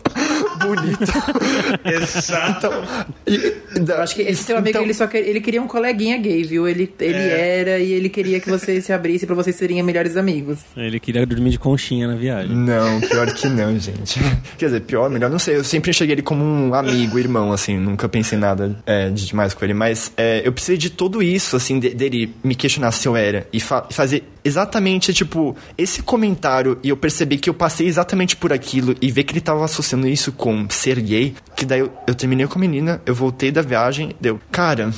bonito. 0.67 1.13
Exato. 1.85 2.67
Então, 2.67 2.85
e, 3.27 3.91
eu 3.91 4.03
acho 4.03 4.15
que 4.15 4.23
esse 4.23 4.45
seu 4.45 4.57
amigo, 4.57 4.71
então, 4.71 4.83
ele 4.83 4.95
só 4.95 5.07
quer, 5.07 5.27
ele 5.27 5.41
queria 5.41 5.63
um 5.63 5.67
coleguinha 5.67 6.19
gay, 6.19 6.43
viu? 6.43 6.67
Ele, 6.67 6.93
ele 7.01 7.19
é. 7.19 7.59
era 7.61 7.79
e 7.79 7.93
ele 7.93 8.09
queria 8.09 8.41
que 8.41 8.49
você 8.49 8.81
se 8.81 8.93
abrisse 8.93 9.27
para 9.27 9.35
vocês 9.35 9.57
serem 9.57 9.83
melhores 9.83 10.17
amigos. 10.17 10.59
Ele 10.77 10.99
queria 10.99 11.25
dormir 11.27 11.51
de 11.51 11.59
conchinha 11.59 12.09
na 12.09 12.15
viagem. 12.15 12.55
Não, 12.55 13.01
pior 13.01 13.33
que 13.33 13.49
não, 13.49 13.79
gente. 13.79 14.21
Quer 14.59 14.67
dizer, 14.67 14.81
pior, 14.81 15.09
melhor, 15.11 15.31
não 15.31 15.39
sei. 15.39 15.57
Eu 15.57 15.65
sempre 15.65 15.91
enxerguei 15.91 16.15
ele 16.15 16.23
como 16.23 16.45
um 16.45 16.75
amigo, 16.75 17.19
irmão, 17.19 17.53
assim. 17.53 17.79
Nunca 17.79 18.09
pensei 18.09 18.39
nada 18.39 18.77
é, 18.87 19.11
de 19.11 19.27
demais 19.27 19.55
com 19.55 19.65
ele. 19.65 19.75
Mas 19.75 20.13
é, 20.17 20.43
eu 20.45 20.53
precisei 20.53 20.77
de 20.77 20.91
tudo 20.91 21.23
isso, 21.23 21.57
assim, 21.57 21.79
de, 21.79 21.91
dele 21.91 22.35
me 22.43 22.55
questionar 22.55 22.93
se 22.93 23.07
eu 23.07 23.17
era. 23.17 23.47
E 23.53 23.61
fa 23.61 23.87
fazer 23.91 24.25
exatamente, 24.45 25.13
tipo, 25.13 25.57
esse 25.77 26.03
comentário. 26.03 26.79
E 26.83 26.89
eu 26.89 26.97
percebi 26.97 27.39
que 27.39 27.51
eu 27.51 27.55
passei 27.55 27.87
exatamente 27.87 28.37
por 28.37 28.53
aquilo. 28.53 28.95
E 29.01 29.11
ver 29.11 29.25
que 29.25 29.33
ele 29.33 29.41
tava 29.41 29.65
associando 29.65 30.09
isso 30.09 30.33
com 30.33 30.56
ser 30.69 31.01
gay. 31.01 31.35
Que 31.55 31.65
daí 31.67 31.81
eu, 31.81 31.93
eu 32.07 32.15
terminei 32.15 32.47
com 32.47 32.59
a 32.59 32.61
menina, 32.61 33.01
eu 33.05 33.15
voltei 33.15 33.51
da 33.51 33.63
viagem, 33.63 34.15
deu, 34.21 34.41
cara, 34.51 34.91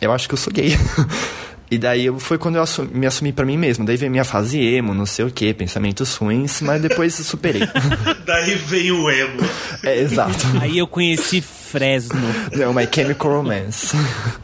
eu 0.00 0.12
acho 0.12 0.28
que 0.28 0.34
eu 0.34 0.38
sou 0.38 0.52
gay. 0.52 0.76
E 1.70 1.76
daí 1.76 2.08
foi 2.18 2.38
quando 2.38 2.56
eu 2.56 2.62
assumi, 2.62 2.88
me 2.94 3.06
assumi 3.06 3.30
para 3.30 3.44
mim 3.44 3.56
mesmo. 3.58 3.84
Daí 3.84 3.96
veio 3.96 4.10
minha 4.10 4.24
fase 4.24 4.58
emo, 4.58 4.94
não 4.94 5.04
sei 5.04 5.26
o 5.26 5.30
que, 5.30 5.52
pensamentos 5.52 6.14
ruins, 6.16 6.62
mas 6.62 6.80
depois 6.80 7.14
superei. 7.14 7.60
daí 8.24 8.54
veio 8.54 9.02
o 9.02 9.10
emo. 9.10 9.42
É, 9.82 9.98
exato. 9.98 10.46
Aí 10.60 10.78
eu 10.78 10.86
conheci 10.86 11.42
Fresno. 11.42 12.18
Não, 12.56 12.72
My 12.72 12.88
Chemical 12.90 13.30
Romance. 13.30 13.94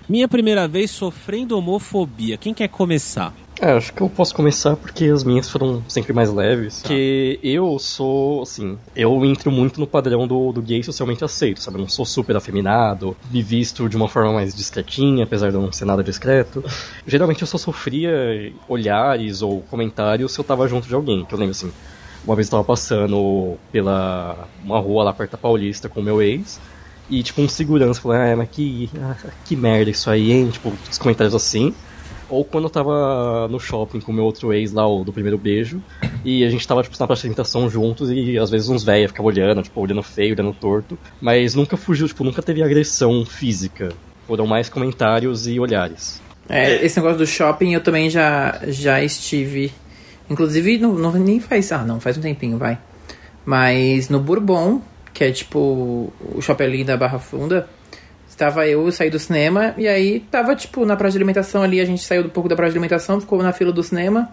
Minha 0.06 0.28
primeira 0.28 0.68
vez 0.68 0.90
sofrendo 0.90 1.56
homofobia. 1.56 2.36
Quem 2.36 2.52
quer 2.52 2.68
começar? 2.68 3.32
É, 3.64 3.72
acho 3.72 3.94
que 3.94 4.02
eu 4.02 4.10
posso 4.10 4.34
começar 4.34 4.76
porque 4.76 5.06
as 5.06 5.24
minhas 5.24 5.48
foram 5.48 5.82
sempre 5.88 6.12
mais 6.12 6.30
leves. 6.30 6.82
Tá. 6.82 6.88
Porque 6.88 7.40
eu 7.42 7.78
sou, 7.78 8.42
assim, 8.42 8.78
eu 8.94 9.24
entro 9.24 9.50
muito 9.50 9.80
no 9.80 9.86
padrão 9.86 10.28
do, 10.28 10.52
do 10.52 10.60
gay 10.60 10.82
socialmente 10.82 11.24
aceito, 11.24 11.62
sabe? 11.62 11.78
Eu 11.78 11.80
não 11.80 11.88
sou 11.88 12.04
super 12.04 12.36
afeminado, 12.36 13.16
me 13.30 13.42
visto 13.42 13.88
de 13.88 13.96
uma 13.96 14.06
forma 14.06 14.34
mais 14.34 14.54
discretinha, 14.54 15.24
apesar 15.24 15.48
de 15.48 15.56
eu 15.56 15.62
não 15.62 15.72
ser 15.72 15.86
nada 15.86 16.04
discreto. 16.04 16.62
Geralmente 17.06 17.40
eu 17.40 17.46
só 17.46 17.56
sofria 17.56 18.52
olhares 18.68 19.40
ou 19.40 19.62
comentários 19.62 20.32
se 20.32 20.38
eu 20.38 20.44
tava 20.44 20.68
junto 20.68 20.86
de 20.86 20.94
alguém, 20.94 21.24
que 21.24 21.32
eu 21.32 21.38
lembro 21.38 21.52
assim. 21.52 21.72
Uma 22.22 22.36
vez 22.36 22.48
eu 22.48 22.50
tava 22.50 22.64
passando 22.64 23.56
pela 23.72 24.46
uma 24.62 24.78
rua 24.78 25.04
lá 25.04 25.12
perto 25.14 25.32
da 25.32 25.38
Paulista 25.38 25.88
com 25.88 26.02
meu 26.02 26.20
ex, 26.20 26.60
e 27.08 27.22
tipo 27.22 27.40
um 27.40 27.48
segurança 27.48 27.98
falou, 27.98 28.18
ah, 28.18 28.36
mas 28.36 28.48
que, 28.50 28.90
ah, 29.00 29.16
que 29.46 29.56
merda 29.56 29.90
isso 29.90 30.10
aí, 30.10 30.32
hein? 30.32 30.50
Tipo, 30.50 30.70
os 30.90 30.98
comentários 30.98 31.34
assim. 31.34 31.74
Ou 32.34 32.44
quando 32.44 32.64
eu 32.64 32.70
tava 32.70 33.46
no 33.48 33.60
shopping 33.60 34.00
com 34.00 34.12
meu 34.12 34.24
outro 34.24 34.52
ex 34.52 34.72
lá, 34.72 34.86
o 34.86 35.04
do 35.04 35.12
primeiro 35.12 35.38
beijo, 35.38 35.80
e 36.24 36.44
a 36.44 36.50
gente 36.50 36.66
tava, 36.66 36.82
tipo, 36.82 36.96
na 36.98 37.04
apresentação 37.04 37.70
juntos 37.70 38.10
e 38.10 38.36
às 38.36 38.50
vezes 38.50 38.68
uns 38.68 38.82
velhos 38.82 39.12
ficavam 39.12 39.30
olhando, 39.30 39.62
tipo, 39.62 39.80
olhando 39.80 40.02
feio, 40.02 40.34
olhando 40.34 40.52
torto. 40.52 40.98
Mas 41.20 41.54
nunca 41.54 41.76
fugiu, 41.76 42.08
tipo, 42.08 42.24
nunca 42.24 42.42
teve 42.42 42.62
agressão 42.62 43.24
física. 43.24 43.90
Foram 44.26 44.46
mais 44.46 44.68
comentários 44.68 45.46
e 45.46 45.60
olhares. 45.60 46.20
É, 46.48 46.84
esse 46.84 46.96
negócio 46.98 47.18
do 47.18 47.26
shopping 47.26 47.72
eu 47.72 47.80
também 47.80 48.10
já, 48.10 48.60
já 48.66 49.02
estive. 49.02 49.72
Inclusive, 50.28 50.78
não, 50.78 50.94
não 50.94 51.12
nem 51.12 51.38
faz. 51.38 51.70
Ah, 51.70 51.84
não, 51.84 52.00
faz 52.00 52.18
um 52.18 52.20
tempinho, 52.20 52.58
vai. 52.58 52.78
Mas 53.44 54.08
no 54.08 54.18
Bourbon, 54.18 54.80
que 55.12 55.22
é 55.22 55.30
tipo 55.30 56.12
o 56.20 56.40
shopping 56.40 56.64
ali 56.64 56.84
da 56.84 56.96
Barra 56.96 57.18
Funda, 57.18 57.68
Estava 58.34 58.66
eu, 58.66 58.84
eu 58.84 58.90
saí 58.90 59.10
do 59.10 59.18
cinema, 59.18 59.76
e 59.78 59.86
aí 59.86 60.18
tava, 60.18 60.56
tipo, 60.56 60.84
na 60.84 60.96
praça 60.96 61.12
de 61.12 61.18
alimentação 61.18 61.62
ali, 61.62 61.80
a 61.80 61.84
gente 61.84 62.02
saiu 62.02 62.24
um 62.24 62.28
pouco 62.28 62.48
da 62.48 62.56
praça 62.56 62.72
de 62.72 62.76
alimentação, 62.76 63.20
ficou 63.20 63.40
na 63.40 63.52
fila 63.52 63.70
do 63.70 63.80
cinema, 63.80 64.28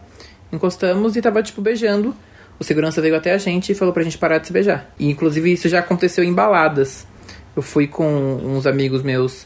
encostamos 0.52 1.16
e 1.16 1.22
tava, 1.22 1.44
tipo, 1.44 1.62
beijando. 1.62 2.16
O 2.60 2.64
segurança 2.64 3.00
veio 3.00 3.16
até 3.16 3.32
a 3.32 3.38
gente 3.38 3.72
e 3.72 3.76
falou 3.76 3.94
pra 3.94 4.02
gente 4.02 4.18
parar 4.18 4.40
de 4.40 4.48
se 4.48 4.54
beijar. 4.54 4.92
E, 4.98 5.08
inclusive, 5.08 5.54
isso 5.54 5.70
já 5.70 5.82
aconteceu 5.82 6.24
em 6.24 6.34
baladas. 6.34 7.06
Eu 7.56 7.62
fui 7.62 7.86
com 7.86 8.08
uns 8.08 8.66
amigos 8.66 9.04
meus 9.04 9.46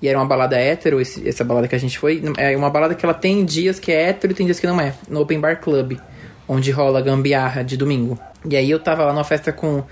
e 0.00 0.06
era 0.06 0.16
uma 0.16 0.24
balada 0.24 0.56
hétero, 0.56 1.00
esse, 1.00 1.28
essa 1.28 1.42
balada 1.42 1.66
que 1.66 1.74
a 1.74 1.78
gente 1.78 1.98
foi. 1.98 2.22
É 2.38 2.56
uma 2.56 2.70
balada 2.70 2.94
que 2.94 3.04
ela 3.04 3.14
tem 3.14 3.44
dias 3.44 3.80
que 3.80 3.90
é 3.90 4.10
hétero 4.10 4.32
e 4.32 4.36
tem 4.36 4.46
dias 4.46 4.60
que 4.60 4.68
não 4.68 4.80
é. 4.80 4.94
No 5.08 5.22
Open 5.22 5.40
Bar 5.40 5.60
Club, 5.60 5.98
onde 6.46 6.70
rola 6.70 7.00
gambiarra 7.00 7.64
de 7.64 7.76
domingo. 7.76 8.16
E 8.48 8.56
aí 8.56 8.70
eu 8.70 8.78
tava 8.78 9.04
lá 9.04 9.12
numa 9.12 9.24
festa 9.24 9.52
com 9.52 9.82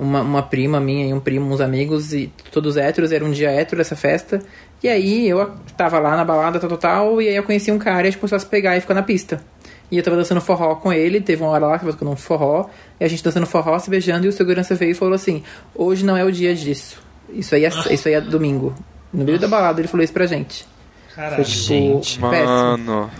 uma, 0.00 0.22
uma 0.22 0.42
prima 0.42 0.80
minha 0.80 1.06
e 1.06 1.12
um 1.12 1.20
primo, 1.20 1.52
uns 1.52 1.60
amigos, 1.60 2.14
e 2.14 2.32
todos 2.50 2.78
héteros, 2.78 3.12
era 3.12 3.22
um 3.22 3.30
dia 3.30 3.50
hétero 3.50 3.82
essa 3.82 3.94
festa. 3.94 4.40
E 4.82 4.88
aí 4.88 5.28
eu 5.28 5.52
tava 5.76 5.98
lá 5.98 6.16
na 6.16 6.24
balada, 6.24 6.58
tal, 6.58 6.70
tal, 6.70 6.78
tal, 6.78 7.22
e 7.22 7.28
aí 7.28 7.36
eu 7.36 7.42
conheci 7.42 7.70
um 7.70 7.78
cara 7.78 7.98
e 7.98 8.08
a 8.08 8.10
gente 8.10 8.18
começou 8.18 8.36
a 8.36 8.38
se 8.40 8.46
pegar 8.46 8.76
e 8.76 8.80
ficar 8.80 8.94
na 8.94 9.02
pista. 9.02 9.42
E 9.90 9.98
eu 9.98 10.02
tava 10.02 10.16
dançando 10.16 10.40
forró 10.40 10.76
com 10.76 10.90
ele, 10.90 11.20
teve 11.20 11.42
uma 11.42 11.50
hora 11.50 11.66
lá 11.66 11.78
que 11.78 11.84
eu 11.84 11.92
tava 11.92 12.10
um 12.10 12.16
forró, 12.16 12.70
e 12.98 13.04
a 13.04 13.08
gente 13.08 13.22
dançando 13.22 13.46
forró, 13.46 13.78
se 13.78 13.90
beijando, 13.90 14.24
e 14.24 14.28
o 14.28 14.32
segurança 14.32 14.74
veio 14.74 14.92
e 14.92 14.94
falou 14.94 15.14
assim: 15.14 15.42
hoje 15.74 16.04
não 16.04 16.16
é 16.16 16.24
o 16.24 16.32
dia 16.32 16.54
disso. 16.54 16.98
Isso 17.28 17.54
aí 17.54 17.66
é, 17.66 17.68
isso 17.68 18.08
aí 18.08 18.14
é 18.14 18.20
domingo. 18.20 18.74
No 19.12 19.24
meio 19.24 19.38
da 19.38 19.48
balada 19.48 19.80
ele 19.80 19.88
falou 19.88 20.02
isso 20.02 20.12
pra 20.12 20.26
gente. 20.26 20.66
Caralho. 21.14 21.36
Foi, 21.36 21.44
tipo, 21.44 21.62
gente. 21.62 22.20
Mano. 22.20 23.10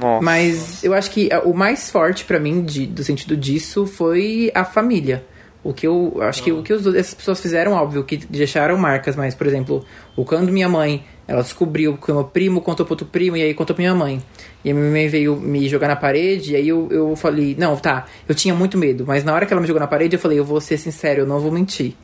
Nossa. 0.00 0.24
Mas 0.24 0.84
eu 0.84 0.92
acho 0.92 1.10
que 1.10 1.28
o 1.44 1.54
mais 1.54 1.90
forte 1.90 2.24
para 2.24 2.38
mim 2.38 2.64
de, 2.64 2.86
do 2.86 3.02
sentido 3.02 3.36
disso 3.36 3.86
foi 3.86 4.50
a 4.54 4.64
família. 4.64 5.24
O 5.64 5.72
que 5.72 5.86
eu 5.86 6.18
acho 6.20 6.42
que 6.42 6.50
o 6.50 6.62
que 6.62 6.72
os- 6.72 6.86
essas 6.94 7.14
pessoas 7.14 7.40
fizeram, 7.40 7.72
óbvio, 7.72 8.02
que 8.02 8.16
deixaram 8.16 8.76
marcas, 8.76 9.14
mas, 9.14 9.32
por 9.34 9.46
exemplo, 9.46 9.84
o 10.16 10.24
quando 10.24 10.50
minha 10.50 10.68
mãe, 10.68 11.04
ela 11.28 11.40
descobriu 11.42 11.96
que 11.96 12.10
o 12.10 12.14
meu 12.16 12.24
primo 12.24 12.60
contou 12.60 12.84
pro 12.84 12.94
outro 12.94 13.06
primo 13.06 13.36
e 13.36 13.42
aí 13.42 13.54
contou 13.54 13.74
pra 13.76 13.80
minha 13.82 13.94
mãe. 13.94 14.20
E 14.64 14.70
a 14.72 14.74
minha 14.74 14.90
mãe 14.90 15.06
veio 15.08 15.36
me 15.36 15.68
jogar 15.68 15.86
na 15.86 15.94
parede, 15.94 16.52
e 16.52 16.56
aí 16.56 16.68
eu, 16.68 16.88
eu 16.90 17.14
falei, 17.14 17.54
não, 17.56 17.76
tá, 17.76 18.06
eu 18.28 18.34
tinha 18.34 18.52
muito 18.54 18.76
medo, 18.76 19.04
mas 19.06 19.22
na 19.22 19.32
hora 19.32 19.46
que 19.46 19.52
ela 19.52 19.60
me 19.60 19.66
jogou 19.68 19.78
na 19.80 19.86
parede, 19.86 20.16
eu 20.16 20.20
falei, 20.20 20.36
eu 20.38 20.44
vou 20.44 20.60
ser 20.60 20.76
sincero, 20.78 21.20
eu 21.20 21.26
não 21.26 21.38
vou 21.38 21.52
mentir. 21.52 21.94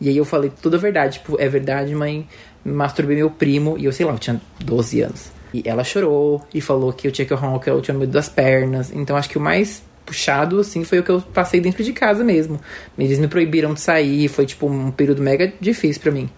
E 0.00 0.08
aí 0.08 0.16
eu 0.16 0.24
falei 0.24 0.52
tudo 0.62 0.76
a 0.76 0.78
verdade, 0.78 1.14
tipo, 1.18 1.36
é 1.40 1.48
verdade, 1.48 1.92
mãe, 1.96 2.24
masturbei 2.64 3.16
meu 3.16 3.30
primo, 3.30 3.76
e 3.78 3.84
eu 3.84 3.92
sei 3.92 4.06
lá, 4.06 4.12
eu 4.12 4.18
tinha 4.18 4.40
12 4.64 5.00
anos. 5.00 5.32
E 5.52 5.62
ela 5.64 5.82
chorou 5.82 6.40
e 6.54 6.60
falou 6.60 6.92
que 6.92 7.08
eu 7.08 7.10
tinha 7.10 7.26
que 7.26 7.34
honrar, 7.34 7.58
que 7.58 7.68
eu 7.68 7.80
tinha 7.80 7.96
medo 7.98 8.12
das 8.12 8.28
pernas. 8.28 8.92
Então 8.94 9.16
acho 9.16 9.28
que 9.28 9.38
o 9.38 9.40
mais 9.40 9.82
puxado, 10.08 10.58
assim, 10.58 10.84
foi 10.84 10.98
o 11.00 11.02
que 11.02 11.10
eu 11.10 11.20
passei 11.20 11.60
dentro 11.60 11.84
de 11.84 11.92
casa 11.92 12.24
mesmo. 12.24 12.58
Eles 12.98 13.18
me 13.18 13.28
proibiram 13.28 13.74
de 13.74 13.80
sair, 13.80 14.26
foi 14.28 14.46
tipo 14.46 14.66
um 14.66 14.90
período 14.90 15.22
mega 15.22 15.52
difícil 15.60 16.00
pra 16.00 16.10
mim. 16.10 16.30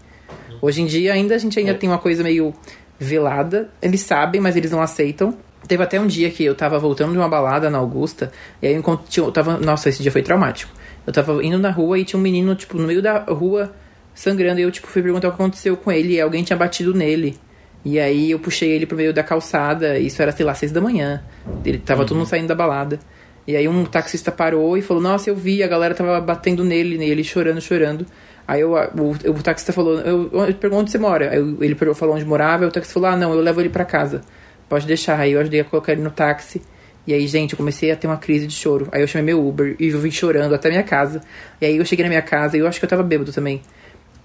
Hoje 0.60 0.82
em 0.82 0.86
dia 0.86 1.12
ainda 1.12 1.36
a 1.36 1.38
gente 1.38 1.56
ainda 1.58 1.72
tem 1.74 1.88
uma 1.88 1.98
coisa 1.98 2.22
meio 2.24 2.52
velada. 2.98 3.70
Eles 3.80 4.00
sabem, 4.00 4.40
mas 4.40 4.56
eles 4.56 4.70
não 4.72 4.82
aceitam. 4.82 5.36
Teve 5.68 5.82
até 5.82 6.00
um 6.00 6.06
dia 6.06 6.30
que 6.30 6.44
eu 6.44 6.54
tava 6.54 6.78
voltando 6.78 7.12
de 7.12 7.18
uma 7.18 7.28
balada 7.28 7.70
na 7.70 7.78
Augusta, 7.78 8.32
e 8.60 8.66
aí 8.66 8.72
eu 8.74 8.80
encont- 8.80 9.02
tinha- 9.08 9.24
eu 9.24 9.30
tava. 9.30 9.56
Nossa, 9.58 9.88
esse 9.88 10.02
dia 10.02 10.10
foi 10.10 10.22
traumático. 10.22 10.72
Eu 11.06 11.12
tava 11.12 11.44
indo 11.44 11.58
na 11.58 11.70
rua 11.70 11.98
e 11.98 12.04
tinha 12.04 12.18
um 12.18 12.22
menino, 12.22 12.54
tipo, 12.54 12.76
no 12.76 12.86
meio 12.86 13.00
da 13.00 13.18
rua, 13.24 13.72
sangrando, 14.14 14.58
e 14.60 14.64
eu, 14.64 14.70
tipo, 14.70 14.86
fui 14.88 15.00
perguntar 15.02 15.28
o 15.28 15.30
que 15.30 15.40
aconteceu 15.40 15.76
com 15.76 15.92
ele, 15.92 16.14
e 16.14 16.20
alguém 16.20 16.42
tinha 16.42 16.56
batido 16.56 16.92
nele. 16.92 17.38
E 17.84 17.98
aí 17.98 18.30
eu 18.32 18.38
puxei 18.38 18.70
ele 18.72 18.84
pro 18.84 18.96
meio 18.96 19.12
da 19.14 19.22
calçada, 19.22 19.98
e 19.98 20.06
isso 20.06 20.20
era, 20.20 20.32
sei 20.32 20.44
lá, 20.44 20.54
seis 20.54 20.72
da 20.72 20.80
manhã. 20.80 21.22
Ele 21.64 21.78
tava 21.78 22.04
todo 22.04 22.16
mundo 22.18 22.26
saindo 22.26 22.48
da 22.48 22.54
balada. 22.54 22.98
E 23.46 23.56
aí 23.56 23.66
um 23.66 23.84
taxista 23.84 24.30
parou 24.30 24.76
e 24.76 24.82
falou, 24.82 25.02
nossa, 25.02 25.28
eu 25.30 25.34
vi, 25.34 25.62
a 25.62 25.66
galera 25.68 25.94
tava 25.94 26.20
batendo 26.20 26.62
nele, 26.64 26.96
nele, 26.98 27.24
chorando, 27.24 27.60
chorando. 27.60 28.06
Aí 28.46 28.60
eu, 28.60 28.72
o, 28.72 29.30
o 29.30 29.42
taxista 29.42 29.72
falou, 29.72 29.98
eu, 30.00 30.30
eu 30.32 30.54
pergunto 30.54 30.82
onde 30.82 30.90
você 30.90 30.98
mora. 30.98 31.30
Aí 31.30 31.38
ele 31.60 31.74
falou 31.94 32.14
onde 32.14 32.24
morava, 32.24 32.64
e 32.64 32.66
o 32.66 32.70
taxista 32.70 32.94
falou, 32.94 33.08
ah, 33.10 33.16
não, 33.16 33.32
eu 33.32 33.40
levo 33.40 33.60
ele 33.60 33.68
pra 33.70 33.84
casa. 33.84 34.20
Pode 34.68 34.86
deixar. 34.86 35.18
Aí 35.18 35.32
eu 35.32 35.40
ajudei 35.40 35.60
a 35.60 35.64
colocar 35.64 35.92
ele 35.92 36.02
no 36.02 36.10
táxi. 36.10 36.62
E 37.06 37.14
aí, 37.14 37.26
gente, 37.26 37.52
eu 37.52 37.56
comecei 37.56 37.90
a 37.90 37.96
ter 37.96 38.06
uma 38.06 38.18
crise 38.18 38.46
de 38.46 38.54
choro. 38.54 38.88
Aí 38.92 39.00
eu 39.00 39.06
chamei 39.06 39.34
meu 39.34 39.44
Uber 39.46 39.74
e 39.80 39.88
eu 39.88 39.98
vim 39.98 40.10
chorando 40.10 40.54
até 40.54 40.68
minha 40.68 40.82
casa. 40.82 41.20
E 41.60 41.66
aí 41.66 41.76
eu 41.76 41.84
cheguei 41.84 42.04
na 42.04 42.08
minha 42.08 42.22
casa 42.22 42.56
e 42.56 42.60
eu 42.60 42.66
acho 42.68 42.78
que 42.78 42.84
eu 42.84 42.88
tava 42.88 43.02
bêbado 43.02 43.32
também. 43.32 43.62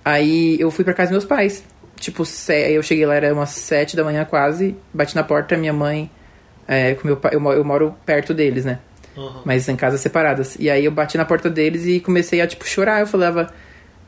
Aí 0.03 0.59
eu 0.59 0.69
fui 0.69 0.83
pra 0.83 0.93
casa 0.93 1.09
dos 1.09 1.23
meus 1.23 1.25
pais. 1.25 1.63
Tipo, 1.99 2.25
se- 2.25 2.71
eu 2.71 2.83
cheguei 2.83 3.05
lá, 3.05 3.15
era 3.15 3.33
umas 3.33 3.49
sete 3.51 3.95
da 3.95 4.03
manhã 4.03 4.25
quase. 4.25 4.75
Bati 4.93 5.15
na 5.15 5.23
porta, 5.23 5.57
minha 5.57 5.73
mãe. 5.73 6.09
É, 6.67 6.93
com 6.95 7.07
meu 7.07 7.17
pai, 7.17 7.31
eu, 7.33 7.51
eu 7.53 7.63
moro 7.63 7.95
perto 8.05 8.33
deles, 8.33 8.65
né? 8.65 8.79
Uhum. 9.15 9.41
Mas 9.45 9.67
em 9.69 9.75
casas 9.75 10.01
separadas. 10.01 10.55
E 10.59 10.69
aí 10.69 10.85
eu 10.85 10.91
bati 10.91 11.17
na 11.17 11.25
porta 11.25 11.49
deles 11.49 11.85
e 11.85 11.99
comecei 11.99 12.41
a, 12.41 12.47
tipo, 12.47 12.67
chorar. 12.67 12.99
Eu 12.99 13.07
falava, 13.07 13.53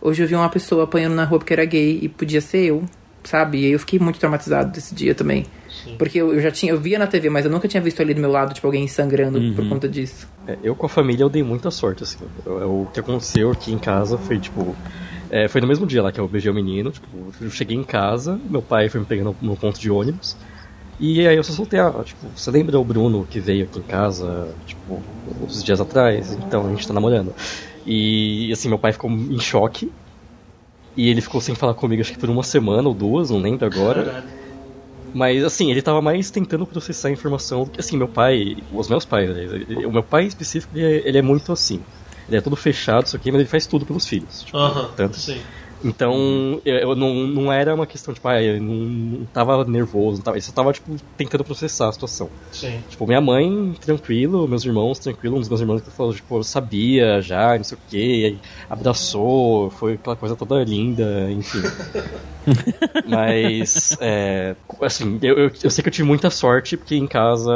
hoje 0.01 0.24
eu 0.24 0.28
vi 0.28 0.36
uma 0.36 0.49
pessoa 0.49 0.84
apanhando 0.84 1.16
na 1.16 1.24
rua 1.24 1.39
porque 1.39 1.53
era 1.53 1.66
gay 1.66 1.99
e 2.01 2.10
podia 2.10 2.41
ser 2.41 2.66
eu, 2.66 2.84
sabe? 3.24 3.62
E 3.62 3.66
aí 3.66 3.72
eu 3.72 3.80
fiquei 3.80 3.99
muito 3.99 4.20
traumatizado 4.20 4.72
desse 4.72 4.93
dia 4.93 5.16
também. 5.16 5.45
Porque 5.97 6.18
eu, 6.18 6.34
eu 6.34 6.41
já 6.41 6.51
tinha, 6.51 6.72
eu 6.72 6.80
via 6.80 6.99
na 6.99 7.08
TV, 7.08 7.30
mas 7.30 7.45
eu 7.45 7.51
nunca 7.51 7.68
tinha 7.68 7.82
visto 7.82 8.01
ali 8.01 8.14
do 8.14 8.20
meu 8.20 8.32
lado, 8.32 8.53
tipo, 8.53 8.68
alguém 8.68 8.88
sangrando 8.88 9.53
por 9.53 9.68
conta 9.70 9.88
disso. 9.88 10.28
É, 10.47 10.58
eu 10.64 10.76
com 10.76 10.86
a 10.86 10.89
família 10.89 11.24
eu 11.24 11.30
dei 11.30 11.43
muita 11.43 11.72
sorte, 11.72 12.03
assim. 12.03 12.18
O, 12.45 12.84
o 12.84 12.88
que 12.93 12.99
aconteceu 12.99 13.51
aqui 13.51 13.72
em 13.72 13.78
casa 13.78 14.18
foi, 14.18 14.39
tipo. 14.39 14.76
é, 15.30 15.47
foi 15.47 15.62
no 15.62 15.68
mesmo 15.68 15.86
dia 15.86 16.01
lá 16.01 16.12
que 16.12 16.20
eu 16.20 16.28
beijei 16.28 16.51
o 16.51 16.55
menino. 16.55 16.91
Tipo, 16.91 17.08
eu 17.39 17.49
cheguei 17.49 17.78
em 17.78 17.84
casa, 17.84 18.39
meu 18.49 18.62
pai 18.62 18.89
foi 18.89 18.99
me 18.99 19.05
pegando 19.05 19.36
no 19.41 19.55
ponto 19.55 19.80
de 19.80 19.89
ônibus. 19.89 20.36
E 21.00 21.28
aí 21.28 21.36
eu 21.38 21.43
só 21.43 21.54
soltei 21.54 21.80
a. 21.80 22.04
Tipo, 22.04 22.30
você 22.32 22.50
lembra 22.52 22.80
o 22.80 22.86
Bruno 22.86 23.26
que 23.28 23.39
veio 23.39 23.66
aqui 23.66 23.80
em 23.80 23.84
casa, 23.84 24.58
tipo, 24.66 25.06
uns 25.26 25.64
dias 25.64 25.80
atrás? 25.82 26.32
Então, 26.32 26.66
a 26.66 26.70
gente 26.72 26.88
tá 26.88 26.93
namorando. 26.93 27.36
E 27.86 28.50
assim, 28.52 28.70
meu 28.70 28.80
pai 28.80 28.93
ficou 28.93 29.10
em 29.12 29.39
choque. 29.39 29.93
E 30.95 31.08
ele 31.10 31.22
ficou 31.22 31.39
sem 31.39 31.56
falar 31.56 31.76
comigo, 31.76 32.02
acho 32.02 32.12
que 32.12 32.18
por 32.18 32.30
uma 32.30 32.43
semana 32.43 32.89
ou 32.89 32.93
duas, 32.95 33.30
não 33.30 33.39
lembro 33.39 33.66
agora. 33.66 34.04
Caralho. 34.04 34.28
Mas 35.14 35.43
assim, 35.43 35.72
ele 35.72 35.82
tava 35.82 36.02
mais 36.02 36.30
tentando 36.32 36.68
processar 36.68 37.10
a 37.10 37.12
informação 37.12 37.64
do 37.64 37.72
que 37.72 37.80
assim, 37.80 37.98
meu 37.98 38.08
pai, 38.10 38.56
os 38.70 38.88
meus 38.89 39.06
pais, 39.06 39.30
né, 39.30 39.43
ele- 39.43 39.86
o 39.86 39.91
meu 39.91 40.04
pai 40.04 40.24
em 40.26 40.28
específico, 40.28 40.76
ele 40.76 40.86
é, 40.86 41.08
ele 41.08 41.18
é 41.18 41.22
muito 41.22 41.52
assim. 41.52 41.86
Ele 42.28 42.38
é 42.38 42.41
todo 42.41 42.56
fechado, 42.56 43.06
isso 43.08 43.16
aqui, 43.16 43.32
mas 43.32 43.39
ele 43.41 43.50
faz 43.50 43.66
tudo 43.68 43.86
pelos 43.86 44.06
filhos. 44.08 44.41
tipo, 44.43 44.58
Aham, 44.58 44.91
tanto. 44.95 45.18
sim. 45.18 45.41
Então, 45.84 46.59
eu, 46.65 46.75
eu 46.78 46.95
não, 46.95 47.13
não 47.28 47.53
era 47.53 47.73
uma 47.73 47.86
questão, 47.86 48.13
tipo, 48.13 48.28
ah, 48.28 48.41
eu 48.41 48.61
não, 48.61 48.75
não 48.75 49.25
tava 49.28 49.63
nervoso, 49.65 50.17
não 50.17 50.23
tava, 50.23 50.38
ele 50.38 50.43
só 50.43 50.51
tava, 50.51 50.73
tipo, 50.73 50.95
tentando 51.15 51.43
processar 51.43 51.89
a 51.89 51.91
situação. 51.91 52.30
Sim. 52.51 52.84
Tipo, 52.88 53.05
minha 53.05 53.21
mãe, 53.21 53.73
tranquilo, 53.80 54.47
meus 54.47 54.65
irmãos, 54.65 54.99
tranquilo, 54.99 55.36
um 55.36 55.39
dos 55.39 55.49
meus 55.49 55.61
irmãos 55.61 55.82
que 55.82 55.91
falou, 55.91 56.13
tipo, 56.13 56.38
eu 56.38 56.43
sabia 56.43 57.21
já, 57.21 57.55
não 57.55 57.63
sei 57.63 57.78
o 57.78 57.82
que, 57.88 58.25
aí 58.25 58.41
abraçou, 58.69 59.69
foi 59.71 59.93
aquela 59.93 60.15
coisa 60.15 60.36
toda 60.36 60.63
linda, 60.63 61.32
enfim. 61.32 61.61
Mas, 63.07 63.95
é, 63.99 64.55
assim, 64.82 65.19
eu, 65.21 65.38
eu, 65.38 65.51
eu 65.63 65.69
sei 65.69 65.82
que 65.82 65.89
eu 65.89 65.93
tive 65.93 66.07
muita 66.07 66.30
sorte, 66.30 66.78
porque 66.78 66.95
em 66.95 67.07
casa 67.07 67.51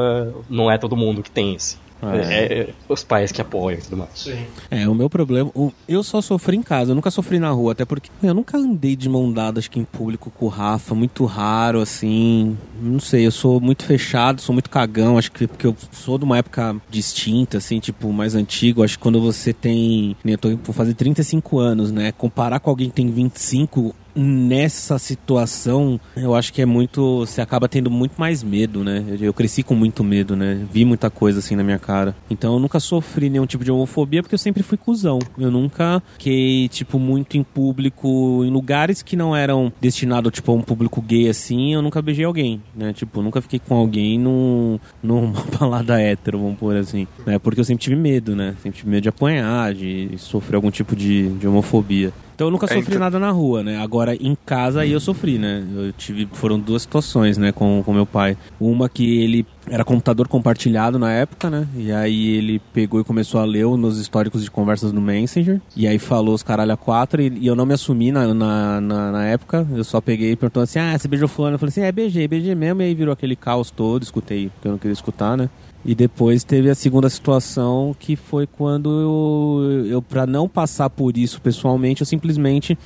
não 0.50 0.70
é 0.70 0.78
todo 0.78 0.98
mundo 0.98 1.24
que 1.24 1.32
tem 1.32 1.56
esse. 1.56 1.78
É, 2.04 2.60
é 2.62 2.70
os 2.90 3.04
pais 3.04 3.32
que 3.32 3.42
apoiam 3.42 3.78
e 3.78 3.82
tudo 3.82 3.98
mais. 3.98 4.10
Sim. 4.16 4.46
É, 4.70 4.88
o 4.88 4.96
meu 4.96 5.10
problema. 5.10 5.52
o- 5.54 5.72
eu 5.88 6.02
só 6.04 6.22
sofri 6.22 6.58
em 6.58 6.62
casa, 6.64 6.92
eu 6.92 6.96
nunca 6.96 7.12
sofri 7.12 7.38
na 7.40 7.50
rua, 7.52 7.74
até 7.74 7.86
porque 7.86 8.10
eu 8.24 8.34
nunca 8.34 8.58
andei 8.58 8.96
de 8.96 9.08
mão 9.10 9.32
dada, 9.32 9.60
acho 9.60 9.70
que 9.70 9.80
em 9.80 9.86
público 9.86 10.32
com 10.32 10.46
o 10.46 10.50
Rafa, 10.50 10.96
muito 10.96 11.26
raro, 11.26 11.80
assim. 11.80 12.58
Não 12.82 13.00
sei, 13.00 13.26
eu 13.28 13.32
sou 13.32 13.60
muito 13.60 13.84
fechado, 13.84 14.42
sou 14.42 14.54
muito 14.54 14.70
cagão, 14.70 15.18
acho 15.18 15.32
que 15.32 15.48
porque 15.48 15.68
eu 15.68 15.76
sou 15.92 16.18
de 16.18 16.24
uma 16.24 16.38
época 16.38 16.76
distinta, 16.90 17.58
assim, 17.58 17.80
tipo, 17.80 18.12
mais 18.12 18.36
antigo. 18.36 18.84
Acho 18.84 18.98
que 18.98 19.04
quando 19.04 19.22
você 19.22 19.54
tem. 19.54 20.16
Eu 20.26 20.38
tô 20.38 20.50
vou 20.58 20.74
fazer 20.74 20.94
35 20.94 21.60
anos, 21.60 21.92
né? 21.92 22.12
Comparar 22.12 22.60
com 22.60 22.70
alguém 22.70 22.90
que 22.90 22.96
tem 22.96 23.10
25. 23.12 23.94
Nessa 24.16 25.00
situação, 25.00 26.00
eu 26.16 26.36
acho 26.36 26.52
que 26.52 26.62
é 26.62 26.66
muito. 26.66 27.20
Você 27.20 27.42
acaba 27.42 27.68
tendo 27.68 27.90
muito 27.90 28.14
mais 28.18 28.44
medo, 28.44 28.84
né? 28.84 29.04
Eu, 29.20 29.34
cresci 29.34 29.64
com 29.64 29.74
muito 29.74 30.04
medo, 30.04 30.36
né? 30.36 30.66
Vi 30.72 30.84
muita 30.84 31.10
coisa 31.10 31.40
assim 31.40 31.56
na 31.56 31.64
minha 31.64 31.80
cara. 31.80 32.16
Então 32.30 32.54
eu 32.54 32.60
nunca 32.60 32.80
sofri 32.80 33.30
nenhum 33.30 33.46
tipo 33.46 33.64
de 33.64 33.72
homofobia 33.72 34.22
porque 34.22 34.36
eu 34.36 34.40
sempre 34.40 34.64
fui 34.64 34.78
cuzão. 34.78 35.20
Eu 35.38 35.50
nunca 35.50 36.04
fiquei, 36.14 36.68
tipo, 36.68 37.00
muito 37.00 37.38
em 37.38 37.44
público, 37.44 38.44
em 38.44 38.50
lugares 38.50 39.02
que 39.02 39.16
não 39.16 39.36
eram 39.36 39.72
destinados, 39.80 40.32
tipo, 40.32 40.52
a 40.52 40.56
um 40.56 40.62
público 40.62 41.02
gay 41.02 41.30
assim. 41.30 41.74
Eu 41.74 41.82
nunca 41.82 42.02
beijei 42.02 42.26
alguém, 42.26 42.62
né? 42.76 42.94
Tipo, 42.94 43.22
nunca 43.22 43.42
fiquei 43.42 43.60
com 43.60 43.76
alguém 43.76 44.20
num, 44.20 44.80
numa 45.02 45.44
balada 45.58 46.02
hétero, 46.02 46.40
vamos 46.40 46.58
pôr 46.58 46.76
assim. 46.76 47.08
Né? 47.26 47.40
Porque 47.40 47.60
eu 47.60 47.66
sempre 47.66 47.84
tive 47.84 47.96
medo, 47.96 48.36
né? 48.36 48.56
Sempre 48.62 48.80
tive 48.80 48.90
medo 48.92 49.04
de 49.04 49.10
apanhar, 49.10 49.74
de 49.74 50.12
sofrer 50.18 50.56
algum 50.56 50.72
tipo 50.72 50.96
de, 50.96 51.30
de 51.30 51.48
homofobia. 51.48 52.12
Então 52.42 52.48
eu 52.48 52.52
nunca 52.52 52.66
É, 52.66 52.70
sofri 52.70 52.82
então- 52.88 53.00
nada 53.00 53.20
na 53.20 53.30
rua, 53.30 53.62
né? 53.62 53.78
Agora 53.78 54.16
em 54.16 54.36
casa 54.44 54.82
aí 54.82 54.92
eu 54.92 55.00
sofri, 55.00 55.38
né? 55.38 55.64
Eu 55.76 55.94
tive 55.94 56.28
foram 56.34 56.60
duas 56.60 56.82
situações, 56.82 57.38
né, 57.38 57.52
com 57.52 57.84
com 57.86 57.94
meu 57.94 58.06
pai. 58.06 58.36
Uma 58.60 58.90
que 58.90 59.22
ele 59.22 59.46
era 59.70 59.86
computador 59.86 60.28
compartilhado 60.28 60.98
na 60.98 61.12
época, 61.12 61.52
né? 61.52 61.68
E 61.78 61.92
aí 61.92 62.30
ele 62.36 62.60
pegou 62.74 63.00
e 63.00 63.04
começou 63.04 63.40
a 63.40 63.46
ler 63.46 63.68
nos 63.78 64.00
históricos 64.00 64.44
de 64.44 64.50
conversas 64.50 64.92
no 64.92 65.00
Messenger. 65.00 65.62
E 65.78 65.88
aí 65.88 66.00
falou 66.00 66.34
os 66.34 66.42
caralho 66.42 66.72
a 66.72 66.78
quatro. 66.78 67.22
E, 67.22 67.28
e 67.42 67.46
eu 67.46 67.56
não 67.56 67.64
me 67.66 67.76
assumi 67.76 68.12
na, 68.12 68.34
na, 68.34 68.82
na, 68.82 69.12
na 69.12 69.26
época. 69.28 69.68
Eu 69.76 69.84
só 69.84 70.02
peguei 70.02 70.32
e 70.32 70.36
perguntou 70.36 70.64
assim: 70.64 70.80
Ah, 70.80 70.98
você 70.98 71.08
beijou 71.08 71.28
fulano? 71.28 71.54
Eu 71.56 71.60
falei 71.60 71.70
assim: 71.70 71.82
É, 71.82 71.92
beijei, 71.92 72.28
beijei 72.28 72.56
mesmo. 72.56 72.82
E 72.82 72.86
aí 72.86 72.96
virou 72.96 73.14
aquele 73.14 73.36
caos 73.36 73.70
todo. 73.70 74.02
Escutei, 74.02 74.50
porque 74.50 74.68
eu 74.68 74.72
não 74.72 74.80
queria 74.80 74.94
escutar, 74.94 75.38
né? 75.38 75.48
E 75.84 75.96
depois 75.96 76.44
teve 76.44 76.70
a 76.70 76.76
segunda 76.76 77.10
situação 77.10 77.96
que 78.00 78.16
foi 78.16 78.46
quando 78.46 78.90
eu, 78.90 79.86
eu 79.88 80.02
para 80.02 80.28
não 80.28 80.48
passar 80.48 80.90
por 80.90 81.18
isso 81.18 81.42
pessoalmente, 81.42 82.02
eu 82.02 82.06
simplesmente 82.06 82.78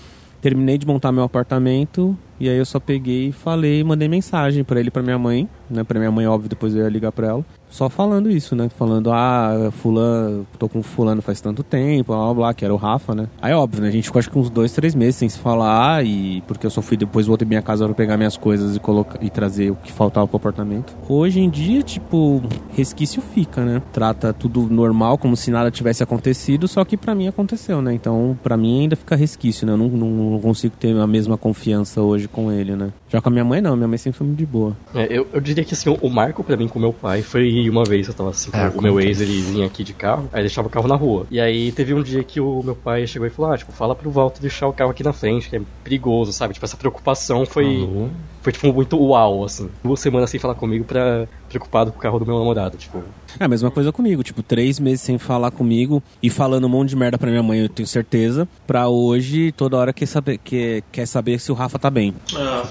terminei 0.41 0.77
de 0.77 0.85
montar 0.85 1.11
meu 1.11 1.23
apartamento 1.23 2.17
e 2.39 2.49
aí 2.49 2.57
eu 2.57 2.65
só 2.65 2.79
peguei 2.79 3.29
e 3.29 3.31
falei, 3.31 3.83
mandei 3.83 4.07
mensagem 4.07 4.63
pra 4.63 4.79
ele, 4.79 4.91
pra 4.91 5.01
minha 5.01 5.17
mãe, 5.17 5.47
né? 5.69 5.83
Pra 5.83 5.99
minha 5.99 6.11
mãe, 6.11 6.27
óbvio, 6.27 6.49
depois 6.49 6.75
eu 6.75 6.83
ia 6.83 6.89
ligar 6.89 7.11
pra 7.11 7.27
ela. 7.27 7.45
Só 7.69 7.89
falando 7.89 8.29
isso, 8.29 8.55
né? 8.55 8.69
Falando, 8.69 9.11
ah, 9.11 9.69
fulano, 9.71 10.47
tô 10.57 10.69
com 10.69 10.81
fulano 10.81 11.21
faz 11.21 11.41
tanto 11.41 11.61
tempo, 11.61 12.13
blá 12.13 12.23
blá 12.25 12.33
blá, 12.33 12.53
que 12.53 12.63
era 12.63 12.73
o 12.73 12.77
Rafa, 12.77 13.13
né? 13.13 13.27
Aí 13.41 13.53
óbvio, 13.53 13.81
né? 13.81 13.89
A 13.89 13.91
gente 13.91 14.05
ficou 14.05 14.19
acho 14.19 14.29
que 14.29 14.37
uns 14.37 14.49
dois, 14.49 14.71
três 14.71 14.95
meses 14.95 15.17
sem 15.17 15.27
se 15.27 15.37
falar 15.37 16.05
e 16.05 16.41
porque 16.47 16.65
eu 16.65 16.69
só 16.69 16.81
fui 16.81 16.95
depois 16.95 17.27
voltei 17.27 17.47
minha 17.47 17.61
casa 17.61 17.85
pra 17.85 17.93
pegar 17.93 18.15
minhas 18.15 18.37
coisas 18.37 18.75
e 18.75 18.79
colocar 18.79 19.21
e 19.21 19.29
trazer 19.29 19.71
o 19.71 19.75
que 19.75 19.91
faltava 19.91 20.27
pro 20.27 20.37
apartamento. 20.37 20.95
Hoje 21.09 21.41
em 21.41 21.49
dia, 21.49 21.81
tipo, 21.81 22.41
resquício 22.71 23.21
fica, 23.21 23.65
né? 23.65 23.81
Trata 23.91 24.31
tudo 24.31 24.69
normal, 24.69 25.17
como 25.17 25.35
se 25.35 25.51
nada 25.51 25.69
tivesse 25.69 26.01
acontecido, 26.01 26.67
só 26.67 26.85
que 26.85 26.95
pra 26.95 27.13
mim 27.13 27.27
aconteceu, 27.27 27.81
né? 27.81 27.93
Então, 27.93 28.37
pra 28.41 28.55
mim 28.55 28.81
ainda 28.81 28.95
fica 28.95 29.15
resquício, 29.15 29.65
né? 29.67 29.73
Eu 29.73 29.77
não, 29.77 29.89
não 29.89 30.39
consigo 30.39 30.75
ter 30.79 30.97
a 30.97 31.07
mesma 31.07 31.37
confiança 31.37 32.01
hoje 32.01 32.24
com 32.27 32.51
ele, 32.51 32.75
né? 32.75 32.91
Já 33.09 33.21
com 33.21 33.29
a 33.29 33.31
minha 33.31 33.43
mãe, 33.45 33.61
não. 33.61 33.75
Minha 33.75 33.87
mãe 33.87 33.97
sempre 33.97 34.17
foi 34.17 34.27
muito 34.27 34.39
de 34.39 34.45
boa. 34.45 34.75
É, 34.93 35.07
eu, 35.09 35.27
eu 35.33 35.41
diria 35.41 35.63
que 35.63 35.73
assim, 35.73 35.89
o- 35.89 35.97
o 36.01 36.09
marco 36.09 36.43
pra 36.43 36.55
mim 36.57 36.67
com 36.67 36.79
meu 36.79 36.93
pai 36.93 37.21
foi 37.21 37.69
uma 37.69 37.83
vez 37.83 38.07
eu 38.07 38.13
tava 38.13 38.29
assim, 38.31 38.49
É, 38.53 38.69
o 38.69 38.81
meu 38.81 38.99
ex 38.99 39.21
ele 39.21 39.41
vinha 39.41 39.65
aqui 39.67 39.83
de 39.83 39.93
carro, 39.93 40.29
aí 40.33 40.41
deixava 40.41 40.67
o 40.67 40.71
carro 40.71 40.87
na 40.87 40.95
rua. 40.95 41.25
E 41.31 41.39
aí 41.39 41.71
teve 41.71 41.93
um 41.93 42.01
dia 42.03 42.23
que 42.23 42.39
o 42.39 42.61
meu 42.63 42.75
pai 42.75 43.05
chegou 43.07 43.27
e 43.27 43.31
falou: 43.31 43.51
Ah, 43.51 43.57
tipo, 43.57 43.71
fala 43.71 43.95
pro 43.95 44.09
Walter 44.09 44.41
deixar 44.41 44.67
o 44.67 44.73
carro 44.73 44.91
aqui 44.91 45.03
na 45.03 45.13
frente, 45.13 45.49
que 45.49 45.55
é 45.55 45.61
perigoso, 45.83 46.31
sabe? 46.33 46.53
Tipo, 46.53 46.65
essa 46.65 46.77
preocupação 46.77 47.45
foi, 47.45 47.65
Falou. 47.65 48.09
Foi 48.45 48.53
tipo 48.53 48.71
muito 48.71 48.95
uau, 48.95 49.43
assim. 49.43 49.71
Duas 49.83 49.99
semanas 49.99 50.29
sem 50.29 50.39
falar 50.39 50.53
comigo 50.53 50.85
pra 50.85 51.27
preocupado 51.49 51.91
com 51.91 51.97
o 51.97 52.01
carro 52.01 52.19
do 52.19 52.25
meu 52.25 52.37
namorado, 52.37 52.77
tipo. 52.77 53.03
É 53.39 53.43
a 53.43 53.47
mesma 53.47 53.71
coisa 53.71 53.91
comigo, 53.91 54.21
tipo, 54.23 54.43
três 54.43 54.79
meses 54.79 55.01
sem 55.01 55.17
falar 55.17 55.49
comigo 55.51 56.01
e 56.21 56.29
falando 56.29 56.65
um 56.65 56.69
monte 56.69 56.89
de 56.89 56.95
merda 56.95 57.17
pra 57.17 57.29
minha 57.29 57.41
mãe, 57.41 57.59
eu 57.59 57.69
tenho 57.69 57.87
certeza. 57.87 58.47
Pra 58.67 58.87
hoje, 58.87 59.51
toda 59.51 59.77
hora 59.77 59.91
quer 59.91 60.05
saber, 60.05 60.37
quer, 60.37 60.83
quer 60.91 61.07
saber 61.07 61.39
se 61.39 61.51
o 61.51 61.55
Rafa 61.55 61.79
tá 61.79 61.89
bem. 61.89 62.13
Ah. 62.35 62.63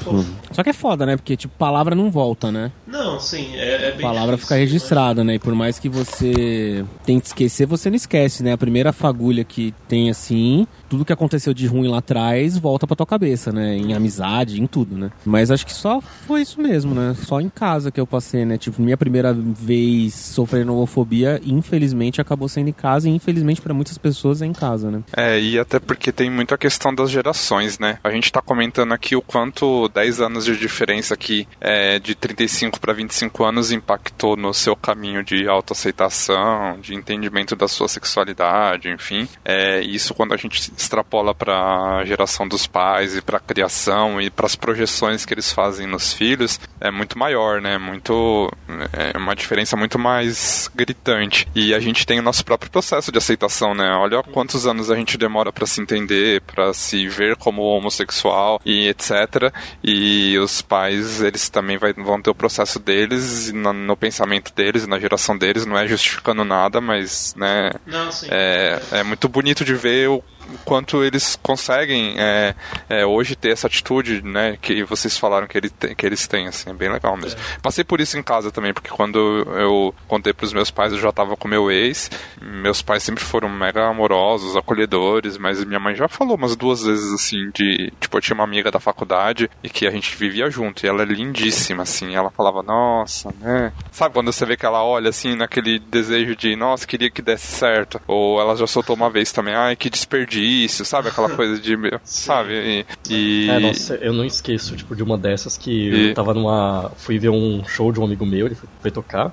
Só 0.53 0.63
que 0.63 0.71
é 0.71 0.73
foda, 0.73 1.05
né? 1.05 1.17
Porque, 1.17 1.37
tipo, 1.37 1.55
palavra 1.59 1.95
não 1.95 2.11
volta, 2.11 2.53
né? 2.53 2.71
Não, 2.95 3.19
sim, 3.19 3.57
é, 3.57 3.89
é 3.89 3.91
bem 3.91 4.03
palavra 4.03 4.37
difícil, 4.37 4.39
fica 4.39 4.55
registrada, 4.55 5.25
né? 5.25 5.35
E 5.35 5.39
por 5.41 5.53
mais 5.53 5.81
que 5.81 5.89
você 5.89 6.85
tente 7.05 7.27
esquecer, 7.27 7.67
você 7.67 7.91
não 7.91 7.97
esquece, 7.97 8.45
né? 8.45 8.53
A 8.53 8.57
primeira 8.57 8.93
fagulha 8.93 9.43
que 9.43 9.75
tem 9.89 10.09
assim, 10.09 10.65
tudo 10.89 11.05
que 11.05 11.13
aconteceu 11.13 11.53
de 11.53 11.67
ruim 11.67 11.89
lá 11.89 11.99
atrás 11.99 12.57
volta 12.57 12.87
pra 12.87 12.95
tua 12.95 13.05
cabeça, 13.05 13.51
né? 13.51 13.77
Em 13.77 13.95
amizade, 13.95 14.63
em 14.63 14.67
tudo, 14.69 14.97
né? 14.97 15.11
Mas 15.25 15.51
acho 15.51 15.67
que 15.67 15.73
só 15.73 16.01
foi 16.01 16.43
isso 16.43 16.61
mesmo, 16.61 16.95
né? 16.95 17.17
Só 17.19 17.41
em 17.41 17.49
casa 17.49 17.91
que 17.91 18.01
eu 18.01 18.07
passei, 18.07 18.45
né? 18.45 18.57
Tipo, 18.57 18.81
minha 18.81 18.97
primeira 18.97 19.33
vez 19.33 20.15
sofrendo 20.15 20.73
homofobia, 20.73 21.41
infelizmente 21.45 22.21
acabou 22.21 22.49
sendo 22.49 22.69
em 22.69 22.73
casa 22.73 23.09
e 23.09 23.13
infelizmente 23.13 23.61
pra 23.61 23.75
muitas 23.75 23.99
pessoas 23.99 24.41
é 24.41 24.47
em 24.47 24.53
casa, 24.53 24.89
né? 24.89 25.03
É, 25.17 25.41
e 25.41 25.59
até 25.59 25.81
porque 25.81 26.13
tem 26.13 26.31
muito 26.31 26.55
a 26.55 26.59
questão 26.59 26.95
das 26.95 27.11
gerações, 27.11 27.77
né? 27.77 27.99
A 28.05 28.11
gente 28.13 28.31
tá 28.31 28.41
comentando 28.41 28.93
aqui 28.93 29.17
o 29.17 29.23
quanto 29.23 29.89
10 29.89 30.21
anos 30.21 30.45
de 30.45 30.57
diferença 30.57 31.15
aqui 31.15 31.49
é, 31.61 31.99
de 31.99 32.15
35 32.15 32.84
para 32.85 32.93
25 32.93 33.43
anos 33.45 33.73
impactou 33.73 34.37
no 34.37 34.53
seu 34.53 34.77
caminho 34.77 35.25
de 35.25 35.49
autoaceitação, 35.49 36.79
de 36.79 36.95
entendimento 36.95 37.57
da 37.57 37.67
sua 37.67 37.89
sexualidade, 37.89 38.91
enfim. 38.91 39.27
É, 39.43 39.81
isso 39.81 40.13
quando 40.13 40.35
a 40.35 40.37
gente 40.37 40.71
extrapola 40.77 41.35
para 41.35 41.97
a 42.01 42.05
geração 42.05 42.47
dos 42.47 42.67
pais 42.67 43.17
e 43.17 43.23
para 43.23 43.39
a 43.39 43.41
criação 43.41 44.21
e 44.21 44.29
para 44.29 44.45
as 44.45 44.55
projeções 44.55 45.25
que 45.25 45.33
eles 45.33 45.51
fazem 45.51 45.87
nos 45.87 46.13
filhos, 46.13 46.61
é 46.79 46.91
muito 46.91 47.19
maior, 47.19 47.63
né? 47.63 47.79
Muito 47.79 48.53
é 48.93 49.17
uma 49.17 49.35
diferença 49.35 49.79
muito 49.79 49.99
mais 49.99 50.71
gritante. 50.75 51.49
E 51.55 51.73
a 51.73 51.81
gente 51.81 52.05
tem 52.05 52.19
o 52.19 52.23
nosso 52.23 52.45
próprio 52.45 52.71
processo 52.71 53.11
de 53.11 53.17
aceitação, 53.17 53.75
né? 53.75 53.91
Olha 53.95 54.23
quantos 54.23 54.67
anos 54.67 54.91
a 54.91 54.97
gente 54.97 55.17
demora 55.17 55.51
para 55.51 55.65
se 55.65 55.81
entender, 55.81 56.43
para 56.43 56.75
se 56.75 57.09
ver 57.09 57.37
como 57.37 57.63
homossexual 57.63 58.61
e 58.63 58.89
etc. 58.89 59.51
E 59.83 60.37
os 60.37 60.61
pais, 60.61 61.23
eles 61.23 61.49
também 61.49 61.79
vai, 61.79 61.95
vão 61.95 62.21
ter 62.21 62.29
o 62.29 62.35
processo 62.35 62.74
deles 62.79 63.53
no, 63.53 63.73
no 63.73 63.97
pensamento 63.97 64.53
deles, 64.55 64.87
na 64.87 64.99
geração 64.99 65.37
deles, 65.37 65.67
não 65.67 65.79
é 65.79 65.87
justificando 65.87 66.45
nada, 66.45 66.81
mas, 66.81 67.35
né? 67.37 67.71
Não. 67.87 68.09
É, 68.31 68.81
é 68.93 69.03
muito 69.03 69.29
bonito 69.29 69.65
de 69.65 69.75
ver 69.75 70.09
o 70.09 70.23
quanto 70.65 71.03
eles 71.03 71.39
conseguem 71.43 72.15
é, 72.19 72.55
é, 72.89 73.07
hoje 73.07 73.37
ter 73.37 73.51
essa 73.51 73.67
atitude, 73.67 74.23
né, 74.23 74.59
que 74.61 74.85
vocês 74.85 75.17
falaram 75.17 75.47
que, 75.47 75.57
ele 75.57 75.71
tem, 75.71 75.95
que 75.95 76.07
eles 76.07 76.27
têm, 76.27 76.47
assim, 76.47 76.71
é 76.71 76.73
bem 76.73 76.91
legal 76.91 77.17
mesmo. 77.17 77.41
É. 77.41 77.59
Passei 77.61 77.85
por 77.85 78.01
isso 78.01 78.19
em 78.19 78.23
casa 78.23 78.51
também, 78.51 78.73
porque 78.73 78.91
quando 78.91 79.19
eu 79.59 79.95
contei 80.07 80.33
pros 80.33 80.53
meus 80.53 80.71
pais, 80.71 80.93
eu 80.93 80.99
já 80.99 81.13
tava 81.13 81.37
com 81.37 81.49
meu 81.49 81.71
ex, 81.71 82.11
meus 82.41 82.83
pais 82.83 83.03
sempre 83.03 83.23
foram 83.23 83.49
mega 83.49 83.87
amorosos, 83.89 84.57
acolhedores, 84.57 85.37
mas 85.37 85.65
minha 85.65 85.81
mãe 85.81 85.95
já 85.95 86.09
falou 86.09 86.37
umas 86.37 86.57
duas 86.57 86.83
vezes, 86.83 87.13
assim, 87.13 87.51
de, 87.55 87.93
tipo, 88.01 88.17
eu 88.17 88.21
tinha 88.21 88.35
uma 88.35 88.45
amiga 88.45 88.71
da 88.71 88.81
faculdade 88.81 89.51
e 89.63 89.69
que 89.69 89.87
a 89.87 89.91
gente 89.91 90.17
vivia 90.17 90.51
junto, 90.51 90.85
e 90.85 90.89
ela 90.89 91.03
é 91.03 91.07
lindíssima, 91.07 91.83
assim, 91.83 92.15
ela 92.15 92.31
falava, 92.31 92.54
nossa, 92.63 93.33
né, 93.41 93.73
sabe 93.91 94.15
quando 94.15 94.33
você 94.33 94.45
vê 94.47 94.57
que 94.57 94.67
ela 94.67 94.85
olha, 94.85 95.11
assim, 95.11 95.35
naquele 95.35 95.79
desejo 95.79 96.37
de, 96.37 96.55
nossa, 96.57 96.87
queria 96.87 97.11
que 97.11 97.23
desse 97.23 97.47
certo, 97.47 98.01
ou 98.07 98.41
ela 98.41 98.57
já 98.57 98.67
soltou 98.67 98.97
uma 98.97 99.11
vez 99.11 99.33
também, 99.33 99.55
ai, 99.55 99.77
que 99.77 99.91
desperdício 99.91 100.85
sabe? 100.85 101.09
Aquela 101.09 101.31
coisa 101.35 101.61
de. 101.61 101.77
sabe? 102.05 102.53
E, 102.53 102.87
e... 103.11 103.51
É, 103.51 103.59
nossa, 103.59 103.95
eu 103.97 104.13
não 104.13 104.25
esqueço, 104.25 104.77
tipo, 104.77 104.95
de 104.95 105.03
uma 105.03 105.19
dessas 105.19 105.57
que 105.57 105.71
e... 105.71 106.09
eu 106.09 106.15
tava 106.15 106.33
numa. 106.35 106.91
fui 106.97 107.19
ver 107.19 107.31
um 107.31 107.65
show 107.67 107.93
de 107.93 108.01
um 108.01 108.05
amigo 108.05 108.25
meu, 108.25 108.47
ele 108.47 108.55
foi, 108.55 108.69
foi 108.81 108.91
tocar. 108.91 109.33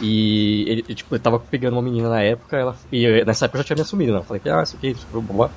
E 0.00 0.64
ele, 0.68 0.82
tipo, 0.94 1.14
ele 1.14 1.22
tava 1.22 1.38
pegando 1.38 1.74
uma 1.74 1.82
menina 1.82 2.08
na 2.08 2.22
época, 2.22 2.56
ela, 2.56 2.76
e 2.90 3.24
nessa 3.24 3.44
época 3.44 3.58
eu 3.58 3.62
já 3.62 3.66
tinha 3.66 3.76
me 3.76 3.82
assumido, 3.82 4.12
né? 4.12 4.18
Eu 4.18 4.24
falei, 4.24 4.42
ah, 4.46 4.62
isso 4.62 4.76
aqui, 4.76 4.88
isso 4.88 5.06
aqui, 5.10 5.26
blá, 5.26 5.36
blá. 5.36 5.50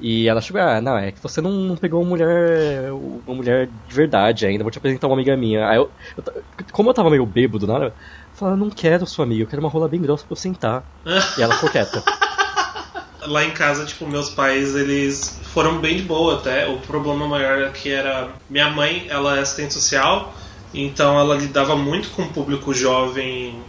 E 0.00 0.28
ela 0.28 0.40
chegou, 0.40 0.60
ah, 0.62 0.80
não, 0.80 0.96
é 0.96 1.10
que 1.10 1.20
você 1.20 1.40
não, 1.40 1.50
não, 1.50 1.76
pegou 1.76 2.00
uma 2.00 2.08
mulher 2.08 2.92
uma 2.92 3.34
mulher 3.34 3.68
de 3.88 3.94
verdade 3.94 4.46
ainda, 4.46 4.62
vou 4.62 4.70
te 4.70 4.78
apresentar 4.78 5.06
uma 5.06 5.16
amiga 5.16 5.36
minha. 5.36 5.68
Aí 5.68 5.76
eu, 5.76 5.90
eu 6.16 6.24
como 6.72 6.90
eu 6.90 6.94
tava 6.94 7.10
meio 7.10 7.26
bêbado 7.26 7.66
na 7.66 7.74
hora, 7.74 7.84
eu 7.86 7.92
falei, 8.34 8.56
não 8.56 8.70
quero 8.70 9.06
sua 9.06 9.24
amiga, 9.24 9.42
eu 9.42 9.46
quero 9.46 9.60
uma 9.60 9.70
rola 9.70 9.88
bem 9.88 10.00
grossa 10.00 10.24
pra 10.24 10.32
eu 10.32 10.36
sentar. 10.36 10.84
e 11.36 11.42
ela 11.42 11.54
ficou 11.54 11.70
quieta 11.70 12.02
lá 13.26 13.44
em 13.44 13.50
casa, 13.50 13.84
tipo, 13.84 14.06
meus 14.06 14.30
pais, 14.30 14.74
eles 14.74 15.40
foram 15.52 15.78
bem 15.78 15.96
de 15.96 16.02
boa 16.02 16.36
até. 16.36 16.66
O 16.68 16.78
problema 16.78 17.26
maior 17.26 17.62
é 17.62 17.70
que 17.70 17.90
era 17.90 18.30
minha 18.48 18.70
mãe, 18.70 19.06
ela 19.08 19.36
é 19.36 19.40
assistente 19.40 19.74
social, 19.74 20.34
então 20.72 21.18
ela 21.18 21.34
lidava 21.34 21.76
muito 21.76 22.10
com 22.10 22.22
o 22.22 22.28
público 22.28 22.72
jovem 22.72 23.60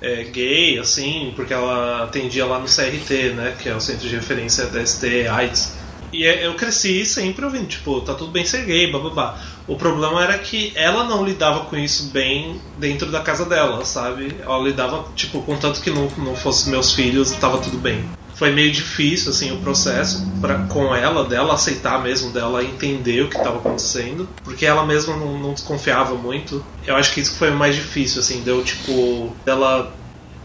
é, 0.00 0.24
gay, 0.24 0.78
assim, 0.78 1.32
porque 1.34 1.52
ela 1.52 2.04
atendia 2.04 2.44
lá 2.44 2.58
no 2.58 2.66
CRT, 2.66 3.34
né, 3.34 3.56
que 3.58 3.68
é 3.68 3.74
o 3.74 3.80
Centro 3.80 4.08
de 4.08 4.14
Referência 4.14 4.66
da 4.66 4.84
ST 4.84 5.26
AIDS. 5.28 5.74
E 6.12 6.24
é, 6.24 6.46
eu 6.46 6.54
cresci 6.54 7.04
sempre 7.04 7.44
ouvindo, 7.44 7.66
tipo, 7.66 8.00
tá 8.00 8.14
tudo 8.14 8.30
bem 8.30 8.44
ser 8.44 8.64
gay, 8.64 8.90
bababá. 8.90 9.40
O 9.66 9.76
problema 9.76 10.22
era 10.22 10.38
que 10.38 10.72
ela 10.74 11.04
não 11.04 11.24
lidava 11.24 11.64
com 11.64 11.76
isso 11.76 12.10
bem 12.10 12.60
dentro 12.78 13.10
da 13.10 13.20
casa 13.20 13.44
dela, 13.44 13.84
sabe? 13.84 14.34
Ela 14.40 14.58
lidava, 14.58 15.06
tipo, 15.14 15.42
contanto 15.42 15.80
que 15.80 15.90
não, 15.90 16.08
não 16.18 16.36
fosse 16.36 16.70
meus 16.70 16.94
filhos, 16.94 17.32
tava 17.32 17.58
tudo 17.58 17.78
bem 17.78 18.04
foi 18.36 18.52
meio 18.52 18.70
difícil 18.70 19.30
assim 19.30 19.50
o 19.52 19.58
processo 19.58 20.26
para 20.40 20.58
com 20.64 20.94
ela 20.94 21.24
dela 21.24 21.54
aceitar 21.54 22.02
mesmo 22.02 22.30
dela 22.30 22.62
entender 22.62 23.22
o 23.22 23.28
que 23.28 23.36
estava 23.36 23.56
acontecendo 23.56 24.28
porque 24.44 24.64
ela 24.64 24.86
mesma 24.86 25.16
não, 25.16 25.38
não, 25.38 25.52
desconfiava 25.54 26.14
muito. 26.14 26.64
Eu 26.86 26.94
acho 26.96 27.12
que 27.12 27.20
isso 27.20 27.34
foi 27.36 27.50
o 27.50 27.56
mais 27.56 27.74
difícil 27.74 28.20
assim 28.20 28.42
deu 28.42 28.62
tipo 28.62 29.34
dela 29.44 29.92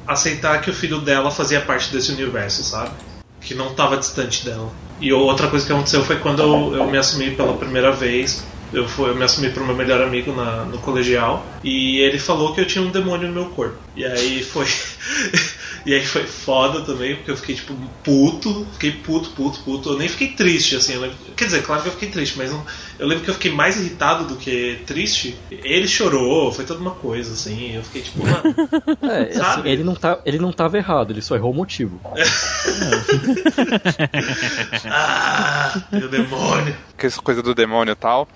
aceitar 0.07 0.61
que 0.61 0.69
o 0.69 0.73
filho 0.73 0.99
dela 0.99 1.29
fazia 1.29 1.61
parte 1.61 1.91
desse 1.91 2.11
universo 2.11 2.63
sabe? 2.63 2.91
Que 3.41 3.53
não 3.53 3.71
estava 3.71 3.97
distante 3.97 4.45
dela. 4.45 4.71
E 5.01 5.11
outra 5.11 5.47
coisa 5.47 5.65
que 5.65 5.73
aconteceu 5.73 6.03
foi 6.03 6.17
quando 6.17 6.41
eu, 6.41 6.75
eu 6.75 6.89
me 6.89 6.97
assumi 6.97 7.31
pela 7.31 7.53
primeira 7.57 7.91
vez. 7.91 8.45
Eu, 8.71 8.87
fui, 8.87 9.09
eu 9.09 9.15
me 9.15 9.23
assumi 9.23 9.49
para 9.49 9.63
o 9.63 9.65
meu 9.65 9.75
melhor 9.75 10.01
amigo 10.01 10.31
na, 10.31 10.63
no 10.63 10.77
colegial. 10.77 11.43
E 11.63 11.97
ele 11.97 12.19
falou 12.19 12.53
que 12.53 12.61
eu 12.61 12.67
tinha 12.67 12.83
um 12.83 12.91
demônio 12.91 13.27
no 13.27 13.33
meu 13.33 13.45
corpo. 13.45 13.75
E 13.95 14.05
aí 14.05 14.43
foi 14.43 14.67
E 15.85 15.93
aí 15.93 16.05
foi 16.05 16.25
foda 16.25 16.81
também, 16.81 17.15
porque 17.15 17.31
eu 17.31 17.37
fiquei, 17.37 17.55
tipo, 17.55 17.73
puto. 18.03 18.67
Fiquei 18.73 18.91
puto, 18.91 19.31
puto, 19.31 19.59
puto. 19.61 19.89
Eu 19.91 19.97
nem 19.97 20.07
fiquei 20.07 20.29
triste, 20.29 20.75
assim. 20.75 20.95
Lembro... 20.97 21.17
Quer 21.35 21.45
dizer, 21.45 21.63
claro 21.63 21.81
que 21.81 21.87
eu 21.87 21.93
fiquei 21.93 22.09
triste, 22.09 22.37
mas 22.37 22.51
não... 22.51 22.63
eu 22.99 23.07
lembro 23.07 23.23
que 23.23 23.29
eu 23.29 23.33
fiquei 23.33 23.51
mais 23.51 23.79
irritado 23.79 24.25
do 24.25 24.35
que 24.35 24.79
triste. 24.85 25.35
Ele 25.49 25.87
chorou, 25.87 26.51
foi 26.51 26.65
toda 26.65 26.79
uma 26.79 26.91
coisa, 26.91 27.33
assim. 27.33 27.75
Eu 27.75 27.83
fiquei, 27.83 28.01
tipo, 28.03 28.19
mano. 28.25 28.41
É, 29.01 29.37
assim, 29.39 29.61
ele, 29.65 29.83
não 29.83 29.95
tá, 29.95 30.19
ele 30.25 30.37
não 30.37 30.51
tava 30.51 30.77
errado, 30.77 31.11
ele 31.11 31.21
só 31.21 31.35
errou 31.35 31.51
o 31.51 31.55
motivo. 31.55 31.99
ah, 34.85 35.81
meu 35.91 36.07
demônio. 36.07 36.75
Essa 37.07 37.21
coisa 37.21 37.41
do 37.41 37.53
demônio 37.53 37.91
e 37.91 37.95
tal. 37.95 38.27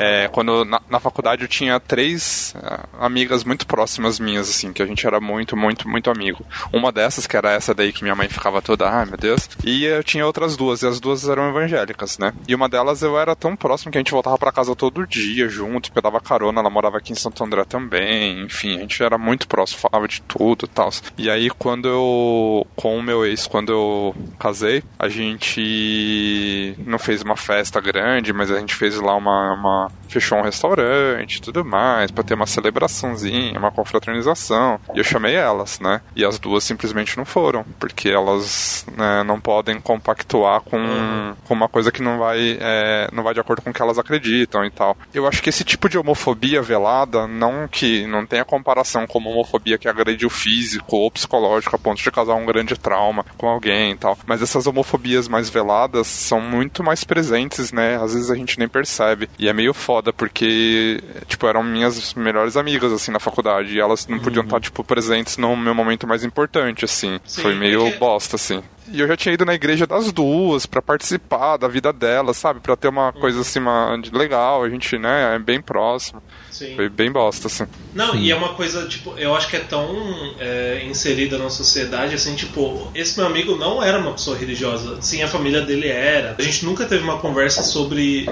É, 0.00 0.28
quando 0.28 0.64
na, 0.64 0.80
na, 0.88 1.00
faculdade 1.00 1.42
eu 1.42 1.48
tinha 1.48 1.78
três 1.80 2.54
uh, 2.56 3.04
amigas 3.04 3.44
muito 3.44 3.66
próximas 3.66 4.18
minhas, 4.18 4.48
assim, 4.48 4.72
que 4.72 4.82
a 4.82 4.86
gente 4.86 5.06
era 5.06 5.20
muito, 5.20 5.56
muito, 5.56 5.88
muito 5.88 6.10
amigo. 6.10 6.44
Uma 6.72 6.92
dessas, 6.92 7.26
que 7.26 7.36
era 7.36 7.52
essa 7.52 7.74
daí 7.74 7.92
que 7.92 8.02
minha 8.02 8.14
mãe 8.14 8.28
ficava 8.28 8.62
toda, 8.62 8.88
ai 8.88 9.06
meu 9.06 9.16
Deus. 9.16 9.48
E 9.64 9.84
eu 9.84 10.02
tinha 10.02 10.26
outras 10.26 10.56
duas, 10.56 10.82
e 10.82 10.86
as 10.86 11.00
duas 11.00 11.28
eram 11.28 11.48
evangélicas, 11.48 12.18
né? 12.18 12.32
E 12.46 12.54
uma 12.54 12.68
delas 12.68 13.02
eu 13.02 13.18
era 13.18 13.34
tão 13.34 13.56
próximo 13.56 13.90
que 13.90 13.98
a 13.98 14.00
gente 14.00 14.12
voltava 14.12 14.38
para 14.38 14.52
casa 14.52 14.74
todo 14.74 15.06
dia 15.06 15.48
junto, 15.48 15.88
porque 15.88 15.98
eu 15.98 16.02
dava 16.02 16.20
carona, 16.20 16.60
ela 16.60 16.70
morava 16.70 16.98
aqui 16.98 17.12
em 17.12 17.16
Santo 17.16 17.42
André 17.44 17.64
também, 17.64 18.42
enfim, 18.42 18.76
a 18.76 18.80
gente 18.80 19.02
era 19.02 19.18
muito 19.18 19.46
próximo, 19.48 19.80
falava 19.80 20.08
de 20.08 20.22
tudo 20.22 20.64
e 20.64 20.68
tal. 20.68 20.90
E 21.16 21.30
aí 21.30 21.50
quando 21.50 21.88
eu, 21.88 22.66
com 22.76 22.98
o 22.98 23.02
meu 23.02 23.24
ex, 23.24 23.46
quando 23.46 23.72
eu 23.72 24.14
casei, 24.38 24.82
a 24.98 25.08
gente 25.08 26.74
não 26.86 26.98
fez 26.98 27.22
uma 27.22 27.36
festa 27.36 27.80
grande, 27.80 28.11
mas 28.32 28.50
a 28.50 28.58
gente 28.58 28.74
fez 28.74 28.98
lá 29.00 29.16
uma, 29.16 29.54
uma 29.54 29.92
fechou 30.12 30.38
um 30.38 30.42
restaurante 30.42 31.36
e 31.36 31.40
tudo 31.40 31.64
mais, 31.64 32.10
para 32.10 32.22
ter 32.22 32.34
uma 32.34 32.46
celebraçãozinha, 32.46 33.58
uma 33.58 33.72
confraternização. 33.72 34.78
E 34.94 34.98
eu 34.98 35.04
chamei 35.04 35.34
elas, 35.34 35.80
né? 35.80 36.00
E 36.14 36.24
as 36.24 36.38
duas 36.38 36.64
simplesmente 36.64 37.16
não 37.16 37.24
foram, 37.24 37.64
porque 37.80 38.10
elas 38.10 38.86
né, 38.96 39.22
não 39.24 39.40
podem 39.40 39.80
compactuar 39.80 40.60
com, 40.60 40.76
uhum. 40.76 41.34
com, 41.44 41.54
uma 41.54 41.68
coisa 41.68 41.90
que 41.90 42.02
não 42.02 42.18
vai, 42.18 42.58
é, 42.60 43.08
não 43.12 43.22
vai 43.22 43.32
de 43.32 43.40
acordo 43.40 43.62
com 43.62 43.70
o 43.70 43.72
que 43.72 43.80
elas 43.80 43.98
acreditam 43.98 44.64
e 44.64 44.70
tal. 44.70 44.96
Eu 45.14 45.26
acho 45.26 45.42
que 45.42 45.48
esse 45.48 45.64
tipo 45.64 45.88
de 45.88 45.96
homofobia 45.96 46.60
velada, 46.60 47.26
não 47.26 47.66
que 47.66 48.06
não 48.06 48.26
tenha 48.26 48.44
comparação 48.44 49.06
com 49.06 49.18
uma 49.18 49.30
homofobia 49.30 49.78
que 49.78 49.88
agrede 49.88 50.26
o 50.26 50.30
físico 50.30 50.96
ou 50.96 51.10
psicológico 51.10 51.76
a 51.76 51.78
ponto 51.78 52.02
de 52.02 52.10
causar 52.10 52.34
um 52.34 52.44
grande 52.44 52.78
trauma 52.78 53.24
com 53.38 53.48
alguém 53.48 53.92
e 53.92 53.96
tal, 53.96 54.18
mas 54.26 54.42
essas 54.42 54.66
homofobias 54.66 55.28
mais 55.28 55.48
veladas 55.48 56.06
são 56.06 56.40
muito 56.40 56.82
mais 56.82 57.04
presentes, 57.04 57.72
né? 57.72 57.96
Às 58.02 58.14
vezes 58.14 58.30
a 58.30 58.34
gente 58.34 58.58
nem 58.58 58.68
percebe. 58.68 59.28
E 59.38 59.48
é 59.48 59.52
meio 59.52 59.72
foda, 59.74 60.12
porque, 60.12 61.02
tipo, 61.26 61.46
eram 61.46 61.62
minhas 61.62 62.14
melhores 62.14 62.56
amigas, 62.56 62.92
assim, 62.92 63.10
na 63.10 63.20
faculdade, 63.20 63.74
e 63.74 63.80
elas 63.80 64.06
não 64.06 64.18
podiam 64.18 64.42
uhum. 64.42 64.48
estar, 64.48 64.60
tipo, 64.60 64.84
presentes 64.84 65.36
no 65.36 65.56
meu 65.56 65.74
momento 65.74 66.06
mais 66.06 66.24
importante 66.24 66.84
assim. 66.84 67.20
Sim, 67.24 67.42
Foi 67.42 67.54
meio 67.54 67.86
é 67.86 67.90
que, 67.92 67.98
bosta, 67.98 68.36
assim. 68.36 68.62
E 68.88 69.00
eu 69.00 69.06
já 69.06 69.16
tinha 69.16 69.32
ido 69.32 69.44
na 69.44 69.54
igreja 69.54 69.86
das 69.86 70.12
duas 70.12 70.66
pra 70.66 70.82
participar 70.82 71.56
da 71.56 71.68
vida 71.68 71.92
delas, 71.92 72.36
sabe? 72.36 72.60
Pra 72.60 72.76
ter 72.76 72.88
uma 72.88 73.12
coisa 73.12 73.40
assim, 73.40 73.58
uma, 73.58 73.96
de 73.96 74.10
legal, 74.10 74.62
a 74.62 74.68
gente, 74.68 74.98
né, 74.98 75.36
é 75.36 75.38
bem 75.38 75.60
próximo. 75.60 76.22
Sim. 76.62 76.76
Foi 76.76 76.88
bem 76.88 77.10
bosta, 77.10 77.48
assim. 77.48 77.64
Não, 77.92 78.14
e 78.14 78.30
é 78.30 78.36
uma 78.36 78.50
coisa, 78.50 78.86
tipo, 78.86 79.18
eu 79.18 79.34
acho 79.34 79.48
que 79.48 79.56
é 79.56 79.60
tão 79.60 80.34
é, 80.38 80.84
inserida 80.86 81.36
na 81.36 81.50
sociedade, 81.50 82.14
assim, 82.14 82.36
tipo, 82.36 82.88
esse 82.94 83.18
meu 83.18 83.26
amigo 83.26 83.56
não 83.56 83.82
era 83.82 83.98
uma 83.98 84.12
pessoa 84.12 84.36
religiosa. 84.36 85.00
Sim, 85.02 85.22
a 85.22 85.28
família 85.28 85.62
dele 85.62 85.88
era. 85.88 86.36
A 86.38 86.42
gente 86.42 86.64
nunca 86.64 86.86
teve 86.86 87.02
uma 87.02 87.18
conversa 87.18 87.62
sobre 87.62 88.28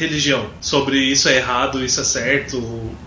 religião, 0.00 0.50
sobre 0.60 0.98
isso 0.98 1.28
é 1.28 1.36
errado, 1.36 1.84
isso 1.84 2.00
é 2.00 2.04
certo, 2.04 2.58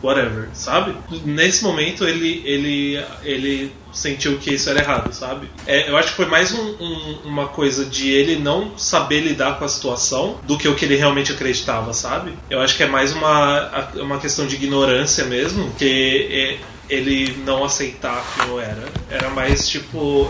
whatever, 0.01 0.49
sabe? 0.53 0.95
Nesse 1.25 1.63
momento 1.63 2.07
ele 2.07 2.41
ele 2.45 3.03
ele 3.23 3.73
sentiu 3.91 4.37
que 4.37 4.53
isso 4.53 4.69
era 4.69 4.79
errado, 4.79 5.13
sabe? 5.13 5.47
É, 5.67 5.89
eu 5.89 5.97
acho 5.97 6.09
que 6.09 6.15
foi 6.15 6.25
mais 6.25 6.51
um, 6.51 6.75
um, 6.79 7.17
uma 7.25 7.47
coisa 7.47 7.85
de 7.85 8.09
ele 8.09 8.37
não 8.37 8.77
saber 8.77 9.21
lidar 9.21 9.57
com 9.57 9.65
a 9.65 9.67
situação 9.67 10.39
do 10.43 10.57
que 10.57 10.67
o 10.67 10.75
que 10.75 10.85
ele 10.85 10.95
realmente 10.95 11.31
acreditava, 11.31 11.93
sabe? 11.93 12.33
Eu 12.49 12.59
acho 12.59 12.75
que 12.75 12.83
é 12.83 12.87
mais 12.87 13.13
uma, 13.13 13.89
uma 13.95 14.19
questão 14.19 14.47
de 14.47 14.55
ignorância 14.55 15.25
mesmo, 15.25 15.71
que 15.77 16.27
é, 16.31 16.57
ele 16.93 17.35
não 17.45 17.63
aceitar 17.63 18.23
quem 18.35 18.49
eu 18.49 18.59
era. 18.59 18.83
Era 19.09 19.29
mais 19.29 19.67
tipo, 19.67 20.29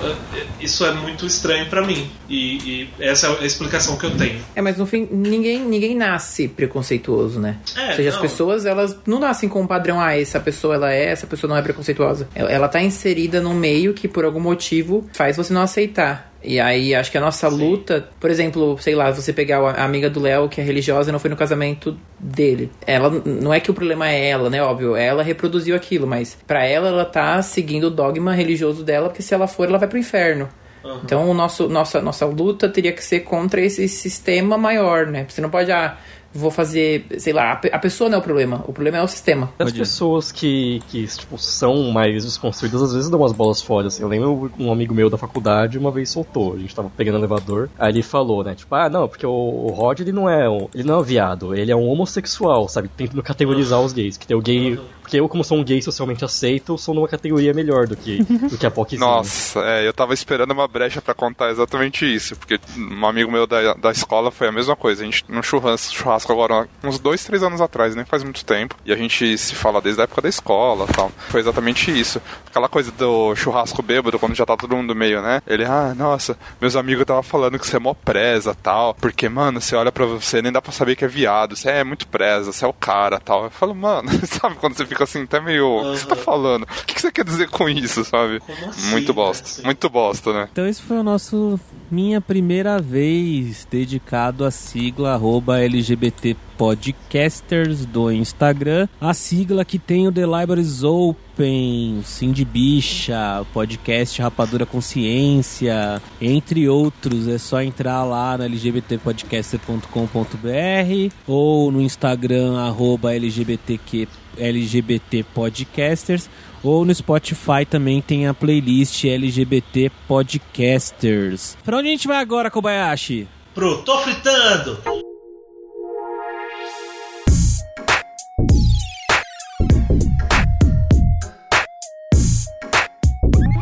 isso 0.60 0.86
é 0.86 0.94
muito 0.94 1.26
estranho 1.26 1.70
para 1.70 1.86
mim. 1.86 2.10
E, 2.30 2.58
e, 2.58 2.90
essa 3.00 3.28
é 3.28 3.44
a 3.44 3.46
explicação 3.46 3.98
que 3.98 4.06
eu 4.06 4.18
tenho. 4.18 4.40
É, 4.56 4.62
mas 4.62 4.78
no 4.78 4.86
fim, 4.86 5.08
ninguém, 5.12 5.60
ninguém 5.60 5.96
nasce 5.96 6.48
preconceituoso, 6.48 7.40
né? 7.40 7.58
É, 7.76 7.90
Ou 7.90 7.96
seja, 7.96 8.10
não. 8.10 8.16
as 8.16 8.22
pessoas, 8.22 8.66
elas 8.66 8.98
não 9.06 9.20
nascem 9.20 9.50
com 9.50 9.62
um 9.62 9.68
padrão, 9.68 10.00
ah, 10.00 10.18
essa 10.18 10.40
pessoa 10.40 10.76
ela 10.76 10.94
é, 10.94 11.06
essa 11.06 11.28
pessoa 11.28 11.50
não 11.50 11.58
é 11.58 11.62
preconceituosa. 11.62 12.28
Ela, 12.34 12.52
ela 12.52 12.68
tá 12.68 12.82
inserida 12.82 13.42
num 13.42 13.54
meio 13.54 13.94
que 13.94 14.08
por 14.08 14.26
algum 14.26 14.40
motivo 14.40 15.08
faz 15.14 15.38
você 15.38 15.54
não 15.54 15.62
aceitar. 15.62 16.33
E 16.44 16.60
aí, 16.60 16.94
acho 16.94 17.10
que 17.12 17.18
a 17.18 17.22
nossa 17.22 17.50
Sim. 17.50 17.58
luta, 17.58 18.10
por 18.20 18.30
exemplo, 18.30 18.78
sei 18.80 18.96
lá, 18.96 19.10
você 19.12 19.32
pegar 19.32 19.60
a 19.60 19.84
amiga 19.84 20.10
do 20.10 20.20
Léo 20.20 20.50
que 20.50 20.60
é 20.60 20.64
religiosa 20.64 21.10
e 21.10 21.14
não 21.14 21.20
foi 21.20 21.30
no 21.30 21.36
casamento 21.36 21.98
dele. 22.20 22.70
Ela 22.86 23.10
não 23.26 23.54
é 23.54 23.60
que 23.60 23.72
o 23.72 23.74
problema 23.74 24.10
é 24.10 24.30
ela, 24.30 24.50
né? 24.50 24.62
Óbvio, 24.62 24.96
ela 24.96 25.24
reproduziu 25.24 25.76
aquilo, 25.76 26.06
mas 26.06 26.38
pra 26.46 26.66
ela 26.66 26.90
ela 26.90 27.06
tá 27.06 27.42
seguindo 27.42 27.86
o 27.86 27.90
dogma 27.90 28.34
religioso 28.34 28.84
dela, 28.84 29.10
porque 29.10 29.22
se 29.24 29.34
ela 29.34 29.48
for, 29.48 29.68
ela 29.68 29.78
vai 29.78 29.88
pro 29.88 29.98
inferno. 29.98 30.50
Uhum. 30.84 31.00
Então, 31.04 31.30
o 31.30 31.34
nosso, 31.34 31.70
nossa, 31.70 32.02
nossa 32.02 32.26
luta 32.26 32.68
teria 32.68 32.92
que 32.92 33.04
ser 33.04 33.22
contra 33.22 33.62
esse 33.62 33.88
sistema 33.88 34.58
maior, 34.58 35.08
né? 35.08 35.26
Você 35.28 35.40
não 35.40 35.50
pode, 35.50 35.72
ah, 35.72 35.98
vou 36.34 36.50
fazer, 36.52 37.06
sei 37.18 37.34
lá, 37.34 37.52
a, 37.52 37.56
pe- 37.56 37.70
a 37.72 37.80
pessoa 37.80 38.10
não 38.10 38.18
é 38.18 38.20
o 38.20 38.24
problema, 38.24 38.64
o 38.68 38.74
problema 38.74 38.98
é 38.98 39.02
o 39.04 39.08
sistema. 39.08 39.50
As 39.60 39.72
pessoas 39.72 40.32
que, 40.32 40.82
que 40.90 41.06
tipo, 41.08 41.38
são 41.38 41.92
mais 41.92 42.24
desconstruídas 42.26 42.82
às 42.82 42.94
vezes 42.94 43.10
dão 43.10 43.20
umas 43.20 43.32
bolas 43.34 43.62
fora. 43.62 43.88
Assim. 43.88 44.02
Eu 44.02 44.08
lembro 44.08 44.52
um 44.60 44.72
amigo 44.72 44.94
meu 44.94 45.10
da 45.10 45.18
faculdade 45.18 45.78
uma 45.78 45.92
vez 45.92 46.10
soltou. 46.10 46.54
A 46.54 46.58
gente 46.58 46.74
tava 46.76 46.90
pegando 46.96 47.18
elevador. 47.20 47.70
Aí 47.78 47.92
ele 47.92 48.04
falou, 48.04 48.44
né? 48.44 48.56
Tipo, 48.56 48.74
ah, 48.76 48.90
não, 48.90 49.08
porque 49.08 49.26
o, 49.26 49.30
o 49.32 49.68
Rod 49.70 50.00
ele 50.00 50.12
não 50.12 50.30
é 50.30 50.50
um, 50.50 50.68
ele 50.74 50.84
não 50.84 50.96
é 50.96 50.98
um 51.00 51.04
viado, 51.04 51.56
ele 51.56 51.72
é 51.72 51.76
um 51.76 51.88
homossexual, 51.88 52.68
sabe? 52.68 52.88
Tentando 52.90 53.22
categorizar 53.22 53.80
os 53.82 53.94
gays. 53.94 54.18
Que 54.18 54.28
tem 54.28 54.36
o 54.38 54.42
gay. 54.42 54.80
Porque 55.04 55.20
eu, 55.20 55.28
como 55.28 55.44
sou 55.44 55.58
um 55.58 55.64
gay 55.64 55.82
socialmente 55.82 56.24
aceito, 56.24 56.78
sou 56.78 56.96
numa 56.96 57.10
categoria 57.10 57.54
melhor 57.54 57.86
do 57.88 57.96
que, 57.96 58.24
do 58.24 58.58
que 58.58 58.66
a 58.66 58.72
POCzinha. 58.72 59.00
Nossa, 59.00 59.60
é, 59.60 59.86
eu 59.86 59.94
tava 59.94 60.14
esperando 60.14 60.52
uma 60.52 60.68
brecha 60.68 61.02
pra 61.02 61.14
contar 61.14 61.52
exatamente 61.52 62.06
isso, 62.06 62.38
porque 62.38 62.58
um 62.78 63.06
amigo 63.06 63.30
meu 63.30 63.46
da, 63.46 63.74
da 63.74 63.92
escola 63.92 64.32
foi 64.32 64.48
a 64.48 64.52
mesma 64.52 64.76
coisa. 64.76 65.04
A 65.04 65.06
gente, 65.06 65.26
num 65.28 65.44
churrasco, 65.44 65.94
churrasco 65.94 66.32
agora, 66.32 66.68
uns 66.82 66.98
dois, 66.98 67.24
três 67.24 67.44
anos 67.44 67.60
atrás, 67.60 67.96
nem 67.96 68.06
faz 68.06 68.24
muito 68.24 68.44
tempo, 68.46 68.76
e 68.86 68.94
a 68.94 68.96
gente 68.96 69.38
se 69.38 69.54
fala 69.54 69.82
desde 69.82 70.02
a 70.02 70.06
época 70.06 70.22
da 70.22 70.30
escola 70.30 70.88
tal. 70.88 71.12
Foi 71.30 71.42
exatamente 71.42 71.92
isso. 71.92 72.22
Aquela 72.48 72.70
coisa 72.70 72.92
do 72.92 73.36
churrasco 73.36 73.84
bêbado, 73.84 74.18
quando 74.18 74.36
já 74.36 74.46
tá 74.46 74.56
todo 74.56 74.76
mundo 74.76 74.96
meio, 74.96 75.22
né? 75.22 75.42
Ele, 75.46 75.66
ah, 75.66 75.94
nossa, 75.96 76.38
meus 76.62 76.76
amigos 76.78 77.06
tava 77.06 77.22
falando 77.22 77.60
que 77.60 77.68
você 77.68 77.76
é 77.76 77.80
mó 77.80 77.94
presa 77.94 78.56
tal, 78.56 78.94
porque, 78.96 79.28
mano, 79.28 79.60
você 79.60 79.76
olha 79.76 79.92
pra 79.92 80.06
você, 80.06 80.42
nem 80.42 80.52
dá 80.52 80.62
pra 80.62 80.72
saber 80.72 80.96
que 80.96 81.04
é 81.04 81.08
viado, 81.08 81.56
você 81.56 81.70
é 81.70 81.84
muito 81.84 82.08
presa, 82.08 82.54
você 82.54 82.64
é 82.64 82.68
o 82.68 82.74
cara 82.74 83.20
tal. 83.20 83.44
Eu 83.44 83.52
falo, 83.52 83.76
mano, 83.76 84.10
sabe 84.26 84.56
quando 84.56 84.76
você 84.76 84.86
fica 84.86 84.93
assim, 85.02 85.24
até 85.24 85.40
meio. 85.40 85.68
O 85.68 85.94
que 85.94 86.00
você 86.00 86.08
tá 86.08 86.16
falando? 86.16 86.64
O 86.64 86.86
que 86.86 87.02
você 87.02 87.12
quer 87.12 87.26
dizer 87.26 87.50
com 87.50 87.68
isso, 87.68 88.04
sabe? 88.04 88.40
Como 88.40 88.70
assim, 88.70 88.92
muito 88.92 89.14
bosta. 89.14 89.44
né? 89.44 89.50
Assim. 89.52 89.64
Muito 89.64 89.90
bosta, 89.90 90.34
né? 90.34 90.48
Então 90.52 90.68
esse 90.68 90.82
foi 90.82 90.98
o 90.98 91.04
nosso 91.04 91.60
minha 91.90 92.22
primeira 92.22 92.80
vez 92.80 93.68
dedicado 93.70 94.46
à 94.46 94.52
sigla 94.52 95.14
arroba 95.14 95.60
LGBT 95.60 96.36
Podcasters 96.58 97.86
do 97.86 98.12
Instagram, 98.12 98.88
a 99.02 99.14
sigla 99.14 99.66
que 99.66 99.78
tem 99.78 100.08
o 100.08 100.12
The 100.12 100.26
Libraries 100.26 100.84
Open, 100.84 102.02
Cindy 102.06 102.46
Bicha, 102.46 103.46
podcast 103.54 104.22
Rapadura 104.22 104.66
Consciência, 104.66 106.02
entre 106.22 106.70
outros. 106.70 107.28
É 107.28 107.38
só 107.38 107.62
entrar 107.62 108.04
lá 108.04 108.38
no 108.38 108.46
lgbtpodcaster.com.br 108.46 111.14
ou 111.28 111.72
no 111.72 111.82
Instagram 111.82 112.58
arroba 112.60 113.14
LGBTQ, 113.16 114.08
LGBT 114.38 115.24
Podcasters 115.34 116.30
ou 116.64 116.86
no 116.86 116.94
Spotify 116.94 117.66
também 117.70 118.02
tem 118.02 118.28
a 118.28 118.34
playlist 118.34 119.04
LGBT 119.04 119.92
Podcasters. 120.08 121.58
Pra 121.64 121.78
onde 121.78 121.90
a 121.90 121.92
gente 121.92 122.08
vai 122.08 122.18
agora, 122.18 122.50
Kobayashi? 122.50 123.28
Pro 123.54 123.84
Tô 123.84 123.98
Fritando! 124.00 125.13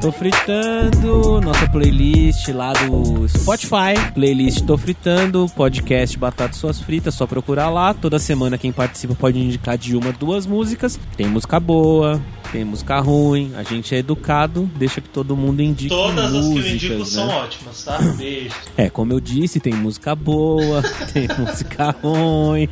Tô 0.01 0.11
fritando, 0.11 1.39
nossa 1.41 1.69
playlist 1.69 2.47
lá 2.47 2.73
do 2.73 3.29
Spotify, 3.29 3.93
playlist 4.15 4.65
Tô 4.65 4.75
Fritando, 4.75 5.45
podcast 5.55 6.17
Batata 6.17 6.55
Suas 6.55 6.81
Fritas, 6.81 7.13
só 7.13 7.27
procurar 7.27 7.69
lá. 7.69 7.93
Toda 7.93 8.17
semana 8.17 8.57
quem 8.57 8.71
participa 8.71 9.13
pode 9.13 9.37
indicar 9.37 9.77
de 9.77 9.95
uma, 9.95 10.11
duas 10.11 10.47
músicas. 10.47 10.99
Tem 11.15 11.27
música 11.27 11.59
boa, 11.59 12.19
tem 12.51 12.65
música 12.65 12.99
ruim, 12.99 13.51
a 13.55 13.61
gente 13.61 13.93
é 13.93 13.99
educado, 13.99 14.67
deixa 14.75 14.99
que 15.01 15.07
todo 15.07 15.37
mundo 15.37 15.61
indique 15.61 15.89
Todas 15.89 16.25
as 16.25 16.31
que 16.31 16.37
eu 16.37 16.43
músicas, 16.45 16.71
indico 16.71 16.97
né? 16.97 17.05
são 17.05 17.27
ótimas, 17.27 17.83
tá? 17.83 17.99
Beijo. 18.17 18.55
É, 18.75 18.89
como 18.89 19.13
eu 19.13 19.19
disse, 19.19 19.59
tem 19.59 19.73
música 19.73 20.15
boa, 20.15 20.81
tem 21.13 21.27
música 21.37 21.91
ruim. 22.01 22.67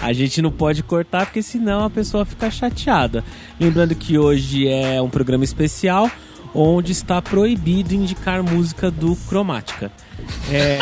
A 0.00 0.14
gente 0.14 0.40
não 0.40 0.50
pode 0.50 0.82
cortar 0.82 1.26
porque 1.26 1.42
senão 1.42 1.84
a 1.84 1.90
pessoa 1.90 2.24
fica 2.24 2.50
chateada. 2.50 3.22
Lembrando 3.60 3.94
que 3.94 4.16
hoje 4.16 4.66
é 4.66 5.02
um 5.02 5.10
programa 5.10 5.44
especial 5.44 6.10
onde 6.54 6.92
está 6.92 7.20
proibido 7.20 7.94
indicar 7.94 8.42
música 8.42 8.90
do 8.90 9.16
Cromática. 9.28 9.90
É. 10.50 10.78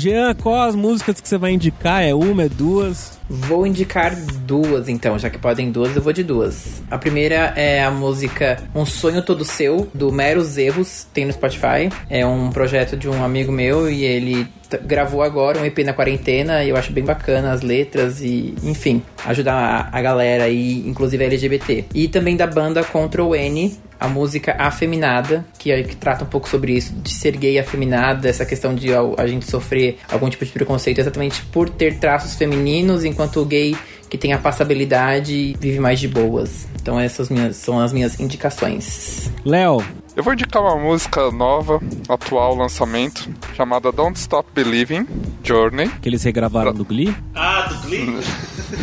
Jean, 0.00 0.34
qual 0.34 0.62
as 0.62 0.74
músicas 0.74 1.20
que 1.20 1.28
você 1.28 1.36
vai 1.36 1.52
indicar? 1.52 2.02
É 2.02 2.14
uma, 2.14 2.44
é 2.44 2.48
duas? 2.48 3.20
Vou 3.28 3.66
indicar 3.66 4.16
duas, 4.16 4.88
então, 4.88 5.18
já 5.18 5.28
que 5.28 5.36
podem 5.36 5.70
duas, 5.70 5.94
eu 5.94 6.00
vou 6.00 6.10
de 6.10 6.24
duas. 6.24 6.82
A 6.90 6.96
primeira 6.96 7.52
é 7.54 7.84
a 7.84 7.90
música 7.90 8.62
Um 8.74 8.86
Sonho 8.86 9.20
Todo 9.20 9.44
Seu, 9.44 9.90
do 9.92 10.10
Meros 10.10 10.56
Erros, 10.56 11.06
tem 11.12 11.26
no 11.26 11.32
Spotify. 11.34 11.90
É 12.08 12.24
um 12.24 12.48
projeto 12.48 12.96
de 12.96 13.10
um 13.10 13.22
amigo 13.22 13.52
meu 13.52 13.90
e 13.90 14.02
ele 14.02 14.48
gravou 14.84 15.22
agora 15.22 15.60
um 15.60 15.66
EP 15.66 15.80
na 15.80 15.92
quarentena 15.92 16.64
e 16.64 16.70
eu 16.70 16.76
acho 16.76 16.92
bem 16.92 17.04
bacana 17.04 17.52
as 17.52 17.60
letras 17.60 18.22
e, 18.22 18.54
enfim, 18.62 19.02
ajudar 19.26 19.90
a, 19.92 19.98
a 19.98 20.00
galera 20.00 20.44
aí, 20.44 20.82
inclusive 20.88 21.22
a 21.22 21.26
LGBT. 21.26 21.84
E 21.94 22.08
também 22.08 22.36
da 22.36 22.46
banda 22.46 22.82
Control 22.82 23.36
N, 23.36 23.76
a 24.00 24.08
música 24.08 24.56
Afeminada, 24.58 25.44
que, 25.58 25.70
é, 25.70 25.82
que 25.82 25.94
trata 25.94 26.24
um 26.24 26.28
pouco 26.28 26.48
sobre 26.48 26.72
isso, 26.72 26.92
de 26.94 27.10
ser 27.10 27.36
gay 27.36 27.58
afeminada, 27.58 28.28
essa 28.28 28.46
questão 28.46 28.74
de 28.74 28.92
a, 28.94 29.00
a 29.18 29.26
gente 29.26 29.48
sofrer 29.48 29.98
algum 30.10 30.28
tipo 30.30 30.44
de 30.44 30.50
preconceito 30.50 30.98
exatamente 30.98 31.42
por 31.46 31.68
ter 31.68 31.98
traços 31.98 32.34
femininos, 32.34 33.04
enquanto 33.04 33.40
o 33.40 33.44
gay 33.44 33.76
que 34.08 34.18
tem 34.18 34.32
a 34.32 34.38
passabilidade 34.38 35.54
vive 35.60 35.78
mais 35.78 36.00
de 36.00 36.08
boas. 36.08 36.66
Então 36.82 36.98
essas 36.98 37.28
minhas, 37.28 37.56
são 37.56 37.78
as 37.78 37.92
minhas 37.92 38.18
indicações. 38.18 39.30
Léo, 39.44 39.84
Eu 40.16 40.24
vou 40.24 40.32
indicar 40.32 40.60
uma 40.60 40.76
música 40.76 41.30
nova, 41.30 41.80
atual 42.08 42.56
lançamento, 42.56 43.28
chamada 43.54 43.92
Don't 43.92 44.18
Stop 44.18 44.48
Believing, 44.52 45.06
Journey. 45.44 45.88
que 46.02 46.08
eles 46.08 46.24
regravaram 46.24 46.72
do 46.74 46.84
Glee? 46.84 47.14
Ah, 47.34 47.68
do 47.68 47.86
Glee? 47.86 48.18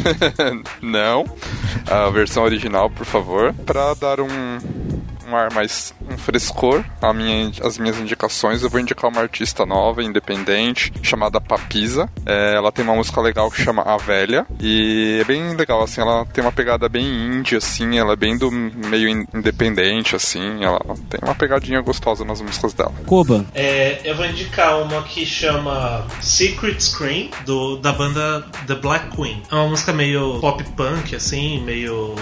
Não, 0.81 1.25
a 1.89 2.09
versão 2.09 2.43
original, 2.43 2.89
por 2.89 3.05
favor, 3.05 3.53
Pra 3.65 3.93
dar 3.95 4.21
um, 4.21 4.27
um 5.27 5.35
ar 5.35 5.53
mais 5.53 5.93
um 6.09 6.17
frescor 6.17 6.83
minha, 7.13 7.51
às 7.63 7.77
minhas 7.77 7.97
indicações. 7.99 8.63
Eu 8.63 8.69
vou 8.69 8.79
indicar 8.79 9.09
uma 9.09 9.21
artista 9.21 9.65
nova, 9.65 10.03
independente, 10.03 10.91
chamada 11.01 11.39
Papisa. 11.41 12.09
É, 12.25 12.55
ela 12.55 12.71
tem 12.71 12.83
uma 12.83 12.95
música 12.95 13.19
legal 13.21 13.49
que 13.51 13.61
chama 13.61 13.81
A 13.81 13.97
Velha 13.97 14.45
e 14.59 15.19
é 15.21 15.23
bem 15.25 15.55
legal, 15.55 15.81
assim, 15.83 16.01
ela 16.01 16.25
tem 16.25 16.43
uma 16.43 16.51
pegada 16.51 16.87
bem 16.87 17.05
indie, 17.05 17.55
assim, 17.55 17.97
ela 17.97 18.13
é 18.13 18.15
bem 18.15 18.37
do 18.37 18.51
meio 18.51 19.09
in- 19.09 19.27
independente, 19.33 20.15
assim, 20.15 20.63
ela 20.63 20.79
tem 21.09 21.19
uma 21.23 21.35
pegadinha 21.35 21.81
gostosa 21.81 22.23
nas 22.23 22.41
músicas 22.41 22.73
dela. 22.73 22.93
Koba, 23.05 23.45
É, 23.53 23.99
eu 24.03 24.15
vou 24.15 24.25
indicar 24.25 24.79
uma 24.81 25.01
que 25.03 25.25
chama 25.25 26.05
Secret 26.21 26.79
Scream, 26.79 27.29
do, 27.45 27.77
da 27.77 27.91
banda 27.91 28.45
The 28.65 28.75
Black 28.75 29.15
Queen. 29.15 29.41
É 29.51 29.55
uma 29.55 29.67
música 29.67 29.91
meio 29.93 30.39
pop 30.39 30.63
punk, 30.75 31.15
assim, 31.15 31.59
meio 31.63 32.15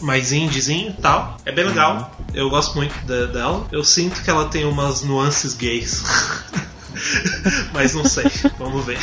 mais 0.00 0.32
indiezinho 0.32 0.90
e 0.96 1.00
tal. 1.00 1.36
É 1.44 1.52
bem 1.52 1.64
legal. 1.64 2.10
Eu 2.34 2.48
gosto 2.50 2.76
muito 2.76 2.94
da- 3.06 3.26
dela. 3.26 3.66
Eu 3.72 3.82
sinto 3.84 4.22
que 4.22 4.28
ela 4.30 4.46
tem 4.46 4.64
umas 4.64 5.02
nuances 5.02 5.54
gays. 5.54 6.02
Mas 7.72 7.94
não 7.94 8.04
sei. 8.04 8.24
Vamos 8.58 8.84
ver. 8.84 8.98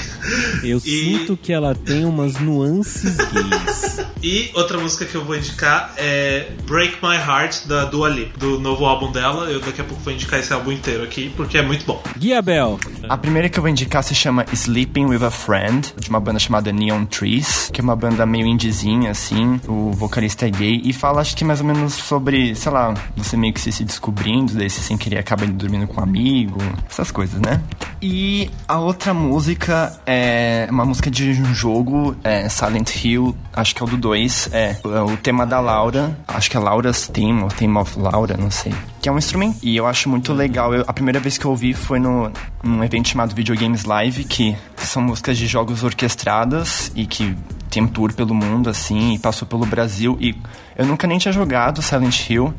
Eu 0.63 0.77
E- 0.77 0.81
sinto 0.81 1.37
que 1.37 1.51
ela 1.53 1.75
tem 1.75 2.05
umas 2.05 2.39
nuances 2.39 3.17
gays. 3.17 4.03
E 4.23 4.51
outra 4.53 4.77
música 4.79 5.03
que 5.03 5.15
eu 5.15 5.25
vou 5.25 5.35
indicar 5.35 5.93
é 5.97 6.47
Break 6.65 6.99
My 7.03 7.15
Heart, 7.17 7.65
da 7.67 7.83
Dua 7.83 8.07
Lipa, 8.07 8.39
do 8.39 8.57
novo 8.57 8.85
álbum 8.85 9.11
dela. 9.11 9.51
Eu 9.51 9.59
daqui 9.59 9.81
a 9.81 9.83
pouco 9.83 10.01
vou 10.01 10.13
indicar 10.13 10.39
esse 10.39 10.53
álbum 10.53 10.71
inteiro 10.71 11.03
aqui, 11.03 11.29
porque 11.35 11.57
é 11.57 11.61
muito 11.61 11.85
bom. 11.85 12.01
Guia 12.17 12.41
Bel. 12.41 12.79
A 13.09 13.17
primeira 13.17 13.49
que 13.49 13.59
eu 13.59 13.61
vou 13.61 13.69
indicar 13.69 14.01
se 14.01 14.15
chama 14.15 14.45
Sleeping 14.53 15.07
with 15.07 15.25
a 15.25 15.29
Friend, 15.29 15.93
de 15.99 16.09
uma 16.09 16.21
banda 16.21 16.39
chamada 16.39 16.71
Neon 16.71 17.03
Trees, 17.03 17.69
que 17.73 17.81
é 17.81 17.83
uma 17.83 17.97
banda 17.97 18.25
meio 18.25 18.47
indiezinha, 18.47 19.11
assim. 19.11 19.59
O 19.67 19.91
vocalista 19.91 20.47
é 20.47 20.49
gay 20.49 20.81
e 20.85 20.93
fala, 20.93 21.19
acho 21.19 21.35
que 21.35 21.43
mais 21.43 21.59
ou 21.59 21.65
menos 21.67 21.91
sobre, 21.93 22.55
sei 22.55 22.71
lá, 22.71 22.93
você 23.17 23.35
meio 23.35 23.51
que 23.53 23.59
se, 23.59 23.73
se 23.73 23.83
descobrindo, 23.83 24.53
daí 24.53 24.69
você 24.69 24.79
sem 24.79 24.95
querer 24.97 25.17
acaba 25.17 25.43
indo 25.43 25.55
dormindo 25.55 25.85
com 25.85 25.99
um 25.99 26.03
amigo, 26.05 26.59
essas 26.89 27.11
coisas, 27.11 27.41
né? 27.41 27.61
E 28.01 28.49
a 28.67 28.79
outra 28.79 29.13
música 29.13 29.93
é 30.05 30.67
uma 30.69 30.83
música 30.85 31.09
de 31.09 31.31
um 31.41 31.53
jogo, 31.53 32.15
é 32.23 32.49
Silent 32.49 33.03
Hill, 33.03 33.35
acho 33.53 33.73
que 33.73 33.81
é 33.81 33.85
o 33.85 33.89
do 33.89 33.95
2, 33.97 34.49
é, 34.51 34.75
é 34.83 34.99
o 35.01 35.15
tema 35.15 35.45
da 35.45 35.59
Laura, 35.61 36.17
acho 36.27 36.49
que 36.51 36.57
é 36.57 36.59
Laura's 36.59 37.07
Theme, 37.07 37.43
ou 37.43 37.47
Theme 37.49 37.77
of 37.77 37.97
Laura, 37.97 38.35
não 38.37 38.51
sei. 38.51 38.73
Que 39.01 39.07
é 39.07 39.11
um 39.11 39.17
instrumento. 39.17 39.57
E 39.63 39.75
eu 39.75 39.85
acho 39.87 40.09
muito 40.09 40.33
legal. 40.33 40.73
Eu- 40.73 40.83
a 40.87 40.91
primeira 40.93 41.19
vez 41.19 41.37
que 41.37 41.45
eu 41.45 41.51
ouvi 41.51 41.73
foi 41.73 41.97
no, 41.99 42.29
num 42.61 42.83
evento 42.83 43.07
chamado 43.09 43.33
Videogames 43.33 43.83
Live, 43.85 44.25
que 44.25 44.55
são 44.77 45.01
músicas 45.01 45.37
de 45.37 45.47
jogos 45.47 45.83
orquestradas 45.83 46.91
e 46.95 47.05
que 47.05 47.35
tem 47.69 47.83
um 47.83 47.87
tour 47.87 48.13
pelo 48.13 48.33
mundo, 48.35 48.69
assim, 48.69 49.13
e 49.13 49.19
passou 49.19 49.47
pelo 49.47 49.65
Brasil. 49.65 50.17
E 50.21 50.35
eu 50.77 50.85
nunca 50.85 51.07
nem 51.07 51.17
tinha 51.17 51.31
jogado 51.31 51.81
Silent 51.81 52.29
Hill. 52.29 52.53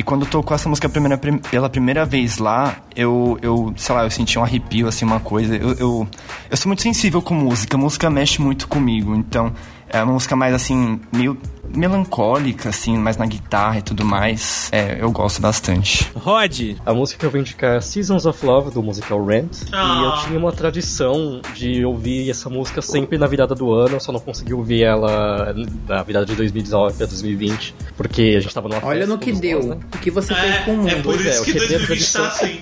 E 0.00 0.02
quando 0.02 0.24
tocou 0.24 0.54
essa 0.54 0.66
música 0.66 0.88
primeira, 0.88 1.18
prim- 1.18 1.36
pela 1.36 1.68
primeira 1.68 2.06
vez 2.06 2.38
lá, 2.38 2.74
eu, 2.96 3.38
eu, 3.42 3.70
sei 3.76 3.94
lá, 3.94 4.04
eu 4.04 4.10
senti 4.10 4.38
um 4.38 4.42
arrepio, 4.42 4.88
assim, 4.88 5.04
uma 5.04 5.20
coisa. 5.20 5.54
Eu, 5.54 5.72
eu, 5.74 6.08
eu 6.50 6.56
sou 6.56 6.70
muito 6.70 6.80
sensível 6.80 7.20
com 7.20 7.34
música, 7.34 7.76
música 7.76 8.08
mexe 8.08 8.40
muito 8.40 8.66
comigo. 8.66 9.14
Então, 9.14 9.52
é 9.90 10.02
uma 10.02 10.14
música 10.14 10.34
mais, 10.34 10.54
assim, 10.54 10.98
meio 11.12 11.36
melancólica, 11.74 12.68
assim, 12.68 12.96
mais 12.96 13.16
na 13.16 13.26
guitarra 13.26 13.78
e 13.78 13.82
tudo 13.82 14.04
mais. 14.04 14.68
É, 14.72 14.98
eu 15.00 15.10
gosto 15.10 15.40
bastante. 15.40 16.10
Rod. 16.14 16.76
A 16.84 16.92
música 16.94 17.18
que 17.20 17.26
eu 17.26 17.30
vou 17.30 17.40
indicar 17.40 17.76
é 17.76 17.80
Seasons 17.80 18.26
of 18.26 18.44
Love, 18.44 18.70
do 18.70 18.82
musical 18.82 19.24
Rent. 19.24 19.62
E 19.62 19.68
Ah. 19.72 20.02
eu 20.16 20.24
tinha 20.26 20.38
uma 20.38 20.52
tradição 20.52 21.40
de 21.54 21.84
ouvir 21.84 22.30
essa 22.30 22.48
música 22.50 22.82
sempre 22.82 23.18
na 23.18 23.26
virada 23.26 23.54
do 23.54 23.72
ano, 23.72 23.96
eu 23.96 24.00
só 24.00 24.12
não 24.12 24.20
consegui 24.20 24.54
ouvir 24.54 24.82
ela 24.82 25.54
na 25.88 26.02
virada 26.02 26.26
de 26.26 26.34
2019 26.34 26.96
pra 26.96 27.06
2020, 27.06 27.74
porque 27.96 28.34
a 28.36 28.40
gente 28.40 28.54
tava 28.54 28.68
numa 28.68 28.84
Olha 28.84 29.00
festa 29.00 29.12
no 29.14 29.18
que 29.18 29.32
deu. 29.32 29.58
nós, 29.58 29.66
né? 29.68 29.76
O 29.94 29.98
que 29.98 30.10
você 30.10 30.34
fez 30.34 30.58
com 30.64 30.70
o 30.72 30.74
É, 30.74 30.76
mundo. 30.76 30.88
é 30.88 31.02
por 31.02 31.14
é, 31.26 31.30
isso 31.30 31.40
eu 31.40 31.44
que 31.44 31.52
quebrei 31.52 31.76
a 31.76 31.78
2020 31.78 32.12
tá 32.12 32.26
assim. 32.26 32.60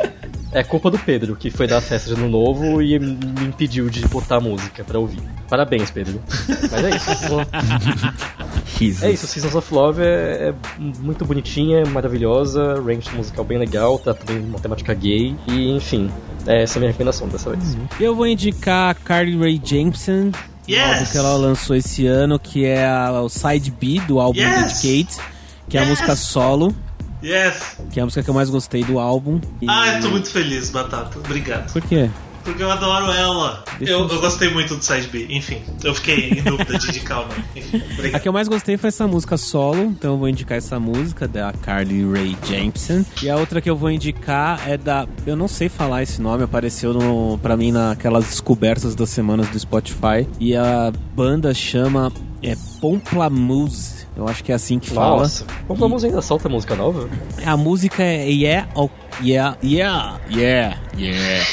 É 0.51 0.63
culpa 0.65 0.91
do 0.91 0.99
Pedro, 0.99 1.37
que 1.37 1.51
foi 1.51 1.67
dar 1.67 1.81
festa 1.83 2.15
de 2.15 2.19
ano 2.21 2.29
novo 2.31 2.81
e 2.81 2.99
me 2.99 3.19
impediu 3.47 3.91
de 3.91 4.01
botar 4.09 4.37
a 4.37 4.41
música 4.41 4.83
pra 4.83 4.99
ouvir. 4.99 5.21
Parabéns, 5.49 5.91
Pedro. 5.91 6.21
Mas 6.49 6.85
é 6.85 6.97
isso. 6.97 7.11
Risos. 8.79 9.03
É 9.03 9.11
isso, 9.11 9.27
Seasons 9.27 9.55
of 9.55 9.75
Love 9.75 10.03
é, 10.03 10.49
é 10.51 10.55
muito 11.01 11.25
bonitinha, 11.25 11.85
maravilhosa, 11.87 12.75
range 12.81 13.11
musical 13.15 13.45
bem 13.45 13.59
legal, 13.59 13.99
tá 13.99 14.15
também 14.15 14.43
uma 14.45 14.59
temática 14.59 14.95
gay, 14.95 15.35
e 15.49 15.71
enfim, 15.77 16.09
essa 16.47 16.75
é 16.75 16.79
a 16.79 16.81
minha 16.81 16.91
recomendação 16.93 17.29
dessa 17.29 17.51
vez. 17.51 17.77
Eu 17.99 18.15
vou 18.15 18.27
indicar 18.27 18.91
a 18.91 18.95
Carly 18.95 19.37
Rae 19.39 19.61
Jepsen. 19.63 20.31
Um 20.69 20.71
Yes! 20.71 20.99
álbum 20.99 21.11
que 21.11 21.19
ela 21.19 21.37
lançou 21.37 21.75
esse 21.77 22.07
ano, 22.07 22.39
que 22.39 22.65
é 22.67 22.87
a- 22.87 23.21
o 23.23 23.29
Side 23.29 23.71
B 23.71 24.01
do 24.07 24.21
álbum 24.21 24.39
Yes! 24.41 24.81
Dedicate, 24.83 25.21
que 25.69 25.77
é 25.77 25.81
a 25.81 25.83
Yes! 25.85 25.91
música 25.91 26.15
solo, 26.15 26.75
Yes! 27.23 27.77
que 27.91 27.99
é 27.99 28.03
a 28.03 28.07
música 28.07 28.23
que 28.23 28.31
eu 28.31 28.35
mais 28.35 28.49
gostei 28.51 28.85
do 28.85 28.99
álbum. 28.99 29.41
E- 29.61 29.67
Ah, 29.69 29.95
eu 29.97 30.03
tô 30.03 30.11
muito 30.11 30.29
feliz, 30.31 30.71
Batata. 30.71 31.19
Obrigado. 31.19 31.73
Por 31.73 31.83
quê? 31.83 32.09
Porque 32.45 32.63
eu 32.63 32.71
adoro 32.71 33.13
ela. 33.13 33.63
Eu, 33.79 34.09
eu- 34.09 34.21
gostei 34.21 34.49
muito 34.51 34.75
do 34.77 34.83
Side 34.83 35.09
B. 35.09 35.27
Enfim, 35.29 35.61
eu 35.85 35.95
fiquei 35.95 36.31
em 36.31 36.43
dúvida 36.43 36.79
de 36.79 36.89
indicar 36.89 37.19
não. 37.29 37.45
Enfim, 37.55 37.83
A 38.15 38.19
que 38.19 38.27
eu 38.27 38.33
mais 38.33 38.49
gostei 38.49 38.79
foi 38.79 38.89
essa 38.89 39.07
música 39.07 39.37
solo, 39.37 39.83
então 39.83 40.13
eu 40.13 40.19
vou 40.19 40.29
indicar 40.31 40.57
essa 40.57 40.81
música 40.81 41.29
da 41.29 41.53
Carly 41.53 42.11
Rae 42.11 42.35
Jepsen. 42.47 43.05
E 43.23 43.29
a 43.29 43.37
outra 43.37 43.61
que 43.61 43.69
eu 43.69 43.77
vou 43.77 43.91
indicar 43.91 44.67
é 44.67 44.79
da. 44.79 45.07
Eu 45.27 45.37
não 45.37 45.47
sei 45.49 45.69
falar 45.69 46.03
esse 46.05 46.23
nome, 46.23 46.43
apareceu 46.45 46.95
no, 46.95 47.37
pra 47.39 47.55
mim 47.55 47.71
naquelas 47.71 48.25
descobertas 48.25 48.95
das 48.95 49.11
semanas 49.11 49.47
do 49.49 49.59
Spotify. 49.59 50.27
E 50.41 50.57
a 50.57 50.91
banda 51.15 51.53
chama 51.53 52.11
é, 52.43 52.57
Pomplamoose. 52.81 54.07
Eu 54.19 54.27
acho 54.27 54.43
que 54.43 54.51
é 54.51 54.57
assim 54.57 54.81
que 54.81 54.91
fala. 54.91 55.19
Nossa, 55.19 55.45
como 55.69 55.85
a 55.85 55.89
música 55.89 56.11
ainda 56.11 56.21
solta 56.21 56.49
música 56.49 56.75
nova? 56.75 57.09
A 57.47 57.57
música 57.57 58.03
é 58.03 58.29
Yeah, 58.29 58.69
oh, 58.75 58.91
yeah, 59.23 59.57
yeah, 59.63 60.19
yeah, 60.29 60.77
yeah. 60.97 61.47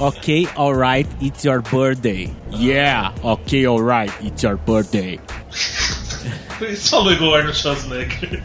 Ok, 0.00 0.48
alright, 0.56 1.08
it's 1.20 1.44
your 1.44 1.62
birthday. 1.62 2.28
Yeah, 2.50 3.14
ok, 3.22 3.68
alright, 3.68 4.12
it's 4.20 4.42
your 4.42 4.56
birthday. 4.56 5.20
Isso 6.62 6.90
falou 6.90 7.12
igual 7.12 7.34
Arnold 7.34 7.58
Schwarzenegger. 7.58 8.42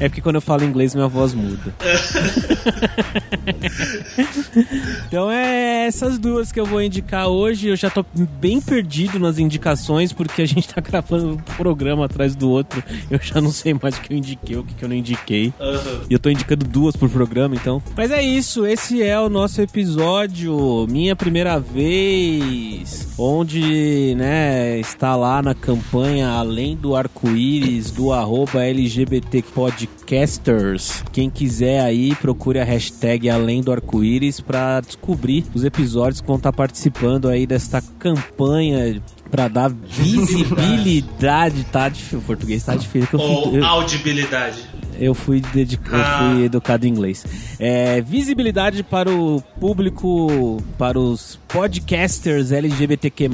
É 0.00 0.08
porque 0.08 0.20
quando 0.20 0.36
eu 0.36 0.40
falo 0.40 0.64
inglês 0.64 0.94
minha 0.94 1.08
voz 1.08 1.34
muda. 1.34 1.74
então 5.06 5.30
é 5.30 5.86
essas 5.86 6.18
duas 6.18 6.50
que 6.52 6.60
eu 6.60 6.66
vou 6.66 6.82
indicar 6.82 7.28
hoje. 7.28 7.68
Eu 7.68 7.76
já 7.76 7.90
tô 7.90 8.04
bem 8.40 8.60
perdido 8.60 9.18
nas 9.18 9.38
indicações 9.38 10.12
porque 10.12 10.42
a 10.42 10.46
gente 10.46 10.68
tá 10.68 10.80
gravando 10.80 11.32
um 11.32 11.36
programa 11.36 12.06
atrás 12.06 12.34
do 12.34 12.50
outro. 12.50 12.82
Eu 13.10 13.20
já 13.22 13.40
não 13.40 13.50
sei 13.50 13.74
mais 13.74 13.96
o 13.96 14.00
que 14.00 14.12
eu 14.12 14.16
indiquei, 14.16 14.56
o 14.56 14.64
que 14.64 14.82
eu 14.82 14.88
não 14.88 14.96
indiquei. 14.96 15.52
Aham. 15.60 16.00
E 16.08 16.12
eu 16.12 16.18
tô 16.18 16.30
indicando 16.30 16.66
duas 16.66 16.96
por 16.96 17.10
programa, 17.10 17.54
então. 17.54 17.82
Mas 17.96 18.10
é 18.10 18.22
isso, 18.22 18.66
esse 18.66 19.02
é 19.02 19.18
o 19.18 19.28
nosso 19.28 19.60
episódio, 19.60 20.86
minha 20.88 21.16
primeira 21.16 21.58
vez, 21.58 23.08
onde, 23.18 24.14
né, 24.16 24.78
está 24.78 25.16
lá 25.16 25.42
na 25.42 25.54
campanha 25.74 26.28
Além 26.30 26.74
do 26.74 26.96
Arco-Íris, 26.96 27.92
do 27.92 28.12
arroba 28.12 28.64
LGBT 28.64 29.40
Podcasters. 29.54 31.04
Quem 31.12 31.30
quiser 31.30 31.80
aí, 31.82 32.12
procure 32.16 32.58
a 32.58 32.64
hashtag 32.64 33.30
Além 33.30 33.62
do 33.62 33.70
Arco-Íris 33.70 34.40
pra 34.40 34.80
descobrir 34.80 35.44
os 35.54 35.62
episódios 35.62 36.20
que 36.20 36.26
vão 36.26 36.38
estar 36.38 36.52
participando 36.52 37.28
aí 37.28 37.46
desta 37.46 37.80
campanha 38.00 39.00
pra 39.30 39.46
dar 39.46 39.68
visibilidade, 39.70 41.62
tá 41.70 41.88
difícil, 41.88 42.18
o 42.18 42.22
português 42.22 42.64
tá 42.64 42.74
difícil. 42.74 43.06
que 43.08 43.14
eu 43.14 43.20
fui- 43.20 43.28
Ou 43.28 43.56
eu- 43.56 43.64
audibilidade. 43.64 44.58
eu 44.98 45.14
fui, 45.14 45.40
dedic... 45.40 45.80
eu 45.88 45.94
Ah. 46.00 46.32
fui 46.34 46.44
educado 46.46 46.84
em 46.84 46.90
inglês. 46.90 47.24
É, 47.60 48.00
visibilidade 48.00 48.82
para 48.82 49.08
o 49.08 49.40
público, 49.60 50.60
para 50.76 50.98
os 50.98 51.38
podcasters 51.46 52.50
LGBTQ+. 52.50 53.28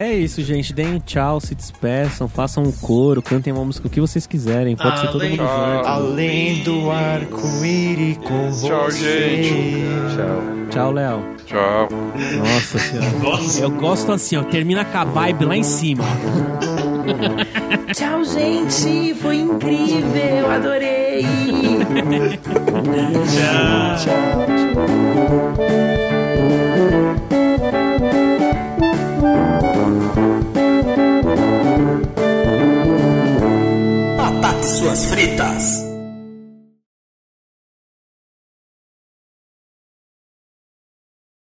É 0.00 0.14
isso, 0.14 0.40
gente. 0.42 0.72
Deem 0.72 0.98
tchau, 0.98 1.38
se 1.42 1.54
despeçam, 1.54 2.26
façam 2.26 2.62
um 2.64 2.72
coro, 2.72 3.20
cantem 3.20 3.52
uma 3.52 3.62
música, 3.66 3.86
o 3.86 3.90
que 3.90 4.00
vocês 4.00 4.26
quiserem. 4.26 4.74
Pode 4.74 4.98
ser 4.98 5.08
todo 5.08 5.16
Além- 5.20 5.30
mundo 5.36 5.42
junto. 5.46 5.86
Além 5.86 6.62
do 6.62 6.90
arco-íris 6.90 8.16
com 8.16 8.50
Tchau, 8.50 8.84
você. 8.86 9.42
gente. 9.42 10.70
Tchau, 10.70 10.90
Léo. 10.92 11.22
Tchau. 11.44 11.88
Nossa 12.38 12.78
senhora. 12.78 13.10
Nossa. 13.22 13.60
Eu 13.62 13.70
gosto 13.72 14.10
assim, 14.12 14.36
ó. 14.38 14.42
Termina 14.42 14.86
com 14.86 14.96
a 14.96 15.04
vibe 15.04 15.44
lá 15.44 15.54
em 15.56 15.62
cima. 15.64 16.04
Tchau, 17.92 18.24
gente. 18.24 19.12
Foi 19.20 19.36
incrível. 19.36 20.50
Adorei. 20.50 21.26
Ataque 24.00 26.19
suas 34.70 35.06
fritas. 35.06 35.89